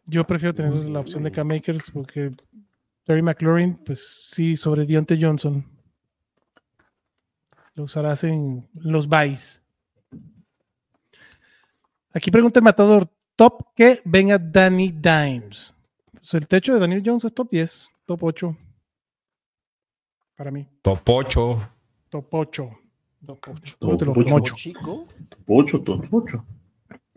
Yo 0.06 0.26
prefiero 0.26 0.54
tener 0.54 0.74
la 0.74 1.00
opción 1.00 1.24
de 1.24 1.32
K-Makers 1.32 1.92
porque 1.92 2.32
Terry 3.04 3.22
McLaurin, 3.22 3.76
pues 3.76 4.28
sí, 4.30 4.58
sobre 4.58 4.86
Deontay 4.86 5.22
Johnson. 5.22 5.66
Lo 7.76 7.84
usarás 7.84 8.24
en 8.24 8.70
los 8.74 9.08
buys. 9.08 9.60
Aquí 12.14 12.30
pregunta 12.30 12.60
el 12.60 12.64
matador, 12.64 13.10
top 13.36 13.74
que 13.76 14.02
venga 14.06 14.38
Danny 14.38 14.92
Dimes. 14.92 15.74
Pues 16.12 16.34
el 16.36 16.48
techo 16.48 16.74
de 16.74 16.80
Daniel 16.80 17.02
Jones 17.04 17.26
es 17.26 17.34
top 17.34 17.50
10, 17.50 17.92
top 18.06 18.24
8. 18.24 18.58
Para 20.36 20.52
mí. 20.52 20.68
Top 20.82 21.02
8. 21.08 21.70
Top 22.10 22.28
8. 22.32 22.83
Top 23.26 23.40
8. 23.48 23.78
Top 23.80 24.02
8, 25.48 25.82
top 25.82 26.06
8. 26.12 26.46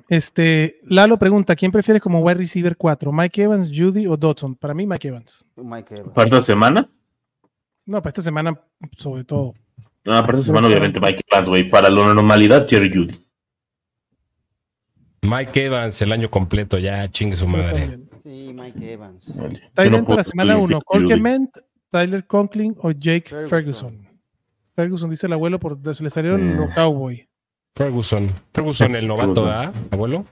Este, 0.09 0.79
Lalo 0.85 1.19
pregunta, 1.19 1.57
¿quién 1.57 1.73
prefiere 1.73 2.01
como 2.01 2.21
wide 2.21 2.37
receiver 2.37 2.77
4? 2.77 3.11
¿Mike 3.13 3.43
Evans, 3.43 3.71
Judy 3.75 4.07
o 4.07 4.17
Dodson? 4.17 4.55
Para 4.55 4.73
mí, 4.73 4.87
Mike 4.87 5.09
Evans. 5.09 5.45
¿Para 6.15 6.27
esta 6.27 6.41
semana? 6.41 6.89
No, 7.87 7.99
para 7.99 8.11
esta 8.11 8.23
semana, 8.23 8.61
sobre 8.97 9.25
todo. 9.25 9.55
No, 10.05 10.13
para 10.13 10.33
esta 10.39 10.47
semana, 10.47 10.69
obviamente, 10.69 11.01
Mike 11.01 11.23
Evans, 11.29 11.49
güey. 11.49 11.69
Para 11.69 11.91
la 11.91 12.15
normalidad, 12.15 12.67
Jerry 12.69 12.91
Judy. 12.93 13.21
Mike 15.23 15.65
Evans 15.65 16.01
el 16.03 16.13
año 16.13 16.31
completo, 16.31 16.79
ya 16.79 17.11
chingue 17.11 17.37
su 17.37 17.49
madre. 17.49 17.99
Sí, 18.23 18.53
Mike 18.55 18.93
Evans. 18.93 19.33
Tyler 19.75 20.05
para 20.05 20.17
la 20.17 20.25
semana 20.25 20.57
1, 20.57 20.81
Colquement, 20.83 21.51
Tyler 21.91 22.25
Conklin 22.27 22.77
o 22.79 22.93
Jake 22.93 23.29
Ferguson. 23.49 23.49
Ferguson. 23.49 24.06
Dice 25.09 25.27
el 25.27 25.33
abuelo, 25.33 25.59
por 25.59 25.79
se 25.95 26.03
le 26.03 26.11
salieron 26.11 26.51
eh. 26.51 26.55
los 26.55 26.75
Cowboy. 26.75 27.29
Ferguson. 27.75 28.31
Ferguson, 28.53 28.95
el 28.95 29.07
novato, 29.07 29.45
¿verdad, 29.45 29.75
abuelo? 29.91 30.25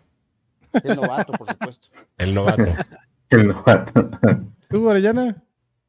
El 0.82 0.96
novato, 0.96 1.32
por 1.32 1.48
supuesto. 1.48 1.88
El 2.18 2.34
novato. 2.34 2.64
el 3.30 3.48
novato. 3.48 4.10
¿Tú, 4.68 4.90
Arellana? 4.90 5.42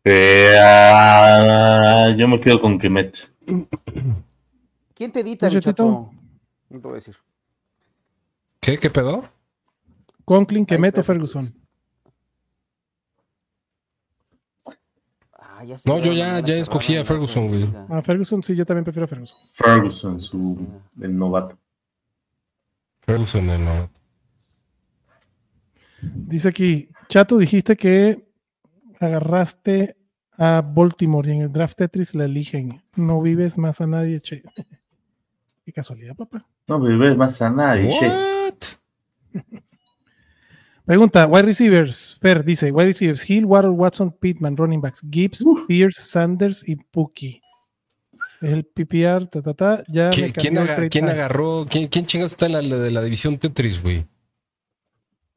Eh, 0.04 0.56
uh, 0.60 2.16
yo 2.16 2.28
me 2.28 2.40
quedo 2.40 2.62
con 2.62 2.78
Kemet. 2.78 3.18
¿Quién 4.94 5.12
te 5.12 5.22
edita, 5.22 5.50
chato? 5.60 6.12
No 6.70 6.80
te 6.80 6.88
voy 6.88 6.92
a 6.92 6.96
decir. 6.96 7.16
¿Qué? 8.60 8.78
¿Qué 8.78 8.90
pedo? 8.90 9.28
Conklin, 10.24 10.66
Kemet 10.66 10.98
o 11.00 11.04
Ferguson. 11.04 11.52
Ah, 15.58 15.64
ya 15.64 15.78
no, 15.86 16.00
yo 16.00 16.12
ya, 16.12 16.42
ya 16.42 16.56
escogí 16.56 16.98
a 16.98 17.06
Ferguson, 17.06 17.48
güey. 17.48 17.64
A 17.90 18.02
Ferguson, 18.02 18.44
sí, 18.44 18.56
yo 18.56 18.66
también 18.66 18.84
prefiero 18.84 19.06
a 19.06 19.08
Ferguson. 19.08 19.40
Ferguson, 19.54 20.20
su, 20.20 20.68
el 21.00 21.18
novato. 21.18 21.58
Ferguson, 23.00 23.50
el 23.50 23.64
novato. 23.64 24.00
Dice 26.02 26.50
aquí, 26.50 26.90
Chato, 27.08 27.38
dijiste 27.38 27.78
que 27.78 28.28
agarraste 29.00 29.96
a 30.38 30.62
Baltimore 30.62 31.30
y 31.30 31.36
en 31.38 31.42
el 31.44 31.52
draft 31.52 31.78
Tetris 31.78 32.14
la 32.16 32.26
eligen. 32.26 32.82
No 32.96 33.22
vives 33.22 33.58
más 33.58 33.80
a 33.80 33.88
nadie, 33.88 34.20
che. 34.20 34.44
Qué 35.66 35.72
casualidad, 35.72 36.16
papá. 36.18 36.46
No 36.68 36.82
vives 36.82 37.16
más 37.16 37.42
a 37.42 37.50
nadie, 37.50 37.90
che. 37.90 38.12
Pregunta, 40.86 41.26
wide 41.26 41.44
receivers. 41.44 42.18
Fer 42.22 42.46
dice, 42.46 42.72
wide 42.72 42.88
receivers, 42.88 43.28
Hill, 43.28 43.46
Waddle, 43.46 43.72
Watson, 43.72 44.12
Pittman, 44.12 44.56
running 44.56 44.82
backs, 44.82 45.02
Gibbs, 45.10 45.44
Pierce, 45.68 46.00
Sanders 46.02 46.68
y 46.68 46.76
Pookie. 46.76 47.42
Es 48.42 48.52
el 48.52 48.66
PPR, 48.66 49.28
ta, 49.28 49.42
ta, 49.42 49.54
ta. 49.54 49.84
Ya 49.88 50.12
¿Quién, 50.12 50.32
¿quién, 50.32 51.10
agarró? 51.10 51.66
¿Quién, 51.70 51.88
quién 51.88 52.06
chingados 52.06 52.34
está 52.34 52.46
en 52.46 52.52
la 52.52 52.62
de 52.62 52.92
la 52.92 53.02
división 53.02 53.38
Tetris, 53.38 53.82
güey? 53.82 54.06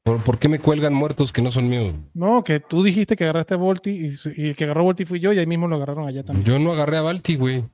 ¿Por, 0.02 0.38
qué 0.38 0.48
me 0.48 0.58
cuelgan 0.58 0.94
muertos 0.94 1.32
que 1.32 1.42
no 1.42 1.50
son 1.50 1.68
míos? 1.68 1.94
No, 2.14 2.42
que 2.42 2.60
tú 2.60 2.82
dijiste 2.82 3.14
que 3.14 3.24
agarraste 3.24 3.54
a 3.54 3.56
Volti 3.58 3.90
y, 3.90 4.42
el 4.48 4.56
que 4.56 4.64
agarró 4.64 4.80
a 4.80 4.84
Volti 4.84 5.04
fui 5.04 5.20
yo 5.20 5.32
y 5.32 5.38
ahí 5.38 5.46
mismo 5.46 5.68
lo 5.68 5.76
agarraron 5.76 6.08
allá 6.08 6.24
también. 6.24 6.46
Yo 6.46 6.58
no 6.58 6.72
agarré 6.72 6.96
a 6.96 7.02
Volti, 7.02 7.36
güey. 7.36 7.64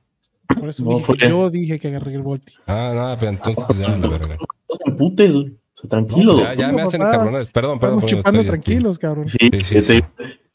Por 0.47 0.69
eso 0.69 0.83
dije, 0.83 1.29
yo 1.29 1.49
dije 1.49 1.79
que 1.79 1.87
agarré 1.87 2.13
el 2.13 2.21
Volti. 2.21 2.53
Ah, 2.67 2.91
nada, 2.93 3.17
pero 3.17 3.31
entonces 3.31 3.77
ya 3.77 3.97
la 3.97 4.07
verga. 4.07 4.37
Pute, 4.97 5.55
güey. 5.85 6.05
tranquilo. 6.05 6.39
ya, 6.39 6.53
ya 6.53 6.71
me 6.71 6.81
hacen 6.81 7.01
cabrones. 7.01 7.47
Perdón, 7.47 7.79
perdón. 7.79 7.99
Estamos 7.99 8.11
chupando 8.11 8.43
tranquilos, 8.43 8.97
cabrón. 8.99 9.27
Sí, 9.27 9.49
sí, 9.63 9.81
sí. 9.81 10.01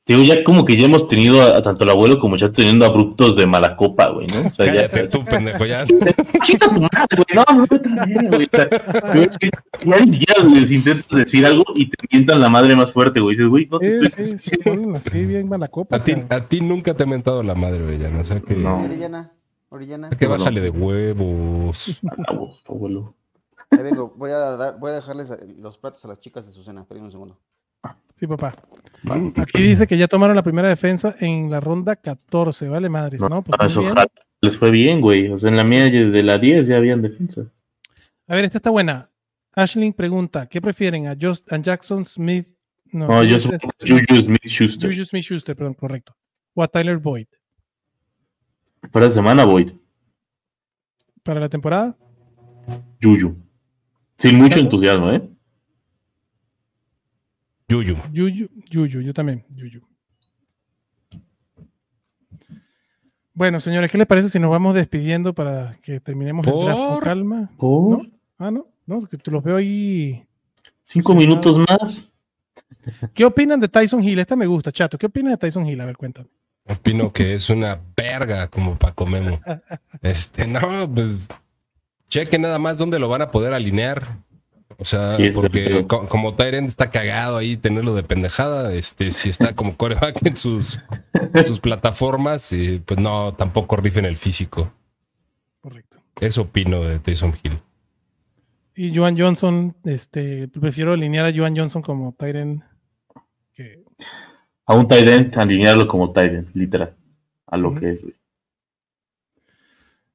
Digo, 0.07 0.23
ya 0.25 0.43
como 0.43 0.65
que 0.65 0.77
ya 0.77 0.87
hemos 0.87 1.07
tenido 1.07 1.41
a, 1.41 1.63
tanto 1.63 1.85
el 1.85 1.91
abuelo 1.91 2.19
como 2.19 2.37
ya 2.37 2.51
teniendo 2.51 2.85
abruptos 2.85 3.37
de 3.37 3.47
mala 3.47 3.77
copa, 3.77 4.09
güey, 4.09 4.27
¿no? 4.35 4.49
O 4.49 4.51
sea, 4.51 4.67
Cállate 4.67 5.03
ya, 5.03 5.07
tú, 5.07 5.25
pendejo, 5.25 5.65
ya. 5.65 5.77
Chica 6.43 6.69
tu 6.69 6.81
madre, 6.81 7.17
güey. 7.17 7.27
No, 7.35 7.45
no 7.55 7.67
me 7.71 8.29
güey. 8.29 8.47
O 8.47 8.51
sea, 8.51 8.69
ya 8.69 10.01
ni 10.01 10.13
siquiera 10.13 10.43
les 10.43 10.71
intento 10.73 11.17
decir 11.17 11.47
algo 11.47 11.65
y 11.77 11.89
te 11.89 11.97
mientan 12.11 12.41
la 12.41 12.49
madre 12.49 12.75
más 12.75 12.93
fuerte, 12.93 13.21
güey. 13.21 13.37
Dices, 13.37 13.49
güey, 13.49 13.69
no 13.71 13.79
te 13.79 13.99
sí, 13.99 14.07
estoy 14.07 14.27
sí, 14.27 14.39
sí, 14.39 14.57
sí, 15.13 15.27
bien 15.27 15.49
mala 15.49 15.69
copa. 15.69 15.95
A 15.95 16.01
ti, 16.01 16.17
a 16.29 16.49
ti 16.49 16.61
nunca 16.61 16.95
te 16.95 17.05
ha 17.05 17.07
mentado 17.07 17.45
la 17.45 17.55
madre, 17.55 17.81
Orellana. 17.81 18.21
O 18.21 18.25
sea 18.25 18.41
que. 18.41 18.55
No. 18.55 18.83
Orellana. 18.83 19.33
Orellana. 19.69 20.09
Es 20.09 20.19
que 20.19 20.27
bájale 20.27 20.61
de 20.61 20.71
huevos. 20.71 22.01
Huevos, 22.03 22.65
abuelo. 22.67 23.15
Ahí 23.71 23.83
vengo, 23.83 24.13
voy 24.17 24.31
a, 24.31 24.39
dar, 24.39 24.79
voy 24.79 24.91
a 24.91 24.95
dejarles 24.95 25.29
los 25.59 25.79
platos 25.79 26.05
a 26.05 26.09
las 26.09 26.21
chicas 26.21 26.47
de 26.47 26.53
su 26.53 26.63
cena. 26.63 26.83
Esperen 26.83 27.05
un 27.05 27.11
segundo. 27.11 27.39
Sí, 28.15 28.27
papá. 28.27 28.55
Aquí 29.37 29.63
dice 29.63 29.87
que 29.87 29.97
ya 29.97 30.07
tomaron 30.07 30.37
la 30.37 30.43
primera 30.43 30.69
defensa 30.69 31.15
en 31.21 31.51
la 31.51 31.61
ronda 31.61 31.97
14, 31.97 32.69
¿vale, 32.69 32.91
madres? 32.91 33.23
No, 33.23 33.43
pues 33.43 33.59
eso 33.73 33.83
les 34.43 34.57
fue 34.57 34.71
bien, 34.71 35.01
güey. 35.01 35.29
O 35.29 35.39
sea, 35.39 35.49
en 35.49 35.57
la 35.57 35.65
mía 35.65 35.85
de 35.85 36.23
la 36.23 36.37
10 36.37 36.67
ya 36.67 36.77
habían 36.77 37.01
defensas. 37.01 37.47
A 38.27 38.35
ver, 38.35 38.45
esta 38.45 38.59
está 38.59 38.71
buena. 38.71 39.11
Ashling 39.53 39.93
pregunta, 39.93 40.47
¿qué 40.47 40.61
prefieren? 40.61 41.07
¿A, 41.07 41.17
Just, 41.19 41.51
a 41.53 41.57
Jackson 41.57 42.05
Smith? 42.05 42.47
No, 42.93 43.07
no 43.07 43.25
yo 43.25 43.39
soy 43.39 43.59
Juju 43.81 44.23
Smith 44.23 44.47
Schuster. 44.47 44.91
Juju 44.91 45.05
Smith 45.07 45.25
Schuster, 45.25 45.57
perdón, 45.57 45.75
correcto. 45.75 46.15
O 46.55 46.63
a 46.63 46.69
Tyler 46.69 46.99
Boyd. 46.99 47.27
Para 48.93 49.07
la 49.07 49.11
semana, 49.11 49.45
Boyd. 49.45 49.73
¿Para 51.23 51.41
la 51.41 51.49
temporada? 51.49 51.97
Juju. 53.03 53.37
Sin 54.21 54.37
mucho 54.37 54.59
entusiasmo, 54.59 55.11
¿eh? 55.13 55.23
Yuyu. 57.69 57.97
Yuyu, 58.13 58.51
Yuyu, 58.71 59.01
yo 59.01 59.15
también. 59.15 59.47
Yuyu. 59.49 59.81
Bueno, 63.33 63.61
señores, 63.61 63.91
¿qué 63.91 63.97
les 63.97 64.07
parece 64.07 64.29
si 64.29 64.39
nos 64.39 64.51
vamos 64.51 64.75
despidiendo 64.75 65.35
para 65.35 65.75
que 65.81 66.01
terminemos 66.01 66.47
el 66.47 66.53
draft 66.53 66.83
con 66.83 67.01
calma? 67.01 67.51
¿No? 67.59 68.03
Ah, 68.37 68.51
no, 68.51 68.67
no, 68.85 69.07
que 69.07 69.17
tú 69.17 69.31
los 69.31 69.43
veo 69.43 69.57
ahí. 69.57 70.23
Cinco 70.83 71.15
minutos 71.15 71.57
más. 71.57 72.13
¿Qué 73.15 73.25
opinan 73.25 73.59
de 73.59 73.69
Tyson 73.69 74.05
Hill? 74.05 74.19
Esta 74.19 74.37
me 74.37 74.47
gusta, 74.47 74.71
chato. 74.71 74.99
¿Qué 74.99 75.07
opinan 75.07 75.33
de 75.33 75.39
Tyson 75.39 75.67
Hill? 75.67 75.81
A 75.81 75.87
ver, 75.87 75.97
cuéntame. 75.97 76.29
Opino 76.67 77.11
que 77.11 77.37
es 77.37 77.49
una 77.49 77.81
verga 77.97 78.49
como 78.49 78.77
para 78.77 78.95
comer. 78.95 79.41
Este, 80.03 80.47
no, 80.47 80.61
pues 80.95 81.27
cheque 82.11 82.39
nada 82.39 82.59
más 82.59 82.77
dónde 82.77 82.99
lo 82.99 83.09
van 83.09 83.23
a 83.23 83.31
poder 83.31 83.55
alinear. 83.55 84.19
O 84.77 84.85
sea, 84.85 85.19
porque 85.35 85.87
como 85.87 86.35
Tyrant 86.37 86.67
está 86.67 86.89
cagado 86.91 87.37
ahí 87.37 87.57
tenerlo 87.57 87.95
de 87.95 88.03
pendejada, 88.03 88.73
este, 88.73 89.11
si 89.13 89.29
está 89.29 89.55
como 89.55 89.77
coreback 89.77 90.25
en 90.25 90.37
sus, 90.37 90.79
sus 91.45 91.61
plataformas, 91.61 92.51
y 92.53 92.79
pues 92.79 92.99
no, 92.99 93.35
tampoco 93.35 93.77
rifen 93.77 94.07
el 94.07 94.17
físico. 94.17 94.73
Correcto. 95.61 95.99
Eso 96.19 96.43
opino 96.43 96.83
de 96.83 96.99
Tyson 96.99 97.37
Hill. 97.43 97.61
Y 98.75 98.97
Joan 98.97 99.19
Johnson, 99.19 99.77
este, 99.85 100.49
prefiero 100.49 100.95
alinear 100.95 101.27
a 101.27 101.33
Joan 101.35 101.57
Johnson 101.57 101.83
como 101.83 102.15
Tyrant 102.15 102.63
que... 103.53 103.85
A 104.65 104.75
un 104.75 104.89
Tyrant, 104.89 105.37
alinearlo 105.37 105.87
como 105.89 106.13
Tyrant, 106.13 106.49
literal, 106.55 106.97
a 107.47 107.57
lo 107.59 107.75
que 107.75 107.91
es. 107.91 108.05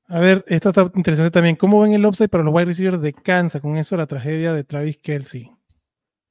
A 0.08 0.20
ver, 0.20 0.46
esta 0.48 0.70
está 0.70 0.92
interesante 0.96 1.32
también. 1.32 1.56
¿Cómo 1.56 1.82
ven 1.82 1.94
el 1.94 2.06
upside 2.06 2.30
para 2.30 2.44
los 2.44 2.54
wide 2.54 2.66
receivers 2.66 3.02
de 3.02 3.14
Kansas? 3.14 3.62
Con 3.62 3.78
eso 3.78 3.98
la 3.98 4.06
tragedia 4.06 4.54
de 4.54 4.64
Travis 4.64 4.98
Kelsey. 4.98 5.52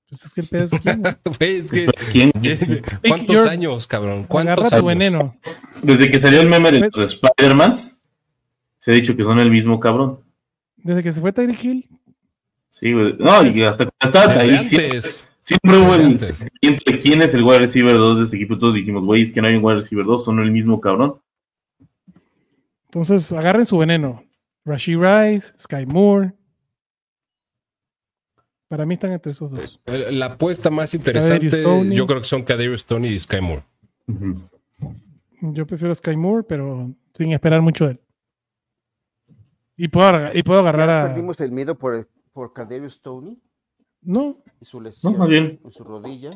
Pues 0.09 0.24
es 0.26 0.32
que 0.32 0.40
el 0.42 0.48
pedo 0.48 0.64
es 0.64 0.70
quién. 0.80 1.02
es 1.40 1.70
que, 1.70 1.86
¿Quién? 2.12 2.32
¿Cuántos 3.09 3.46
años, 3.46 3.86
cabrón? 3.86 4.24
¿Cuántos 4.28 4.52
agarra 4.52 4.76
años? 4.76 4.80
tu 4.80 4.86
veneno. 4.86 5.36
Desde 5.82 6.09
que 6.09 6.18
salió 6.18 6.40
el 6.40 6.48
meme 6.48 6.70
de 6.70 6.80
los 6.80 6.98
Spider-Mans, 6.98 8.01
se 8.78 8.92
ha 8.92 8.94
dicho 8.94 9.16
que 9.16 9.24
son 9.24 9.40
el 9.40 9.51
mismo 9.51 9.80
cabrón. 9.80 10.20
Desde 10.76 11.02
que 11.02 11.12
se 11.12 11.20
fue 11.20 11.32
Tyreek 11.32 11.64
Hill. 11.64 11.88
Sí, 12.70 12.92
güey. 12.92 13.16
No, 13.18 13.44
y 13.44 13.62
hasta 13.62 13.88
Tyreek 13.98 14.64
siempre, 14.64 15.01
siempre 15.40 15.78
hubo 15.78 15.94
el 15.94 16.20
entre 16.60 17.01
quién 17.01 17.22
es 17.22 17.34
el 17.34 17.42
wide 17.42 17.60
receiver 17.60 17.96
2 17.96 18.18
de 18.18 18.24
este 18.24 18.36
equipo. 18.36 18.56
Todos 18.56 18.74
dijimos, 18.74 19.02
güey, 19.05 19.22
es 19.22 19.32
que 19.32 19.40
no 19.40 19.48
hay 19.48 19.56
un 19.56 19.64
wide 19.64 19.76
receiver 19.76 20.05
2, 20.05 20.24
son 20.24 20.38
el 20.38 20.52
mismo 20.52 20.80
cabrón. 20.80 21.16
Entonces, 22.94 23.32
agarren 23.32 23.66
su 23.66 23.76
veneno. 23.76 24.22
Rashi 24.64 24.94
Rice, 24.94 25.52
Sky 25.58 25.84
Moore. 25.84 26.32
Para 28.68 28.86
mí 28.86 28.94
están 28.94 29.10
entre 29.10 29.32
esos 29.32 29.50
dos. 29.50 29.80
La 29.84 30.26
apuesta 30.26 30.70
más 30.70 30.94
interesante, 30.94 31.60
yo 31.92 32.06
creo 32.06 32.20
que 32.20 32.28
son 32.28 32.44
Kadarius 32.44 32.84
Tony 32.84 33.08
y 33.08 33.18
Sky 33.18 33.40
Moore. 33.40 33.64
Yo 35.40 35.66
prefiero 35.66 35.92
Sky 35.92 36.16
Moore, 36.16 36.44
pero 36.48 36.94
sin 37.14 37.32
esperar 37.32 37.60
mucho 37.62 37.86
de 37.86 37.92
él. 37.92 38.00
Y 39.76 39.88
puedo, 39.88 40.32
y 40.32 40.44
puedo 40.44 40.60
agarrar 40.60 40.88
a. 40.88 41.08
¿Perdimos 41.08 41.40
el 41.40 41.50
miedo 41.50 41.76
por, 41.76 42.08
por 42.32 42.52
Kadarius 42.52 43.02
Tony? 43.02 43.42
No. 44.05 44.32
Y 44.60 44.64
su 44.64 44.81
lesión 44.81 45.16
no, 45.18 45.26
bien. 45.26 45.60
en 45.64 45.72
su 45.72 45.82
rodilla. 45.82 46.31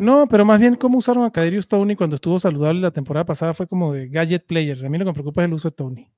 no, 0.00 0.26
pero 0.26 0.44
más 0.44 0.58
bien 0.58 0.74
cómo 0.76 0.98
usaron 0.98 1.24
a 1.24 1.30
Kaderius 1.30 1.68
Tony 1.68 1.94
cuando 1.96 2.16
estuvo 2.16 2.38
saludable 2.38 2.80
la 2.80 2.90
temporada 2.90 3.24
pasada 3.24 3.54
fue 3.54 3.66
como 3.66 3.92
de 3.92 4.08
gadget 4.08 4.46
player. 4.46 4.84
A 4.84 4.88
mí 4.88 4.98
lo 4.98 5.04
que 5.04 5.10
me 5.10 5.14
preocupa 5.14 5.42
es 5.42 5.46
el 5.46 5.54
uso 5.54 5.68
de 5.68 5.76
Tony. 5.76 6.10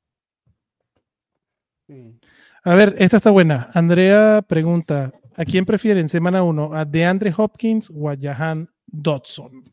A 2.65 2.75
ver, 2.75 2.95
esta 2.99 3.17
está 3.19 3.31
buena. 3.31 3.71
Andrea 3.75 4.43
pregunta, 4.47 5.13
¿a 5.37 5.45
quién 5.45 5.65
prefieren 5.65 6.09
semana 6.09 6.43
1? 6.43 6.73
¿A 6.73 6.85
DeAndre 6.85 7.35
Hopkins 7.37 7.91
o 7.95 8.09
a 8.09 8.17
Jahan 8.19 8.69
Dodson? 8.87 9.65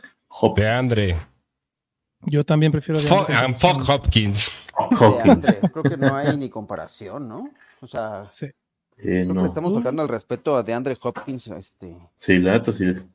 DeAndre. 0.56 1.18
Yo 2.22 2.43
también 2.43 2.72
prefiero 2.72 2.99
a 2.99 3.03
DeAndre 3.03 3.53
Fuck 3.57 3.89
Hopkins. 3.89 4.51
Hopkins. 4.73 5.57
Creo 5.72 5.84
que 5.84 5.97
no 5.97 6.15
hay 6.15 6.35
ni 6.38 6.49
comparación, 6.49 7.27
¿no? 7.27 7.49
O 7.81 7.88
sea, 7.88 8.27
sí. 8.30 8.47
Eh, 9.01 9.23
Creo 9.23 9.34
que 9.34 9.41
le 9.41 9.47
estamos 9.47 9.73
faltando 9.73 10.03
el 10.03 10.09
respeto 10.09 10.55
a 10.55 10.63
DeAndre 10.63 10.97
Hopkins. 11.01 11.47
Este, 11.47 11.97
sí, 12.17 12.38
la 12.38 12.53
neta 12.53 12.71
sí 12.71 12.85
es. 12.89 13.05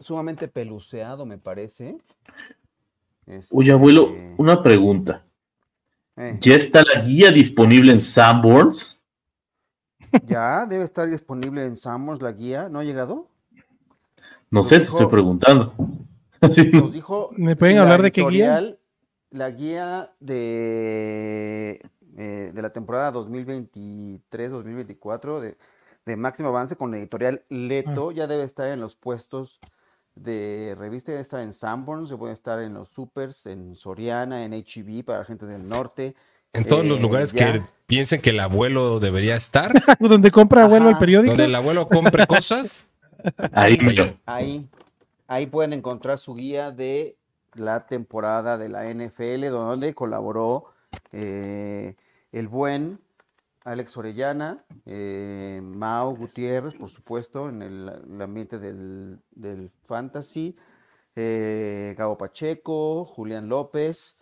sumamente 0.00 0.48
peluceado, 0.48 1.24
me 1.24 1.38
parece. 1.38 1.96
Este, 3.26 3.56
Oye, 3.56 3.70
abuelo, 3.70 4.12
una 4.36 4.62
pregunta. 4.62 5.24
Eh. 6.16 6.38
¿Ya 6.40 6.56
está 6.56 6.82
la 6.82 7.02
guía 7.02 7.30
disponible 7.30 7.92
en 7.92 8.00
Sanborns? 8.00 9.00
Ya, 10.26 10.66
debe 10.66 10.84
estar 10.84 11.08
disponible 11.08 11.64
en 11.64 11.76
Sanborns 11.76 12.20
la 12.20 12.32
guía. 12.32 12.68
¿No 12.68 12.80
ha 12.80 12.84
llegado? 12.84 13.28
No 14.50 14.62
sé, 14.64 14.78
te 14.78 14.84
estoy 14.84 15.06
preguntando. 15.06 15.72
Nos 16.42 16.92
dijo 16.92 17.30
¿Me 17.36 17.54
pueden 17.54 17.78
hablar 17.78 18.02
de 18.02 18.10
qué 18.10 18.26
guía? 18.26 18.76
La 19.30 19.50
guía 19.50 20.12
de 20.20 21.80
eh, 22.16 22.52
de 22.54 22.62
la 22.62 22.70
temporada 22.70 23.12
2023-2024 23.12 25.40
de, 25.40 25.58
de, 26.04 26.16
máximo 26.16 26.48
avance 26.48 26.74
con 26.76 26.90
la 26.90 26.98
editorial 26.98 27.42
Leto. 27.48 28.10
Ah. 28.10 28.14
Ya 28.14 28.26
debe 28.26 28.42
estar 28.44 28.68
en 28.68 28.80
los 28.80 28.96
puestos 28.96 29.60
de 30.14 30.74
revista, 30.78 31.12
debe 31.12 31.22
estar 31.22 31.40
en 31.40 31.54
Sanborns, 31.54 32.12
puede 32.14 32.32
estar 32.32 32.60
en 32.60 32.74
los 32.74 32.88
supers, 32.88 33.46
en 33.46 33.74
Soriana, 33.74 34.44
en 34.44 34.52
HEB 34.52 35.04
para 35.04 35.24
gente 35.24 35.46
del 35.46 35.66
norte. 35.66 36.14
En 36.52 36.66
todos 36.66 36.84
los 36.84 36.98
eh, 36.98 37.02
lugares 37.02 37.32
que 37.32 37.62
piensen 37.86 38.20
que 38.20 38.30
el 38.30 38.40
abuelo 38.40 39.00
debería 39.00 39.36
estar. 39.36 39.72
donde 40.00 40.30
compra 40.30 40.64
abuelo 40.64 40.90
el 40.90 40.98
periódico. 40.98 41.32
Donde 41.32 41.46
el 41.46 41.54
abuelo 41.54 41.88
compre 41.88 42.26
cosas. 42.26 42.84
ahí, 43.52 43.78
ahí, 44.26 44.68
ahí 45.28 45.46
pueden 45.46 45.72
encontrar 45.72 46.18
su 46.18 46.34
guía 46.34 46.72
de 46.72 47.16
la 47.54 47.86
temporada 47.86 48.58
de 48.58 48.68
la 48.68 48.92
NFL, 48.92 49.48
donde 49.48 49.94
colaboró 49.94 50.66
eh, 51.12 51.94
el 52.32 52.48
buen 52.48 52.98
Alex 53.64 53.96
Orellana, 53.96 54.64
eh, 54.86 55.60
Mao 55.62 56.16
Gutiérrez, 56.16 56.74
por 56.74 56.88
supuesto, 56.88 57.48
en 57.48 57.62
el, 57.62 58.20
ambiente 58.20 58.58
del, 58.58 59.70
fantasy, 59.86 60.56
eh, 61.14 61.94
Gabo 61.96 62.18
Pacheco, 62.18 63.04
Julián 63.04 63.48
López, 63.48 64.18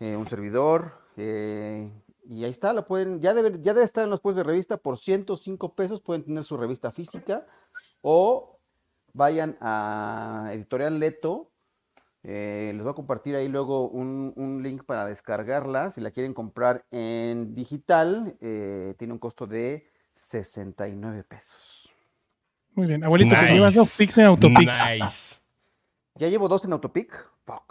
eh, 0.00 0.16
un 0.16 0.26
servidor, 0.26 0.98
y 1.16 2.44
ahí 2.44 2.50
está, 2.50 2.72
la 2.72 2.86
pueden, 2.86 3.20
ya 3.20 3.34
debe, 3.34 3.60
ya 3.60 3.72
estar 3.72 4.04
en 4.04 4.10
los 4.10 4.20
puestos 4.20 4.44
de 4.44 4.50
revista 4.50 4.78
por 4.78 4.98
105 4.98 5.74
pesos, 5.74 6.00
pueden 6.00 6.24
tener 6.24 6.44
su 6.44 6.56
revista 6.56 6.90
física, 6.90 7.46
o 8.00 8.58
vayan 9.12 9.56
a 9.60 10.50
Editorial 10.52 10.98
Leto, 10.98 11.49
Eh, 12.22 12.72
les 12.74 12.82
voy 12.82 12.90
a 12.90 12.94
compartir 12.94 13.34
ahí 13.34 13.48
luego 13.48 13.88
un, 13.88 14.60
link 14.62 14.84
para 14.84 15.06
descargarla. 15.06 15.90
Si 15.90 16.00
la 16.00 16.10
quieren 16.10 16.34
comprar 16.34 16.84
en 16.90 17.54
digital, 17.54 18.36
eh, 18.40 18.94
tiene 18.98 19.12
un 19.12 19.18
costo 19.18 19.46
de 19.46 19.90
69 20.14 21.24
pesos. 21.24 21.90
Muy 22.74 22.86
bien. 22.86 23.04
Abuelito, 23.04 23.34
nice. 23.34 23.54
llevas 23.54 23.74
dos 23.74 23.96
pics 23.96 24.18
en 24.18 24.26
Autopic. 24.26 24.68
Nice. 24.68 25.38
¿Ya 26.16 26.28
llevo 26.28 26.48
dos 26.48 26.64
en 26.64 26.72
Autopic? 26.72 27.30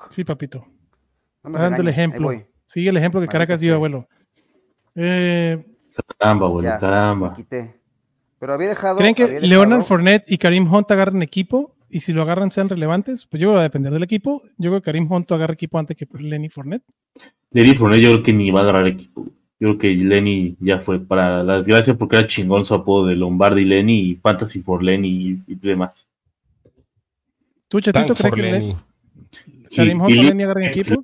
Sí, 0.09 0.23
papito. 0.23 0.65
dando 1.43 1.81
el 1.81 1.87
ejemplo. 1.87 2.29
Sigue 2.65 2.89
el 2.89 2.97
ejemplo 2.97 3.21
que 3.21 3.27
Caracas 3.27 3.61
dio, 3.61 3.75
abuelo. 3.75 4.07
Eh, 4.95 5.63
caramba, 6.17 6.47
abuelo, 6.47 6.69
caramba. 6.79 7.33
quité. 7.33 7.79
Pero 8.39 8.53
había 8.53 8.69
dejado. 8.69 8.97
¿Creen 8.97 9.15
que 9.15 9.39
Leonard 9.41 9.83
Fournette 9.83 10.29
y 10.31 10.37
Karim 10.37 10.71
Hunt 10.71 10.89
agarren 10.91 11.21
equipo? 11.21 11.75
Y 11.89 12.01
si 12.01 12.13
lo 12.13 12.21
agarran, 12.21 12.51
sean 12.51 12.69
relevantes. 12.69 13.25
Pues 13.25 13.41
yo 13.41 13.47
creo 13.47 13.53
que 13.53 13.55
va 13.55 13.61
a 13.61 13.63
depender 13.63 13.91
del 13.91 14.03
equipo. 14.03 14.43
Yo 14.57 14.69
creo 14.69 14.81
que 14.81 14.85
Karim 14.85 15.11
Hunt 15.11 15.31
agarra 15.31 15.53
equipo 15.53 15.79
antes 15.79 15.97
que 15.97 16.07
Lenny 16.19 16.49
Fournette. 16.49 16.85
Lenny 17.51 17.73
Fournette, 17.75 18.01
yo 18.01 18.11
creo 18.11 18.23
que 18.23 18.33
ni 18.33 18.51
va 18.51 18.59
a 18.59 18.63
agarrar 18.63 18.87
equipo. 18.87 19.25
Yo 19.59 19.67
creo 19.67 19.77
que 19.77 19.95
Lenny 19.95 20.55
ya 20.59 20.79
fue 20.79 20.99
para 20.99 21.43
la 21.43 21.57
desgracia 21.57 21.95
porque 21.95 22.17
era 22.17 22.27
chingón 22.27 22.63
su 22.63 22.73
apodo 22.73 23.07
de 23.07 23.15
Lombardi 23.15 23.65
Lenny 23.65 24.11
y 24.11 24.15
Fantasy 24.15 24.61
for 24.61 24.83
Lenny 24.83 25.41
y, 25.47 25.55
demás. 25.55 26.07
¿Tú, 27.67 27.81
Chatito, 27.81 28.15
crees 28.15 28.33
que 28.33 28.41
Lenny? 28.41 28.77
Karim 29.75 30.01
Hunt 30.01 30.11
y 30.11 30.23
Lenny 30.23 30.43
agarran 30.43 30.63
equipo? 30.63 31.01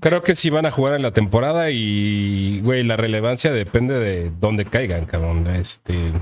Creo 0.00 0.22
que 0.22 0.34
sí 0.34 0.50
van 0.50 0.66
a 0.66 0.70
jugar 0.70 0.94
en 0.94 1.02
la 1.02 1.12
temporada 1.12 1.70
y, 1.70 2.60
güey, 2.60 2.84
la 2.84 2.96
relevancia 2.96 3.50
depende 3.52 3.98
de 3.98 4.30
dónde 4.38 4.66
caigan, 4.66 5.06
cabrón. 5.06 5.46
Este. 5.46 6.12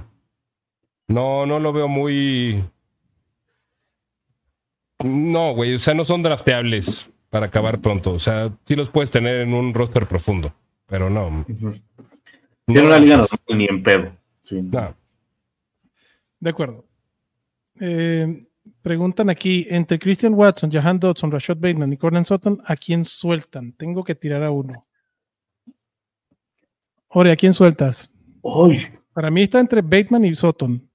No, 1.09 1.45
no 1.45 1.59
lo 1.59 1.73
veo 1.73 1.89
muy. 1.89 2.65
No, 5.05 5.55
güey, 5.55 5.75
o 5.75 5.79
sea, 5.79 5.95
no 5.95 6.05
son 6.05 6.23
drafteables 6.23 7.11
para 7.31 7.47
acabar 7.47 7.81
pronto. 7.81 8.13
O 8.13 8.19
sea, 8.19 8.53
sí 8.65 8.77
los 8.77 8.89
puedes 8.91 9.11
tener 9.11 9.41
en 9.41 9.55
un 9.55 9.73
roster 9.73 10.07
profundo, 10.07 10.55
pero 10.87 11.09
no. 11.09 11.45
Tiene 12.67 12.87
una 12.87 12.99
liga 12.99 13.17
no, 13.17 13.57
ni 13.57 13.65
en 13.67 13.83
pedo. 13.83 14.13
Sí. 14.43 14.61
No. 14.63 14.95
De 16.41 16.51
acuerdo. 16.51 16.85
Eh, 17.81 18.47
preguntan 18.83 19.31
aquí, 19.31 19.67
entre 19.71 19.99
Christian 19.99 20.35
Watson, 20.35 20.71
Jahan 20.71 20.99
Dodson, 20.99 21.31
Rashad 21.31 21.57
Bateman 21.57 21.93
y 21.93 21.97
Gordon 21.97 22.25
Sutton, 22.25 22.61
¿a 22.65 22.77
quién 22.77 23.05
sueltan? 23.05 23.73
Tengo 23.73 24.05
que 24.05 24.15
tirar 24.15 24.43
a 24.43 24.51
uno. 24.51 24.87
Ore, 27.09 27.31
¿a 27.31 27.37
quién 27.37 27.53
sueltas? 27.53 28.11
Hoy. 28.41 28.81
Para 29.13 29.31
mí 29.31 29.43
está 29.43 29.61
entre 29.61 29.83
Bateman 29.83 30.25
y 30.25 30.35
Sutton. 30.35 30.89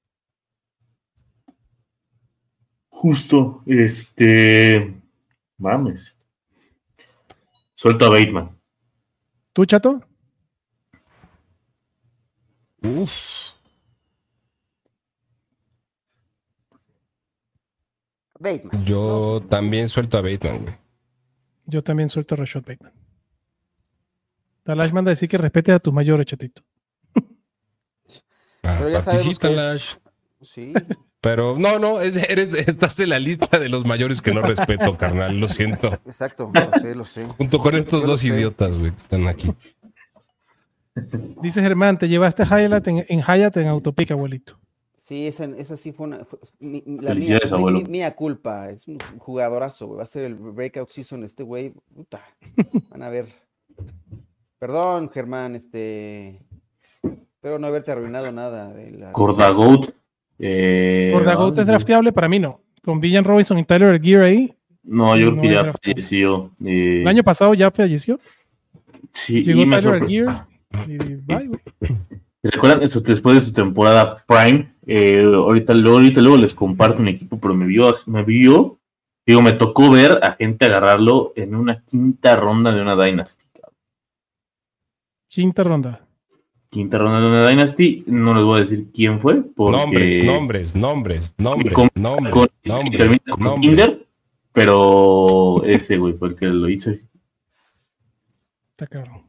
Justo, 2.99 3.61
este. 3.67 4.99
Mames. 5.59 6.17
Suelta 7.75 8.07
a 8.07 8.09
Bateman. 8.09 8.59
¿Tú, 9.53 9.65
chato? 9.65 10.01
Uf. 12.81 13.53
Bateman. 18.39 18.83
Yo 18.83 19.43
también 19.47 19.89
suelto 19.89 20.17
a 20.17 20.21
Bateman, 20.21 20.63
güey. 20.63 20.77
Yo 21.65 21.83
también 21.83 22.09
suelto 22.09 22.33
a 22.33 22.37
Rashad 22.37 22.63
Bateman. 22.65 22.93
Talash 24.63 24.91
manda 24.91 25.11
a 25.11 25.13
decir 25.13 25.29
que 25.29 25.37
respete 25.37 25.71
a 25.71 25.77
tus 25.77 25.93
mayores, 25.93 26.25
chatito. 26.25 26.63
Ah, 28.63 28.79
participa, 28.91 29.49
Talash. 29.49 29.97
Sí. 30.41 30.73
Pero 31.27 31.57
no, 31.57 31.77
no, 31.77 31.99
eres, 31.99 32.53
estás 32.69 32.97
en 33.01 33.09
la 33.09 33.19
lista 33.19 33.59
de 33.59 33.67
los 33.67 33.85
mayores 33.85 34.21
que 34.21 34.33
no 34.33 34.41
respeto, 34.41 34.95
carnal. 34.95 35.37
Lo 35.37 35.49
siento. 35.49 35.87
Exacto, 36.05 36.49
lo 36.53 36.79
sé, 36.79 36.95
lo 36.95 37.03
sé. 37.03 37.25
Junto 37.37 37.59
con 37.59 37.75
estos 37.75 38.07
dos 38.07 38.23
idiotas, 38.23 38.77
güey, 38.77 38.91
que 38.91 38.97
están 38.97 39.27
aquí. 39.27 39.53
Dice 41.41 41.61
Germán, 41.61 41.97
te 41.97 42.07
llevaste 42.07 42.43
a 42.43 42.45
Hyatt 42.45 42.87
en, 42.87 43.05
en 43.09 43.21
Hyatt 43.21 43.57
en 43.57 43.67
Autopic, 43.67 44.09
abuelito. 44.11 44.57
Sí, 44.99 45.27
esa, 45.27 45.43
esa 45.57 45.75
sí 45.75 45.91
fue 45.91 46.07
una. 46.07 46.19
la 46.61 47.13
mía, 47.13 47.39
abuelo. 47.51 47.81
mía 47.81 48.15
culpa. 48.15 48.69
Es 48.69 48.87
un 48.87 48.97
jugadorazo, 49.19 49.87
güey. 49.87 49.97
Va 49.97 50.03
a 50.03 50.07
ser 50.07 50.23
el 50.23 50.35
breakout 50.35 50.89
season 50.89 51.25
este 51.25 51.43
güey. 51.43 51.73
Puta. 51.93 52.21
Van 52.89 53.03
a 53.03 53.09
ver. 53.09 53.27
Perdón, 54.59 55.09
Germán, 55.09 55.57
este. 55.57 56.39
Espero 57.03 57.59
no 57.59 57.67
haberte 57.67 57.91
arruinado 57.91 58.31
nada. 58.31 58.71
De 58.71 58.91
la... 58.91 59.11
Gordagout. 59.11 59.93
Eh, 60.39 61.11
Gordagout 61.13 61.57
es 61.57 61.65
drafteable, 61.65 62.11
para 62.11 62.27
mí 62.27 62.39
no. 62.39 62.61
Con 62.83 62.99
Villan 62.99 63.23
Robinson 63.23 63.57
y 63.57 63.63
Tyler 63.63 64.01
Gear 64.01 64.23
ahí. 64.23 64.53
No, 64.83 65.17
yo 65.17 65.31
creo 65.31 65.41
que 65.41 65.49
ya 65.49 65.73
falleció. 65.73 66.51
Eh. 66.65 67.01
¿El 67.01 67.07
año 67.07 67.23
pasado 67.23 67.53
ya 67.53 67.71
falleció? 67.71 68.19
Sí, 69.11 69.43
Llegó 69.43 69.69
Tyler 69.69 70.07
Gear 70.07 70.47
y 70.87 70.97
bye, 70.97 71.47
güey. 71.47 71.59
¿Recuerdan 72.43 72.83
eso 72.83 73.01
después 73.01 73.35
de 73.35 73.41
su 73.41 73.51
temporada 73.51 74.23
Prime? 74.25 74.73
Eh, 74.85 75.21
ahorita, 75.21 75.73
luego, 75.73 75.97
ahorita 75.97 76.21
luego 76.21 76.37
les 76.37 76.53
comparto 76.53 77.01
un 77.01 77.09
equipo, 77.09 77.39
pero 77.39 77.53
me 77.53 77.65
vio, 77.65 77.93
me 78.05 78.23
vio, 78.23 78.79
digo, 79.25 79.41
me 79.41 79.53
tocó 79.53 79.89
ver 79.89 80.19
a 80.23 80.33
gente 80.33 80.65
agarrarlo 80.65 81.33
en 81.35 81.55
una 81.55 81.83
quinta 81.83 82.35
ronda 82.37 82.71
de 82.71 82.81
una 82.81 82.95
Dynasty. 82.95 83.47
Quinta 85.27 85.63
ronda. 85.63 86.06
Quinta 86.69 86.97
ronda 86.97 87.21
de 87.21 87.27
una 87.27 87.47
Dynasty, 87.47 88.03
no 88.07 88.33
les 88.33 88.43
voy 88.43 88.57
a 88.57 88.59
decir 88.59 88.87
quién 88.93 89.19
fue. 89.19 89.41
Porque 89.41 89.77
nombres, 89.77 90.25
nombres, 90.25 90.75
nombres, 90.75 91.33
nombres, 91.37 91.73
nombres, 91.95 92.51
nombres, 92.63 92.97
termina 92.97 93.23
con 93.29 93.61
Kinder, 93.61 94.07
pero 94.51 95.63
ese 95.63 95.97
güey 95.97 96.13
fue 96.13 96.29
el 96.29 96.35
que 96.35 96.47
lo 96.47 96.69
hizo. 96.69 96.91
Está 98.71 98.87
caro. 98.87 99.23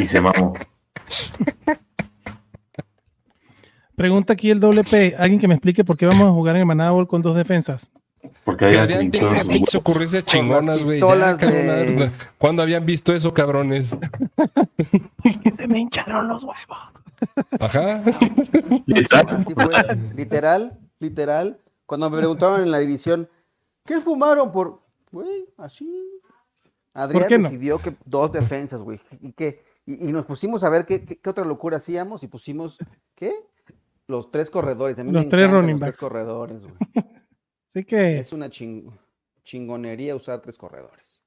Y 0.00 0.06
se 0.06 0.20
mamó. 0.20 0.54
Pregunta 3.96 4.32
aquí 4.32 4.50
el 4.50 4.60
doble 4.60 4.82
P. 4.84 5.14
Alguien 5.18 5.40
que 5.40 5.48
me 5.48 5.54
explique 5.54 5.84
por 5.84 5.96
qué 5.96 6.06
vamos 6.06 6.28
a 6.28 6.32
jugar 6.32 6.56
en 6.56 6.60
el 6.60 6.66
Manada 6.66 7.04
con 7.06 7.22
dos 7.22 7.36
defensas. 7.36 7.92
Porque 8.44 8.66
habían 8.66 9.10
se 9.12 9.78
ocurrió 9.78 10.02
esas 10.04 10.24
chingonas, 10.24 10.82
güey. 10.82 11.00
¿Cuándo 12.38 12.62
habían 12.62 12.84
visto 12.84 13.14
eso, 13.14 13.32
cabrones? 13.32 13.88
Se 15.56 15.66
me 15.66 15.80
hincharon 15.80 16.28
los 16.28 16.44
huevos. 16.44 16.58
Ajá. 17.58 18.02
Literal, 20.14 20.78
literal. 20.98 21.58
Cuando 21.86 22.10
me 22.10 22.18
preguntaban 22.18 22.62
en 22.62 22.70
la 22.70 22.78
división, 22.78 23.28
¿qué 23.84 24.00
fumaron 24.00 24.52
por? 24.52 24.82
Güey, 25.10 25.46
así. 25.56 26.20
Adrián 26.92 27.42
decidió 27.42 27.78
que 27.78 27.94
dos 28.04 28.32
defensas, 28.32 28.80
güey. 28.80 29.00
Y 29.20 29.32
que 29.32 29.64
y, 29.86 30.12
nos 30.12 30.24
pusimos 30.24 30.64
a 30.64 30.70
ver 30.70 30.86
qué, 30.86 31.04
qué, 31.04 31.28
otra 31.28 31.44
locura 31.44 31.78
hacíamos 31.78 32.22
y 32.22 32.28
pusimos, 32.28 32.78
¿qué? 33.14 33.32
Los 34.06 34.30
tres 34.30 34.50
corredores. 34.50 34.96
los 34.98 35.28
tres 35.28 35.50
running 35.50 35.78
backs. 35.78 35.96
Tres 35.96 36.00
corredores, 36.00 36.62
güey. 36.62 36.74
Así 37.74 37.84
que. 37.84 38.20
Es 38.20 38.32
una 38.32 38.48
chingonería 39.42 40.14
usar 40.14 40.40
tres 40.40 40.56
corredores. 40.56 41.22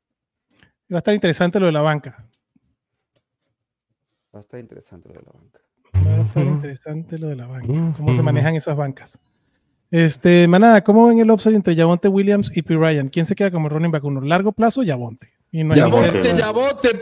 Va 0.92 0.96
a 0.96 1.00
estar 1.00 1.14
interesante 1.14 1.60
lo 1.60 1.66
de 1.66 1.74
la 1.74 1.82
banca. 1.82 2.26
Va 4.34 4.40
a 4.40 4.40
estar 4.40 4.60
interesante 4.60 5.10
lo 5.10 5.16
de 5.16 5.26
la 5.26 5.32
banca. 5.34 5.60
Va 5.94 6.16
a 6.16 6.26
estar 6.26 6.46
interesante 6.46 7.20
lo 7.20 7.28
de 7.28 7.36
la 7.36 7.48
banca. 7.48 7.98
Cómo 7.98 8.14
se 8.14 8.24
manejan 8.24 8.56
esas 8.56 8.78
bancas. 8.78 9.20
Este, 9.92 10.48
manada, 10.48 10.82
¿cómo 10.84 11.08
ven 11.08 11.20
el 11.20 11.30
upside 11.32 11.56
entre 11.56 11.76
Yavonte 11.76 12.08
Williams 12.08 12.56
y 12.56 12.62
P. 12.62 12.76
Ryan? 12.76 13.10
¿Quién 13.10 13.26
se 13.26 13.36
queda 13.36 13.52
como 13.52 13.68
running 13.68 13.92
back 13.92 14.06
uno? 14.06 14.22
¿Largo 14.22 14.54
plazo? 14.54 14.84
Yavonte. 14.84 15.34
Y 15.52 15.66
no 15.66 15.76
Yavonte, 15.76 16.34
Yavonte. 16.34 17.00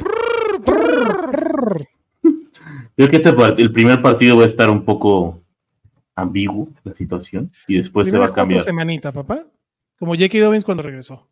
Creo 2.96 3.10
que 3.10 3.18
este 3.18 3.30
el 3.58 3.72
primer 3.72 4.02
partido 4.02 4.38
va 4.38 4.44
a 4.44 4.48
estar 4.48 4.72
un 4.72 4.86
poco 4.86 5.45
ambiguo 6.16 6.70
la 6.84 6.94
situación 6.94 7.52
y 7.68 7.78
después 7.78 8.10
se 8.10 8.18
va 8.18 8.28
a 8.28 8.34
cambiar. 8.34 8.62
semanita, 8.62 9.12
papá? 9.12 9.46
Como 10.00 10.16
Jackie 10.16 10.40
Dobbins 10.40 10.64
cuando 10.64 10.84
regresó. 10.84 11.28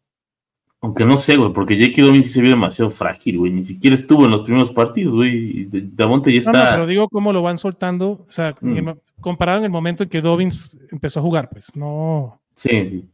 Aunque 0.82 1.06
no 1.06 1.16
sé, 1.16 1.38
güey, 1.38 1.54
porque 1.54 1.78
Jackie 1.78 2.02
Dobbins 2.02 2.26
sí 2.26 2.34
se 2.34 2.42
vio 2.42 2.50
demasiado 2.50 2.92
frágil, 2.92 3.38
güey. 3.38 3.54
Ni 3.54 3.64
siquiera 3.64 3.96
estuvo 3.96 4.26
en 4.26 4.32
los 4.32 4.42
primeros 4.42 4.70
partidos, 4.72 5.16
güey. 5.16 5.70
Damonte 5.70 6.32
ya 6.34 6.40
está. 6.40 6.52
No, 6.52 6.70
pero 6.72 6.88
digo 6.88 7.08
cómo 7.08 7.32
lo 7.32 7.42
van 7.42 7.58
soltando, 7.58 8.26
o 8.28 8.32
sea, 8.32 8.54
mm. 8.60 8.90
comparado 9.22 9.60
en 9.60 9.66
el 9.66 9.72
momento 9.72 10.04
en 10.04 10.10
que 10.10 10.22
Dobbins 10.22 10.78
empezó 10.92 11.22
a 11.22 11.24
jugar, 11.24 11.50
pues 11.50 11.74
no. 11.78 12.42
Sí, 12.54 12.88
sí. 12.88 13.10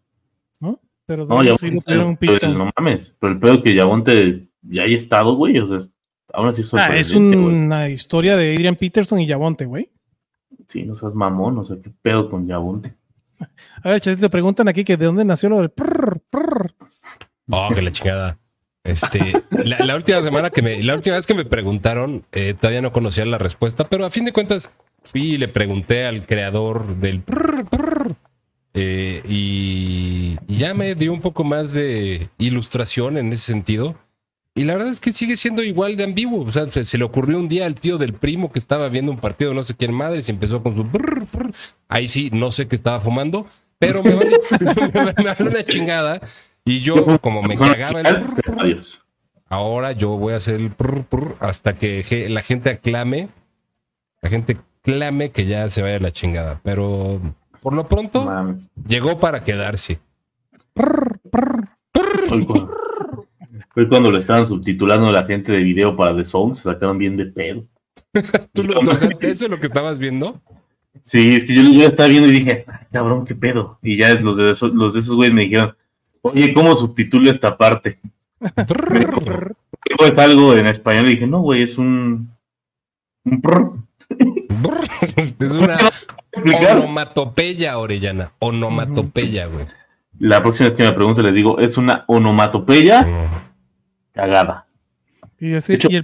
¿No? 0.59 0.79
Pero 1.05 1.27
Dobbins 1.27 1.59
sí 1.59 1.93
un 1.93 2.17
No 2.55 2.71
mames, 2.75 3.15
pero 3.19 3.33
el 3.33 3.39
pedo 3.39 3.61
que 3.61 3.75
Yabonte 3.75 4.47
ya 4.63 4.83
haya 4.83 4.95
estado, 4.95 5.35
güey, 5.35 5.59
o 5.59 5.65
sea, 5.67 5.77
aún 6.33 6.47
así 6.47 6.63
ah, 6.73 6.97
es 6.97 7.11
una 7.11 7.87
historia 7.89 8.35
de 8.35 8.55
Adrian 8.55 8.75
Peterson 8.75 9.19
y 9.19 9.27
Yabonte, 9.27 9.65
güey. 9.65 9.91
Sí, 10.67 10.83
no 10.83 10.95
seas 10.95 11.13
mamón, 11.15 11.57
o 11.57 11.63
sea, 11.63 11.77
qué 11.81 11.91
pedo 12.01 12.29
con 12.29 12.47
Yabonte. 12.47 12.93
A 13.83 13.89
ver, 13.89 14.01
chatito, 14.01 14.29
preguntan 14.29 14.67
aquí 14.67 14.83
que 14.83 14.97
de 14.97 15.05
dónde 15.05 15.25
nació 15.25 15.49
lo 15.49 15.59
del 15.59 15.69
prrr, 15.69 16.21
Oh, 17.51 17.69
que 17.73 17.81
la 17.81 17.91
chingada. 17.91 18.37
Este, 18.83 19.43
la, 19.51 19.95
última 19.95 20.21
semana 20.21 20.49
que 20.49 20.61
me, 20.61 20.81
la 20.81 20.95
última 20.95 21.15
vez 21.15 21.25
que 21.25 21.33
me 21.33 21.45
preguntaron, 21.45 22.25
eh, 22.31 22.53
todavía 22.53 22.81
no 22.81 22.93
conocía 22.93 23.25
la 23.25 23.37
respuesta, 23.37 23.89
pero 23.89 24.05
a 24.05 24.09
fin 24.09 24.25
de 24.25 24.33
cuentas 24.33 24.69
fui 25.03 25.33
y 25.33 25.37
le 25.37 25.47
pregunté 25.47 26.05
al 26.05 26.25
creador 26.25 26.95
del 26.97 27.23
eh, 28.73 29.21
y, 29.27 30.37
ya 30.47 30.73
me 30.73 30.95
dio 30.95 31.11
un 31.11 31.21
poco 31.21 31.43
más 31.43 31.73
de 31.73 32.29
ilustración 32.37 33.17
en 33.17 33.33
ese 33.33 33.45
sentido. 33.45 33.95
Y 34.55 34.63
la 34.63 34.73
verdad 34.73 34.91
es 34.91 34.99
que 34.99 35.11
sigue 35.11 35.37
siendo 35.37 35.63
igual 35.63 35.95
de 35.95 36.03
ambiguo. 36.03 36.45
O 36.45 36.51
sea, 36.51 36.69
se, 36.69 36.97
le 36.97 37.03
ocurrió 37.03 37.37
un 37.37 37.47
día 37.47 37.65
al 37.65 37.75
tío 37.75 37.97
del 37.97 38.13
primo 38.13 38.51
que 38.51 38.59
estaba 38.59 38.89
viendo 38.89 39.11
un 39.11 39.19
partido 39.19 39.53
no 39.53 39.63
sé 39.63 39.75
quién 39.75 39.93
madre 39.93 40.21
y 40.25 40.31
empezó 40.31 40.61
con 40.61 40.75
su... 40.75 41.53
Ahí 41.87 42.07
sí, 42.07 42.29
no 42.33 42.51
sé 42.51 42.67
qué 42.67 42.75
estaba 42.75 42.99
fumando, 42.99 43.45
pero 43.77 44.03
me 44.03 44.15
vale, 44.15 44.37
una 45.39 45.63
chingada. 45.63 46.21
Y 46.65 46.81
yo, 46.81 47.19
como 47.19 47.41
me 47.41 47.55
cagaba 47.55 48.01
el... 48.01 48.25
Ahora 49.47 49.93
yo 49.93 50.09
voy 50.11 50.33
a 50.33 50.37
hacer 50.37 50.55
el... 50.55 50.73
hasta 51.39 51.73
que 51.73 52.27
la 52.29 52.41
gente 52.41 52.71
aclame. 52.71 53.29
La 54.21 54.29
gente 54.29 54.57
clame 54.81 55.31
que 55.31 55.45
ya 55.45 55.69
se 55.69 55.81
vaya 55.81 55.99
la 55.99 56.11
chingada. 56.11 56.59
Pero 56.63 57.21
por 57.61 57.73
lo 57.73 57.87
pronto, 57.87 58.57
llegó 58.87 59.19
para 59.19 59.43
quedarse. 59.43 59.99
Fue 63.79 63.87
cuando 63.87 64.11
lo 64.11 64.17
estaban 64.17 64.45
subtitulando 64.45 65.09
la 65.09 65.23
gente 65.23 65.53
de 65.53 65.63
video 65.63 65.95
para 65.95 66.13
The 66.13 66.25
Zone, 66.25 66.53
se 66.53 66.63
sacaron 66.63 66.97
bien 66.97 67.15
de 67.15 67.27
pedo. 67.27 67.63
¿Tú 68.53 68.63
lo, 68.63 68.81
¿Eso 68.81 69.15
es 69.21 69.49
lo 69.49 69.57
que 69.57 69.67
estabas 69.67 69.99
viendo? 69.99 70.41
Sí, 71.01 71.33
es 71.33 71.45
que 71.45 71.53
yo, 71.55 71.61
yo 71.61 71.87
estaba 71.87 72.09
viendo 72.09 72.27
y 72.27 72.31
dije, 72.31 72.65
cabrón, 72.91 73.23
qué 73.23 73.35
pedo. 73.35 73.79
Y 73.81 73.95
ya 73.95 74.13
los 74.15 74.35
de 74.35 74.51
esos, 74.51 74.73
los 74.73 74.95
de 74.95 74.99
esos 74.99 75.15
güeyes 75.15 75.33
me 75.33 75.43
dijeron, 75.43 75.77
oye, 76.23 76.53
¿cómo 76.53 76.75
subtitulo 76.75 77.31
esta 77.31 77.55
parte? 77.55 78.01
es 78.41 80.17
algo 80.17 80.55
en 80.55 80.67
español 80.67 81.07
y 81.07 81.11
dije, 81.11 81.27
no, 81.27 81.39
güey, 81.39 81.63
es 81.63 81.77
un. 81.77 82.35
un 83.23 83.87
es 85.39 85.51
una 85.51 85.77
onomatopeya, 86.73 87.77
Orellana. 87.77 88.33
Onomatopeya, 88.39 89.45
güey. 89.45 89.63
La 90.19 90.41
próxima 90.41 90.67
vez 90.67 90.75
que 90.75 90.83
me 90.83 90.91
pregunte 90.91 91.23
le 91.23 91.31
digo, 91.31 91.59
¿es 91.59 91.77
una 91.77 92.03
onomatopeya? 92.07 93.07
Cagada. 94.19 94.67
Y, 95.39 95.53
el 95.53 96.03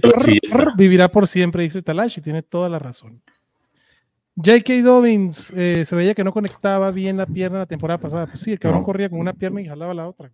vivirá 0.76 1.10
por 1.10 1.26
siempre, 1.26 1.62
dice 1.62 1.82
Talashi, 1.82 2.22
tiene 2.22 2.42
toda 2.42 2.68
la 2.68 2.78
razón. 2.78 3.22
J.K. 4.36 4.82
Dobbins 4.82 5.50
eh, 5.50 5.84
se 5.84 5.96
veía 5.96 6.14
que 6.14 6.24
no 6.24 6.32
conectaba 6.32 6.90
bien 6.90 7.16
la 7.16 7.26
pierna 7.26 7.58
la 7.58 7.66
temporada 7.66 7.98
pasada. 7.98 8.26
Pues 8.26 8.40
sí, 8.40 8.52
el 8.52 8.58
cabrón 8.58 8.82
corría 8.82 9.08
con 9.08 9.18
una 9.18 9.32
pierna 9.32 9.60
y 9.62 9.66
jalaba 9.66 9.94
la 9.94 10.08
otra. 10.08 10.30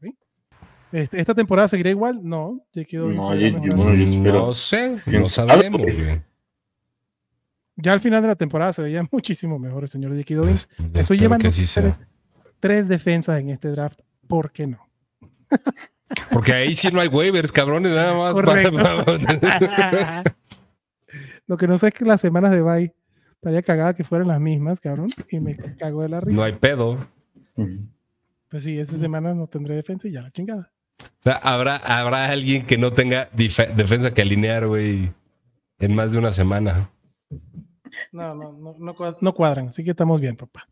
Este, 0.92 1.20
¿Esta 1.20 1.34
temporada 1.34 1.68
seguirá 1.68 1.90
igual? 1.90 2.20
No, 2.22 2.64
J.K. 2.74 2.98
Dobbins. 2.98 3.76
No, 4.16 4.32
no 4.32 4.54
sé, 4.54 4.92
no 5.18 5.26
sabemos. 5.26 5.82
Ya 7.76 7.92
al 7.92 8.00
final 8.00 8.22
de 8.22 8.28
la 8.28 8.36
temporada 8.36 8.72
se 8.72 8.82
veía 8.82 9.02
muchísimo 9.10 9.58
mejor 9.58 9.84
el 9.84 9.88
señor 9.88 10.12
J.K. 10.12 10.34
Dobbins. 10.34 10.68
Estoy 10.94 11.18
llevando 11.18 11.48
tres, 12.60 12.88
defensas 12.88 13.40
en 13.40 13.50
este 13.50 13.68
draft. 13.68 14.00
¿Por 14.26 14.52
qué 14.52 14.66
no? 14.66 14.88
Porque 16.30 16.52
ahí 16.52 16.74
sí 16.74 16.88
no 16.90 17.00
hay 17.00 17.08
waivers, 17.08 17.52
cabrones, 17.52 17.92
nada 17.92 18.14
más. 18.14 18.34
Lo 21.46 21.56
que 21.56 21.66
no 21.66 21.76
sé 21.78 21.88
es 21.88 21.94
que 21.94 22.04
las 22.04 22.20
semanas 22.20 22.52
de 22.52 22.62
bye 22.62 22.94
estaría 23.34 23.62
cagada 23.62 23.94
que 23.94 24.04
fueran 24.04 24.28
las 24.28 24.40
mismas, 24.40 24.80
cabrón, 24.80 25.08
y 25.30 25.40
me 25.40 25.56
cago 25.56 26.02
de 26.02 26.08
la 26.08 26.20
risa. 26.20 26.36
No 26.36 26.44
hay 26.44 26.52
pedo. 26.52 27.06
Pues 28.48 28.62
sí, 28.62 28.78
esa 28.78 28.96
semana 28.96 29.34
no 29.34 29.46
tendré 29.46 29.74
defensa 29.74 30.06
y 30.08 30.12
ya 30.12 30.22
la 30.22 30.30
chingada. 30.30 30.72
O 31.00 31.22
sea, 31.22 31.34
habrá, 31.34 31.76
habrá 31.76 32.26
alguien 32.26 32.66
que 32.66 32.78
no 32.78 32.92
tenga 32.92 33.28
defensa 33.32 34.14
que 34.14 34.22
alinear, 34.22 34.66
güey, 34.66 35.12
en 35.78 35.94
más 35.94 36.12
de 36.12 36.18
una 36.18 36.32
semana. 36.32 36.90
No, 38.12 38.34
no, 38.34 38.52
no, 38.52 38.76
no, 39.20 39.34
cuadran, 39.34 39.68
así 39.68 39.84
que 39.84 39.90
estamos 39.90 40.20
bien, 40.20 40.36
papá. 40.36 40.64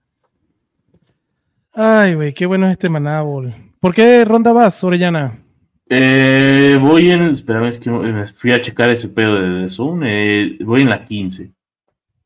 Ay, 1.75 2.15
güey, 2.15 2.33
qué 2.33 2.47
bueno 2.47 2.67
es 2.67 2.73
este 2.73 2.89
manábol. 2.89 3.53
¿Por 3.81 3.95
qué 3.95 4.27
ronda 4.27 4.53
vas, 4.53 4.85
Orellana? 4.85 5.43
Eh, 5.89 6.79
voy 6.81 7.11
en. 7.11 7.23
Espérame, 7.31 7.69
es 7.69 7.79
que 7.79 7.91
me 7.91 8.27
fui 8.27 8.53
a 8.53 8.61
checar 8.61 8.91
ese 8.91 9.09
pedo 9.09 9.41
de 9.41 9.69
Zoom. 9.71 10.03
Eh, 10.05 10.59
voy 10.63 10.83
en 10.83 10.91
la 10.91 11.03
15. 11.03 11.51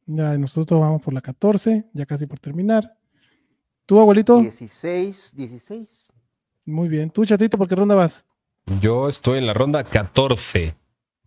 Ya, 0.06 0.36
nosotros 0.36 0.80
vamos 0.80 1.00
por 1.00 1.14
la 1.14 1.20
14, 1.20 1.86
ya 1.92 2.04
casi 2.06 2.26
por 2.26 2.40
terminar. 2.40 2.96
¿Tú, 3.86 4.00
abuelito? 4.00 4.40
16, 4.40 5.34
16. 5.36 6.08
Muy 6.66 6.88
bien. 6.88 7.08
¿Tú, 7.10 7.24
chatito, 7.24 7.56
por 7.56 7.68
qué 7.68 7.76
ronda 7.76 7.94
vas? 7.94 8.26
Yo 8.80 9.08
estoy 9.08 9.38
en 9.38 9.46
la 9.46 9.54
ronda 9.54 9.84
14. 9.84 10.74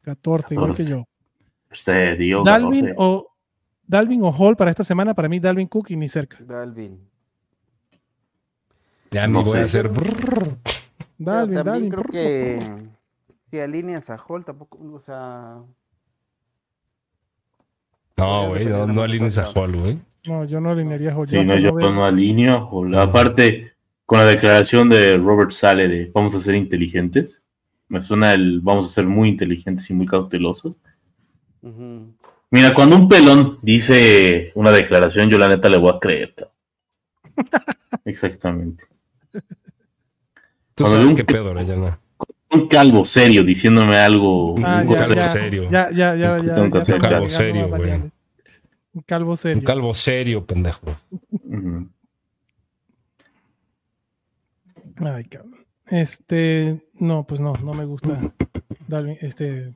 14, 0.01 0.55
igual 0.55 0.75
que 0.75 0.85
yo. 0.85 1.05
Este, 1.71 2.15
Dios. 2.17 2.43
Dalvin 2.43 2.93
o 2.97 3.27
Dalvin 3.85 4.23
o 4.23 4.31
Hall 4.31 4.57
para 4.57 4.71
esta 4.71 4.83
semana, 4.83 5.13
para 5.13 5.29
mí 5.29 5.39
Dalvin 5.39 5.67
Cook 5.67 5.91
y 5.91 5.95
ni 5.95 6.09
cerca. 6.09 6.37
Dalvin. 6.41 6.99
Ya 9.11 9.27
no, 9.27 9.43
voy 9.43 9.59
a 9.59 9.63
hacer. 9.63 9.91
Dalvin, 11.17 11.55
Dalvin. 11.55 11.89
Creo 11.89 12.03
que 12.03 12.59
si 13.49 13.59
alineas 13.59 14.09
a 14.09 14.17
Hall 14.17 14.43
tampoco, 14.45 14.77
o 14.93 14.99
sea. 14.99 15.57
No, 18.17 18.49
güey, 18.49 18.65
no, 18.65 18.87
no 18.87 19.03
alinees 19.03 19.37
a 19.37 19.45
Hall, 19.45 19.75
güey. 19.75 19.99
No, 20.25 20.43
yo 20.45 20.59
no 20.59 20.71
alinearía 20.71 21.11
a 21.11 21.15
Hall. 21.15 21.27
Sí, 21.27 21.43
no, 21.43 21.57
yo 21.57 21.71
no 21.71 22.05
alineo 22.05 22.55
a 22.55 22.69
Hall. 22.69 22.95
Aparte, 22.95 23.73
con 24.05 24.19
la 24.19 24.25
declaración 24.25 24.89
de 24.89 25.17
Robert 25.17 25.51
Sale 25.51 25.87
de 25.87 26.11
vamos 26.13 26.35
a 26.35 26.39
ser 26.39 26.55
inteligentes, 26.55 27.43
me 27.89 28.01
suena 28.01 28.33
el 28.33 28.61
vamos 28.61 28.85
a 28.85 28.89
ser 28.89 29.05
muy 29.05 29.29
inteligentes 29.29 29.89
y 29.89 29.93
muy 29.93 30.05
cautelosos. 30.05 30.77
Mira, 32.49 32.73
cuando 32.73 32.95
un 32.95 33.09
pelón 33.09 33.59
dice 33.61 34.51
una 34.55 34.71
declaración, 34.71 35.29
yo 35.29 35.37
la 35.37 35.49
neta 35.49 35.69
le 35.69 35.77
voy 35.77 35.93
a 35.93 35.99
creer. 35.99 36.33
Exactamente. 38.05 38.85
¿Tú 39.31 40.83
cuando 40.83 40.91
sabes 40.91 41.07
un, 41.07 41.15
qué 41.15 41.23
pedo, 41.23 41.53
no. 41.53 41.99
Un 42.51 42.67
calvo 42.67 43.05
serio 43.05 43.43
diciéndome 43.43 43.97
algo. 43.97 44.55
Ah, 44.63 44.83
un 44.85 44.93
ya, 44.93 45.05
ya, 45.05 45.27
serio. 45.27 45.69
Ya, 45.71 45.91
ya, 45.91 46.15
ya, 46.15 46.37
ya. 46.41 46.61
Un 46.61 46.69
calvo 46.69 47.29
serio, 47.29 47.67
güey. 47.69 48.11
Un 48.93 49.01
calvo 49.05 49.35
serio. 49.35 49.59
Un 49.59 49.65
calvo 49.65 49.93
serio, 49.93 50.45
pendejo. 50.45 50.95
Ay, 54.99 55.25
cabrón. 55.25 55.65
Este, 55.87 56.81
no, 56.95 57.25
pues 57.25 57.39
no, 57.39 57.53
no 57.53 57.73
me 57.73 57.85
gusta. 57.85 58.19
este, 59.21 59.75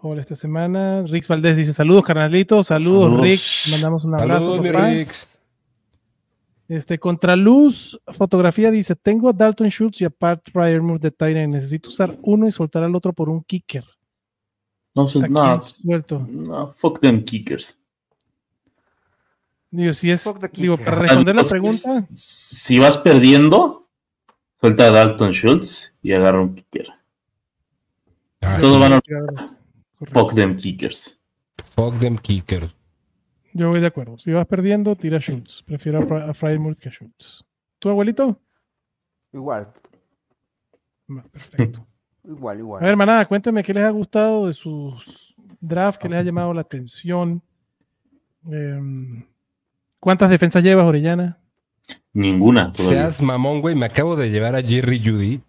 Hola 0.00 0.20
esta 0.20 0.36
semana. 0.36 1.02
Rix 1.02 1.26
Valdés 1.26 1.56
dice: 1.56 1.72
Saludos, 1.72 2.04
carnalitos. 2.04 2.68
Saludos, 2.68 3.20
Rick. 3.20 3.40
Mandamos 3.72 4.04
un 4.04 4.14
abrazo. 4.14 4.56
Saludos, 4.56 4.62
Este, 6.68 6.98
Contraluz 6.98 7.98
Fotografía 8.06 8.70
dice: 8.70 8.94
Tengo 8.94 9.30
a 9.30 9.32
Dalton 9.32 9.70
Schultz 9.70 10.02
y 10.02 10.04
a 10.04 10.10
Pat 10.10 10.46
Ryermuth 10.52 11.00
de 11.00 11.10
Tyrant. 11.10 11.54
Necesito 11.54 11.88
usar 11.88 12.18
uno 12.22 12.46
y 12.46 12.52
soltar 12.52 12.82
al 12.82 12.94
otro 12.94 13.14
por 13.14 13.30
un 13.30 13.42
kicker. 13.42 13.84
No, 14.94 15.08
no, 15.28 15.58
no, 16.28 16.72
fuck 16.72 17.00
them 17.00 17.24
kickers. 17.24 17.78
Digo, 19.70 19.92
si 19.92 20.10
es, 20.10 20.28
digo, 20.54 20.76
para 20.78 20.96
responder 20.96 21.36
la 21.36 21.44
pregunta. 21.44 22.08
Si 22.14 22.78
vas 22.78 22.96
perdiendo, 22.98 23.86
suelta 24.60 24.88
a 24.88 24.90
Dalton 24.90 25.32
Schultz 25.32 25.94
y 26.02 26.12
agarra 26.12 26.40
un 26.40 26.54
kicker. 26.54 26.88
Ah, 28.40 28.58
Todos 28.60 28.80
van 28.80 28.94
a 28.94 29.00
Fuck 30.12 30.34
them 30.34 30.56
kickers. 30.56 31.18
Fuck 31.74 31.98
them 31.98 32.18
kickers. 32.18 32.74
Yo 33.58 33.70
voy 33.70 33.80
de 33.80 33.88
acuerdo. 33.88 34.16
Si 34.18 34.30
vas 34.30 34.46
perdiendo, 34.46 34.94
tira 34.94 35.18
Schultz. 35.18 35.64
Prefiero 35.64 35.98
a, 36.16 36.32
Frymouth 36.32 36.78
que 36.78 36.90
a 36.90 36.92
Schultz. 36.92 37.44
¿Tu 37.80 37.88
abuelito? 37.88 38.40
Igual. 39.32 39.68
Perfecto. 41.32 41.84
igual, 42.24 42.60
igual. 42.60 42.84
A 42.84 42.86
ver, 42.86 42.96
manada, 42.96 43.26
cuéntame 43.26 43.64
qué 43.64 43.74
les 43.74 43.82
ha 43.82 43.90
gustado 43.90 44.46
de 44.46 44.52
sus 44.52 45.34
drafts, 45.60 45.98
qué 45.98 46.08
les 46.08 46.20
ha 46.20 46.22
llamado 46.22 46.54
la 46.54 46.60
atención. 46.60 47.42
Em, 48.48 49.24
¿Cuántas 49.98 50.30
defensas 50.30 50.62
llevas, 50.62 50.86
Orellana? 50.86 51.36
Ninguna. 52.12 52.72
Seas 52.74 53.20
mamón, 53.20 53.60
güey. 53.60 53.74
Me 53.74 53.86
acabo 53.86 54.14
de 54.14 54.30
llevar 54.30 54.54
a 54.54 54.62
Jerry 54.62 55.02
Judy 55.04 55.42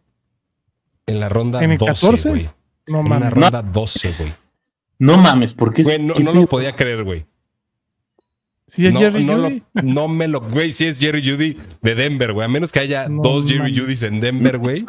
en 1.05 1.19
la 1.19 1.29
ronda 1.29 1.63
¿En 1.63 1.73
el 1.73 1.77
12, 1.77 1.91
14? 1.93 2.29
güey. 2.29 2.49
No 2.87 3.03
mames. 3.03 3.33
Una 3.33 3.49
ronda 3.49 3.61
12, 3.61 4.23
güey. 4.23 4.33
No 4.97 5.17
mames, 5.17 5.53
porque 5.53 5.83
Güey, 5.83 5.99
no, 5.99 6.15
no 6.15 6.33
lo 6.33 6.47
podía 6.47 6.75
creer, 6.75 7.03
güey. 7.03 7.28
Si 8.69 8.85
es 8.85 8.95
Jerry 8.95 9.25
no 9.25 9.41
Judy. 9.41 9.63
no 9.83 10.07
me 10.07 10.27
lo, 10.27 10.41
güey, 10.41 10.71
si 10.71 10.85
es 10.85 10.99
Jerry 10.99 11.27
Judy 11.27 11.57
de 11.81 11.95
Denver, 11.95 12.33
güey. 12.33 12.45
A 12.45 12.47
menos 12.47 12.71
que 12.71 12.79
haya 12.79 13.07
dos 13.09 13.47
Jerry 13.47 13.75
Judys 13.75 14.03
en 14.03 14.21
Denver, 14.21 14.59
güey. 14.59 14.85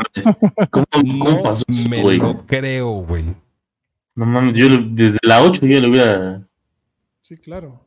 ¿Cómo, 0.71 0.87
no 1.03 1.43
pasó 1.43 1.65
me 1.89 2.17
lo 2.17 2.47
creo, 2.47 2.91
güey. 2.91 3.25
No 4.15 4.27
mames, 4.27 4.59
yo 4.59 4.67
desde 4.91 5.19
la 5.23 5.43
8 5.43 5.65
yo 5.65 5.81
le 5.81 5.89
hubiera. 5.89 6.43
Sí, 7.23 7.39
claro. 7.39 7.87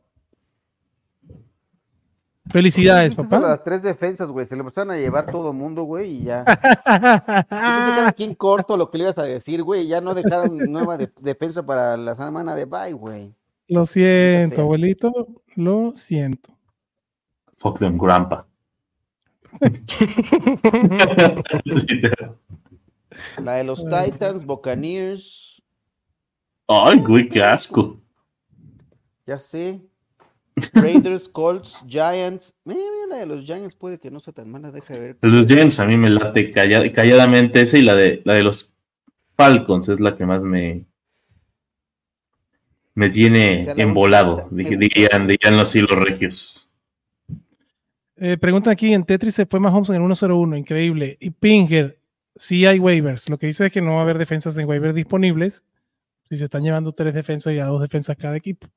Felicidades, 2.50 3.14
papá. 3.14 3.38
Las 3.38 3.62
tres 3.62 3.82
defensas, 3.82 4.28
güey. 4.28 4.46
Se 4.46 4.56
le 4.56 4.60
empezaron 4.60 4.90
a 4.90 4.96
llevar 4.96 5.30
todo 5.30 5.50
el 5.50 5.56
mundo, 5.56 5.84
güey, 5.84 6.10
y 6.10 6.24
ya. 6.24 6.44
cada 6.84 8.12
quien 8.12 8.34
corto 8.34 8.76
lo 8.76 8.90
que 8.90 8.98
le 8.98 9.04
ibas 9.04 9.18
a 9.18 9.22
decir, 9.22 9.62
güey. 9.62 9.86
Ya 9.86 10.00
no 10.00 10.12
dejaron 10.12 10.56
nueva 10.70 10.98
defensa 11.20 11.64
para 11.64 11.96
la 11.96 12.16
semana 12.16 12.56
de 12.56 12.64
bye, 12.64 12.92
güey. 12.92 13.32
Lo 13.68 13.86
siento, 13.86 14.62
abuelito. 14.62 15.10
Lo 15.56 15.92
siento. 15.92 16.56
Fuck 17.56 17.78
them, 17.78 17.96
grandpa. 17.96 18.46
La 23.42 23.54
de 23.54 23.64
los 23.64 23.84
Titans, 23.84 24.44
Buccaneers. 24.44 25.62
Ay, 26.66 26.98
güey, 26.98 27.28
qué 27.28 27.42
asco. 27.42 28.00
Ya 29.26 29.38
sé. 29.38 29.80
Raiders, 30.72 31.28
Colts, 31.28 31.82
Giants. 31.86 32.54
Mira, 32.64 32.80
la 33.08 33.16
de 33.18 33.26
los 33.26 33.44
Giants 33.44 33.74
puede 33.74 33.98
que 33.98 34.10
no 34.10 34.20
sea 34.20 34.32
tan 34.32 34.50
mala, 34.50 34.70
deja 34.70 34.94
de 34.94 35.00
ver. 35.00 35.18
Los 35.20 35.46
Giants 35.46 35.80
a 35.80 35.86
mí 35.86 35.96
me 35.96 36.10
late 36.10 36.50
calladamente 36.50 37.62
esa 37.62 37.78
y 37.78 37.82
la 37.82 37.94
de, 37.94 38.22
la 38.24 38.34
de 38.34 38.42
los 38.42 38.76
Falcons 39.34 39.88
es 39.88 40.00
la 40.00 40.14
que 40.14 40.26
más 40.26 40.44
me, 40.44 40.86
me 42.94 43.10
tiene 43.10 43.58
embolado, 43.76 44.48
dirían, 44.50 45.26
dirían 45.26 45.56
los 45.56 45.74
hilos 45.74 45.98
regios. 45.98 46.70
Eh, 48.16 48.36
preguntan 48.36 48.72
aquí, 48.72 48.94
en 48.94 49.04
Tetris 49.04 49.34
se 49.34 49.46
fue 49.46 49.58
Mahomes 49.58 49.90
en 49.90 49.96
el 49.96 50.02
1-0-1, 50.02 50.56
increíble. 50.56 51.16
Y 51.20 51.30
Pinger, 51.30 51.98
sí 52.34 52.64
hay 52.66 52.78
waivers. 52.78 53.28
Lo 53.28 53.38
que 53.38 53.46
dice 53.46 53.66
es 53.66 53.72
que 53.72 53.82
no 53.82 53.94
va 53.94 53.98
a 53.98 54.02
haber 54.02 54.18
defensas 54.18 54.56
en 54.56 54.68
waivers 54.68 54.94
disponibles 54.94 55.64
si 56.30 56.38
se 56.38 56.44
están 56.44 56.62
llevando 56.62 56.92
tres 56.92 57.12
defensas 57.12 57.52
y 57.52 57.58
a 57.58 57.66
dos 57.66 57.82
defensas 57.82 58.16
cada 58.16 58.36
equipo. 58.36 58.68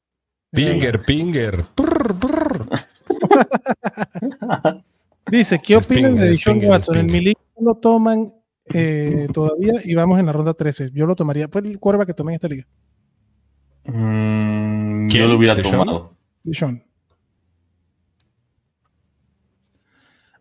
Pinger, 0.52 1.04
Pinger. 1.04 1.66
dice, 5.32 5.62
¿qué 5.64 5.76
opinan 5.76 6.16
de 6.16 6.32
Dishon 6.32 6.66
Watson? 6.66 6.98
En 6.98 7.06
mi 7.08 7.22
liga 7.22 7.40
lo 7.60 7.76
toman 7.76 8.34
eh, 8.74 9.28
todavía 9.34 9.74
y 9.84 9.94
vamos 9.94 10.20
en 10.20 10.26
la 10.26 10.34
ronda 10.34 10.54
13. 10.54 10.92
Yo 10.94 11.06
lo 11.06 11.16
tomaría. 11.16 11.48
Fue 11.48 11.62
el 11.62 11.80
cuerva 11.80 12.06
que 12.06 12.14
tomé 12.14 12.32
en 12.32 12.36
esta 12.36 12.48
liga. 12.48 12.66
Mm, 13.88 15.08
yo 15.10 15.28
lo 15.28 15.38
hubiera 15.38 15.56
tomado. 15.62 16.14
Dishon. 16.44 16.84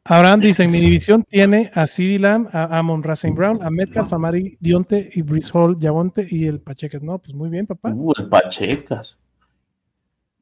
Abraham 0.09 0.41
dice, 0.41 0.63
en 0.63 0.71
mi 0.71 0.79
división 0.79 1.25
tiene 1.25 1.69
a 1.75 1.87
CD 1.89 2.21
Lamb, 2.21 2.49
a 2.53 2.79
Amon 2.79 3.03
Racing 3.03 3.35
Brown, 3.35 3.59
a 3.61 3.71
Metcalf, 3.71 4.13
a 4.13 4.19
Mari 4.19 4.57
Dionte 4.61 5.11
y 5.13 5.23
Brice 5.23 5.51
Hall, 5.53 5.77
Yavonte 5.77 6.25
y 6.31 6.47
el 6.47 6.61
Pachecas. 6.61 7.03
No, 7.03 7.19
pues 7.19 7.35
muy 7.35 7.49
bien, 7.49 7.67
papá. 7.67 7.91
Uh, 7.93 8.13
el 8.17 8.29
Pachecas. 8.29 9.19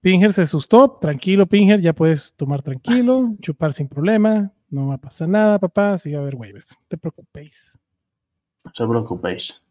Pinger 0.03 0.35
se 0.35 0.43
asustó. 0.43 0.99
Tranquilo, 1.01 1.47
Pinger, 1.47 1.81
ya 1.81 1.95
puedes 1.95 2.35
tomar 2.35 2.61
tranquilo, 2.61 3.37
chupar 3.41 3.73
sin 3.73 3.89
problema. 3.89 4.53
No 4.69 4.89
va 4.89 4.95
a 4.95 4.99
pasar 4.99 5.31
nada, 5.31 5.59
papá. 5.59 5.97
Sí 5.97 6.13
va 6.13 6.19
a 6.19 6.23
haber 6.23 6.35
waivers. 6.35 6.77
No 6.79 6.87
te 6.87 6.99
preocupéis. 6.99 7.79
No 8.65 8.71
te 8.71 8.87
preocupéis. 8.87 9.63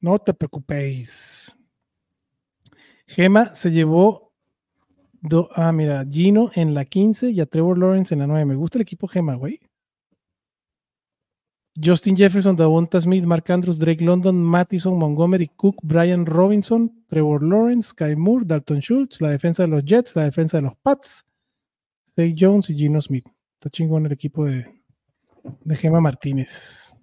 No 0.00 0.18
te 0.18 0.32
preocupéis. 0.32 1.56
Gema 3.10 3.56
se 3.56 3.72
llevó 3.72 4.32
ah, 5.56 5.72
mira, 5.72 6.06
Gino 6.08 6.52
en 6.54 6.74
la 6.74 6.84
15 6.84 7.30
y 7.30 7.40
a 7.40 7.46
Trevor 7.46 7.76
Lawrence 7.76 8.14
en 8.14 8.20
la 8.20 8.28
9. 8.28 8.44
Me 8.44 8.54
gusta 8.54 8.78
el 8.78 8.82
equipo 8.82 9.08
Gema, 9.08 9.34
güey. 9.34 9.58
Justin 11.82 12.16
Jefferson, 12.16 12.54
Davonta 12.54 13.00
Smith, 13.00 13.24
Mark 13.24 13.50
Andrews, 13.50 13.80
Drake 13.80 14.04
London, 14.04 14.40
Mattison, 14.40 14.96
Montgomery, 14.96 15.48
Cook, 15.56 15.78
Brian 15.82 16.24
Robinson, 16.24 17.04
Trevor 17.08 17.42
Lawrence, 17.42 17.90
Sky 17.90 18.14
Moore, 18.14 18.44
Dalton 18.46 18.80
Schultz, 18.80 19.20
la 19.20 19.30
defensa 19.30 19.64
de 19.64 19.70
los 19.70 19.84
Jets, 19.84 20.14
la 20.14 20.24
defensa 20.24 20.58
de 20.58 20.62
los 20.62 20.76
Pats, 20.76 21.24
Zay 22.14 22.36
Jones 22.38 22.70
y 22.70 22.76
Gino 22.76 23.00
Smith. 23.00 23.26
Está 23.54 23.70
chingón 23.70 24.06
el 24.06 24.12
equipo 24.12 24.44
de, 24.44 24.82
de 25.64 25.76
Gema 25.76 26.00
Martínez. 26.00 26.94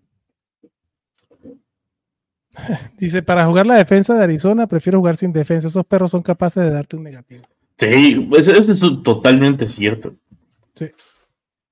Dice, 2.97 3.21
para 3.21 3.45
jugar 3.45 3.65
la 3.65 3.75
defensa 3.75 4.15
de 4.15 4.23
Arizona, 4.23 4.67
prefiero 4.67 4.99
jugar 4.99 5.17
sin 5.17 5.31
defensa. 5.31 5.67
Esos 5.67 5.85
perros 5.85 6.11
son 6.11 6.21
capaces 6.21 6.63
de 6.63 6.71
darte 6.71 6.95
un 6.95 7.03
negativo. 7.03 7.43
Sí, 7.77 8.27
eso, 8.37 8.53
es 8.53 8.79
totalmente 9.03 9.67
cierto. 9.67 10.15
Sí. 10.73 10.87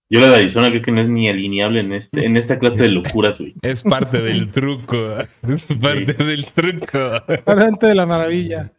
Yo 0.08 0.20
la 0.20 0.30
de 0.30 0.36
Arizona 0.36 0.70
creo 0.70 0.84
que 0.84 0.92
no 0.92 1.02
es 1.02 1.10
ni 1.10 1.28
alineable 1.28 1.80
en 1.80 1.94
este, 1.94 2.26
en 2.26 2.38
esta 2.38 2.60
clase 2.60 2.84
de 2.84 2.90
locuras, 2.90 3.40
güey. 3.40 3.56
Es 3.64 3.82
parte 3.82 4.22
del 4.22 4.52
truco. 4.54 5.18
Es 5.48 5.66
parte 5.82 6.14
del 6.14 6.46
truco. 6.46 7.00
Parte 7.44 7.88
de 7.88 7.96
la 7.96 8.06
maravilla. 8.06 8.72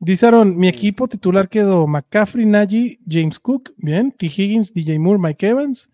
Dice 0.00 0.30
mi 0.44 0.68
equipo 0.68 1.08
titular 1.08 1.48
quedó 1.48 1.86
McCaffrey, 1.86 2.46
Nagy, 2.46 3.00
James 3.08 3.38
Cook, 3.38 3.72
bien, 3.78 4.12
T. 4.12 4.26
Higgins, 4.26 4.72
DJ 4.72 4.98
Moore, 4.98 5.18
Mike 5.18 5.48
Evans, 5.48 5.90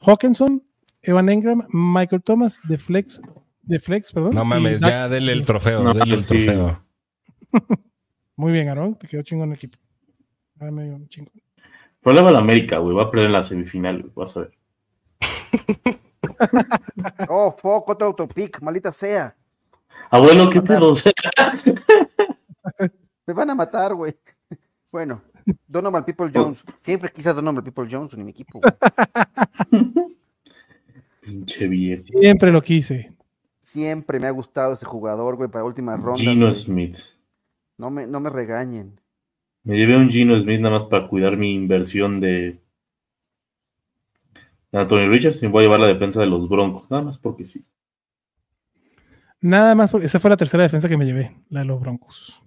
Hawkinson, 0.00 0.62
Evan 1.02 1.28
Engram, 1.28 1.66
Michael 1.70 2.22
Thomas, 2.22 2.60
de 2.68 2.76
Flex, 2.76 3.20
de 3.66 3.80
Flex, 3.80 4.12
perdón. 4.12 4.34
No 4.34 4.44
mames, 4.44 4.80
ya 4.80 5.08
denle 5.08 5.32
el 5.32 5.44
trofeo, 5.44 5.92
denle 5.92 6.14
el 6.14 6.26
trofeo. 6.26 6.82
Muy 8.36 8.52
bien, 8.52 8.68
Aaron, 8.68 8.96
te 8.96 9.08
quedó 9.08 9.22
chingón 9.22 9.50
el 9.50 9.56
equipo. 9.56 9.78
Ah, 10.60 10.70
chingón. 11.08 11.32
Problema 12.00 12.30
de 12.30 12.38
América, 12.38 12.78
güey. 12.78 12.96
Va 12.96 13.04
a 13.04 13.10
perder 13.10 13.26
en 13.26 13.32
la 13.32 13.42
semifinal, 13.42 14.02
güey. 14.02 14.12
Vas 14.14 14.36
a 14.36 14.40
ver. 14.40 14.52
oh, 17.28 17.56
fuck, 17.58 17.88
otro 17.88 18.08
autopic, 18.08 18.60
maldita 18.62 18.92
sea. 18.92 19.34
Abuelo, 20.10 20.50
¿qué 20.50 20.62
pedo? 20.62 20.94
Me 23.26 23.34
van 23.34 23.50
a 23.50 23.54
matar, 23.54 23.94
güey. 23.94 24.14
Bueno, 24.92 25.22
Donovan 25.66 26.04
People 26.04 26.30
Jones. 26.32 26.62
Siempre 26.80 27.12
quise 27.12 27.30
a 27.30 27.32
Donovan 27.32 27.64
People 27.64 27.88
Jones 27.90 28.14
en 28.14 28.24
mi 28.24 28.30
equipo. 28.30 28.60
Pinche 31.20 31.66
viejo. 31.66 32.04
Siempre 32.04 32.52
lo 32.52 32.62
quise. 32.62 33.15
Siempre 33.76 34.18
me 34.18 34.26
ha 34.26 34.30
gustado 34.30 34.72
ese 34.72 34.86
jugador, 34.86 35.36
güey, 35.36 35.50
para 35.50 35.62
última 35.62 35.98
ronda. 35.98 36.16
Gino 36.16 36.50
Smith. 36.54 36.96
No 37.76 37.90
me, 37.90 38.06
no 38.06 38.20
me 38.20 38.30
regañen. 38.30 38.98
Me 39.64 39.76
llevé 39.76 39.98
un 39.98 40.08
Gino 40.08 40.40
Smith 40.40 40.58
nada 40.60 40.76
más 40.76 40.84
para 40.84 41.06
cuidar 41.06 41.36
mi 41.36 41.52
inversión 41.52 42.18
de 42.18 42.58
Anthony 44.72 45.08
Richards 45.10 45.42
y 45.42 45.46
voy 45.48 45.60
a 45.60 45.66
llevar 45.66 45.80
la 45.80 45.88
defensa 45.88 46.20
de 46.20 46.26
los 46.26 46.48
Broncos, 46.48 46.90
nada 46.90 47.02
más 47.02 47.18
porque 47.18 47.44
sí. 47.44 47.66
Nada 49.42 49.74
más 49.74 49.90
porque 49.90 50.06
esa 50.06 50.18
fue 50.20 50.30
la 50.30 50.38
tercera 50.38 50.62
defensa 50.62 50.88
que 50.88 50.96
me 50.96 51.04
llevé, 51.04 51.36
la 51.50 51.60
de 51.60 51.66
los 51.66 51.78
Broncos. 51.78 52.42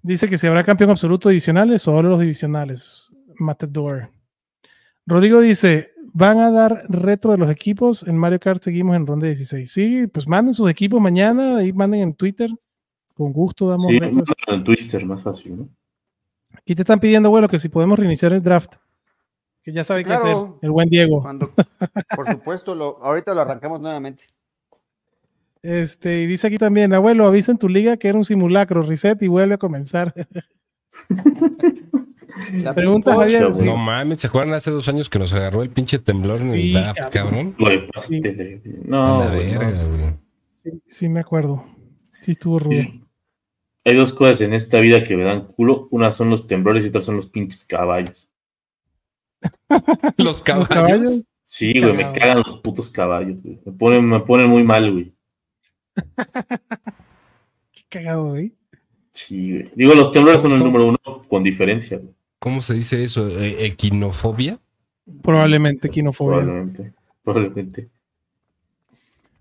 Dice 0.00 0.26
que 0.26 0.38
si 0.38 0.46
habrá 0.46 0.64
campeón 0.64 0.88
absoluto 0.88 1.28
divisionales, 1.28 1.82
solo 1.82 2.08
los 2.08 2.20
divisionales. 2.20 3.12
Matador. 3.38 4.08
Rodrigo 5.04 5.42
dice: 5.42 5.92
van 6.14 6.38
a 6.38 6.50
dar 6.50 6.86
retro 6.88 7.32
de 7.32 7.38
los 7.38 7.50
equipos. 7.50 8.06
En 8.06 8.16
Mario 8.16 8.40
Kart 8.40 8.62
seguimos 8.62 8.96
en 8.96 9.06
ronda 9.06 9.26
16. 9.26 9.70
Sí, 9.70 10.06
pues 10.06 10.26
manden 10.26 10.54
sus 10.54 10.70
equipos 10.70 11.00
mañana, 11.00 11.58
ahí 11.58 11.72
manden 11.72 12.00
en 12.00 12.14
Twitter. 12.14 12.50
Con 13.14 13.32
gusto 13.32 13.68
damos 13.68 13.86
sí, 13.86 13.98
en 14.46 14.64
Twitter, 14.64 15.04
más 15.04 15.22
fácil, 15.22 15.58
¿no? 15.58 15.68
Aquí 16.56 16.74
te 16.74 16.82
están 16.82 17.00
pidiendo, 17.00 17.30
bueno, 17.30 17.48
que 17.48 17.58
si 17.58 17.68
podemos 17.68 17.98
reiniciar 17.98 18.32
el 18.32 18.42
draft. 18.42 18.76
Que 19.62 19.72
ya 19.72 19.82
sabe 19.82 20.04
qué 20.04 20.12
hacer, 20.12 20.36
el 20.62 20.70
buen 20.70 20.88
Diego. 20.88 21.22
por 22.14 22.26
supuesto, 22.26 22.74
lo, 22.74 23.02
ahorita 23.02 23.34
lo 23.34 23.40
arrancamos 23.40 23.80
nuevamente. 23.80 24.24
Este, 25.62 26.22
y 26.22 26.26
dice 26.26 26.46
aquí 26.46 26.58
también, 26.58 26.92
abuelo, 26.92 27.26
avisa 27.26 27.50
en 27.50 27.58
tu 27.58 27.68
liga 27.68 27.96
que 27.96 28.08
era 28.08 28.18
un 28.18 28.24
simulacro, 28.24 28.82
reset 28.82 29.20
y 29.22 29.28
vuelve 29.28 29.54
a 29.54 29.58
comenzar. 29.58 30.14
La 32.52 32.74
pregunta 32.74 33.14
Javier. 33.14 33.48
No 33.64 33.76
mames, 33.76 34.20
¿se 34.20 34.26
acuerdan 34.26 34.54
hace 34.54 34.70
dos 34.70 34.88
años 34.88 35.08
que 35.08 35.18
nos 35.18 35.32
agarró 35.32 35.62
el 35.62 35.70
pinche 35.70 35.98
temblor 35.98 36.40
en 36.40 36.54
el 36.54 36.72
draft, 36.72 37.12
cabrón? 37.12 37.56
No, 38.84 39.18
la 39.20 39.30
verga, 39.30 39.84
güey. 39.84 40.14
Sí, 40.50 40.70
sí, 40.86 41.08
me 41.08 41.20
acuerdo. 41.20 41.66
Sí, 42.20 42.32
estuvo 42.32 42.58
rudo. 42.58 42.82
Hay 43.86 43.94
dos 43.94 44.12
cosas 44.12 44.40
en 44.40 44.54
esta 44.54 44.80
vida 44.80 45.04
que 45.04 45.16
me 45.16 45.24
dan 45.24 45.46
culo. 45.46 45.88
Una 45.90 46.10
son 46.10 46.30
los 46.30 46.46
temblores 46.46 46.84
y 46.84 46.88
otra 46.88 47.02
son 47.02 47.16
los 47.16 47.26
pinches 47.26 47.64
caballos. 47.66 48.30
¿Los 50.16 50.42
caballos? 50.68 51.30
Sí, 51.44 51.78
güey, 51.78 51.92
me 51.92 52.10
cagan 52.12 52.38
los 52.38 52.56
putos 52.56 52.88
caballos, 52.88 53.42
güey. 53.42 53.60
Me 53.64 53.72
ponen, 53.72 54.08
me 54.08 54.20
ponen 54.20 54.48
muy 54.48 54.64
mal, 54.64 54.90
güey. 54.90 55.14
Qué 57.72 57.82
cagado, 57.90 58.30
güey. 58.30 58.54
Sí, 59.12 59.52
güey. 59.52 59.70
Digo, 59.76 59.94
los 59.94 60.10
temblores 60.10 60.40
son 60.40 60.52
el 60.52 60.60
número 60.60 60.86
uno 60.86 61.22
con 61.28 61.42
diferencia, 61.42 61.98
güey. 61.98 62.14
¿Cómo 62.44 62.60
se 62.60 62.74
dice 62.74 63.02
eso? 63.02 63.26
¿E-, 63.30 63.64
¿Equinofobia? 63.64 64.60
Probablemente 65.22 65.88
equinofobia. 65.88 66.42
Probablemente, 66.42 66.92
probablemente. 67.22 67.88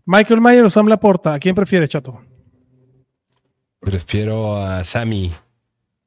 Michael 0.05 0.39
Mayer 0.39 0.63
o 0.63 0.69
Sam 0.69 0.87
Laporta, 0.87 1.33
¿a 1.33 1.39
quién 1.39 1.53
prefiere, 1.53 1.85
chato? 1.85 2.21
Prefiero 3.81 4.55
a 4.55 4.85
Sammy. 4.85 5.33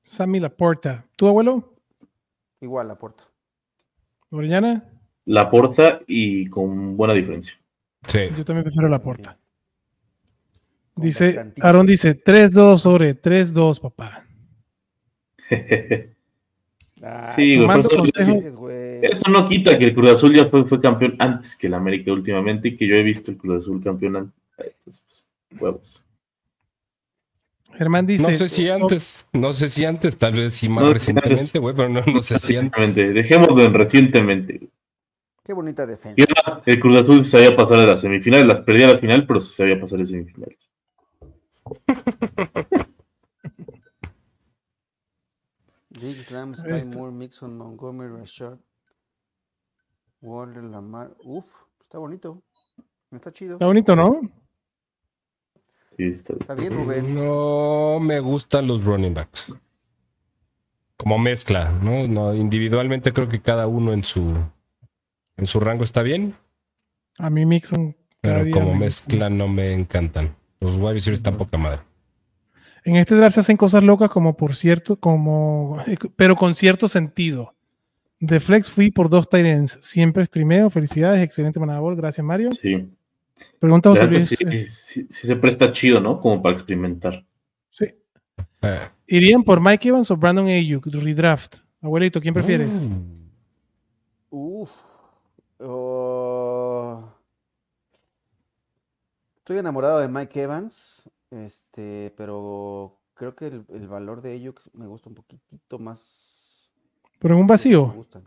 Sammy 0.05 0.40
Laporta. 0.40 1.05
¿Tu 1.16 1.28
abuelo? 1.28 1.74
Igual, 2.62 2.89
Laporta. 2.89 3.24
¿Orellana? 4.31 4.82
Laporta 5.27 6.01
y 6.06 6.47
con 6.47 6.97
buena 6.97 7.12
diferencia. 7.12 7.60
Sí. 8.06 8.20
Yo 8.35 8.43
también 8.43 8.64
prefiero 8.64 8.89
Laporta. 8.89 9.36
Dice, 10.94 11.52
Aaron 11.60 11.86
dice, 11.86 12.18
3-2 12.18 12.78
sobre 12.78 13.20
3-2, 13.20 13.81
papá. 13.81 14.24
sí, 17.35 17.55
eso, 19.03 19.31
no 19.31 19.47
quita 19.47 19.78
que 19.78 19.87
el 19.87 19.95
Cruz 19.95 20.11
Azul 20.11 20.35
ya 20.35 20.47
fue, 20.47 20.81
campeón 20.81 21.16
antes 21.19 21.57
que 21.57 21.66
el 21.66 21.74
América 21.74 22.12
últimamente 22.12 22.69
y 22.69 22.77
que 22.77 22.87
yo 22.87 22.95
he 22.95 23.03
visto 23.03 23.31
el 23.31 23.37
Cruz 23.37 23.65
Azul 23.65 23.83
campeón 23.83 24.16
antes. 24.16 24.35
Pues, 24.85 25.27
huevos. 25.61 26.03
Germán 27.74 28.07
dice. 28.07 28.27
No 28.27 28.35
sé 28.35 28.49
si 28.49 28.69
antes, 28.70 29.27
no 29.33 29.53
sé 29.53 29.69
si 29.69 29.85
antes, 29.85 30.16
tal 30.16 30.35
vez 30.35 30.55
sí 30.55 30.69
más 30.69 30.85
recientemente, 30.85 31.59
güey, 31.59 31.74
pero 31.74 31.89
no, 31.89 32.03
no 32.07 32.23
sé 32.23 32.39
si 32.39 32.57
antes. 32.57 32.95
Dejémoslo 32.95 33.62
en 33.62 33.74
recientemente. 33.74 34.69
Qué 35.45 35.53
bonita 35.53 35.87
defensa. 35.87 36.15
Y 36.16 36.24
además, 36.24 36.62
el 36.66 36.81
Cruz 36.81 36.97
Azul 36.97 37.24
se 37.24 37.33
sabía 37.33 37.57
pasar 37.57 37.78
de 37.78 37.87
las 37.87 38.01
semifinales, 38.01 38.47
las 38.47 38.61
perdía 38.62 38.89
a 38.89 38.95
la 38.95 38.99
final, 38.99 39.27
pero 39.27 39.41
se 39.41 39.55
sabía 39.55 39.78
pasar 39.78 39.99
de 40.01 40.07
semifinales. 40.07 40.70
Jake 46.01 46.23
Slam, 46.24 46.55
Sky 46.55 46.85
Moore, 46.86 47.12
Mixon, 47.12 47.56
Montgomery, 47.56 48.10
Rashad, 48.18 48.59
Waller, 50.20 50.62
Lamar. 50.64 51.14
Uf, 51.24 51.47
está 51.82 51.98
bonito. 51.98 52.43
Está 53.10 53.32
chido. 53.32 53.55
Está 53.55 53.66
bonito, 53.66 53.97
¿no? 53.97 54.20
Sí, 55.97 56.05
está, 56.05 56.35
Está 56.35 56.55
bien, 56.55 56.74
Rubén. 56.74 57.14
No 57.14 57.98
me 58.01 58.20
gustan 58.20 58.66
los 58.66 58.85
running 58.85 59.14
backs. 59.14 59.55
Como 60.98 61.18
mezcla, 61.18 61.70
¿no? 61.73 62.06
no 62.09 62.35
individualmente 62.35 63.12
creo 63.12 63.28
que 63.28 63.40
cada 63.40 63.66
uno 63.66 63.93
en 63.93 64.02
su 64.05 64.35
en 65.36 65.47
su 65.47 65.60
rango 65.60 65.85
está 65.85 66.01
bien, 66.02 66.35
A 67.18 67.28
mí 67.28 67.44
Mixon. 67.44 67.94
pero 68.23 68.51
como 68.51 68.73
me- 68.73 68.81
mezcla 68.81 69.28
no 69.28 69.47
me 69.48 69.74
encantan. 69.74 70.35
Los 70.60 70.77
wide 70.77 70.94
receivers 70.94 71.20
están 71.20 71.36
poca 71.36 71.59
madre. 71.59 71.82
En 72.87 72.95
este 72.97 73.17
draft 73.17 73.35
se 73.35 73.41
hacen 73.41 73.57
cosas 73.57 73.83
locas 73.83 74.09
como 74.11 74.37
por 74.37 74.55
cierto, 74.55 74.99
como, 75.01 75.79
pero 76.15 76.37
con 76.37 76.55
cierto 76.55 76.87
sentido. 76.89 77.53
De 78.21 78.39
Flex 78.41 78.71
fui 78.71 78.91
por 78.93 79.09
dos 79.11 79.29
Tyrants. 79.29 79.79
Siempre 79.83 80.25
streameo. 80.25 80.71
Felicidades. 80.71 81.23
Excelente 81.23 81.59
manabol. 81.61 81.97
Gracias, 81.97 82.25
Mario. 82.25 82.51
sí. 82.53 82.89
Pregunta 83.59 83.91
José 83.91 84.07
Luis. 84.07 84.29
sí, 84.29 84.37
eh, 84.49 84.63
sí- 84.65 85.07
sí 85.11 85.27
se 85.27 85.37
presta 85.37 85.71
chido, 85.71 86.01
¿no? 86.01 86.19
Como 86.21 86.41
para 86.41 86.55
experimentar. 86.55 87.27
sí. 87.71 87.87
Eh, 88.63 88.89
¿Irían 89.09 89.43
por 89.45 89.61
Mike 89.61 89.89
Evans 89.89 90.11
o 90.11 90.17
Brandon 90.17 90.47
Ayuk? 90.47 90.87
Redraft. 90.87 91.57
Abuelito, 91.83 92.21
¿quién 92.21 92.33
prefieres? 92.33 92.83
mm, 92.83 93.13
Uf. 94.31 94.71
Oh. 95.59 97.05
Estoy 99.39 99.59
enamorado 99.59 99.99
de 100.01 100.09
Mike 100.09 100.43
Evans, 100.43 101.09
este, 101.31 102.12
pero 102.16 103.01
creo 103.15 103.35
que 103.35 103.47
el, 103.47 103.65
el 103.70 103.89
valor 103.89 104.23
de 104.23 104.35
ellos 104.35 104.55
me 104.73 104.86
gusta 104.86 105.09
un 105.09 105.15
poquitito 105.15 105.78
más. 105.78 106.70
Pero 107.19 107.35
en 107.35 107.40
un 107.40 107.47
Me 107.47 107.51
vacío. 107.51 107.86
gustan. 107.93 108.24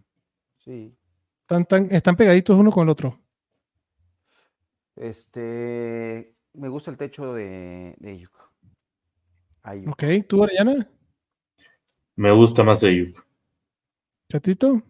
Sí. 0.58 0.96
Están, 1.42 1.66
tan- 1.66 1.92
están 1.92 2.16
pegaditos 2.16 2.58
uno 2.58 2.72
con 2.72 2.84
el 2.84 2.90
otro. 2.90 3.18
Este, 4.96 6.36
me 6.54 6.68
gusta 6.68 6.92
el 6.92 6.98
techo 6.98 7.34
de, 7.34 7.96
de 8.00 8.12
Ayuk. 8.12 8.52
Ayuk. 9.64 9.90
Ok. 9.90 10.04
¿Tú, 10.28 10.44
Ariana? 10.44 10.90
Me 12.16 12.32
gusta 12.34 12.64
más 12.64 12.84
Ayuk. 12.84 13.18
¿Chatito? 14.30 14.82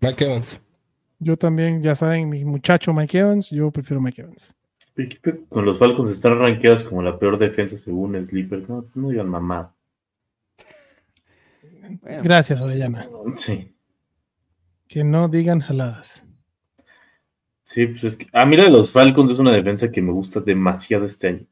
Mike 0.00 0.24
Evans. 0.24 0.60
Yo 1.20 1.36
también, 1.36 1.80
ya 1.80 1.94
saben, 1.94 2.28
mi 2.28 2.44
muchacho 2.44 2.92
Mike 2.92 3.18
Evans. 3.18 3.50
Yo 3.50 3.70
prefiero 3.70 4.00
Mike 4.00 4.22
Evans. 4.22 4.56
El 4.96 5.04
equipo 5.06 5.30
Con 5.48 5.64
los 5.64 5.78
Falcons 5.78 6.10
están 6.10 6.38
rankeados 6.38 6.82
como 6.82 7.02
la 7.02 7.18
peor 7.18 7.38
defensa 7.38 7.76
según 7.76 8.22
Sleeper. 8.24 8.68
No, 8.68 8.84
no 8.94 9.08
digan 9.10 9.28
mamá. 9.28 9.74
Bueno, 12.02 12.20
Gracias, 12.22 12.60
Orellana. 12.60 13.08
Sí. 13.36 13.74
Que 14.88 15.04
no 15.04 15.28
digan 15.28 15.60
jaladas. 15.60 16.24
Sí, 17.62 17.86
pues 17.86 18.04
es 18.04 18.16
que. 18.16 18.26
Ah, 18.32 18.44
mira, 18.44 18.68
los 18.68 18.92
Falcons 18.92 19.30
es 19.30 19.38
una 19.38 19.52
defensa 19.52 19.90
que 19.90 20.02
me 20.02 20.12
gusta 20.12 20.40
demasiado 20.40 21.06
este 21.06 21.28
año. 21.28 21.46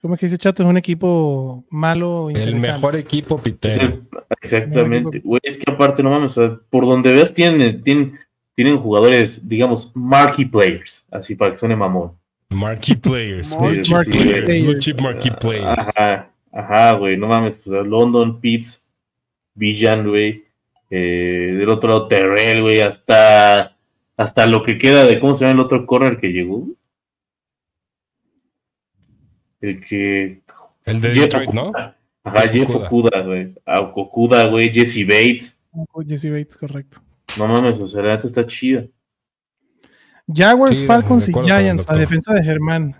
¿Cómo 0.00 0.14
es 0.14 0.20
que 0.20 0.26
dice 0.26 0.38
Chato? 0.38 0.64
Es 0.64 0.68
un 0.68 0.76
equipo 0.76 1.64
malo. 1.70 2.28
El 2.28 2.36
interesante. 2.38 2.66
mejor 2.66 2.96
equipo, 2.96 3.36
Es 3.36 3.42
Peter. 3.42 3.80
el- 3.82 4.08
exactamente. 4.40 5.20
Güey, 5.20 5.40
es 5.44 5.56
que 5.58 5.70
aparte, 5.70 6.02
no 6.02 6.10
mames, 6.10 6.36
o 6.36 6.48
sea, 6.48 6.60
por 6.70 6.84
donde 6.86 7.12
veas 7.12 7.32
tienen, 7.32 7.82
tienen, 7.84 8.18
tienen 8.54 8.78
jugadores, 8.78 9.48
digamos, 9.48 9.90
marquee 9.94 10.46
players, 10.46 11.04
así 11.10 11.34
para 11.34 11.52
que 11.52 11.56
suene 11.56 11.76
mamón. 11.76 12.12
Marquee 12.50 12.96
players. 12.96 13.50
Marquee 13.50 13.68
Blue 13.68 13.82
chip 13.82 13.94
Marquee 13.94 14.10
players. 14.12 14.44
players. 14.44 14.64
Blue 14.64 14.78
chip 14.78 15.00
marquee 15.00 15.30
players. 15.30 15.78
Ajá, 15.78 16.30
ajá, 16.52 16.92
güey, 16.92 17.16
no 17.16 17.26
mames, 17.28 17.62
sea, 17.62 17.82
London, 17.82 18.40
Pitts, 18.40 18.86
Villan, 19.54 20.08
güey, 20.08 20.44
eh, 20.90 21.54
del 21.58 21.68
otro 21.68 21.88
lado 21.88 22.08
Terrell, 22.08 22.62
güey, 22.62 22.80
hasta, 22.80 23.76
hasta 24.16 24.46
lo 24.46 24.62
que 24.62 24.78
queda 24.78 25.04
de, 25.04 25.18
¿cómo 25.18 25.34
se 25.34 25.46
llama 25.46 25.60
el 25.60 25.64
otro 25.64 25.86
corner 25.86 26.18
que 26.18 26.28
llegó? 26.28 26.66
El 29.60 29.82
que... 29.84 30.42
El 30.84 31.00
de 31.00 31.14
Jeff 31.14 31.24
Detroit, 31.24 31.50
¿no? 31.50 31.68
Okuda. 31.68 31.96
Ajá, 32.24 32.48
Jeff 32.48 32.70
Okuda. 32.70 32.86
Okuda, 32.86 33.20
güey. 33.22 33.54
Ah, 33.64 33.80
Okuda, 33.80 34.44
güey, 34.46 34.74
Jesse 34.74 35.06
Bates. 35.06 35.62
Jesse 36.06 36.30
Bates, 36.30 36.56
correcto. 36.56 37.00
No 37.38 37.46
mames, 37.46 37.78
o 37.80 37.86
sea, 37.86 38.02
la 38.02 38.10
neta 38.14 38.26
está 38.26 38.46
chida. 38.46 38.86
Jaguars, 40.32 40.78
Sí, 40.78 40.86
Falcons 40.86 41.28
y 41.28 41.32
Giants. 41.42 41.86
La 41.88 41.96
defensa 41.96 42.32
de 42.34 42.42
Germán. 42.44 42.96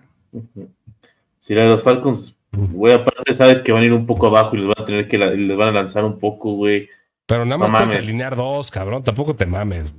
Si 1.39 1.55
la 1.55 1.63
de 1.63 1.69
los 1.69 1.83
Falcons, 1.83 2.39
güey, 2.51 2.95
aparte 2.95 3.33
sabes 3.35 3.61
que 3.61 3.73
van 3.73 3.83
a 3.83 3.87
ir 3.87 3.93
un 3.93 4.07
poco 4.07 4.27
abajo 4.27 4.55
y 4.57 4.59
les 4.61 4.67
van 4.69 4.81
a 4.81 4.85
tener 4.85 5.09
que 5.09 5.19
la- 5.19 5.31
les 5.31 5.57
van 5.57 5.69
a 5.69 5.73
lanzar 5.73 6.05
un 6.05 6.19
poco, 6.19 6.53
güey. 6.55 6.89
Pero 7.27 7.45
nada 7.45 7.59
más 7.59 7.69
No 7.71 7.75
puedes 7.79 7.91
mames. 7.93 8.07
alinear 8.09 8.37
dos, 8.37 8.71
cabrón. 8.71 9.03
Tampoco 9.05 9.35
te 9.37 9.47
mames. 9.47 9.93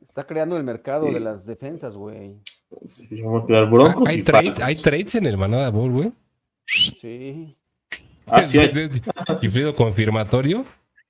está 0.00 0.26
creando 0.26 0.56
el 0.56 0.64
mercado 0.64 1.08
Sí. 1.08 1.14
de 1.14 1.20
las 1.20 1.44
defensas, 1.46 1.94
güey. 1.96 2.36
Sí, 2.86 3.06
Vamos 3.22 3.44
a 3.44 3.46
quedar 3.46 3.70
Broncos 3.70 4.08
hay, 4.08 4.18
y 4.18 4.22
trade- 4.22 4.46
Falcons. 4.48 4.62
hay 4.62 4.76
trades 4.76 5.14
en 5.14 5.26
el 5.26 5.36
Manada 5.36 5.70
Bowl, 5.70 5.92
güey. 5.92 6.12
Sí. 6.66 7.56
Ah, 8.26 8.44
sí, 8.44 8.58
hay- 8.58 8.70
Cifrido 9.38 9.74
confirmatorio. 9.76 10.64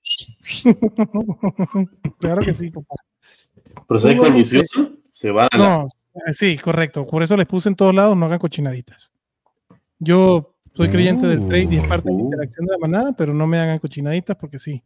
claro 2.19 2.43
que 2.43 2.55
sí, 2.55 2.71
papá. 2.71 2.95
dice- 3.89 4.17
colusión, 4.17 4.65
se 5.11 5.31
van 5.31 5.49
a 5.51 5.57
la... 5.59 5.69
No, 5.79 5.87
eh, 6.27 6.33
sí, 6.33 6.57
correcto. 6.59 7.07
Por 7.07 7.23
eso 7.23 7.37
les 7.37 7.47
puse 7.47 7.69
en 7.69 7.77
todos 7.77 7.95
lados, 7.95 8.17
no 8.17 8.27
hagan 8.27 8.39
cochinaditas. 8.39 9.13
Yo 9.99 10.55
soy 10.75 10.89
creyente 10.91 11.27
del 11.27 11.47
trade 11.49 11.69
y 11.71 11.77
es 11.77 11.87
parte 11.89 12.09
de 12.11 12.17
la 12.17 12.23
Uh. 12.23 12.25
interacción 12.27 12.67
de 12.67 12.73
la 12.73 12.79
manada, 12.79 13.13
pero 13.17 13.33
no 13.35 13.47
me 13.47 13.59
hagan 13.59 13.79
cochinaditas 13.79 14.37
porque 14.37 14.59
sí. 14.59 14.83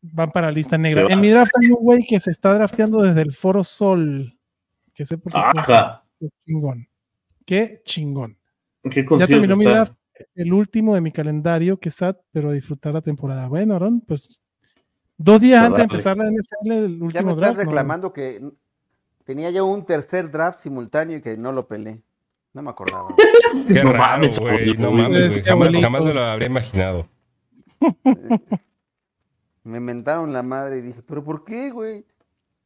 Van 0.00 0.30
para 0.30 0.46
la 0.48 0.52
lista 0.52 0.78
negra. 0.78 1.04
va. 1.04 1.12
En 1.12 1.20
mi 1.20 1.28
draft 1.30 1.50
hay 1.60 1.70
un 1.70 1.82
güey 1.82 2.04
que 2.06 2.20
se 2.20 2.30
está 2.30 2.54
drafteando 2.54 3.02
desde 3.02 3.22
el 3.22 3.32
Foro 3.32 3.64
Sol. 3.64 4.38
Que 4.94 5.04
sé 5.04 5.18
por 5.18 5.32
qué. 5.32 5.38
Qué 6.20 6.28
chingón. 6.46 6.88
Qué 7.44 7.82
chingón. 7.84 8.38
¿Qué 8.88 9.04
Ya 9.18 9.26
terminó 9.26 9.56
mi 9.56 9.64
draft, 9.64 9.94
el 10.34 10.52
último 10.52 10.94
de 10.94 11.00
mi 11.00 11.12
calendario, 11.12 11.78
que 11.78 11.90
sad, 11.90 12.16
pero 12.32 12.50
a 12.50 12.52
disfrutar 12.52 12.94
la 12.94 13.02
temporada. 13.02 13.48
Bueno, 13.48 13.74
Aaron, 13.74 14.00
pues 14.00 14.42
dos 15.16 15.40
días 15.40 15.64
antes 15.64 15.78
de 15.78 15.82
empezar 15.84 16.16
la 16.16 16.30
NFL, 16.30 16.72
el 16.72 16.92
Ya 16.92 16.98
me 16.98 17.04
último 17.04 17.30
estás 17.30 17.36
draft. 17.36 17.56
¿no? 17.56 17.64
reclamando 17.64 18.12
que 18.12 18.42
tenía 19.24 19.50
yo 19.50 19.66
un 19.66 19.84
tercer 19.84 20.30
draft 20.30 20.58
simultáneo 20.60 21.18
y 21.18 21.22
que 21.22 21.36
no 21.36 21.52
lo 21.52 21.66
pelé. 21.68 22.02
No 22.54 22.62
me 22.62 22.70
acordaba. 22.70 23.14
Qué 23.68 23.84
No 23.84 23.92
raro, 23.92 23.98
mames, 23.98 24.38
güey. 24.40 24.74
No 24.76 24.90
mames, 24.90 25.24
Es 25.24 25.30
güey. 25.32 25.42
que 25.42 25.50
Jamás, 25.80 26.02
me 26.04 26.14
lo 26.14 26.22
habría 26.22 26.48
imaginado. 26.48 27.08
Me 29.64 29.80
mentaron 29.80 30.32
la 30.32 30.42
madre 30.42 30.78
y 30.78 30.80
dije, 30.80 31.02
¿pero 31.02 31.22
por 31.22 31.44
qué, 31.44 31.70
güey? 31.70 32.06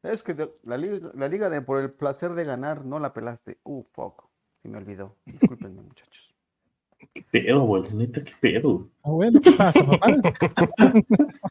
Es 0.05 0.23
que 0.23 0.35
de- 0.35 0.53
la 0.63 0.77
liga, 0.77 1.11
la 1.15 1.29
liga 1.29 1.51
de 1.51 1.61
por 1.61 1.81
el 1.81 1.91
placer 1.91 2.33
de 2.35 2.45
ganar 2.45 2.85
no 2.85 3.01
la 3.01 3.13
pelaste. 3.13 3.59
Uh, 3.65 3.83
fuck. 3.93 4.25
Se 4.63 4.69
me 4.69 4.79
olvidó. 4.79 5.17
Discúlpenme, 5.27 5.83
muchachos. 5.83 6.32
¿Qué 7.15 7.23
pedo, 7.31 7.61
güey? 7.63 7.83
Neta, 7.95 8.23
qué 8.25 8.33
pedo. 8.41 8.89
Ah, 9.03 9.11
bueno, 9.11 9.41
¿qué 9.41 9.53
pasa, 9.53 9.85
papá? 9.85 10.07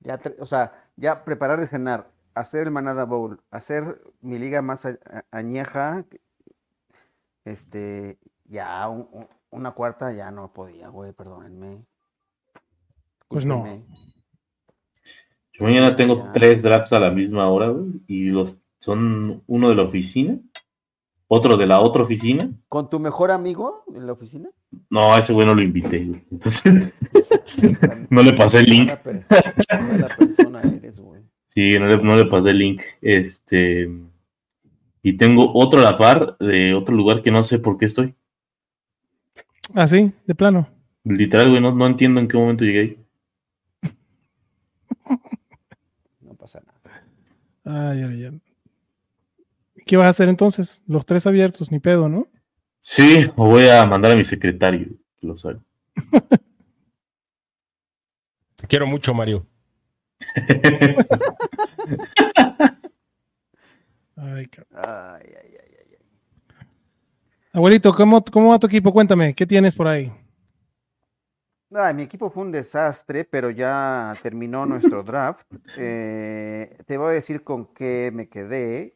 Ya, 0.00 0.20
o 0.38 0.46
sea, 0.46 0.72
ya 0.96 1.24
preparar 1.24 1.58
de 1.58 1.66
cenar, 1.66 2.12
hacer 2.34 2.62
el 2.66 2.70
Manada 2.70 3.04
Bowl, 3.04 3.40
hacer 3.50 4.00
mi 4.20 4.38
liga 4.38 4.62
más 4.62 4.86
a- 4.86 4.98
a- 5.04 5.24
añeja, 5.32 6.04
este, 7.44 8.16
ya 8.44 8.88
un- 8.88 9.08
un- 9.10 9.28
una 9.50 9.72
cuarta 9.72 10.12
ya 10.12 10.30
no 10.30 10.52
podía, 10.52 10.88
güey, 10.90 11.12
perdónenme. 11.12 11.84
Pues 13.26 13.44
no. 13.44 13.64
Yo 15.52 15.64
mañana 15.64 15.96
tengo 15.96 16.18
Ya. 16.18 16.32
tres 16.32 16.62
drafts 16.62 16.92
a 16.92 17.00
la 17.00 17.10
misma 17.10 17.48
hora, 17.48 17.68
güey, 17.68 18.00
y 18.06 18.28
los 18.28 18.62
son 18.78 19.42
uno 19.48 19.68
de 19.70 19.74
la 19.74 19.82
oficina, 19.82 20.38
otro 21.28 21.56
de 21.56 21.66
la 21.66 21.80
otra 21.80 22.02
oficina. 22.02 22.50
¿Con 22.68 22.88
tu 22.90 22.98
mejor 23.00 23.30
amigo 23.30 23.84
en 23.94 24.06
la 24.06 24.12
oficina? 24.12 24.48
No, 24.90 25.12
a 25.14 25.18
ese 25.18 25.32
güey 25.32 25.46
no 25.46 25.54
lo 25.54 25.62
invité, 25.62 26.04
güey. 26.04 26.24
Entonces, 26.30 26.92
no 28.10 28.22
le 28.22 28.32
pasé 28.32 28.60
el 28.60 28.66
link. 28.66 28.88
Mala 28.88 29.02
per- 29.02 29.24
mala 29.82 30.08
persona 30.16 30.62
eres, 30.62 31.00
güey. 31.00 31.22
Sí, 31.44 31.78
no 31.78 31.86
le, 31.86 31.96
no 31.96 32.16
le 32.16 32.26
pasé 32.26 32.50
el 32.50 32.58
link. 32.58 32.82
Este. 33.00 33.90
Y 35.02 35.12
tengo 35.16 35.52
otro 35.54 35.80
a 35.80 35.82
la 35.84 35.96
par 35.96 36.36
de 36.38 36.74
otro 36.74 36.94
lugar 36.94 37.22
que 37.22 37.30
no 37.30 37.42
sé 37.44 37.58
por 37.58 37.78
qué 37.78 37.86
estoy. 37.86 38.14
Así, 39.74 40.12
de 40.26 40.34
plano. 40.34 40.68
Literal, 41.04 41.48
güey, 41.50 41.60
no, 41.60 41.72
no 41.74 41.86
entiendo 41.86 42.20
en 42.20 42.28
qué 42.28 42.36
momento 42.36 42.64
llegué 42.64 42.80
ahí. 42.80 42.98
No 46.20 46.34
pasa 46.34 46.60
nada. 46.64 47.90
Ay, 47.92 48.02
ay, 48.02 48.24
ay. 48.24 48.40
¿Qué 49.86 49.96
vas 49.96 50.08
a 50.08 50.10
hacer 50.10 50.28
entonces? 50.28 50.82
Los 50.88 51.06
tres 51.06 51.26
abiertos, 51.28 51.70
ni 51.70 51.78
pedo, 51.78 52.08
¿no? 52.08 52.26
Sí, 52.80 53.30
o 53.36 53.46
voy 53.46 53.68
a 53.68 53.86
mandar 53.86 54.10
a 54.10 54.16
mi 54.16 54.24
secretario 54.24 54.88
que 55.20 55.26
lo 55.26 55.38
sabe. 55.38 55.60
Te 58.56 58.66
quiero 58.66 58.86
mucho, 58.88 59.14
Mario. 59.14 59.46
ay, 64.16 64.48
ay, 64.72 64.74
ay, 64.74 65.54
ay, 65.54 65.96
Abuelito, 67.52 67.94
¿cómo, 67.94 68.24
¿cómo 68.24 68.50
va 68.50 68.58
tu 68.58 68.66
equipo? 68.66 68.92
Cuéntame, 68.92 69.34
¿qué 69.34 69.46
tienes 69.46 69.74
por 69.74 69.86
ahí? 69.86 70.12
mi 71.94 72.02
equipo 72.02 72.30
fue 72.30 72.42
un 72.42 72.52
desastre, 72.52 73.24
pero 73.24 73.50
ya 73.50 74.12
terminó 74.22 74.66
nuestro 74.66 75.02
draft. 75.02 75.46
Eh, 75.78 76.78
te 76.86 76.96
voy 76.96 77.08
a 77.08 77.12
decir 77.12 77.44
con 77.44 77.66
qué 77.74 78.10
me 78.12 78.28
quedé. 78.28 78.95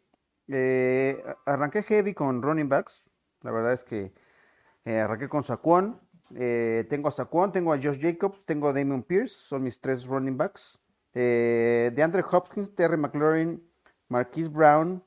Eh, 0.51 1.23
arranqué 1.47 1.83
heavy 1.83 2.15
con 2.15 2.43
running 2.43 2.69
backs. 2.69 3.09
La 3.43 3.53
verdad 3.53 3.73
es 3.73 3.85
que 3.85 4.13
eh, 4.85 4.99
arranqué 4.99 5.29
con 5.29 5.43
Saquon. 5.43 6.01
tengo 6.29 7.09
a 7.09 7.11
Saquon, 7.11 7.53
tengo 7.53 7.73
a 7.73 7.77
Josh 7.77 8.01
Jacobs, 8.01 8.45
tengo 8.45 8.69
a 8.69 8.73
Damon 8.73 9.03
Pierce. 9.03 9.35
Son 9.35 9.63
mis 9.63 9.81
tres 9.81 10.07
running 10.07 10.37
backs. 10.37 10.79
de 11.13 12.03
Andre 12.03 12.25
Hopkins, 12.31 12.75
Terry 12.75 12.97
McLaurin, 12.97 13.63
Marquise 14.09 14.49
Brown, 14.49 15.03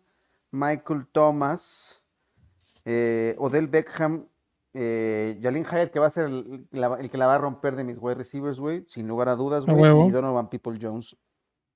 Michael 0.52 1.08
Thomas, 1.12 2.04
Odell 2.86 3.68
Beckham 3.68 4.28
eh, 4.74 5.40
Jalin 5.42 5.66
Hyatt, 5.66 5.92
que 5.92 6.00
va 6.00 6.08
a 6.08 6.12
ser 6.12 6.26
el, 6.26 6.68
que 7.12 7.18
la 7.18 7.28
va 7.28 7.36
a 7.36 7.38
romper 7.38 7.76
de 7.76 7.84
mis 7.84 8.00
wide 8.00 8.16
receivers, 8.16 8.60
güey, 8.60 8.86
sin 8.88 9.08
lugar 9.08 9.30
a 9.30 9.36
dudas, 9.36 9.66
güey, 9.66 10.08
y 10.08 10.12
Donovan 10.12 10.50
People 10.50 10.78
Jones. 10.82 11.16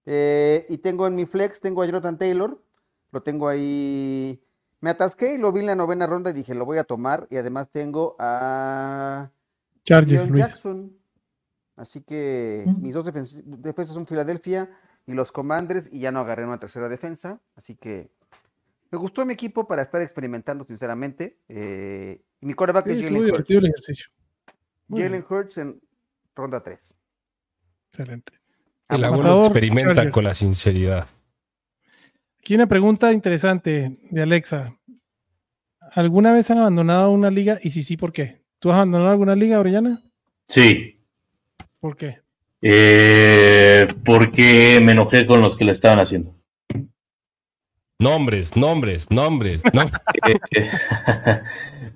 Eh, 0.05 0.65
y 0.69 0.79
tengo 0.79 1.05
en 1.05 1.15
mi 1.15 1.25
flex, 1.25 1.61
tengo 1.61 1.83
a 1.83 1.85
Jonathan 1.85 2.17
Taylor, 2.17 2.59
lo 3.11 3.21
tengo 3.21 3.47
ahí. 3.47 4.41
Me 4.79 4.89
atasqué 4.89 5.33
y 5.33 5.37
lo 5.37 5.51
vi 5.51 5.61
en 5.61 5.65
la 5.67 5.75
novena 5.75 6.07
ronda 6.07 6.29
y 6.29 6.33
dije, 6.33 6.53
lo 6.53 6.65
voy 6.65 6.77
a 6.77 6.83
tomar. 6.83 7.27
Y 7.29 7.37
además 7.37 7.69
tengo 7.71 8.15
a 8.19 9.31
Charles 9.83 10.29
Jackson. 10.31 10.95
Así 11.75 12.01
que 12.01 12.65
mis 12.79 12.93
dos 12.93 13.05
defensas 13.05 13.93
son 13.93 14.07
Filadelfia 14.07 14.69
y 15.05 15.13
los 15.13 15.31
Commanders, 15.31 15.89
y 15.91 15.99
ya 15.99 16.11
no 16.11 16.19
agarré 16.19 16.45
una 16.45 16.59
tercera 16.59 16.89
defensa. 16.89 17.39
Así 17.55 17.75
que 17.75 18.09
me 18.91 18.97
gustó 18.97 19.25
mi 19.25 19.33
equipo 19.33 19.67
para 19.67 19.81
estar 19.81 20.01
experimentando, 20.01 20.65
sinceramente. 20.65 21.37
Eh, 21.47 22.21
mi 22.41 22.53
coreback 22.53 22.87
es 22.87 23.03
Jalen 23.03 23.31
Hurts. 23.31 23.49
el 23.49 23.65
ejercicio. 23.65 24.09
Jalen 24.89 25.25
Hurts 25.29 25.57
en 25.57 25.81
ronda 26.35 26.61
3. 26.61 26.95
Excelente. 27.89 28.33
El 28.89 29.03
abuelo 29.03 29.41
experimenta 29.41 30.09
con 30.11 30.23
la 30.23 30.33
sinceridad. 30.33 31.07
Aquí 32.47 32.55
una 32.55 32.67
pregunta 32.67 33.11
interesante 33.11 33.97
de 34.09 34.21
Alexa. 34.21 34.73
¿Alguna 35.91 36.31
vez 36.31 36.49
han 36.49 36.59
abandonado 36.59 37.11
una 37.11 37.29
liga? 37.29 37.59
Y 37.61 37.71
si 37.71 37.83
sí, 37.83 37.97
¿por 37.97 38.13
qué? 38.13 38.41
¿Tú 38.59 38.69
has 38.69 38.75
abandonado 38.75 39.11
alguna 39.11 39.35
liga, 39.35 39.59
Orellana? 39.59 40.01
Sí. 40.45 40.97
¿Por 41.81 41.97
qué? 41.97 42.21
Eh, 42.61 43.85
porque 44.05 44.79
me 44.81 44.93
enojé 44.93 45.25
con 45.25 45.41
los 45.41 45.57
que 45.57 45.65
le 45.65 45.73
estaban 45.73 45.99
haciendo. 45.99 46.37
Nombres, 47.99 48.55
nombres, 48.55 49.11
nombres. 49.11 49.61
No. 49.73 49.83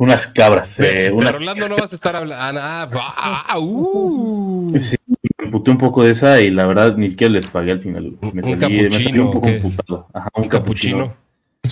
unas 0.01 0.25
cabras. 0.25 0.79
Eh, 0.79 1.11
unas... 1.13 1.35
Orlando 1.35 1.69
no 1.69 1.77
vas 1.77 1.91
a 1.91 1.95
estar 1.95 2.15
hablando. 2.15 2.59
Ah, 2.59 2.89
ah, 2.91 3.45
ah, 3.49 3.59
uh. 3.59 4.73
Sí, 4.79 4.97
me 5.37 5.51
puté 5.51 5.69
un 5.69 5.77
poco 5.77 6.03
de 6.03 6.11
esa 6.11 6.41
y 6.41 6.49
la 6.49 6.65
verdad 6.65 6.97
ni 6.97 7.09
siquiera 7.09 7.33
les 7.33 7.47
pagué 7.47 7.71
al 7.71 7.81
final. 7.81 8.17
Me, 8.33 8.41
un 8.41 8.59
salí, 8.59 8.81
me 8.81 8.91
salí 8.91 9.19
un 9.19 9.31
poco 9.31 9.47
emputado. 9.47 10.07
Ajá, 10.11 10.29
un, 10.35 10.49
capuchino. 10.49 11.13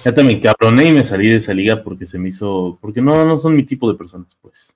Ya 0.03 0.13
también 0.13 0.39
cabroné 0.39 0.85
y 0.85 0.91
me 0.91 1.03
salí 1.03 1.29
de 1.29 1.37
esa 1.37 1.55
liga 1.55 1.83
porque 1.83 2.05
se 2.05 2.19
me 2.19 2.29
hizo. 2.29 2.77
Porque 2.79 3.01
no, 3.01 3.25
no 3.25 3.35
son 3.39 3.55
mi 3.55 3.63
tipo 3.63 3.91
de 3.91 3.97
personas, 3.97 4.37
pues. 4.39 4.75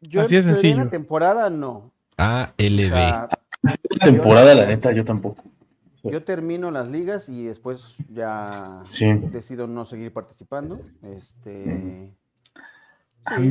Yo 0.00 0.22
Así 0.22 0.36
es 0.36 0.46
sencillo. 0.46 0.78
En 0.78 0.84
la 0.84 0.90
temporada 0.90 1.50
no. 1.50 1.92
ALB. 2.16 3.28
O 3.64 3.98
temporada, 4.02 4.54
la 4.54 4.64
neta, 4.64 4.92
yo 4.92 5.04
tampoco. 5.04 5.44
Yo 6.02 6.22
termino 6.22 6.70
las 6.70 6.88
ligas 6.88 7.28
y 7.28 7.44
después 7.44 7.96
ya 8.08 8.82
decido 9.30 9.66
no 9.66 9.84
seguir 9.84 10.10
participando. 10.10 10.80
Este. 11.02 12.15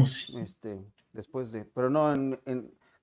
Sí, 0.06 0.40
este, 0.40 0.80
después 1.14 1.52
de. 1.52 1.66
Pero 1.66 1.90
no, 1.90 2.14
en, 2.14 2.40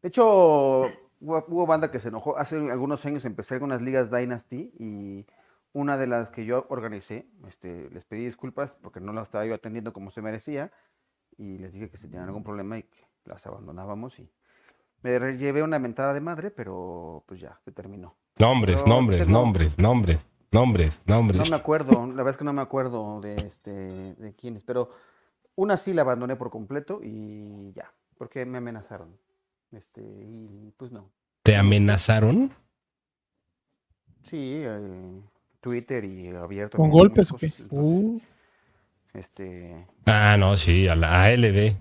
de 0.03 0.09
hecho, 0.09 0.87
hubo, 1.21 1.67
banda 1.67 1.91
que 1.91 2.01
se 2.01 2.09
enojó. 2.09 2.37
Hace 2.37 2.57
algunos 2.57 3.05
años 3.07 3.25
empecé 3.25 3.55
algunas 3.55 3.83
ligas 3.83 4.11
Dynasty 4.11 4.73
y 4.79 5.27
una 5.73 5.97
de 5.97 6.07
las 6.07 6.31
que 6.31 6.45
yo 6.45 6.67
organicé, 6.69 7.29
este, 7.49 7.89
les 7.91 8.05
pedí 8.05 8.25
disculpas 8.25 8.77
porque 8.83 9.01
no 9.01 9.13
las 9.13 9.29
estaba 9.29 9.47
yo 9.47 9.55
atendiendo 9.55 9.93
como 9.93 10.11
se 10.11 10.21
merecía 10.21 10.73
y 11.39 11.59
les 11.59 11.73
dije 11.73 11.89
que 11.89 11.97
si 11.97 12.09
tenían 12.09 12.25
algún 12.25 12.45
problema 12.45 12.79
y 12.79 12.83
que 12.83 13.07
las 13.25 13.47
abandonábamos 13.47 14.19
y 14.19 14.31
me 15.03 15.19
llevé 15.37 15.63
una 15.63 15.79
mentada 15.79 16.13
de 16.13 16.21
madre, 16.21 16.51
pero 16.51 17.25
pues 17.27 17.41
ya, 17.41 17.59
se 17.65 17.73
terminó. 17.73 18.15
Nombres, 18.39 18.87
nombres, 18.87 19.29
nombres, 19.29 19.79
nombres, 19.79 20.29
nombres, 20.51 21.01
nombres. 21.07 21.39
No 21.39 21.51
me 21.51 21.57
acuerdo, 21.57 22.07
la 22.07 22.23
verdad 22.23 22.31
es 22.31 22.37
que 22.37 22.45
no 22.45 22.53
me 22.53 22.63
acuerdo 22.63 23.21
de 23.21 23.37
este, 23.37 23.71
de 23.71 24.35
quiénes, 24.35 24.63
pero 24.63 24.91
una 25.55 25.77
sí 25.77 25.95
la 25.95 26.03
abandoné 26.03 26.37
por 26.37 26.51
completo 26.51 27.01
y 27.03 27.73
ya, 27.75 27.93
porque 28.19 28.45
me 28.47 28.59
amenazaron. 28.59 29.17
Este, 29.73 30.03
y 30.03 30.73
pues 30.77 30.93
no. 30.93 31.11
¿Te 31.43 31.57
amenazaron? 31.57 32.53
Sí, 34.23 34.63
Twitter 35.61 36.05
y 36.05 36.29
abierto. 36.29 36.77
¿Con 36.77 36.91
golpes 36.91 37.33
o 37.33 37.37
qué? 37.37 37.53
Uh. 37.71 38.21
Este. 39.15 39.87
Ah, 40.07 40.37
no, 40.39 40.57
sí, 40.57 40.89
a 40.89 40.95
la 40.95 41.25
ALB. 41.25 41.75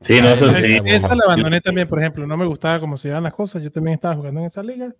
Sí, 0.00 0.20
no, 0.20 0.28
eso 0.28 0.52
sí. 0.52 0.78
Esa 0.84 1.14
la 1.14 1.24
abandoné 1.24 1.60
también, 1.60 1.88
por 1.88 1.98
ejemplo. 1.98 2.26
No 2.26 2.36
me 2.36 2.46
gustaba 2.46 2.80
cómo 2.80 2.96
se 2.96 3.08
iban 3.08 3.22
las 3.22 3.34
cosas. 3.34 3.62
Yo 3.62 3.70
también 3.70 3.94
estaba 3.94 4.16
jugando 4.16 4.40
en 4.40 4.46
esa 4.46 4.62
liga. 4.62 4.94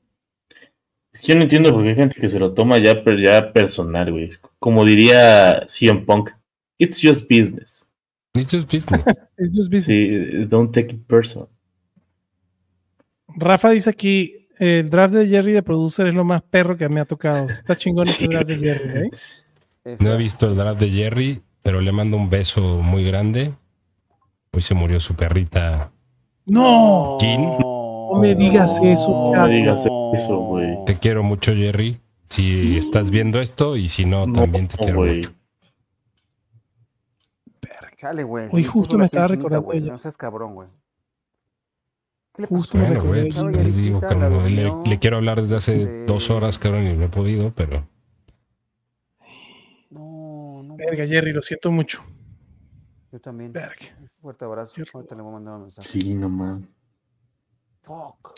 Es 1.12 1.20
que 1.20 1.28
yo 1.28 1.36
no 1.36 1.42
entiendo 1.42 1.72
por 1.72 1.82
qué 1.82 1.90
hay 1.90 1.94
gente 1.94 2.20
que 2.20 2.28
se 2.28 2.38
lo 2.38 2.54
toma 2.54 2.78
ya, 2.78 3.02
ya 3.16 3.52
personal, 3.52 4.10
güey. 4.12 4.30
Como 4.58 4.84
diría 4.84 5.66
CM 5.66 6.04
Punk, 6.04 6.30
it's 6.80 7.00
just 7.00 7.28
business. 7.28 7.88
It's 8.34 8.52
just 8.52 8.68
business. 8.68 9.04
it's 9.38 9.54
just 9.54 9.70
business. 9.70 9.86
Sí, 9.86 10.48
don't 10.48 10.72
take 10.72 10.94
it 10.94 11.06
personal. 11.06 11.48
Rafa 13.36 13.70
dice 13.70 13.90
aquí, 13.90 14.48
el 14.58 14.90
draft 14.90 15.14
de 15.14 15.28
Jerry 15.28 15.52
de 15.52 15.62
producer 15.62 16.08
es 16.08 16.14
lo 16.14 16.24
más 16.24 16.42
perro 16.42 16.76
que 16.76 16.88
me 16.88 17.00
ha 17.00 17.04
tocado. 17.04 17.46
Está 17.46 17.76
chingón 17.76 18.06
el 18.20 18.28
draft 18.28 18.48
de 18.48 18.58
Jerry, 18.58 19.06
¿eh? 19.06 19.10
No 20.00 20.12
he 20.12 20.16
visto 20.16 20.46
el 20.46 20.56
draft 20.56 20.80
de 20.80 20.90
Jerry, 20.90 21.42
pero 21.62 21.80
le 21.80 21.92
mando 21.92 22.16
un 22.16 22.28
beso 22.28 22.60
muy 22.60 23.04
grande. 23.04 23.54
Hoy 24.52 24.62
se 24.62 24.74
murió 24.74 25.00
su 25.00 25.14
perrita. 25.14 25.92
¡No! 26.46 27.18
No 28.12 28.20
me 28.20 28.34
digas 28.34 28.78
eso, 28.82 29.32
No 29.34 29.46
me 29.46 29.54
digas 29.54 29.86
eso, 30.14 30.38
güey. 30.38 30.84
Te 30.84 30.98
quiero 30.98 31.22
mucho, 31.22 31.54
Jerry. 31.54 32.00
Si 32.24 32.76
estás 32.76 33.10
viendo 33.10 33.40
esto 33.40 33.76
y 33.76 33.88
si 33.88 34.04
no, 34.04 34.30
también 34.32 34.68
te 34.68 34.76
quiero 34.76 35.02
mucho. 35.02 35.32
Chale, 38.00 38.22
güey. 38.22 38.48
Hoy 38.50 38.64
justo 38.64 38.96
me 38.96 39.04
estaba 39.04 39.26
recordando 39.26 39.74
ella. 39.74 39.92
No 39.92 39.98
seas 39.98 40.16
cabrón, 40.16 40.54
güey. 40.54 40.68
Justo 42.48 42.78
me 42.78 42.98
güey, 42.98 43.30
les 43.30 43.76
digo, 43.76 44.00
le, 44.00 44.72
le, 44.88 44.98
quiero 44.98 45.18
hablar 45.18 45.42
desde 45.42 45.56
hace 45.56 46.06
dos 46.06 46.30
horas, 46.30 46.58
cabrón, 46.58 46.86
y 46.86 46.96
no 46.96 47.04
he 47.04 47.08
podido, 47.10 47.52
pero. 47.54 47.86
No, 49.90 50.62
no. 50.64 50.76
Verga, 50.76 51.06
Jerry, 51.06 51.34
lo 51.34 51.42
siento 51.42 51.70
mucho. 51.70 52.02
Yo 53.12 53.20
también. 53.20 53.52
Verga. 53.52 53.76
Fuerte 54.22 54.46
abrazo. 54.46 54.82
Ahorita 54.94 55.14
le 55.14 55.20
voy 55.20 55.32
a 55.32 55.34
mandar 55.34 55.54
un 55.56 55.62
mensaje. 55.62 55.86
Sí, 55.86 56.14
no 56.14 56.62
Fuck. 57.82 58.32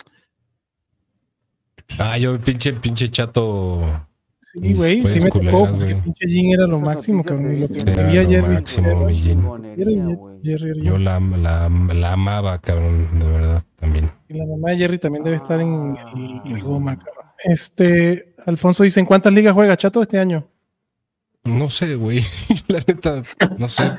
Ah, 2.01 2.19
yo 2.19 2.37
pinche, 2.41 2.73
pinche 2.73 3.09
chato. 3.11 4.09
Sí, 4.53 4.75
güey, 4.75 5.07
sí 5.07 5.19
me 5.21 5.31
tocó, 5.31 5.69
pues 5.69 5.85
que 5.85 5.95
pinche 5.97 6.27
Jin 6.27 6.53
era 6.53 6.67
lo 6.67 6.79
máximo, 6.79 7.25
cabrón. 7.25 7.55
Lo 7.59 7.69
que 7.69 7.81
era 7.91 8.11
Jerry. 8.11 8.57
Jerry, 10.45 10.83
Yo 10.83 10.99
la, 10.99 11.19
la, 11.21 11.69
la, 11.69 12.13
amaba, 12.13 12.59
cabrón, 12.59 13.19
de 13.19 13.27
verdad, 13.27 13.65
también. 13.77 14.11
Y 14.29 14.35
la 14.35 14.45
mamá 14.45 14.71
de 14.71 14.77
Jerry 14.79 14.99
también 14.99 15.25
debe 15.25 15.37
estar 15.37 15.61
en 15.61 15.97
el, 16.15 16.53
el 16.53 16.63
goma, 16.63 16.99
cabrón. 16.99 17.33
Este, 17.45 18.35
Alfonso 18.45 18.83
dice, 18.83 19.01
¿en 19.01 19.07
cuántas 19.07 19.33
ligas 19.33 19.55
juega 19.55 19.77
Chato 19.77 20.03
este 20.03 20.19
año? 20.19 20.47
No 21.45 21.71
sé, 21.71 21.95
güey. 21.95 22.23
la 22.69 22.81
neta, 22.87 23.23
no 23.59 23.69
sé. 23.69 23.93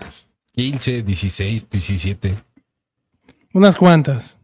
15, 0.54 1.02
16, 1.02 1.70
17. 1.70 2.36
Unas 3.54 3.76
cuantas. 3.76 4.38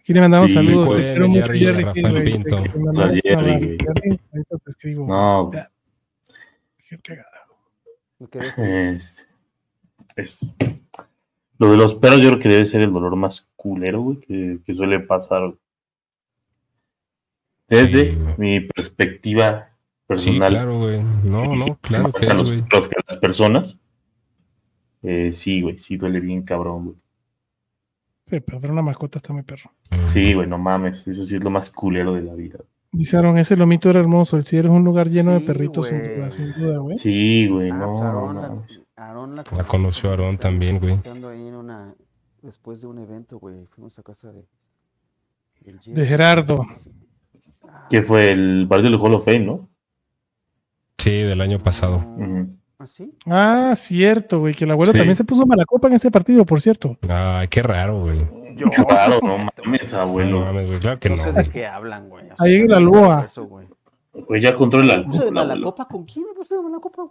Aquí 0.00 0.12
le 0.14 0.20
mandamos 0.20 0.52
saludos. 0.52 0.96
te 0.96 1.02
quiero 1.02 1.28
mucho, 1.28 1.52
Jerry. 1.52 1.84
Sí, 1.84 2.04
Ahorita 2.04 2.44
te 4.64 4.70
escribo. 4.70 5.06
No. 5.06 5.50
Qué 6.88 6.98
cagada. 6.98 7.26
Es, 8.56 9.28
es, 10.16 10.54
lo 11.58 11.70
de 11.70 11.76
los 11.76 11.94
perros 11.94 12.20
yo 12.20 12.30
creo 12.30 12.38
que 12.38 12.48
debe 12.48 12.64
ser 12.64 12.80
el 12.80 12.92
dolor 12.92 13.16
más 13.16 13.50
culero, 13.56 14.02
güey, 14.02 14.18
que, 14.18 14.58
que 14.64 14.74
suele 14.74 15.00
pasar. 15.00 15.54
Desde 17.68 18.10
sí, 18.10 18.18
mi 18.36 18.60
perspectiva 18.60 19.70
personal. 20.06 20.48
Sí, 20.48 20.56
claro, 20.56 20.78
güey. 20.78 21.02
No, 21.22 21.54
no, 21.54 21.78
claro 21.80 22.12
que 22.12 22.26
es, 22.26 22.34
los, 22.34 22.50
los, 22.50 22.90
las 23.06 23.16
personas 23.20 23.78
eh, 25.02 25.32
sí, 25.32 25.62
güey, 25.62 25.78
sí 25.78 25.96
duele 25.96 26.20
bien 26.20 26.42
cabrón, 26.42 26.84
güey. 26.84 26.96
Sí, 28.30 28.40
perder 28.40 28.70
una 28.70 28.82
mascota 28.82 29.18
está 29.18 29.32
muy 29.32 29.42
perro. 29.42 29.70
Sí, 30.08 30.32
güey, 30.34 30.46
no 30.48 30.56
mames. 30.58 31.06
Eso 31.08 31.24
sí 31.24 31.34
es 31.36 31.42
lo 31.44 31.50
más 31.50 31.70
culero 31.70 32.14
de 32.14 32.22
la 32.22 32.34
vida. 32.34 32.58
Dice 32.92 33.16
Aaron, 33.16 33.38
ese 33.38 33.56
lomito 33.56 33.90
era 33.90 34.00
hermoso. 34.00 34.36
El 34.36 34.44
cielo 34.44 34.70
es 34.70 34.74
un 34.76 34.84
lugar 34.84 35.08
lleno 35.08 35.32
de 35.32 35.40
perritos, 35.40 35.88
sin 35.88 36.02
duda, 36.02 36.30
sin 36.30 36.52
duda, 36.52 36.78
güey. 36.78 36.96
Sí, 36.96 37.46
güey, 37.48 37.70
Ah, 37.70 37.76
no. 37.76 37.90
pues 37.92 38.00
Aarón 38.02 38.36
la-. 38.36 38.62
Aarón 38.96 39.36
la, 39.36 39.44
La 39.56 39.64
conoció 39.66 40.10
Aarón 40.10 40.38
también, 40.38 40.78
güey. 40.80 40.94
Estando 40.94 41.28
ahí 41.28 41.46
en 41.48 41.54
una, 41.54 41.94
después 42.42 42.80
de 42.80 42.86
un 42.88 42.98
evento, 42.98 43.38
güey, 43.38 43.66
fuimos 43.66 43.98
a 43.98 44.02
casa 44.02 44.32
de, 44.32 44.44
De. 45.86 46.06
Gerardo. 46.06 46.66
Que 47.88 48.02
fue 48.02 48.30
el 48.32 48.66
partido 48.68 48.90
del 48.90 49.00
Hall 49.00 49.14
of 49.14 49.24
Fame, 49.24 49.40
¿no? 49.40 49.68
Sí, 50.98 51.10
del 51.10 51.40
año 51.40 51.58
pasado. 51.60 51.98
Ujú. 51.98 52.56
¿Ah, 52.82 52.86
sí? 52.86 53.12
Ah, 53.26 53.74
cierto, 53.76 54.40
güey, 54.40 54.54
que 54.54 54.64
el 54.64 54.70
abuelo 54.70 54.92
Sí. 54.92 54.98
también 54.98 55.14
se 55.14 55.24
puso 55.24 55.44
mala 55.46 55.66
copa 55.66 55.88
en 55.88 55.94
ese 55.94 56.10
partido, 56.10 56.46
por 56.46 56.62
cierto. 56.62 56.96
Ay, 57.10 57.46
qué 57.48 57.62
raro, 57.62 58.00
güey. 58.00 58.26
Yo 58.56 58.66
Claro, 58.86 59.18
no 59.22 59.36
mames, 59.64 59.92
No 59.92 59.98
abuelo. 60.00 60.40
mames, 60.40 60.66
güey. 60.66 60.80
Claro 60.80 60.98
que 60.98 61.10
no 61.10 61.16
no. 61.16 61.22
sé 61.22 61.32
de 61.32 61.50
qué 61.50 61.66
hablan, 61.66 62.08
güey. 62.08 62.30
o 62.30 62.34
Ahí 62.38 62.54
en 62.54 62.68
la 62.68 62.80
Loa. 62.80 63.24
eso, 63.26 63.44
güey. 63.44 63.66
Pues 64.26 64.42
ya 64.42 64.54
controla 64.54 64.94
el 64.94 65.00
¿Me 65.00 65.06
puse 65.12 65.26
de 65.26 65.30
mala 65.30 65.52
abuelo. 65.52 65.66
copa 65.66 65.88
con 65.88 66.04
quién? 66.06 66.24
¿Me 66.26 66.32
puse 66.34 66.54
de 66.56 66.62
mala 66.62 66.78
copa? 66.78 67.02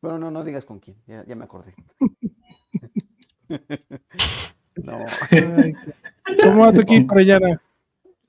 Bueno, 0.00 0.18
no, 0.18 0.30
no 0.32 0.42
digas 0.42 0.64
con 0.64 0.80
quién, 0.80 0.96
ya, 1.06 1.24
ya 1.26 1.36
me 1.36 1.44
acordé. 1.44 1.74
no, 4.82 4.98
Ay, 5.30 5.74
¿Cómo 6.42 6.62
va 6.62 6.72
tu 6.72 6.80
equipo, 6.80 7.14
Orellana? 7.14 7.60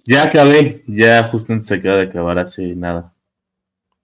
Ya 0.06 0.24
acabé, 0.24 0.84
ya 0.88 1.24
justo 1.24 1.52
antes 1.54 1.66
se 1.68 1.76
acaba 1.76 1.96
de 1.96 2.04
acabar 2.04 2.38
hace 2.38 2.76
nada. 2.76 3.14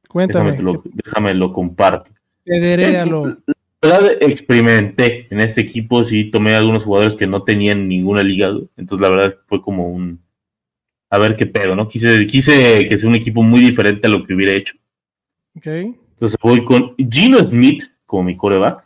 Cuéntame. 0.07 0.51
Déjame, 0.53 0.73
lo, 0.73 0.81
déjame 0.85 1.33
lo 1.35 1.53
comparto. 1.53 2.09
Federéalo. 2.49 3.37
La 3.81 3.99
verdad, 4.01 4.17
experimenté 4.21 5.27
en 5.29 5.39
este 5.39 5.61
equipo, 5.61 6.03
sí, 6.03 6.25
tomé 6.25 6.53
algunos 6.53 6.83
jugadores 6.83 7.15
que 7.15 7.27
no 7.27 7.43
tenían 7.43 7.87
ninguna 7.87 8.23
liga, 8.23 8.49
entonces 8.75 8.99
la 8.99 9.09
verdad 9.09 9.37
fue 9.45 9.61
como 9.61 9.87
un... 9.87 10.19
A 11.09 11.17
ver 11.17 11.37
qué 11.37 11.45
pedo, 11.45 11.77
¿no? 11.77 11.87
Quise, 11.87 12.27
quise 12.27 12.85
que 12.87 12.97
sea 12.97 13.09
un 13.09 13.15
equipo 13.15 13.41
muy 13.41 13.61
diferente 13.61 14.05
a 14.05 14.09
lo 14.09 14.25
que 14.25 14.33
hubiera 14.33 14.51
hecho. 14.51 14.75
Ok, 15.55 15.65
Entonces 15.65 16.37
voy 16.41 16.65
con 16.65 16.93
Gino 16.97 17.39
Smith 17.39 17.85
como 18.05 18.23
mi 18.23 18.35
coreback, 18.35 18.83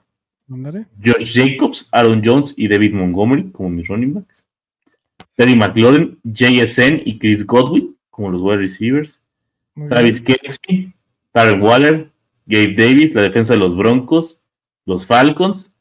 ándale. 0.47 0.85
George 1.01 1.25
Jacobs, 1.25 1.89
Aaron 1.91 2.21
Jones 2.23 2.53
y 2.55 2.67
David 2.67 2.93
Montgomery 2.93 3.49
como 3.49 3.71
mis 3.71 3.87
running 3.87 4.13
backs. 4.13 4.45
Teddy 5.33 5.55
McLaurin, 5.55 6.19
JSN 6.23 7.01
y 7.03 7.17
Chris 7.17 7.43
Godwin 7.47 7.95
como 8.11 8.29
los 8.29 8.43
wide 8.43 8.57
receivers. 8.57 9.23
Muy 9.73 9.89
Travis. 9.89 10.21
Kelsey, 10.21 10.93
Darren 11.33 11.61
Waller, 11.63 12.12
Gabe 12.45 12.73
Davis, 12.75 13.13
la 13.15 13.21
defensa 13.21 13.53
de 13.53 13.59
los 13.59 13.75
Broncos, 13.75 14.43
los 14.85 15.05
Falcons. 15.05 15.75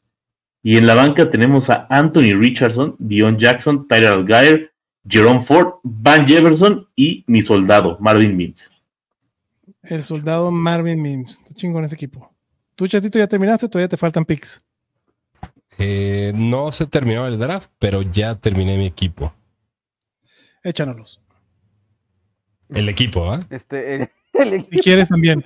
Y 0.61 0.77
en 0.77 0.87
la 0.87 0.95
banca 0.95 1.29
tenemos 1.29 1.69
a 1.69 1.87
Anthony 1.89 2.35
Richardson, 2.37 2.95
Dion 2.99 3.37
Jackson, 3.37 3.87
Tyler 3.87 4.11
Algier, 4.11 4.73
Jerome 5.07 5.41
Ford, 5.41 5.75
Van 5.83 6.25
Jefferson 6.25 6.87
y 6.95 7.25
mi 7.27 7.41
soldado, 7.41 7.97
Marvin 7.99 8.37
Mims. 8.37 8.71
El 9.81 9.99
soldado 9.99 10.49
Marvin 10.51 11.01
Mims. 11.01 11.39
Está 11.39 11.53
chingón 11.55 11.83
ese 11.83 11.95
equipo. 11.95 12.33
Tú, 12.75 12.87
chatito, 12.87 13.19
ya 13.19 13.27
terminaste, 13.27 13.67
todavía 13.67 13.89
te 13.89 13.97
faltan 13.97 14.23
picks. 14.23 14.63
Eh, 15.77 16.31
no 16.35 16.71
se 16.71 16.87
terminó 16.87 17.27
el 17.27 17.37
draft, 17.37 17.69
pero 17.79 18.01
ya 18.01 18.35
terminé 18.35 18.77
mi 18.77 18.85
equipo. 18.85 19.33
Échanos. 20.63 21.19
El 22.69 22.89
equipo, 22.89 23.29
¿ah? 23.29 23.45
este, 23.49 23.95
el, 23.95 24.01
el 24.01 24.09
Si 24.71 24.79
quieres 24.79 25.09
también. 25.09 25.43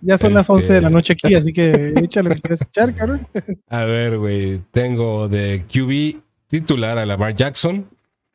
ya 0.00 0.18
son 0.18 0.32
las 0.34 0.42
Este- 0.42 0.52
11 0.52 0.72
de 0.72 0.80
la 0.80 0.90
noche 0.90 1.12
aquí, 1.12 1.34
así 1.34 1.52
que 1.52 1.92
échale 1.96 2.30
lo 2.30 2.34
que 2.36 2.40
quieras 2.40 2.62
echar, 2.62 2.94
cabrón. 2.94 3.26
A 3.68 3.84
ver, 3.84 4.18
güey. 4.18 4.60
Tengo 4.70 5.28
de 5.28 5.64
QB 5.70 6.22
titular 6.48 6.96
a 6.98 7.04
Lamar 7.06 7.34
Jackson, 7.34 7.88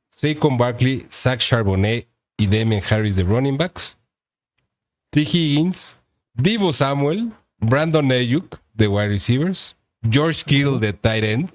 Saquon 0.09 0.57
Barkley, 0.57 1.05
Zach 1.09 1.39
Charbonnet 1.39 2.07
y 2.37 2.45
Damien 2.47 2.81
Harris 2.87 3.15
de 3.15 3.23
running 3.23 3.57
backs. 3.57 3.97
T. 5.11 5.21
Higgins, 5.21 5.97
Divo 6.33 6.71
Samuel, 6.71 7.31
Brandon 7.59 8.09
Ayuk 8.11 8.59
de 8.73 8.87
wide 8.87 9.09
receivers, 9.09 9.75
George 10.09 10.43
Kittle 10.45 10.79
de 10.79 10.93
tight 10.93 11.23
end, 11.23 11.49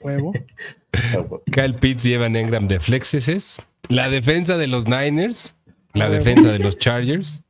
Huevo. 0.00 0.32
Kyle 1.52 1.74
Pitts 1.74 2.06
y 2.06 2.14
Evan 2.14 2.36
Engram 2.36 2.68
de 2.68 2.80
flexes, 2.80 3.60
la 3.88 4.08
defensa 4.08 4.56
de 4.56 4.66
los 4.66 4.86
Niners, 4.86 5.54
la 5.94 6.08
defensa 6.08 6.52
de 6.52 6.58
los 6.58 6.78
Chargers, 6.78 7.42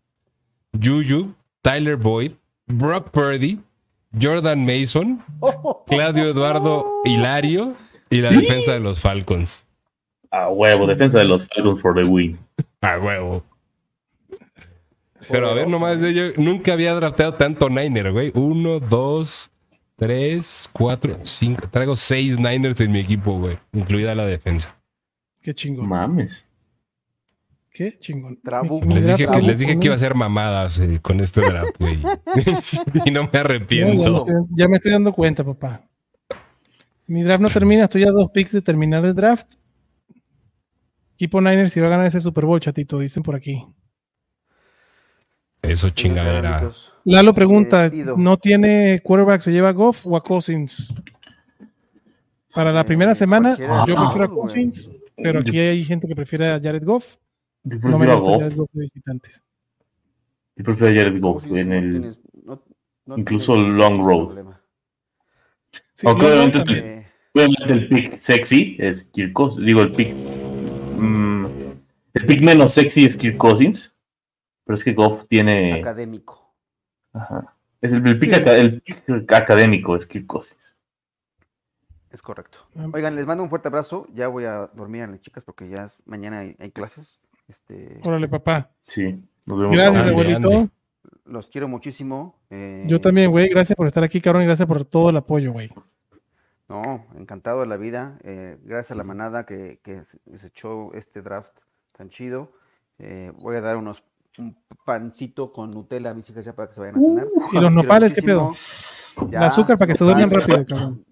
Juju, 0.72 1.34
Tyler 1.62 1.96
Boyd, 1.96 2.32
Brock 2.66 3.10
Purdy, 3.10 3.60
Jordan 4.20 4.64
Mason, 4.64 5.22
Claudio 5.86 6.28
Eduardo 6.28 6.86
Hilario 7.04 7.76
y 8.10 8.20
la 8.20 8.30
defensa 8.30 8.72
de 8.72 8.80
los 8.80 9.00
Falcons. 9.00 9.66
A 10.30 10.50
huevo, 10.50 10.86
defensa 10.86 11.18
de 11.18 11.24
los 11.24 11.48
Falcons 11.48 11.80
for 11.80 11.94
the 11.94 12.04
win. 12.04 12.38
A 12.80 12.98
huevo. 12.98 13.42
Pero 15.30 15.50
a 15.50 15.54
ver, 15.54 15.68
nomás, 15.68 15.98
yo 16.00 16.32
nunca 16.36 16.72
había 16.72 16.94
drafteado 16.94 17.34
tanto 17.34 17.68
Niner, 17.68 18.12
güey. 18.12 18.30
Uno, 18.34 18.80
dos, 18.80 19.50
tres, 19.98 20.70
cuatro, 20.72 21.18
cinco. 21.24 21.68
Traigo 21.68 21.96
seis 21.96 22.38
Niners 22.38 22.80
en 22.80 22.92
mi 22.92 23.00
equipo, 23.00 23.38
güey. 23.38 23.58
Incluida 23.72 24.14
la 24.14 24.24
defensa. 24.24 24.74
Qué 25.42 25.52
chingón. 25.52 25.88
Mames. 25.88 26.44
Qué 27.70 27.98
chingón. 27.98 28.38
Les 28.86 29.06
dije, 29.08 29.26
que, 29.26 29.42
les 29.42 29.58
dije 29.58 29.78
que 29.78 29.86
iba 29.86 29.94
a 29.94 29.98
ser 29.98 30.14
mamadas 30.14 30.78
eh, 30.80 31.00
con 31.02 31.20
este 31.20 31.40
draft, 31.42 31.76
güey. 31.78 31.98
y 33.04 33.10
no 33.10 33.22
me 33.24 33.28
Ya, 33.28 33.32
ya 33.32 33.40
arrepiento. 33.40 34.16
estoy- 34.24 34.44
ya 34.50 34.68
me 34.68 34.76
estoy 34.76 34.92
dando 34.92 35.12
cuenta, 35.12 35.44
papá. 35.44 35.84
Mi 37.06 37.22
draft 37.22 37.42
no 37.42 37.50
termina, 37.50 37.84
estoy 37.84 38.04
a 38.04 38.10
dos 38.10 38.30
picks 38.30 38.52
de 38.52 38.62
terminar 38.62 39.04
el 39.04 39.14
draft. 39.14 39.54
Equipo 41.14 41.40
Niners 41.40 41.72
si 41.72 41.80
va 41.80 41.86
a 41.86 41.90
ganar 41.90 42.06
ese 42.06 42.20
Super 42.20 42.44
Bowl, 42.44 42.60
chatito, 42.60 42.98
dicen 43.00 43.22
por 43.24 43.34
aquí. 43.34 43.64
Eso 45.62 45.90
chingadera. 45.90 46.70
Lalo 47.04 47.34
pregunta. 47.34 47.90
¿no 48.16 48.36
tiene 48.36 49.00
quarterback? 49.02 49.40
¿Se 49.40 49.52
lleva 49.52 49.68
a 49.70 49.72
Goff 49.72 50.06
o 50.06 50.16
a 50.16 50.22
Cousins? 50.22 50.94
Para 52.54 52.72
la 52.72 52.80
Eh, 52.80 52.84
primera 52.84 53.14
semana, 53.14 53.56
yo 53.56 53.94
prefiero 53.96 54.24
a. 54.24 54.28
Cousins, 54.30 54.90
pero 55.16 55.40
aquí 55.40 55.58
hay 55.58 55.84
gente 55.84 56.06
que 56.08 56.14
prefiere 56.16 56.48
a 56.50 56.60
Jared 56.60 56.84
Goff. 56.84 57.16
Yo 57.64 57.76
No 57.88 57.98
me 57.98 58.06
prefiero 58.06 58.12
a 58.12 58.20
Goff. 58.20 58.40
Jared 58.42 58.56
Goff 58.56 58.70
de 58.72 58.80
visitantes. 58.82 59.42
Yo 60.56 60.64
prefiero 60.64 60.92
a 60.94 60.98
Jared 61.04 61.20
Goff 61.20 61.44
en 61.52 61.72
el. 61.72 61.92
tienes- 61.92 62.20
no- 62.44 62.62
no 63.06 63.18
incluso 63.18 63.56
long 63.56 64.04
road. 64.06 64.44
Sí, 65.94 66.06
Aunque 66.06 66.26
obviamente. 66.26 66.58
Eh, 66.78 66.94
Obviamente 67.34 67.72
el 67.72 67.88
pick 67.88 68.18
sexy 68.20 68.76
es 68.80 69.04
Kirk 69.04 69.32
Cousins. 69.32 69.64
Digo, 69.66 69.82
el 69.82 69.92
pick. 69.92 70.12
mm, 70.14 71.46
el 72.14 72.26
pick 72.26 72.42
menos 72.42 72.72
sexy 72.72 73.04
es 73.04 73.16
Kirk 73.16 73.36
Cousins. 73.36 73.97
Pero 74.68 74.74
es 74.74 74.84
que 74.84 74.92
Goff 74.92 75.24
tiene. 75.28 75.80
académico. 75.80 76.52
Ajá. 77.14 77.54
Es 77.80 77.94
el, 77.94 78.06
el 78.06 78.18
pick, 78.18 78.34
Sí. 78.34 78.36
aca- 78.38 78.52
el 78.54 78.82
pick 78.82 79.32
académico 79.32 79.96
es 79.96 80.06
Kirk 80.06 80.26
Cousins. 80.26 80.76
Es 82.10 82.20
correcto. 82.20 82.58
Oigan, 82.92 83.16
les 83.16 83.24
mando 83.24 83.42
un 83.42 83.48
fuerte 83.48 83.68
abrazo. 83.68 84.06
Ya 84.12 84.28
voy 84.28 84.44
a 84.44 84.66
dormir 84.74 85.04
a 85.04 85.06
las 85.06 85.22
chicas 85.22 85.42
porque 85.42 85.70
ya 85.70 85.84
es- 85.86 85.96
mañana 86.04 86.40
hay, 86.40 86.54
hay 86.58 86.70
clases. 86.70 87.18
Este, 87.48 87.98
Órale, 88.06 88.28
papá. 88.28 88.70
Sí. 88.80 89.24
Nos 89.46 89.58
vemos. 89.58 89.74
Gracias, 89.74 90.06
abuelito. 90.08 90.68
los 91.24 91.46
quiero 91.46 91.66
muchísimo. 91.66 92.38
eh, 92.50 92.84
Yo 92.86 93.00
también, 93.00 93.30
güey. 93.30 93.48
Gracias 93.48 93.74
por 93.74 93.86
estar 93.86 94.04
aquí, 94.04 94.20
cabrón, 94.20 94.42
y 94.42 94.46
gracias 94.46 94.68
por 94.68 94.84
todo 94.84 95.08
el 95.08 95.16
apoyo, 95.16 95.50
güey. 95.52 95.70
No, 96.68 97.06
encantado 97.16 97.60
de 97.60 97.66
la 97.68 97.78
vida. 97.78 98.18
eh, 98.22 98.58
gracias 98.64 98.90
a 98.90 98.94
la 98.96 99.04
manada 99.04 99.46
que, 99.46 99.80
que 99.82 100.04
se 100.04 100.18
se 100.36 100.46
echó 100.48 100.92
este 100.92 101.22
draft 101.22 101.56
tan 101.96 102.10
chido. 102.10 102.52
Eh, 102.98 103.32
voy 103.38 103.56
a 103.56 103.62
dar 103.62 103.78
unos 103.78 104.02
un 104.38 104.56
pancito 104.84 105.52
con 105.52 105.70
Nutella 105.70 106.14
mis 106.14 106.28
hijas 106.30 106.44
ya 106.44 106.54
para 106.54 106.68
que 106.68 106.74
se 106.74 106.80
vayan 106.80 106.96
a 106.96 107.00
cenar. 107.00 107.26
Uh, 107.26 107.56
¿y 107.56 107.60
los 107.60 107.72
nopales 107.72 108.14
qué 108.14 108.22
pedo? 108.22 108.52
El 109.30 109.36
azúcar 109.42 109.76
para 109.78 109.88
que 109.88 109.94
se 109.96 110.04
duerman 110.04 110.30
rápido, 110.30 110.64
cabrón. 110.66 111.04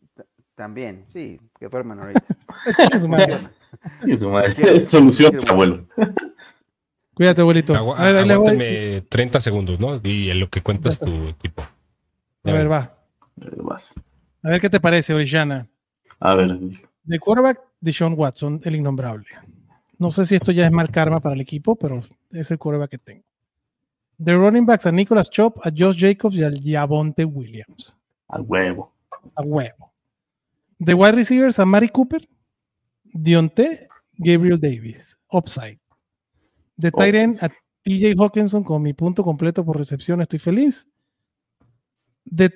También, 0.55 1.05
sí, 1.13 1.39
que 1.59 1.69
duerman 1.69 2.01
ahorita. 2.01 2.25
Su 3.01 3.09
madre. 3.09 3.39
Sí, 4.03 4.17
su 4.17 4.31
madre. 4.31 4.55
Quiero- 4.55 5.41
abuelo. 5.51 5.87
Cuídate, 7.15 7.41
abuelito. 7.43 7.75
Agua- 7.75 7.99
A 7.99 8.05
ver, 8.05 8.17
aguántame 8.31 9.03
30 9.09 9.41
segundos, 9.41 9.79
¿no? 9.81 10.01
Y 10.03 10.31
en 10.31 10.41
lo 10.41 10.49
que 10.49 10.63
cuentas 10.63 10.99
tu 10.99 11.11
equipo. 11.29 11.63
A 12.45 12.53
ver, 12.53 12.71
va. 12.71 12.95
A 14.43 14.51
ver 14.51 14.61
qué 14.61 14.71
te 14.71 14.81
parece, 14.81 15.13
Orellana. 15.13 15.69
A 16.21 16.35
ver. 16.35 16.59
De 17.05 17.19
quarterback, 17.19 17.61
de 17.81 17.93
Sean 17.93 18.15
Watson, 18.17 18.61
el 18.65 18.77
innombrable. 18.77 19.27
No 19.99 20.11
sé 20.11 20.25
si 20.25 20.35
esto 20.35 20.53
ya 20.53 20.67
es 20.67 20.73
mal 20.73 20.91
karma 20.91 21.21
para 21.21 21.35
el 21.35 21.41
equipo, 21.41 21.77
pero 21.77 22.03
es 22.31 22.51
el 22.51 22.59
quarterback 22.59 22.91
que 22.91 22.99
tengo. 22.99 23.25
De 24.19 24.35
running 24.35 24.67
backs 24.67 24.87
a 24.87 24.93
Nicholas 24.93 25.31
Chop, 25.31 25.59
a 25.65 25.71
Josh 25.77 25.99
Jacobs 25.99 26.37
y 26.37 26.43
al 26.43 26.61
Javonte 26.63 27.25
Williams. 27.25 27.99
Al 28.29 28.43
huevo. 28.43 28.93
A 29.35 29.43
huevo. 29.43 29.93
De 30.79 30.95
wide 30.95 31.13
receivers 31.13 31.59
a 31.59 31.67
Mari 31.67 31.89
Cooper, 31.89 32.29
Dionte, 33.05 33.89
Gabriel 34.15 34.61
Davis. 34.61 35.19
Upside. 35.31 35.79
De 36.77 36.91
tight 36.91 37.15
end 37.15 37.39
a 37.43 37.49
TJ 37.83 38.15
Hawkinson 38.19 38.65
con 38.65 38.83
mi 38.83 38.93
punto 38.93 39.23
completo 39.23 39.65
por 39.65 39.77
recepción, 39.77 40.21
estoy 40.21 40.39
feliz. 40.39 40.89
De 42.25 42.53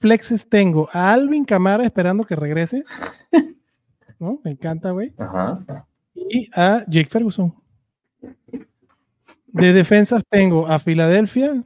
flexes 0.00 0.48
tengo 0.48 0.88
a 0.92 1.12
Alvin 1.12 1.44
Camara 1.44 1.84
esperando 1.84 2.24
que 2.24 2.34
regrese. 2.34 2.84
¿No? 4.18 4.40
Me 4.44 4.50
encanta, 4.52 4.90
güey. 4.90 5.12
Ajá. 5.18 5.86
Y 6.28 6.48
a 6.54 6.84
Jake 6.88 7.08
Ferguson. 7.08 7.54
De 9.46 9.72
defensas 9.72 10.22
tengo 10.28 10.66
a 10.66 10.78
Filadelfia 10.78 11.64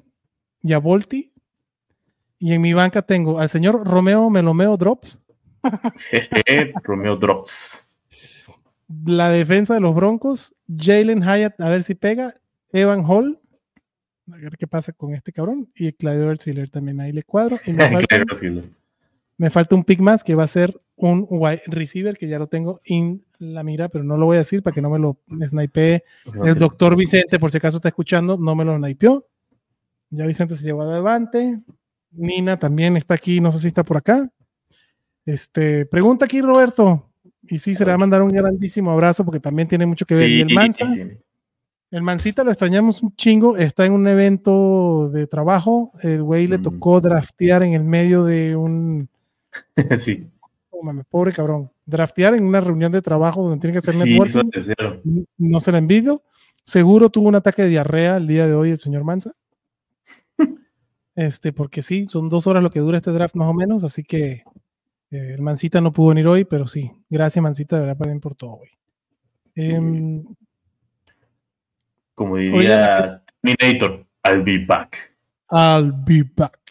y 0.62 0.72
a 0.72 0.78
Volti. 0.78 1.32
Y 2.38 2.52
en 2.52 2.62
mi 2.62 2.72
banca 2.72 3.02
tengo 3.02 3.38
al 3.38 3.48
señor 3.48 3.86
Romeo 3.86 4.30
Melomeo 4.30 4.76
Drops. 4.76 5.22
Romeo 6.84 7.16
Drops. 7.16 7.96
La 9.06 9.30
defensa 9.30 9.74
de 9.74 9.80
los 9.80 9.94
Broncos, 9.94 10.54
Jalen 10.68 11.22
Hyatt, 11.22 11.60
a 11.60 11.70
ver 11.70 11.82
si 11.82 11.94
pega. 11.94 12.34
Evan 12.70 13.04
Hall, 13.06 13.40
a 14.32 14.36
ver 14.36 14.56
qué 14.58 14.66
pasa 14.66 14.92
con 14.92 15.14
este 15.14 15.32
cabrón. 15.32 15.70
Y 15.74 15.92
Claudio 15.92 16.30
Erziller 16.30 16.68
también 16.68 17.00
ahí 17.00 17.12
le 17.12 17.22
cuadro. 17.22 17.56
Y 17.66 17.72
me, 17.72 17.88
falta, 17.90 18.24
me, 19.44 19.50
falta, 19.50 19.74
un 19.74 19.84
pick 19.84 20.00
más 20.00 20.24
que 20.24 20.34
va 20.34 20.44
a 20.44 20.48
ser 20.48 20.78
un 20.96 21.26
wide 21.28 21.62
receiver 21.66 22.16
que 22.16 22.28
ya 22.28 22.38
lo 22.38 22.46
tengo 22.46 22.80
en 22.84 23.24
la 23.38 23.62
mira, 23.62 23.88
pero 23.88 24.04
no 24.04 24.16
lo 24.16 24.26
voy 24.26 24.36
a 24.36 24.40
decir 24.40 24.62
para 24.62 24.74
que 24.74 24.80
no 24.80 24.90
me 24.90 24.98
lo 24.98 25.18
snipe 25.46 26.04
el 26.44 26.54
doctor 26.54 26.96
Vicente, 26.96 27.38
por 27.38 27.50
si 27.50 27.58
acaso 27.58 27.78
está 27.78 27.88
escuchando, 27.88 28.36
no 28.36 28.54
me 28.54 28.64
lo 28.64 28.76
snipeó. 28.76 29.26
Ya 30.10 30.26
Vicente 30.26 30.56
se 30.56 30.64
llevó 30.64 30.82
adelante. 30.82 31.56
Nina 32.12 32.58
también 32.58 32.96
está 32.96 33.14
aquí, 33.14 33.40
no 33.40 33.50
sé 33.50 33.58
si 33.58 33.66
está 33.66 33.82
por 33.82 33.96
acá. 33.96 34.30
Este, 35.26 35.86
pregunta 35.86 36.24
aquí 36.24 36.40
Roberto. 36.40 37.10
Y 37.42 37.58
sí, 37.58 37.74
se 37.74 37.84
le 37.84 37.90
va 37.90 37.94
a 37.94 37.98
mandar 37.98 38.22
un 38.22 38.30
grandísimo 38.30 38.90
abrazo 38.90 39.24
porque 39.24 39.40
también 39.40 39.68
tiene 39.68 39.86
mucho 39.86 40.06
que 40.06 40.14
ver. 40.14 40.30
y 40.30 40.40
el 40.42 40.54
Mansa, 40.54 40.84
el 41.94 42.02
Mancita 42.02 42.42
lo 42.42 42.50
extrañamos 42.50 43.02
un 43.02 43.14
chingo. 43.14 43.56
Está 43.56 43.86
en 43.86 43.92
un 43.92 44.08
evento 44.08 45.10
de 45.10 45.28
trabajo. 45.28 45.92
El 46.02 46.24
güey 46.24 46.48
le 46.48 46.58
tocó 46.58 47.00
draftear 47.00 47.62
en 47.62 47.74
el 47.74 47.84
medio 47.84 48.24
de 48.24 48.56
un. 48.56 49.08
sí. 49.98 50.30
pobre 51.08 51.32
cabrón. 51.32 51.70
Draftear 51.86 52.34
en 52.34 52.44
una 52.44 52.60
reunión 52.60 52.92
de 52.92 53.02
trabajo 53.02 53.42
donde 53.42 53.60
tiene 53.60 53.72
que 53.72 53.78
hacer 53.78 53.94
networking. 53.96 55.24
No 55.38 55.60
se 55.60 55.72
la 55.72 55.78
envidio. 55.78 56.22
Seguro 56.64 57.10
tuvo 57.10 57.28
un 57.28 57.34
ataque 57.34 57.62
de 57.62 57.68
diarrea 57.68 58.16
el 58.16 58.26
día 58.26 58.46
de 58.46 58.54
hoy 58.54 58.70
el 58.70 58.78
señor 58.78 59.04
Mansa. 59.04 59.32
Este, 61.16 61.52
porque 61.52 61.80
sí, 61.80 62.06
son 62.06 62.28
dos 62.28 62.48
horas 62.48 62.60
lo 62.60 62.70
que 62.70 62.80
dura 62.80 62.96
este 62.96 63.12
draft 63.12 63.36
más 63.36 63.48
o 63.48 63.54
menos, 63.54 63.84
así 63.84 64.02
que 64.02 64.42
eh, 65.12 65.34
el 65.34 65.42
Mancita 65.42 65.80
no 65.80 65.92
pudo 65.92 66.08
venir 66.08 66.26
hoy, 66.26 66.44
pero 66.44 66.66
sí, 66.66 66.90
gracias 67.08 67.40
Mancita, 67.40 67.78
de 67.78 67.86
verdad, 67.86 68.20
por 68.20 68.34
todo, 68.34 68.56
güey. 68.56 68.70
Em, 69.54 70.24
Como 72.16 72.36
diría 72.36 73.22
Terminator, 73.42 74.04
I'll 74.24 74.42
be 74.42 74.58
back. 74.58 75.16
I'll 75.52 75.92
be 75.92 76.24
back. 76.34 76.63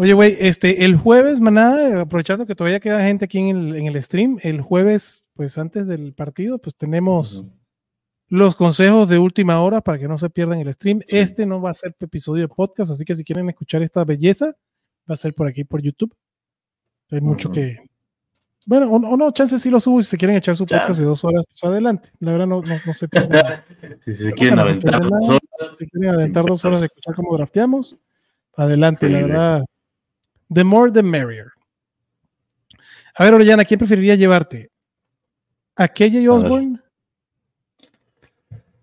Oye, 0.00 0.14
güey, 0.14 0.34
este, 0.40 0.86
el 0.86 0.96
jueves, 0.96 1.40
manada, 1.40 2.00
aprovechando 2.00 2.46
que 2.46 2.54
todavía 2.54 2.80
queda 2.80 3.04
gente 3.04 3.26
aquí 3.26 3.38
en 3.38 3.86
el, 3.86 4.02
stream, 4.02 4.38
el 4.40 4.62
jueves, 4.62 5.26
pues 5.34 5.58
antes 5.58 5.86
del 5.86 6.14
partido, 6.14 6.58
pues 6.58 6.74
tenemos 6.74 7.44
los 8.26 8.56
consejos 8.56 9.10
de 9.10 9.18
última 9.18 9.60
hora 9.60 9.82
para 9.82 9.98
que 9.98 10.08
no 10.08 10.16
se 10.16 10.30
pierdan 10.30 10.58
el 10.58 10.72
stream. 10.72 11.02
Este 11.08 11.44
no 11.44 11.60
va 11.60 11.72
a 11.72 11.74
ser 11.74 11.94
episodio 12.00 12.40
de 12.40 12.48
podcast, 12.48 12.90
así 12.90 13.04
que 13.04 13.14
si 13.14 13.24
quieren 13.24 13.50
escuchar 13.50 13.82
esta 13.82 14.02
belleza, 14.06 14.56
va 15.06 15.12
a 15.12 15.16
ser 15.16 15.34
por 15.34 15.46
aquí 15.46 15.64
por 15.64 15.82
YouTube. 15.82 16.16
Hay 17.10 17.20
mucho 17.20 17.52
que. 17.52 17.76
Bueno, 18.64 18.90
o, 18.90 19.16
no, 19.18 19.30
chances 19.32 19.60
sí 19.60 19.68
lo 19.68 19.80
subo 19.80 20.00
si 20.00 20.08
se 20.08 20.16
quieren 20.16 20.38
echar 20.38 20.56
su 20.56 20.64
podcast 20.64 20.98
de 20.98 21.04
dos 21.04 21.22
horas, 21.24 21.44
pues 21.46 21.62
adelante. 21.62 22.08
La 22.20 22.32
verdad 22.32 22.46
no, 22.46 22.62
no, 22.62 22.74
no 22.86 22.94
se 22.94 23.06
si 24.00 24.14
se 24.14 24.32
quieren 24.32 24.60
aventar 24.60 24.98
dos 24.98 25.28
horas. 25.28 25.76
Si 25.78 25.86
quieren 25.90 26.14
aventar 26.14 26.46
dos 26.46 26.64
horas 26.64 26.80
de 26.80 26.86
escuchar 26.86 27.14
cómo 27.14 27.36
drafteamos, 27.36 27.98
adelante, 28.56 29.06
la 29.10 29.20
verdad. 29.20 29.64
The 30.52 30.64
more 30.64 30.90
the 30.90 31.02
merrier. 31.02 31.52
A 33.16 33.24
ver, 33.24 33.34
Orellana, 33.34 33.64
¿quién 33.64 33.78
preferiría 33.78 34.14
llevarte? 34.14 34.70
¿A 35.76 35.88
KJ 35.88 36.28
Osborne? 36.28 36.80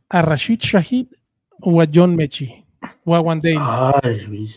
¿A, 0.09 0.21
Rashid 0.21 0.59
Shahid 0.59 1.07
o 1.59 1.81
a 1.81 1.85
John 1.93 2.15
Mechi? 2.15 2.65
¿O 3.03 3.15
a 3.15 3.21
Wandale? 3.21 3.57
Ay, 3.59 4.47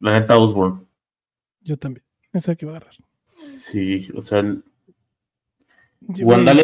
la 0.00 0.20
neta 0.20 0.36
Osborne. 0.36 0.84
Yo 1.62 1.76
también 1.78 2.06
que 2.58 2.66
va 2.66 2.72
a 2.72 2.76
agarrar. 2.76 2.94
Sí, 3.24 4.08
o 4.14 4.22
sea, 4.22 4.44
Wandale 6.00 6.62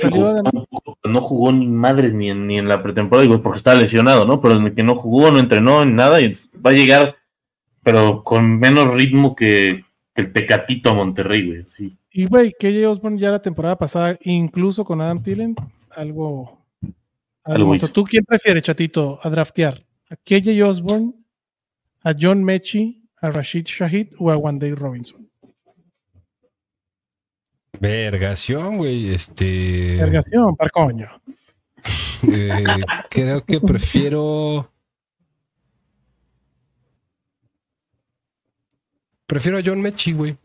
no 1.05 1.21
jugó 1.21 1.53
ni 1.53 1.67
madres 1.67 2.15
ni 2.15 2.31
en, 2.31 2.47
ni 2.47 2.59
en 2.59 2.69
la 2.69 2.83
pretemporada, 2.83 3.27
digo, 3.27 3.43
porque 3.43 3.57
estaba 3.57 3.81
lesionado, 3.81 4.27
¿no? 4.27 4.41
Pero 4.41 4.55
el 4.55 4.75
que 4.75 4.83
no 4.83 4.95
jugó, 4.95 5.31
no 5.31 5.39
entrenó 5.39 5.85
ni 5.85 5.93
nada, 5.93 6.21
y 6.21 6.33
va 6.65 6.71
a 6.71 6.75
llegar, 6.75 7.17
pero 7.83 8.23
con 8.23 8.59
menos 8.59 8.93
ritmo 8.95 9.35
que, 9.35 9.85
el 10.15 10.33
Tecatito 10.33 10.91
a 10.91 10.95
Monterrey, 10.95 11.47
güey. 11.47 11.65
Sí. 11.69 11.97
Y, 12.11 12.27
güey, 12.27 12.53
KJ 12.53 12.87
Osborne 12.87 13.19
ya 13.19 13.31
la 13.31 13.41
temporada 13.41 13.79
pasada, 13.79 14.19
incluso 14.23 14.85
con 14.85 15.01
Adam 15.01 15.23
Thielen, 15.23 15.57
algo. 15.91 16.67
algo, 17.45 17.75
¿Tú 17.93 18.05
quién 18.05 18.25
prefieres, 18.25 18.63
chatito, 18.63 19.19
a 19.23 19.31
draftear? 19.31 19.83
¿A 20.11 20.17
KJ 20.17 20.63
Osborne, 20.63 21.15
a 22.03 22.15
John 22.19 22.45
Mechi, 22.45 23.03
a 23.21 23.31
Rashid 23.31 23.65
Shahid 23.65 24.09
o 24.19 24.31
a 24.31 24.37
Wandale 24.37 24.75
Robinson? 24.75 25.29
Vergación, 27.81 28.77
güey. 28.77 29.15
Este. 29.15 29.97
Vergación, 29.97 30.55
par 30.57 30.71
coño. 30.71 31.09
Eh, 32.33 32.65
creo 33.11 33.45
que 33.45 33.61
prefiero. 33.61 34.72
Prefiero 39.27 39.59
a 39.59 39.63
John 39.65 39.81
Mechi, 39.81 40.13
güey. 40.13 40.37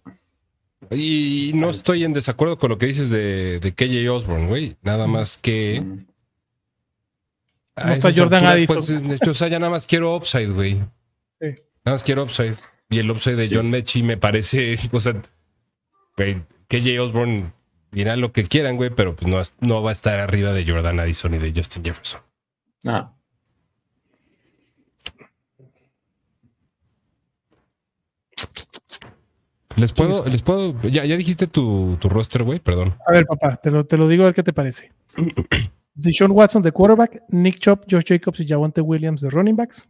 Y 0.92 1.52
no 1.56 1.70
estoy 1.70 2.04
en 2.04 2.14
desacuerdo 2.14 2.58
con 2.58 2.70
lo 2.70 2.78
que 2.78 2.86
dices 2.86 3.10
de, 3.10 3.60
de 3.60 3.74
KJ 3.74 4.10
Osborne, 4.10 4.48
güey. 4.48 4.78
Nada 4.82 5.08
más 5.08 5.38
que. 5.38 5.84
No 7.76 7.92
está 7.92 8.12
Jordan 8.14 8.46
Addison. 8.46 8.76
Pues, 8.78 8.88
de 8.88 9.16
hecho, 9.16 9.32
o 9.32 9.34
sea, 9.34 9.48
ya 9.48 9.60
nada 9.60 9.72
más 9.72 9.88
quiero 9.88 10.16
upside, 10.16 10.50
güey. 10.50 10.76
Sí. 11.40 11.56
Nada 11.84 11.96
más 11.96 12.04
quiero 12.04 12.24
upside. 12.24 12.56
Y 12.90 13.00
el 13.00 13.12
upside 13.12 13.36
de 13.36 13.50
John 13.54 13.70
Mechi 13.70 14.04
me 14.04 14.18
parece. 14.18 14.78
O 14.92 15.00
sea, 15.00 15.22
güey, 16.16 16.42
KJ 16.68 17.00
Osborne 17.00 17.54
dirá 17.92 18.16
lo 18.16 18.32
que 18.32 18.44
quieran, 18.46 18.78
güey, 18.78 18.90
pero 18.90 19.16
pues 19.16 19.28
no, 19.28 19.42
no 19.68 19.82
va 19.82 19.90
a 19.90 19.94
estar 19.94 20.20
arriba 20.20 20.54
de 20.54 20.66
Jordan 20.66 21.00
Addison 21.00 21.34
y 21.34 21.40
de 21.40 21.54
Justin 21.56 21.84
Jefferson. 21.84 22.22
Ah. 22.86 23.14
Les 29.78 29.94
puedo, 29.94 30.26
les 30.26 30.42
puedo, 30.42 30.82
ya, 30.82 31.06
ya 31.06 31.16
dijiste 31.16 31.46
tu, 31.46 31.98
tu 32.00 32.10
roster, 32.10 32.44
güey, 32.44 32.60
perdón. 32.60 32.96
A 33.08 33.12
ver, 33.12 33.26
papá, 33.28 33.58
te 33.58 33.70
lo, 33.70 33.86
te 33.86 33.96
lo 33.96 34.08
digo 34.08 34.24
a 34.24 34.28
ver 34.28 34.34
qué 34.34 34.42
te 34.42 34.52
parece. 34.52 34.92
Deshaun 35.94 36.32
Watson 36.32 36.64
de 36.64 36.72
quarterback, 36.72 37.22
Nick 37.30 37.60
Chop, 37.60 37.86
Josh 37.90 38.06
Jacobs 38.06 38.40
y 38.40 38.48
Javonte 38.48 38.82
Williams 38.82 39.22
de 39.22 39.30
running 39.30 39.56
backs. 39.56 39.88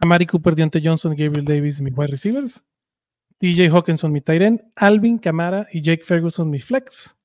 Amari 0.00 0.26
Cooper, 0.26 0.56
Deontay 0.56 0.82
Johnson, 0.84 1.14
Gabriel 1.16 1.44
Davis, 1.44 1.80
mis 1.80 1.96
wide 1.96 2.10
receivers. 2.10 2.64
DJ 3.40 3.70
Hawkinson, 3.70 4.10
mi 4.10 4.20
Tyren, 4.20 4.60
Alvin 4.74 5.18
Camara 5.18 5.68
y 5.72 5.80
Jake 5.80 6.02
Ferguson, 6.04 6.50
mi 6.50 6.58
flex. 6.58 7.16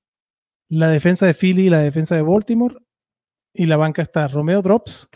La 0.69 0.87
defensa 0.87 1.25
de 1.25 1.33
Philly 1.33 1.67
y 1.67 1.69
la 1.69 1.79
defensa 1.79 2.15
de 2.15 2.21
Baltimore. 2.21 2.77
Y 3.53 3.65
la 3.65 3.77
banca 3.77 4.03
está 4.03 4.27
Romeo 4.27 4.61
Drops, 4.61 5.09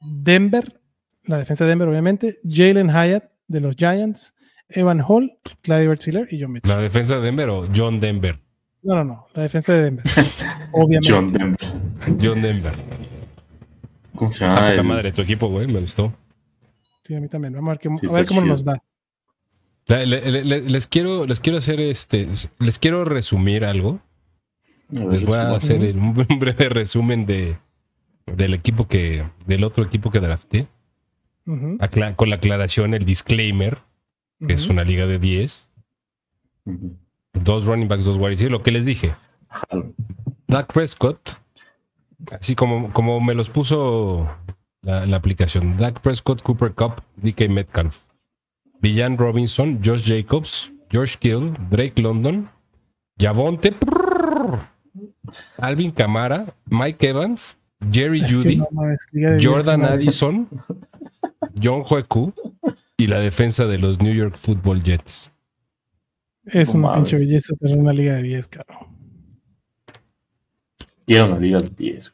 Denver, 0.00 0.80
la 1.24 1.38
defensa 1.38 1.64
de 1.64 1.70
Denver, 1.70 1.88
obviamente, 1.88 2.38
Jalen 2.46 2.88
Hyatt 2.88 3.30
de 3.48 3.60
los 3.60 3.76
Giants, 3.76 4.33
Evan 4.70 5.00
Hall, 5.06 5.32
Clyde 5.62 5.88
Bertiller 5.88 6.28
y 6.30 6.42
John 6.42 6.52
Mitchell. 6.52 6.70
¿La 6.70 6.78
defensa 6.78 7.16
de 7.16 7.20
Denver 7.22 7.48
o 7.50 7.68
John 7.74 8.00
Denver? 8.00 8.38
No, 8.82 8.94
no, 8.96 9.04
no, 9.04 9.26
la 9.34 9.42
defensa 9.42 9.72
de 9.72 9.82
Denver. 9.82 10.04
obviamente. 10.72 11.12
John 11.12 11.32
Denver. 11.32 11.60
John 12.20 12.42
Denver. 12.42 12.74
¿Cómo 14.14 14.30
se 14.30 14.40
llama? 14.40 14.72
La 14.72 14.82
madre, 14.82 15.12
tu 15.12 15.22
equipo, 15.22 15.48
güey, 15.48 15.66
me 15.66 15.80
gustó. 15.80 16.12
Sí, 17.02 17.14
a 17.14 17.20
mí 17.20 17.28
también. 17.28 17.54
Vamos 17.54 17.76
a 17.76 17.88
ver, 17.88 18.10
a 18.10 18.12
ver 18.12 18.26
cómo 18.26 18.40
nos 18.42 18.66
va 18.66 18.80
les 19.86 20.86
quiero, 20.86 21.26
les 21.26 21.40
quiero 21.40 21.58
hacer 21.58 21.80
este, 21.80 22.28
les 22.58 22.78
quiero 22.78 23.04
resumir 23.04 23.64
algo. 23.64 24.00
les 24.88 25.24
voy 25.24 25.38
a 25.38 25.54
hacer 25.54 25.96
un 25.96 26.14
breve 26.14 26.68
resumen 26.68 27.26
de 27.26 27.58
del 28.26 28.54
equipo 28.54 28.88
que, 28.88 29.24
del 29.46 29.64
otro 29.64 29.84
equipo 29.84 30.10
que 30.10 30.20
drafté. 30.20 30.66
con 32.16 32.30
la 32.30 32.36
aclaración, 32.36 32.94
el 32.94 33.04
disclaimer, 33.04 33.78
que 34.46 34.52
es 34.52 34.68
una 34.68 34.84
liga 34.84 35.06
de 35.06 35.18
10. 35.18 35.70
Dos 37.32 37.64
running 37.66 37.88
backs, 37.88 38.04
dos 38.04 38.16
wide 38.16 38.48
Lo 38.48 38.62
que 38.62 38.70
les 38.70 38.86
dije. 38.86 39.14
Doug 40.48 40.66
Prescott, 40.72 41.38
así 42.38 42.54
como, 42.54 42.92
como 42.92 43.20
me 43.20 43.34
los 43.34 43.50
puso 43.50 44.28
la, 44.82 45.06
la 45.06 45.16
aplicación. 45.16 45.76
Doug 45.76 46.00
Prescott, 46.00 46.42
Cooper 46.42 46.72
Cup, 46.72 47.02
DK 47.16 47.48
Metcalf. 47.48 48.02
Villan 48.80 49.16
Robinson, 49.16 49.80
Josh 49.82 50.04
Jacobs, 50.04 50.70
George 50.90 51.16
Kill, 51.18 51.54
Drake 51.70 52.00
London, 52.00 52.50
Javonte, 53.18 53.74
Alvin 55.58 55.90
Camara, 55.90 56.54
Mike 56.68 57.02
Evans, 57.08 57.56
Jerry 57.90 58.20
Judy, 58.20 58.62
Jordan 59.40 59.84
Addison, 59.84 60.48
John 61.58 61.82
Hueku, 61.82 62.32
Y 62.96 63.06
la 63.06 63.18
defensa 63.18 63.66
de 63.66 63.78
los 63.78 64.00
New 64.00 64.14
York 64.14 64.36
Football 64.36 64.82
Jets. 64.82 65.30
Es 66.46 66.74
una 66.74 66.92
pinche 66.92 67.16
belleza 67.16 67.54
tener 67.56 67.78
una 67.78 67.92
liga 67.92 68.14
de 68.14 68.22
10, 68.22 68.48
cabrón. 68.48 68.88
Quiero 71.06 71.26
una 71.26 71.38
liga 71.38 71.58
de 71.58 71.70
10. 71.70 72.12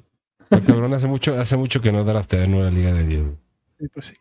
Pues, 0.48 0.66
cabrón, 0.66 0.94
hace 0.94 1.06
mucho, 1.06 1.38
hace 1.38 1.56
mucho 1.56 1.80
que 1.80 1.92
no 1.92 2.04
draftean 2.04 2.54
una 2.54 2.70
liga 2.70 2.92
de 2.92 3.06
10. 3.06 3.24
Sí, 3.78 3.88
pues 3.92 4.06
sí. 4.06 4.14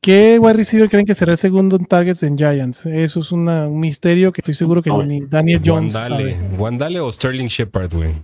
¿Qué 0.00 0.38
wide 0.40 0.54
receiver 0.54 0.88
creen 0.90 1.06
que 1.06 1.14
será 1.14 1.30
el 1.30 1.38
segundo 1.38 1.76
en 1.76 1.86
targets 1.86 2.24
en 2.24 2.36
Giants? 2.36 2.86
Eso 2.86 3.20
es 3.20 3.30
un 3.30 3.78
misterio 3.78 4.32
que 4.32 4.40
estoy 4.40 4.54
seguro 4.54 4.82
que 4.82 4.90
ni 4.90 5.20
Daniel 5.26 5.62
Jones 5.64 5.94
Wandale, 5.94 6.34
sabe. 6.34 6.56
Wandale 6.56 7.00
o 7.00 7.12
Sterling 7.12 7.46
Shepard, 7.46 7.94
güey. 7.94 8.14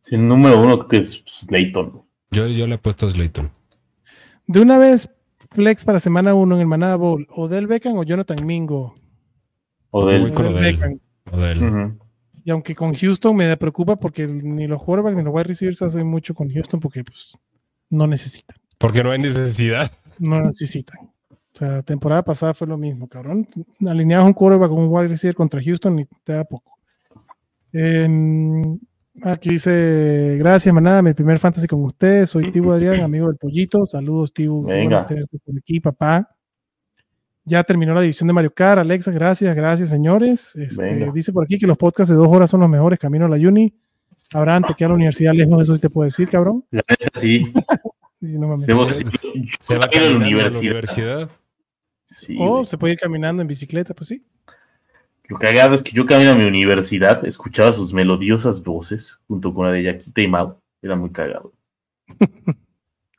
Sí, 0.00 0.14
el 0.14 0.28
número 0.28 0.60
uno 0.62 0.78
creo 0.78 0.88
que 0.88 0.96
es 0.98 1.24
Slayton. 1.26 2.00
Yo, 2.30 2.46
yo 2.46 2.68
le 2.68 2.76
he 2.76 2.78
puesto 2.78 3.08
a 3.08 3.10
Slayton. 3.10 3.50
De 4.46 4.60
una 4.60 4.78
vez, 4.78 5.10
flex 5.56 5.84
para 5.84 5.98
semana 5.98 6.34
uno 6.34 6.54
en 6.54 6.60
el 6.60 6.66
Manada 6.66 6.96
Bowl. 6.96 7.26
¿Odell 7.30 7.66
Beckham 7.66 7.96
o 7.96 8.04
Jonathan 8.04 8.44
Mingo? 8.44 8.94
Odell. 9.90 10.30
Odell. 10.36 10.54
Beckham. 10.54 11.00
Odell. 11.32 11.96
Y 12.44 12.50
aunque 12.50 12.76
con 12.76 12.94
Houston 12.94 13.34
me 13.34 13.56
preocupa 13.56 13.96
porque 13.96 14.26
ni 14.28 14.66
los 14.68 14.80
quarterbacks 14.82 15.16
ni 15.16 15.24
los 15.24 15.34
wide 15.34 15.44
receivers 15.44 15.82
hacen 15.82 16.06
mucho 16.06 16.34
con 16.34 16.48
Houston 16.48 16.78
porque 16.78 17.02
pues, 17.02 17.36
no 17.90 18.06
necesitan. 18.06 18.56
Porque 18.78 19.02
no 19.02 19.10
hay 19.10 19.18
necesidad. 19.18 19.90
No 20.18 20.40
necesitan. 20.40 21.10
O 21.30 21.58
sea, 21.58 21.82
temporada 21.82 22.22
pasada 22.22 22.52
fue 22.54 22.66
lo 22.66 22.76
mismo, 22.76 23.08
cabrón. 23.08 23.46
Alineabas 23.84 24.26
un 24.26 24.34
quarterback 24.34 24.68
con 24.68 24.78
un 24.78 24.88
wide 24.90 25.08
receiver 25.08 25.34
contra 25.34 25.62
Houston 25.62 25.98
y 25.98 26.04
te 26.22 26.34
da 26.34 26.44
poco. 26.44 26.78
En- 27.72 28.78
aquí 29.22 29.50
dice, 29.50 30.36
gracias, 30.38 30.74
manada, 30.74 31.02
mi 31.02 31.14
primer 31.14 31.38
fantasy 31.38 31.66
con 31.66 31.82
ustedes. 31.84 32.30
Soy 32.30 32.50
Tibu 32.52 32.72
Adrián, 32.72 33.00
amigo 33.00 33.26
del 33.28 33.36
pollito. 33.36 33.86
Saludos, 33.86 34.32
Tibu. 34.32 34.64
Venga. 34.64 35.06
tenerte 35.06 35.38
por 35.44 35.56
aquí, 35.58 35.80
papá. 35.80 36.28
Ya 37.44 37.62
terminó 37.62 37.94
la 37.94 38.00
división 38.00 38.26
de 38.26 38.32
Mario 38.32 38.52
Kart. 38.52 38.80
Alexa, 38.80 39.12
gracias, 39.12 39.54
gracias, 39.54 39.88
señores. 39.90 40.56
Este, 40.56 41.10
dice 41.12 41.32
por 41.32 41.44
aquí 41.44 41.58
que 41.58 41.66
los 41.66 41.76
podcasts 41.78 42.10
de 42.10 42.16
dos 42.16 42.28
horas 42.28 42.50
son 42.50 42.60
los 42.60 42.68
mejores. 42.68 42.98
Camino 42.98 43.26
a 43.26 43.28
la 43.28 43.36
uni. 43.36 43.72
Abraham, 44.32 44.64
te 44.66 44.74
queda 44.74 44.88
la 44.88 44.94
universidad 44.96 45.32
lejos, 45.32 45.62
eso 45.62 45.74
sí 45.76 45.80
te 45.80 45.88
puedo 45.88 46.06
decir, 46.06 46.28
cabrón. 46.28 46.64
La 46.70 46.82
neta, 46.88 47.20
sí. 47.20 47.44
Sí, 48.18 48.28
no 48.38 48.48
mames. 48.48 48.66
Debo 48.66 48.86
decir, 48.86 49.06
Se 49.60 49.74
va 49.76 49.84
a 49.84 49.86
la 49.86 49.90
caminando 49.90 50.16
a 50.16 50.20
la 50.20 50.26
universidad. 50.26 50.58
universidad. 50.60 51.30
Sí, 52.06 52.36
O 52.40 52.48
güey. 52.54 52.66
se 52.66 52.78
puede 52.78 52.94
ir 52.94 52.98
caminando 52.98 53.42
en 53.42 53.46
bicicleta, 53.46 53.92
pues 53.92 54.08
sí. 54.08 54.24
Lo 55.28 55.38
cagado 55.38 55.74
es 55.74 55.82
que 55.82 55.90
yo 55.92 56.06
camino 56.06 56.30
a 56.30 56.34
mi 56.34 56.44
universidad, 56.44 57.24
escuchaba 57.26 57.72
sus 57.72 57.92
melodiosas 57.92 58.62
voces 58.62 59.20
junto 59.26 59.52
con 59.52 59.66
la 59.66 59.72
de 59.72 59.82
Yaquita 59.82 60.20
y 60.20 60.28
Mau. 60.28 60.60
Era 60.82 60.96
muy 60.96 61.10
cagado. 61.10 61.52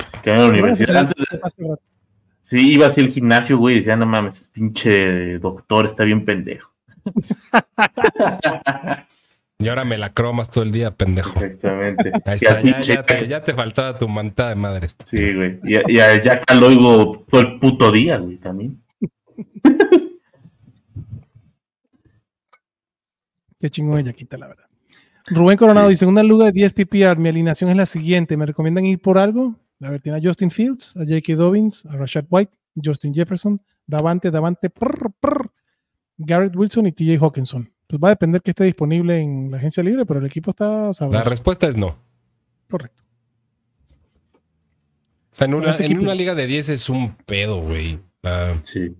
Sí, 0.09 0.17
camino 0.23 0.43
a 0.43 0.47
la 0.47 0.51
universidad. 0.53 0.95
Antes 0.95 1.17
de- 1.17 1.75
sí, 2.39 2.73
iba 2.75 2.87
así 2.87 3.01
al 3.01 3.09
gimnasio, 3.09 3.57
güey, 3.57 3.75
y 3.75 3.79
decía, 3.79 3.97
no 3.97 4.05
mames, 4.05 4.49
pinche 4.53 5.37
doctor 5.39 5.85
está 5.85 6.05
bien 6.05 6.23
pendejo. 6.23 6.71
Y 9.59 9.69
ahora 9.69 9.85
me 9.85 9.97
la 9.97 10.13
cromas 10.13 10.51
todo 10.51 10.63
el 10.63 10.71
día, 10.71 10.95
pendejo. 10.95 11.31
Exactamente. 11.43 12.11
Ahí 12.25 12.35
está, 12.35 12.57
ya, 12.57 12.61
pinche 12.61 12.93
ya 12.93 13.03
te, 13.03 13.27
ya 13.27 13.43
te 13.43 13.55
faltaba 13.55 13.97
tu 13.97 14.07
manta 14.07 14.49
de 14.49 14.55
madre. 14.55 14.87
Sí, 15.03 15.33
güey. 15.33 15.59
Y, 15.63 15.77
a- 15.77 15.83
y 15.87 15.99
a 15.99 16.21
Yaka 16.21 16.53
lo 16.53 16.67
oigo 16.67 17.25
todo 17.27 17.41
el 17.41 17.57
puto 17.57 17.91
día, 17.91 18.17
güey, 18.17 18.37
también. 18.37 18.79
Qué 23.59 23.69
chingón 23.69 23.99
ella 23.99 24.13
quita, 24.13 24.37
la 24.37 24.47
verdad. 24.47 24.65
Rubén 25.27 25.57
Coronado 25.57 25.89
dice: 25.89 26.05
Una 26.05 26.23
luga 26.23 26.45
de 26.45 26.51
10 26.53 26.73
PPR. 26.73 27.17
Mi 27.17 27.29
alineación 27.29 27.69
es 27.69 27.75
la 27.77 27.85
siguiente. 27.85 28.37
¿Me 28.37 28.45
recomiendan 28.45 28.85
ir 28.85 28.99
por 29.01 29.17
algo? 29.17 29.55
A 29.81 29.91
ver, 29.91 30.01
tiene 30.01 30.17
a 30.17 30.21
Justin 30.21 30.49
Fields, 30.51 30.95
a 30.97 31.01
J.K. 31.01 31.35
Dobbins, 31.35 31.85
a 31.85 31.95
Rashad 31.97 32.25
White, 32.29 32.51
Justin 32.83 33.13
Jefferson, 33.13 33.61
Davante, 33.85 34.31
Davante, 34.31 34.69
prr, 34.69 35.11
prr, 35.19 35.51
Garrett 36.17 36.55
Wilson 36.55 36.87
y 36.87 36.91
TJ 36.91 37.17
Hawkinson. 37.21 37.71
Pues 37.87 38.01
va 38.01 38.07
a 38.09 38.11
depender 38.11 38.41
que 38.41 38.51
esté 38.51 38.63
disponible 38.63 39.19
en 39.21 39.51
la 39.51 39.57
agencia 39.57 39.83
libre, 39.83 40.05
pero 40.05 40.19
el 40.19 40.25
equipo 40.25 40.51
está 40.51 40.87
La 40.87 40.93
sabroso. 40.93 41.29
respuesta 41.29 41.67
es 41.67 41.77
no. 41.77 41.95
Correcto. 42.69 43.03
O 45.31 45.35
sea, 45.37 45.45
en 45.45 45.99
una 45.99 46.15
liga 46.15 46.33
de 46.33 46.47
10 46.47 46.69
es 46.69 46.89
un 46.89 47.15
pedo, 47.25 47.61
güey. 47.61 47.99
Ah, 48.23 48.55
Sí. 48.63 48.95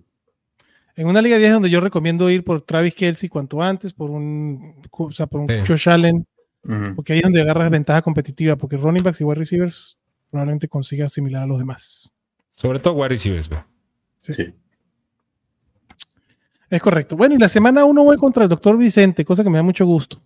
En 0.98 1.06
una 1.06 1.22
liga 1.22 1.38
10 1.38 1.52
donde 1.52 1.70
yo 1.70 1.80
recomiendo 1.80 2.28
ir 2.28 2.42
por 2.42 2.60
Travis 2.60 2.92
Kelsey 2.92 3.28
cuanto 3.28 3.62
antes, 3.62 3.92
por 3.92 4.10
un, 4.10 4.82
o 4.90 5.10
sea, 5.12 5.28
por 5.28 5.42
un 5.42 5.48
Sí. 5.48 5.54
Josh 5.64 5.88
Allen, 5.88 6.26
porque 6.96 7.12
ahí 7.12 7.20
es 7.20 7.22
donde 7.22 7.40
agarras 7.40 7.70
ventaja 7.70 8.02
competitiva, 8.02 8.56
porque 8.56 8.76
running 8.76 9.04
backs 9.04 9.20
y 9.20 9.24
wide 9.24 9.38
receivers 9.38 9.96
probablemente 10.28 10.66
consigas 10.66 11.12
similar 11.12 11.44
a 11.44 11.46
los 11.46 11.58
demás. 11.60 12.12
sobre 12.50 12.80
todo 12.80 12.94
wide 12.94 13.10
receivers, 13.10 13.48
güey. 13.48 13.60
Sí. 14.18 14.52
Es 16.68 16.82
correcto. 16.82 17.16
Bueno, 17.16 17.36
y 17.36 17.38
la 17.38 17.48
semana 17.48 17.84
1 17.84 18.02
voy 18.02 18.16
contra 18.16 18.42
el 18.42 18.48
doctor 18.48 18.76
Vicente, 18.76 19.24
cosa 19.24 19.44
que 19.44 19.50
me 19.50 19.58
da 19.58 19.62
mucho 19.62 19.86
gusto. 19.86 20.20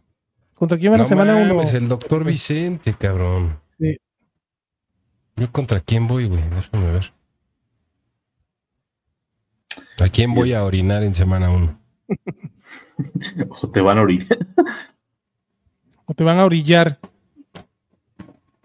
¿Contra 0.54 0.78
quién 0.78 0.94
va 0.94 0.96
la 0.96 1.04
semana 1.04 1.36
1? 1.36 1.54
mames, 1.54 1.74
el 1.74 1.86
doctor 1.86 2.24
Vicente, 2.24 2.94
cabrón. 2.94 3.60
Sí. 3.78 3.98
¿Yo 5.36 5.52
contra 5.52 5.80
quién 5.80 6.08
voy, 6.08 6.28
güey? 6.28 6.42
Déjame 6.48 6.92
ver. 6.92 7.12
¿A 10.02 10.08
quién 10.08 10.34
voy 10.34 10.52
a 10.52 10.64
orinar 10.64 11.02
en 11.04 11.14
semana 11.14 11.50
1? 11.50 11.78
O 13.62 13.70
te 13.70 13.80
van 13.80 13.98
a 13.98 14.02
orillar. 14.02 14.38
O 16.06 16.14
te 16.14 16.24
van 16.24 16.38
a 16.38 16.44
orillar. 16.44 16.98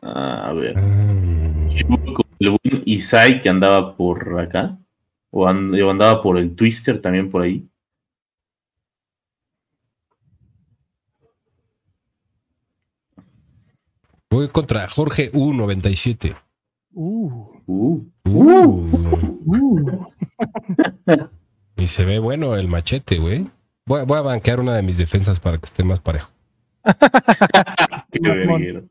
Ah, 0.01 0.49
a 0.49 0.53
ver. 0.53 0.75
Mm. 0.75 1.69
Yo 1.69 1.87
voy 1.87 2.13
con 2.13 2.25
el 2.39 2.49
buen 2.49 2.83
Isai 2.85 3.41
que 3.41 3.49
andaba 3.49 3.95
por 3.95 4.39
acá. 4.39 4.77
O, 5.29 5.47
and- 5.47 5.79
o 5.79 5.91
andaba 5.91 6.21
por 6.23 6.37
el 6.39 6.55
Twister 6.55 6.99
también 6.99 7.29
por 7.29 7.43
ahí. 7.43 7.67
Voy 14.29 14.49
contra 14.49 14.87
Jorge 14.87 15.31
U97. 15.31 16.35
Uh, 16.93 17.46
Uh, 17.67 17.99
Uh. 18.25 19.31
uh. 19.45 20.07
Y 21.79 21.87
se 21.87 22.05
ve 22.05 22.17
bueno 22.19 22.55
el 22.55 22.67
machete, 22.67 23.17
güey. 23.19 23.47
Voy, 23.85 24.01
a- 24.01 24.03
voy 24.03 24.17
a 24.17 24.21
banquear 24.21 24.59
una 24.59 24.73
de 24.75 24.81
mis 24.81 24.97
defensas 24.97 25.39
para 25.39 25.57
que 25.59 25.65
esté 25.65 25.83
más 25.83 25.99
parejo. 25.99 26.29
qué. 28.11 28.83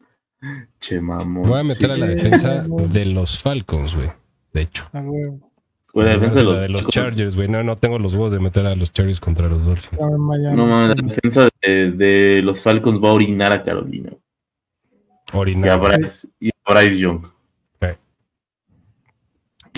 Che, 0.78 1.00
mamón. 1.00 1.48
Voy 1.48 1.58
a 1.60 1.64
meter 1.64 1.92
Sí, 1.94 2.02
a 2.02 2.04
la 2.06 2.10
sí. 2.10 2.14
defensa 2.14 2.64
de 2.92 3.04
los 3.06 3.38
Falcons, 3.42 3.94
güey. 3.96 4.10
De 4.52 4.60
hecho. 4.62 4.86
La 4.92 6.04
defensa 6.14 6.38
de 6.40 6.44
los, 6.44 6.60
de 6.60 6.68
los 6.68 6.84
Falcons. 6.84 6.94
Chargers, 6.94 7.34
güey. 7.36 7.48
No, 7.48 7.62
no 7.64 7.74
tengo 7.76 7.98
los 7.98 8.14
huevos 8.14 8.32
de 8.32 8.38
meter 8.38 8.66
a 8.66 8.74
los 8.76 8.92
Chargers 8.92 9.18
contra 9.18 9.48
los 9.48 9.64
Dolphins. 9.64 10.00
No 10.00 10.66
mames, 10.66 10.96
la 10.96 11.02
defensa 11.02 11.48
de, 11.62 11.90
de 11.92 12.42
los 12.42 12.60
Falcons 12.62 13.02
va 13.02 13.08
a 13.08 13.12
orinar 13.14 13.52
a 13.52 13.62
Carolina. 13.62 14.10
Y 14.12 15.36
a 15.36 15.38
Orinar. 15.38 15.80
Bryce, 15.80 16.28
y 16.38 16.50
a 16.50 16.72
Bryce 16.72 16.98
Young. 16.98 17.26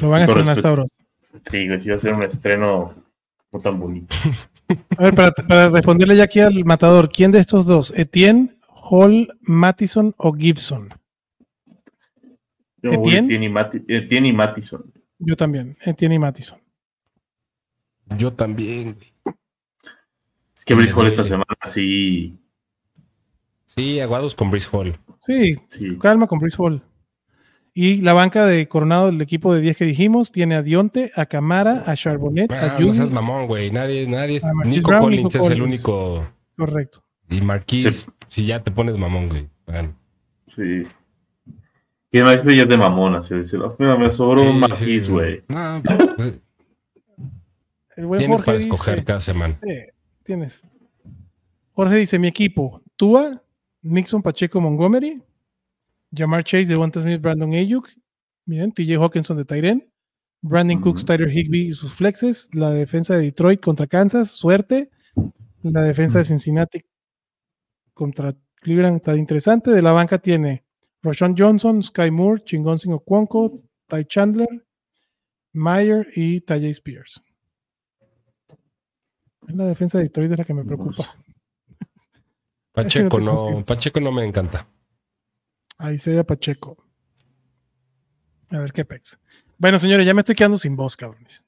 Lo 0.00 0.10
van 0.10 0.22
a 0.22 0.24
estrenar 0.24 0.60
sabroso. 0.60 0.94
Sí, 1.50 1.66
güey, 1.66 1.80
sí 1.80 1.90
va 1.90 1.96
a 1.96 1.98
ser 1.98 2.14
un 2.14 2.22
estreno 2.22 2.92
no 3.52 3.60
tan 3.60 3.78
bonito. 3.78 4.14
A 4.98 5.02
ver, 5.04 5.14
para, 5.14 5.30
para 5.32 5.68
responderle 5.68 6.16
ya 6.16 6.24
aquí 6.24 6.40
al 6.40 6.64
matador, 6.64 7.08
¿quién 7.10 7.32
de 7.32 7.38
estos 7.38 7.66
dos? 7.66 7.92
¿Etienne, 7.96 8.54
Hall, 8.68 9.28
Mattison 9.42 10.14
o 10.18 10.32
Gibson? 10.34 10.88
Yo 12.82 12.92
¿Etienne? 12.92 13.26
Etienne 13.26 13.46
y, 13.46 13.48
Mati- 13.48 13.84
Etienne 13.88 14.28
y 14.28 14.32
Mattison. 14.32 14.92
Yo 15.18 15.36
también, 15.36 15.76
Etienne 15.84 16.14
y 16.14 16.18
Mattison. 16.18 16.60
Yo 18.16 18.32
también. 18.32 18.96
Es 20.56 20.64
que 20.64 20.74
Brice 20.74 20.94
Hall 20.94 21.06
esta 21.06 21.24
semana 21.24 21.56
sí. 21.64 22.38
Sí, 23.66 24.00
aguados 24.00 24.34
con 24.34 24.50
Brice 24.50 24.68
Hall. 24.72 24.98
Sí, 25.26 25.56
sí. 25.68 25.98
calma 25.98 26.26
con 26.26 26.38
Brice 26.38 26.56
Hall. 26.58 26.82
Y 27.80 28.00
la 28.00 28.12
banca 28.12 28.44
de 28.44 28.66
Coronado 28.66 29.06
del 29.06 29.20
equipo 29.20 29.54
de 29.54 29.60
10 29.60 29.76
que 29.76 29.84
dijimos 29.84 30.32
tiene 30.32 30.56
a 30.56 30.62
Dionte, 30.64 31.12
a 31.14 31.26
Camara, 31.26 31.84
a 31.86 31.94
Charbonnet, 31.94 32.50
Ah, 32.50 32.74
a 32.74 32.80
no 32.80 32.86
Judy. 32.88 32.92
seas 32.96 33.12
mamón, 33.12 33.46
güey. 33.46 33.70
Nadie, 33.70 34.04
nadie. 34.08 34.40
A 34.42 34.52
Nico 34.66 34.88
Brown, 34.88 35.02
Collins 35.04 35.24
Nico 35.24 35.28
es 35.44 35.50
el 35.52 35.58
Collins. 35.60 35.84
único. 35.84 36.26
Correcto. 36.56 37.04
Y 37.30 37.40
Marquise, 37.40 37.92
Sí. 37.92 38.06
si 38.28 38.46
ya 38.46 38.64
te 38.64 38.72
pones 38.72 38.98
mamón, 38.98 39.28
güey. 39.28 39.48
Bueno. 39.64 39.94
Sí. 40.48 40.82
Y 42.10 42.16
además 42.18 42.40
esto 42.40 42.50
ya 42.50 42.62
es 42.64 42.68
de 42.68 42.78
mamón, 42.78 43.14
así 43.14 43.36
decirlo. 43.36 43.76
Mira, 43.78 43.96
me 43.96 44.10
sobró 44.10 44.42
un 44.42 44.54
Sí, 44.54 44.58
Marquis, 44.58 45.04
sí. 45.04 45.12
güey. 45.12 45.40
No, 45.48 45.80
pues, 46.16 46.40
El 47.96 48.06
buen 48.06 48.18
tienes 48.18 48.36
Jorge 48.38 48.44
para 48.46 48.58
dice- 48.58 48.68
escoger 48.68 49.04
cada 49.04 49.20
semana. 49.20 49.56
Sí, 49.62 49.74
tienes. 50.24 50.62
Jorge 51.74 51.94
dice: 51.96 52.18
Mi 52.18 52.26
equipo, 52.26 52.82
Tua, 52.96 53.40
Nixon 53.82 54.20
Pacheco 54.22 54.60
Montgomery, 54.60 55.22
Jamar 56.10 56.44
Chase, 56.44 56.68
Devonta 56.68 57.00
Smith, 57.00 57.20
Brandon 57.20 57.52
Ayuk, 57.52 57.88
bien, 58.44 58.72
TJ 58.72 58.96
Hawkinson 58.96 59.36
de 59.36 59.44
Tyren, 59.44 59.92
Brandon. 60.40 60.80
Cooks, 60.80 61.04
Tyler 61.04 61.30
Higby 61.30 61.68
y 61.68 61.72
sus 61.72 61.92
flexes, 61.92 62.48
la 62.52 62.70
defensa 62.70 63.16
de 63.16 63.22
Detroit 63.22 63.60
contra 63.60 63.86
Kansas, 63.86 64.30
suerte, 64.30 64.90
la 65.62 65.82
defensa 65.82 66.18
de 66.18 66.24
Cincinnati 66.24 66.84
contra 67.92 68.34
Cleveland 68.60 68.98
está 68.98 69.16
interesante, 69.16 69.70
de 69.70 69.82
la 69.82 69.92
banca 69.92 70.18
tiene 70.18 70.64
Roshan 71.02 71.34
Johnson, 71.36 71.82
Sky 71.82 72.10
Moore, 72.10 72.42
Chingonsin 72.44 72.92
Okwonko, 72.92 73.62
Ty 73.88 74.04
Chandler, 74.04 74.48
Mayer 75.52 76.06
y 76.14 76.40
Tajay 76.40 76.70
Spears. 76.70 77.22
La 79.48 79.64
defensa 79.64 79.98
de 79.98 80.04
Detroit 80.04 80.32
es 80.32 80.38
la 80.38 80.44
que 80.44 80.54
me 80.54 80.64
preocupa. 80.64 81.16
Pacheco 82.72 83.18
no, 83.18 83.64
Pacheco 83.64 84.00
no 84.00 84.12
me 84.12 84.24
encanta. 84.24 84.68
Ahí 85.78 85.98
se 85.98 86.24
Pacheco. 86.24 86.76
A 88.50 88.58
ver 88.58 88.72
qué 88.72 88.84
pex. 88.84 89.18
Bueno, 89.58 89.78
señores, 89.78 90.06
ya 90.06 90.14
me 90.14 90.20
estoy 90.20 90.34
quedando 90.34 90.58
sin 90.58 90.76
voz, 90.76 90.96
cabrones. 90.96 91.44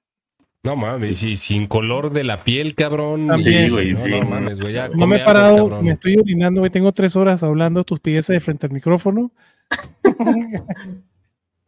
No 0.63 0.77
mames, 0.77 1.23
y 1.23 1.37
sin 1.37 1.67
color 1.67 2.13
de 2.13 2.23
la 2.23 2.45
piel, 2.45 2.75
cabrón. 2.75 3.31
Sí, 3.39 3.71
güey, 3.71 3.97
sí. 3.97 4.11
No, 4.11 4.23
mames, 4.29 4.61
güey. 4.61 4.77
no 4.95 5.07
me 5.07 5.17
he 5.17 5.25
parado, 5.25 5.81
me 5.83 5.93
estoy 5.93 6.19
orinando, 6.19 6.61
güey. 6.61 6.71
Tengo 6.71 6.93
tres 6.93 7.17
horas 7.17 7.43
hablando 7.43 7.83
tus 7.83 7.99
piezas 7.99 8.35
de 8.35 8.41
frente 8.41 8.67
al 8.67 8.73
micrófono. 8.73 9.33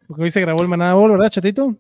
Porque 0.07 0.23
hoy 0.25 0.31
se 0.31 0.43
grabó 0.43 0.63
el 0.63 0.69
Manada 0.69 0.93
Ball, 0.95 1.13
¿verdad, 1.13 1.31
chatito? 1.31 1.75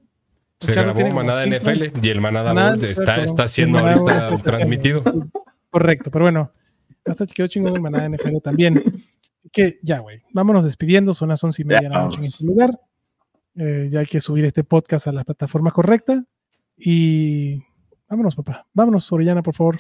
Se 0.60 0.72
grabó 0.72 1.10
Manada 1.10 1.44
NFL 1.44 1.98
y 2.02 2.08
el 2.08 2.20
Manada, 2.20 2.54
Ball 2.54 2.82
está, 2.84 3.22
está 3.22 3.46
siendo 3.46 3.78
ahorita 3.78 4.38
transmitido. 4.42 5.00
Correcto, 5.68 6.10
pero 6.10 6.24
bueno, 6.24 6.50
hasta 7.04 7.26
quedó 7.26 7.46
chingón 7.46 7.74
el 7.74 7.82
Manada 7.82 8.08
NFL 8.08 8.38
también. 8.42 8.82
Que 9.50 9.78
ya, 9.82 9.98
güey, 9.98 10.22
vámonos 10.32 10.64
despidiendo. 10.64 11.14
Son 11.14 11.28
las 11.28 11.42
once 11.42 11.62
y 11.62 11.64
media 11.64 11.82
de 11.82 11.88
la 11.88 12.04
noche 12.04 12.18
en 12.18 12.24
este 12.24 12.44
lugar. 12.44 12.78
Eh, 13.56 13.88
ya 13.90 14.00
hay 14.00 14.06
que 14.06 14.20
subir 14.20 14.44
este 14.44 14.64
podcast 14.64 15.06
a 15.08 15.12
la 15.12 15.24
plataforma 15.24 15.70
correcta. 15.70 16.24
Y 16.76 17.60
vámonos, 18.08 18.36
papá. 18.36 18.66
Vámonos, 18.72 19.10
Orellana, 19.12 19.42
por 19.42 19.54
favor. 19.54 19.78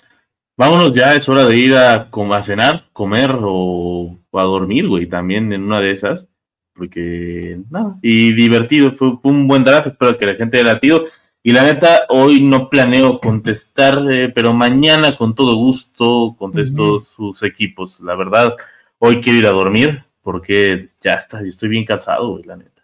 Vámonos, 0.56 0.92
ya 0.92 1.14
es 1.14 1.28
hora 1.28 1.46
de 1.46 1.56
ir 1.56 1.74
a, 1.74 2.10
a 2.10 2.42
cenar, 2.42 2.88
comer 2.92 3.34
o, 3.40 4.18
a 4.32 4.42
dormir, 4.42 4.86
güey, 4.86 5.08
también 5.08 5.52
en 5.52 5.62
una 5.62 5.80
de 5.80 5.92
esas. 5.92 6.28
Porque, 6.74 7.60
nada, 7.70 7.98
y 8.02 8.32
divertido, 8.32 8.92
fue, 8.92 9.12
un 9.24 9.48
buen 9.48 9.64
draft, 9.64 9.88
espero 9.88 10.16
que 10.16 10.26
la 10.26 10.34
gente 10.34 10.58
haya 10.58 10.74
latido. 10.74 11.04
Y 11.42 11.52
la 11.52 11.64
neta, 11.64 12.02
hoy 12.08 12.40
no 12.40 12.68
planeo 12.68 13.18
contestar, 13.18 14.00
eh, 14.10 14.30
pero 14.32 14.52
mañana 14.52 15.16
con 15.16 15.34
todo 15.34 15.56
gusto 15.56 16.36
contesto 16.38 17.00
sus 17.00 17.42
equipos. 17.42 18.00
La 18.00 18.14
verdad, 18.14 18.54
hoy 19.02 19.20
quiero 19.20 19.38
ir 19.40 19.46
a 19.46 19.50
dormir 19.50 20.04
porque 20.22 20.86
ya 21.02 21.14
está, 21.14 21.40
estoy 21.42 21.68
bien 21.68 21.84
cansado, 21.84 22.30
güey, 22.30 22.44
la 22.44 22.56
neta. 22.56 22.82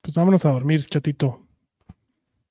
Pues 0.00 0.14
vámonos 0.14 0.44
a 0.44 0.50
dormir, 0.50 0.84
chatito. 0.86 1.40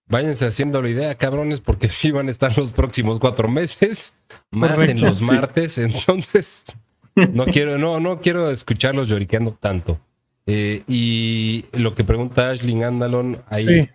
Váyanse 0.08 0.46
haciendo 0.46 0.82
la 0.82 0.90
idea, 0.90 1.16
cabrones, 1.16 1.60
porque 1.60 1.90
sí 1.90 2.12
van 2.12 2.28
a 2.28 2.32
estar 2.32 2.58
los 2.58 2.72
próximos 2.72 3.20
cuatro 3.20 3.50
meses, 3.50 4.18
más 4.52 4.88
en 4.88 5.02
los 5.02 5.22
martes. 5.22 5.78
Entonces, 5.78 6.64
no 7.16 7.46
quiero, 7.46 7.78
no, 7.78 8.00
no 8.00 8.22
quiero 8.22 8.50
escucharlos 8.50 9.10
lloriqueando 9.10 9.54
tanto. 9.54 10.00
Eh, 10.46 10.84
y 10.88 11.66
lo 11.74 11.96
que 11.96 12.04
pregunta 12.04 12.50
Ashley 12.50 12.82
Andalon, 12.84 13.42
ahí 13.48 13.90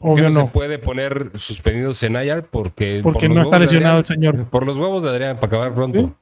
no, 0.00 0.32
se 0.32 0.44
puede 0.46 0.78
poner 0.78 1.32
suspendidos 1.34 2.02
en 2.02 2.16
IR? 2.16 2.44
Porque, 2.44 3.00
porque 3.02 3.28
no 3.28 3.42
está 3.42 3.58
lesionado 3.58 3.98
el 4.00 4.04
señor. 4.04 4.46
Por 4.46 4.66
los 4.66 4.76
huevos 4.76 5.02
de 5.02 5.10
Adrián, 5.10 5.36
para 5.36 5.46
acabar 5.48 5.74
pronto. 5.74 6.16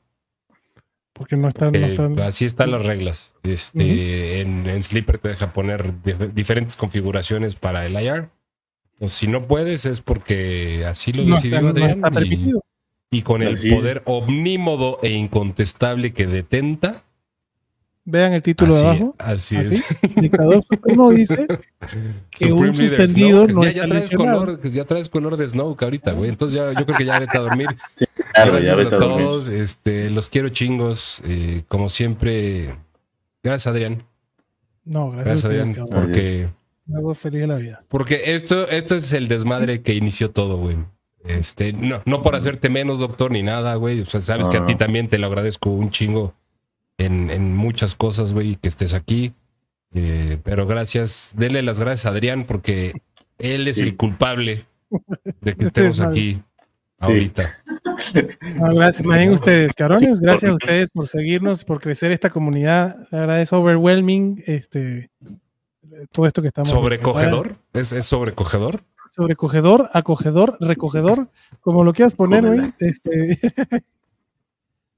Porque 1.18 1.36
no 1.36 1.48
están, 1.48 1.74
eh, 1.74 1.96
Así 2.22 2.44
están 2.44 2.70
las 2.70 2.86
reglas. 2.86 3.34
Este, 3.42 4.40
en, 4.40 4.66
en 4.66 4.82
Sleeper 4.82 5.18
te 5.18 5.28
deja 5.28 5.52
poner 5.52 5.92
diferentes 6.32 6.76
configuraciones 6.76 7.56
para 7.56 7.84
el 7.84 8.00
IR 8.00 8.30
si 9.06 9.28
no 9.28 9.46
puedes 9.46 9.86
es 9.86 10.00
porque 10.00 10.84
así 10.86 11.12
lo 11.12 11.24
decidió 11.24 11.68
Adrián. 11.68 12.02
y, 13.10 13.22
con 13.22 13.42
el 13.42 13.56
poder 13.70 14.02
omnímodo 14.06 14.98
e 15.02 15.10
incontestable 15.10 16.12
que 16.12 16.26
detenta. 16.26 17.04
Vean 18.04 18.32
el 18.32 18.42
título 18.42 18.74
de 18.74 18.80
abajo. 18.80 19.14
Así, 19.18 19.56
es. 19.56 19.84
Dictador 20.16 20.64
Supremo 20.64 21.10
dice 21.10 21.46
que 22.30 22.52
un 22.52 22.74
suspendido 22.74 23.46
no 23.46 23.64
ya, 23.64 23.72
ya 23.72 23.86
traes 23.86 24.08
color, 24.08 24.70
ya 24.70 24.84
traes 24.84 25.08
color 25.10 25.36
de 25.36 25.46
Snoke 25.46 25.82
ahorita, 25.82 26.12
güey. 26.12 26.30
Entonces 26.30 26.56
ya, 26.56 26.72
yo 26.72 26.86
creo 26.86 26.98
que 26.98 27.04
ya 27.04 27.20
vete 27.20 27.36
a 27.36 27.42
dormir. 27.42 27.68
Gracias 28.34 28.92
a, 28.92 28.98
todos. 28.98 29.48
Este, 29.48 30.10
los 30.10 30.28
quiero 30.28 30.48
chingos. 30.48 31.22
Eh, 31.24 31.64
como 31.68 31.88
siempre. 31.88 32.76
Gracias, 33.42 33.66
Adrián. 33.66 34.04
No, 34.84 35.10
gracias, 35.10 35.44
a 35.44 35.48
Adrián. 35.48 35.74
porque 35.90 36.48
hago 36.94 37.14
feliz 37.14 37.42
de 37.42 37.46
la 37.46 37.56
vida. 37.56 37.84
Porque 37.88 38.34
esto, 38.34 38.68
esto 38.68 38.94
es 38.94 39.12
el 39.12 39.28
desmadre 39.28 39.82
que 39.82 39.94
inició 39.94 40.30
todo, 40.30 40.58
güey. 40.58 40.76
Este, 41.24 41.72
no, 41.72 42.02
no 42.06 42.22
por 42.22 42.36
hacerte 42.36 42.70
menos, 42.70 42.98
doctor, 42.98 43.30
ni 43.30 43.42
nada, 43.42 43.74
güey. 43.74 44.00
O 44.00 44.06
sea, 44.06 44.20
sabes 44.20 44.48
que 44.48 44.56
a 44.56 44.64
ti 44.64 44.76
también 44.76 45.08
te 45.08 45.18
lo 45.18 45.26
agradezco 45.26 45.70
un 45.70 45.90
chingo 45.90 46.34
en, 46.96 47.30
en 47.30 47.54
muchas 47.54 47.94
cosas, 47.94 48.32
güey, 48.32 48.56
que 48.56 48.68
estés 48.68 48.94
aquí. 48.94 49.34
Eh, 49.94 50.38
pero 50.42 50.66
gracias, 50.66 51.34
denle 51.36 51.62
las 51.62 51.80
gracias 51.80 52.06
a 52.06 52.10
Adrián 52.10 52.44
porque 52.46 52.92
él 53.38 53.68
es 53.68 53.78
el 53.78 53.96
culpable 53.96 54.66
de 55.40 55.54
que 55.54 55.64
estemos 55.64 56.00
aquí 56.00 56.42
ahorita. 56.98 57.50
gracias, 58.54 59.04
más 59.06 59.28
ustedes, 59.28 59.74
cabrones. 59.74 60.20
Gracias 60.20 60.50
a 60.50 60.54
ustedes 60.54 60.90
por 60.90 61.08
seguirnos, 61.08 61.64
por 61.64 61.80
crecer 61.80 62.12
esta 62.12 62.30
comunidad. 62.30 62.96
La 63.10 63.20
verdad 63.20 63.40
es 63.40 63.52
overwhelming. 63.52 64.42
Este, 64.46 65.10
todo 66.12 66.26
esto 66.26 66.42
que 66.42 66.48
estamos. 66.48 66.68
¿Sobrecogedor? 66.68 67.56
¿Es, 67.72 67.92
¿Es, 67.92 68.04
sobrecogedor? 68.06 68.82
Sobrecogedor, 69.10 69.90
acogedor, 69.92 70.56
recogedor, 70.60 71.28
como 71.60 71.82
lo 71.82 71.92
quieras 71.92 72.14
poner, 72.14 72.46
güey. 72.46 72.72
Este... 72.78 73.38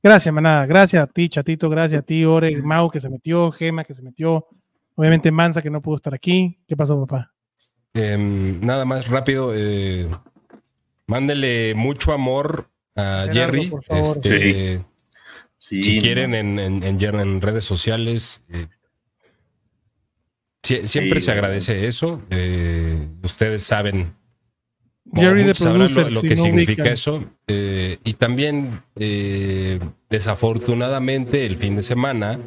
gracias, 0.02 0.34
manada. 0.34 0.66
Gracias 0.66 1.02
a 1.02 1.06
ti, 1.06 1.28
chatito. 1.28 1.70
Gracias 1.70 2.02
a 2.02 2.04
ti, 2.04 2.24
Ore, 2.24 2.60
Mau, 2.62 2.90
que 2.90 3.00
se 3.00 3.08
metió, 3.08 3.50
Gema, 3.50 3.84
que 3.84 3.94
se 3.94 4.02
metió. 4.02 4.46
Obviamente, 4.94 5.30
Mansa, 5.30 5.62
que 5.62 5.70
no 5.70 5.80
pudo 5.80 5.96
estar 5.96 6.12
aquí. 6.12 6.58
¿Qué 6.68 6.76
pasó, 6.76 7.00
papá? 7.06 7.32
Em, 7.94 8.60
nada 8.60 8.84
más 8.84 9.08
rápido. 9.08 9.52
Eh, 9.54 10.08
mándele 11.10 11.74
mucho 11.74 12.12
amor 12.12 12.70
a 12.94 13.26
Jerry. 13.32 13.72
Este, 13.90 14.80
si 15.58 15.98
quieren, 15.98 16.34
en, 16.34 16.58
en, 16.60 16.84
en, 16.84 17.42
redes 17.42 17.64
sociales. 17.64 18.42
Eh, 18.48 18.68
siempre 20.86 21.20
se 21.20 21.32
agradece 21.32 21.88
eso. 21.88 22.22
Eh, 22.30 23.08
ustedes 23.24 23.64
saben. 23.64 24.14
Jerry 25.12 25.42
de 25.42 25.54
producer, 25.54 26.12
lo, 26.12 26.22
que 26.22 26.36
significa 26.36 26.88
eso. 26.88 27.24
Eh, 27.48 27.98
y 28.04 28.12
también, 28.12 28.82
eh, 28.94 29.80
desafortunadamente, 30.08 31.44
el 31.44 31.58
fin 31.58 31.74
de 31.74 31.82
semana, 31.82 32.38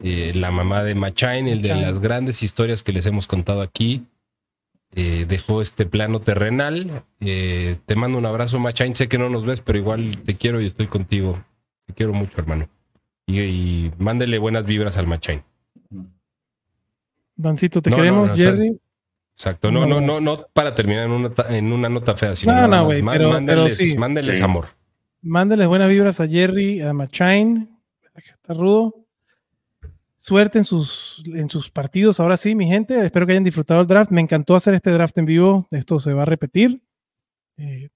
la 0.00 0.50
mamá 0.50 0.82
de 0.82 0.96
Machain, 0.96 1.46
el 1.46 1.62
de 1.62 1.76
las 1.76 2.00
grandes 2.00 2.42
historias 2.42 2.82
que 2.82 2.92
les 2.92 3.06
hemos 3.06 3.28
contado 3.28 3.62
aquí, 3.62 4.06
dejó 4.96 5.60
este 5.60 5.86
plano 5.86 6.20
terrenal. 6.20 7.04
te 7.18 7.96
mando 7.96 8.18
un 8.18 8.26
abrazo, 8.26 8.58
Machain. 8.58 8.94
Sé 8.94 9.08
que 9.08 9.18
no 9.18 9.28
nos 9.28 9.44
ves, 9.44 9.60
pero 9.60 9.78
igual 9.78 10.18
te 10.24 10.36
quiero 10.36 10.60
y 10.60 10.66
estoy 10.66 10.86
contigo. 10.86 11.42
Te 11.86 11.94
quiero 11.94 12.12
mucho, 12.12 12.40
hermano. 12.40 12.68
Y, 13.26 13.40
y 13.40 13.92
mándele 13.98 14.38
buenas 14.38 14.66
vibras 14.66 14.96
al 14.96 15.06
Machain. 15.06 15.42
Dancito, 17.36 17.82
te 17.82 17.90
queremos, 17.90 18.36
Jerry. 18.36 18.80
Exacto, 19.36 19.70
no, 19.70 19.84
no, 19.84 20.00
no, 20.00 20.18
no 20.18 20.46
para 20.54 20.74
terminar 20.74 21.04
en 21.04 21.10
una, 21.10 21.30
en 21.50 21.70
una 21.70 21.90
nota 21.90 22.16
fea, 22.16 22.34
sino 22.34 22.54
no, 22.54 22.66
no, 22.66 22.88
pero, 22.88 23.30
mándeles, 23.30 23.94
mándeles 23.98 24.40
amor. 24.40 24.68
Mándeles 25.20 25.66
buenas 25.66 25.90
vibras 25.90 26.20
a 26.20 26.26
Jerry, 26.26 26.80
a 26.80 26.94
Machain, 26.94 27.68
que 28.14 28.30
está 28.30 28.54
rudo. 28.54 29.05
Suerte 30.26 30.58
en 30.58 30.64
sus, 30.64 31.22
en 31.26 31.48
sus 31.48 31.70
partidos. 31.70 32.18
Ahora 32.18 32.36
sí, 32.36 32.54
mi 32.54 32.66
gente, 32.66 33.04
espero 33.04 33.26
que 33.26 33.32
hayan 33.32 33.44
disfrutado 33.44 33.80
el 33.82 33.86
draft. 33.86 34.10
Me 34.10 34.20
encantó 34.20 34.54
hacer 34.54 34.74
este 34.74 34.90
draft 34.90 35.16
en 35.18 35.26
vivo. 35.26 35.68
Esto 35.70 35.98
se 35.98 36.12
va 36.12 36.22
a 36.22 36.26
repetir. 36.26 36.82
Eh, 37.58 37.90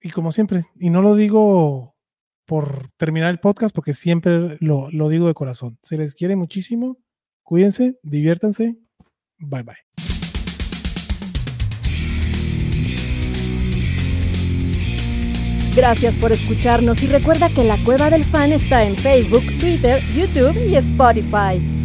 y 0.00 0.10
como 0.10 0.32
siempre, 0.32 0.64
y 0.78 0.90
no 0.90 1.00
lo 1.00 1.14
digo 1.14 1.96
por 2.46 2.90
terminar 2.98 3.30
el 3.30 3.40
podcast, 3.40 3.74
porque 3.74 3.94
siempre 3.94 4.58
lo, 4.60 4.90
lo 4.90 5.08
digo 5.08 5.26
de 5.26 5.34
corazón. 5.34 5.78
Se 5.82 5.96
les 5.96 6.14
quiere 6.14 6.36
muchísimo 6.36 6.98
Cuídense, 7.42 7.98
diviértanse. 8.02 8.78
Bye 9.38 9.62
bye. 9.62 10.21
Gracias 15.74 16.16
por 16.16 16.32
escucharnos 16.32 17.02
y 17.02 17.06
recuerda 17.06 17.48
que 17.48 17.64
la 17.64 17.76
Cueva 17.78 18.10
del 18.10 18.24
Fan 18.24 18.52
está 18.52 18.84
en 18.84 18.94
Facebook, 18.94 19.42
Twitter, 19.58 19.98
YouTube 20.14 20.54
y 20.68 20.76
Spotify. 20.76 21.81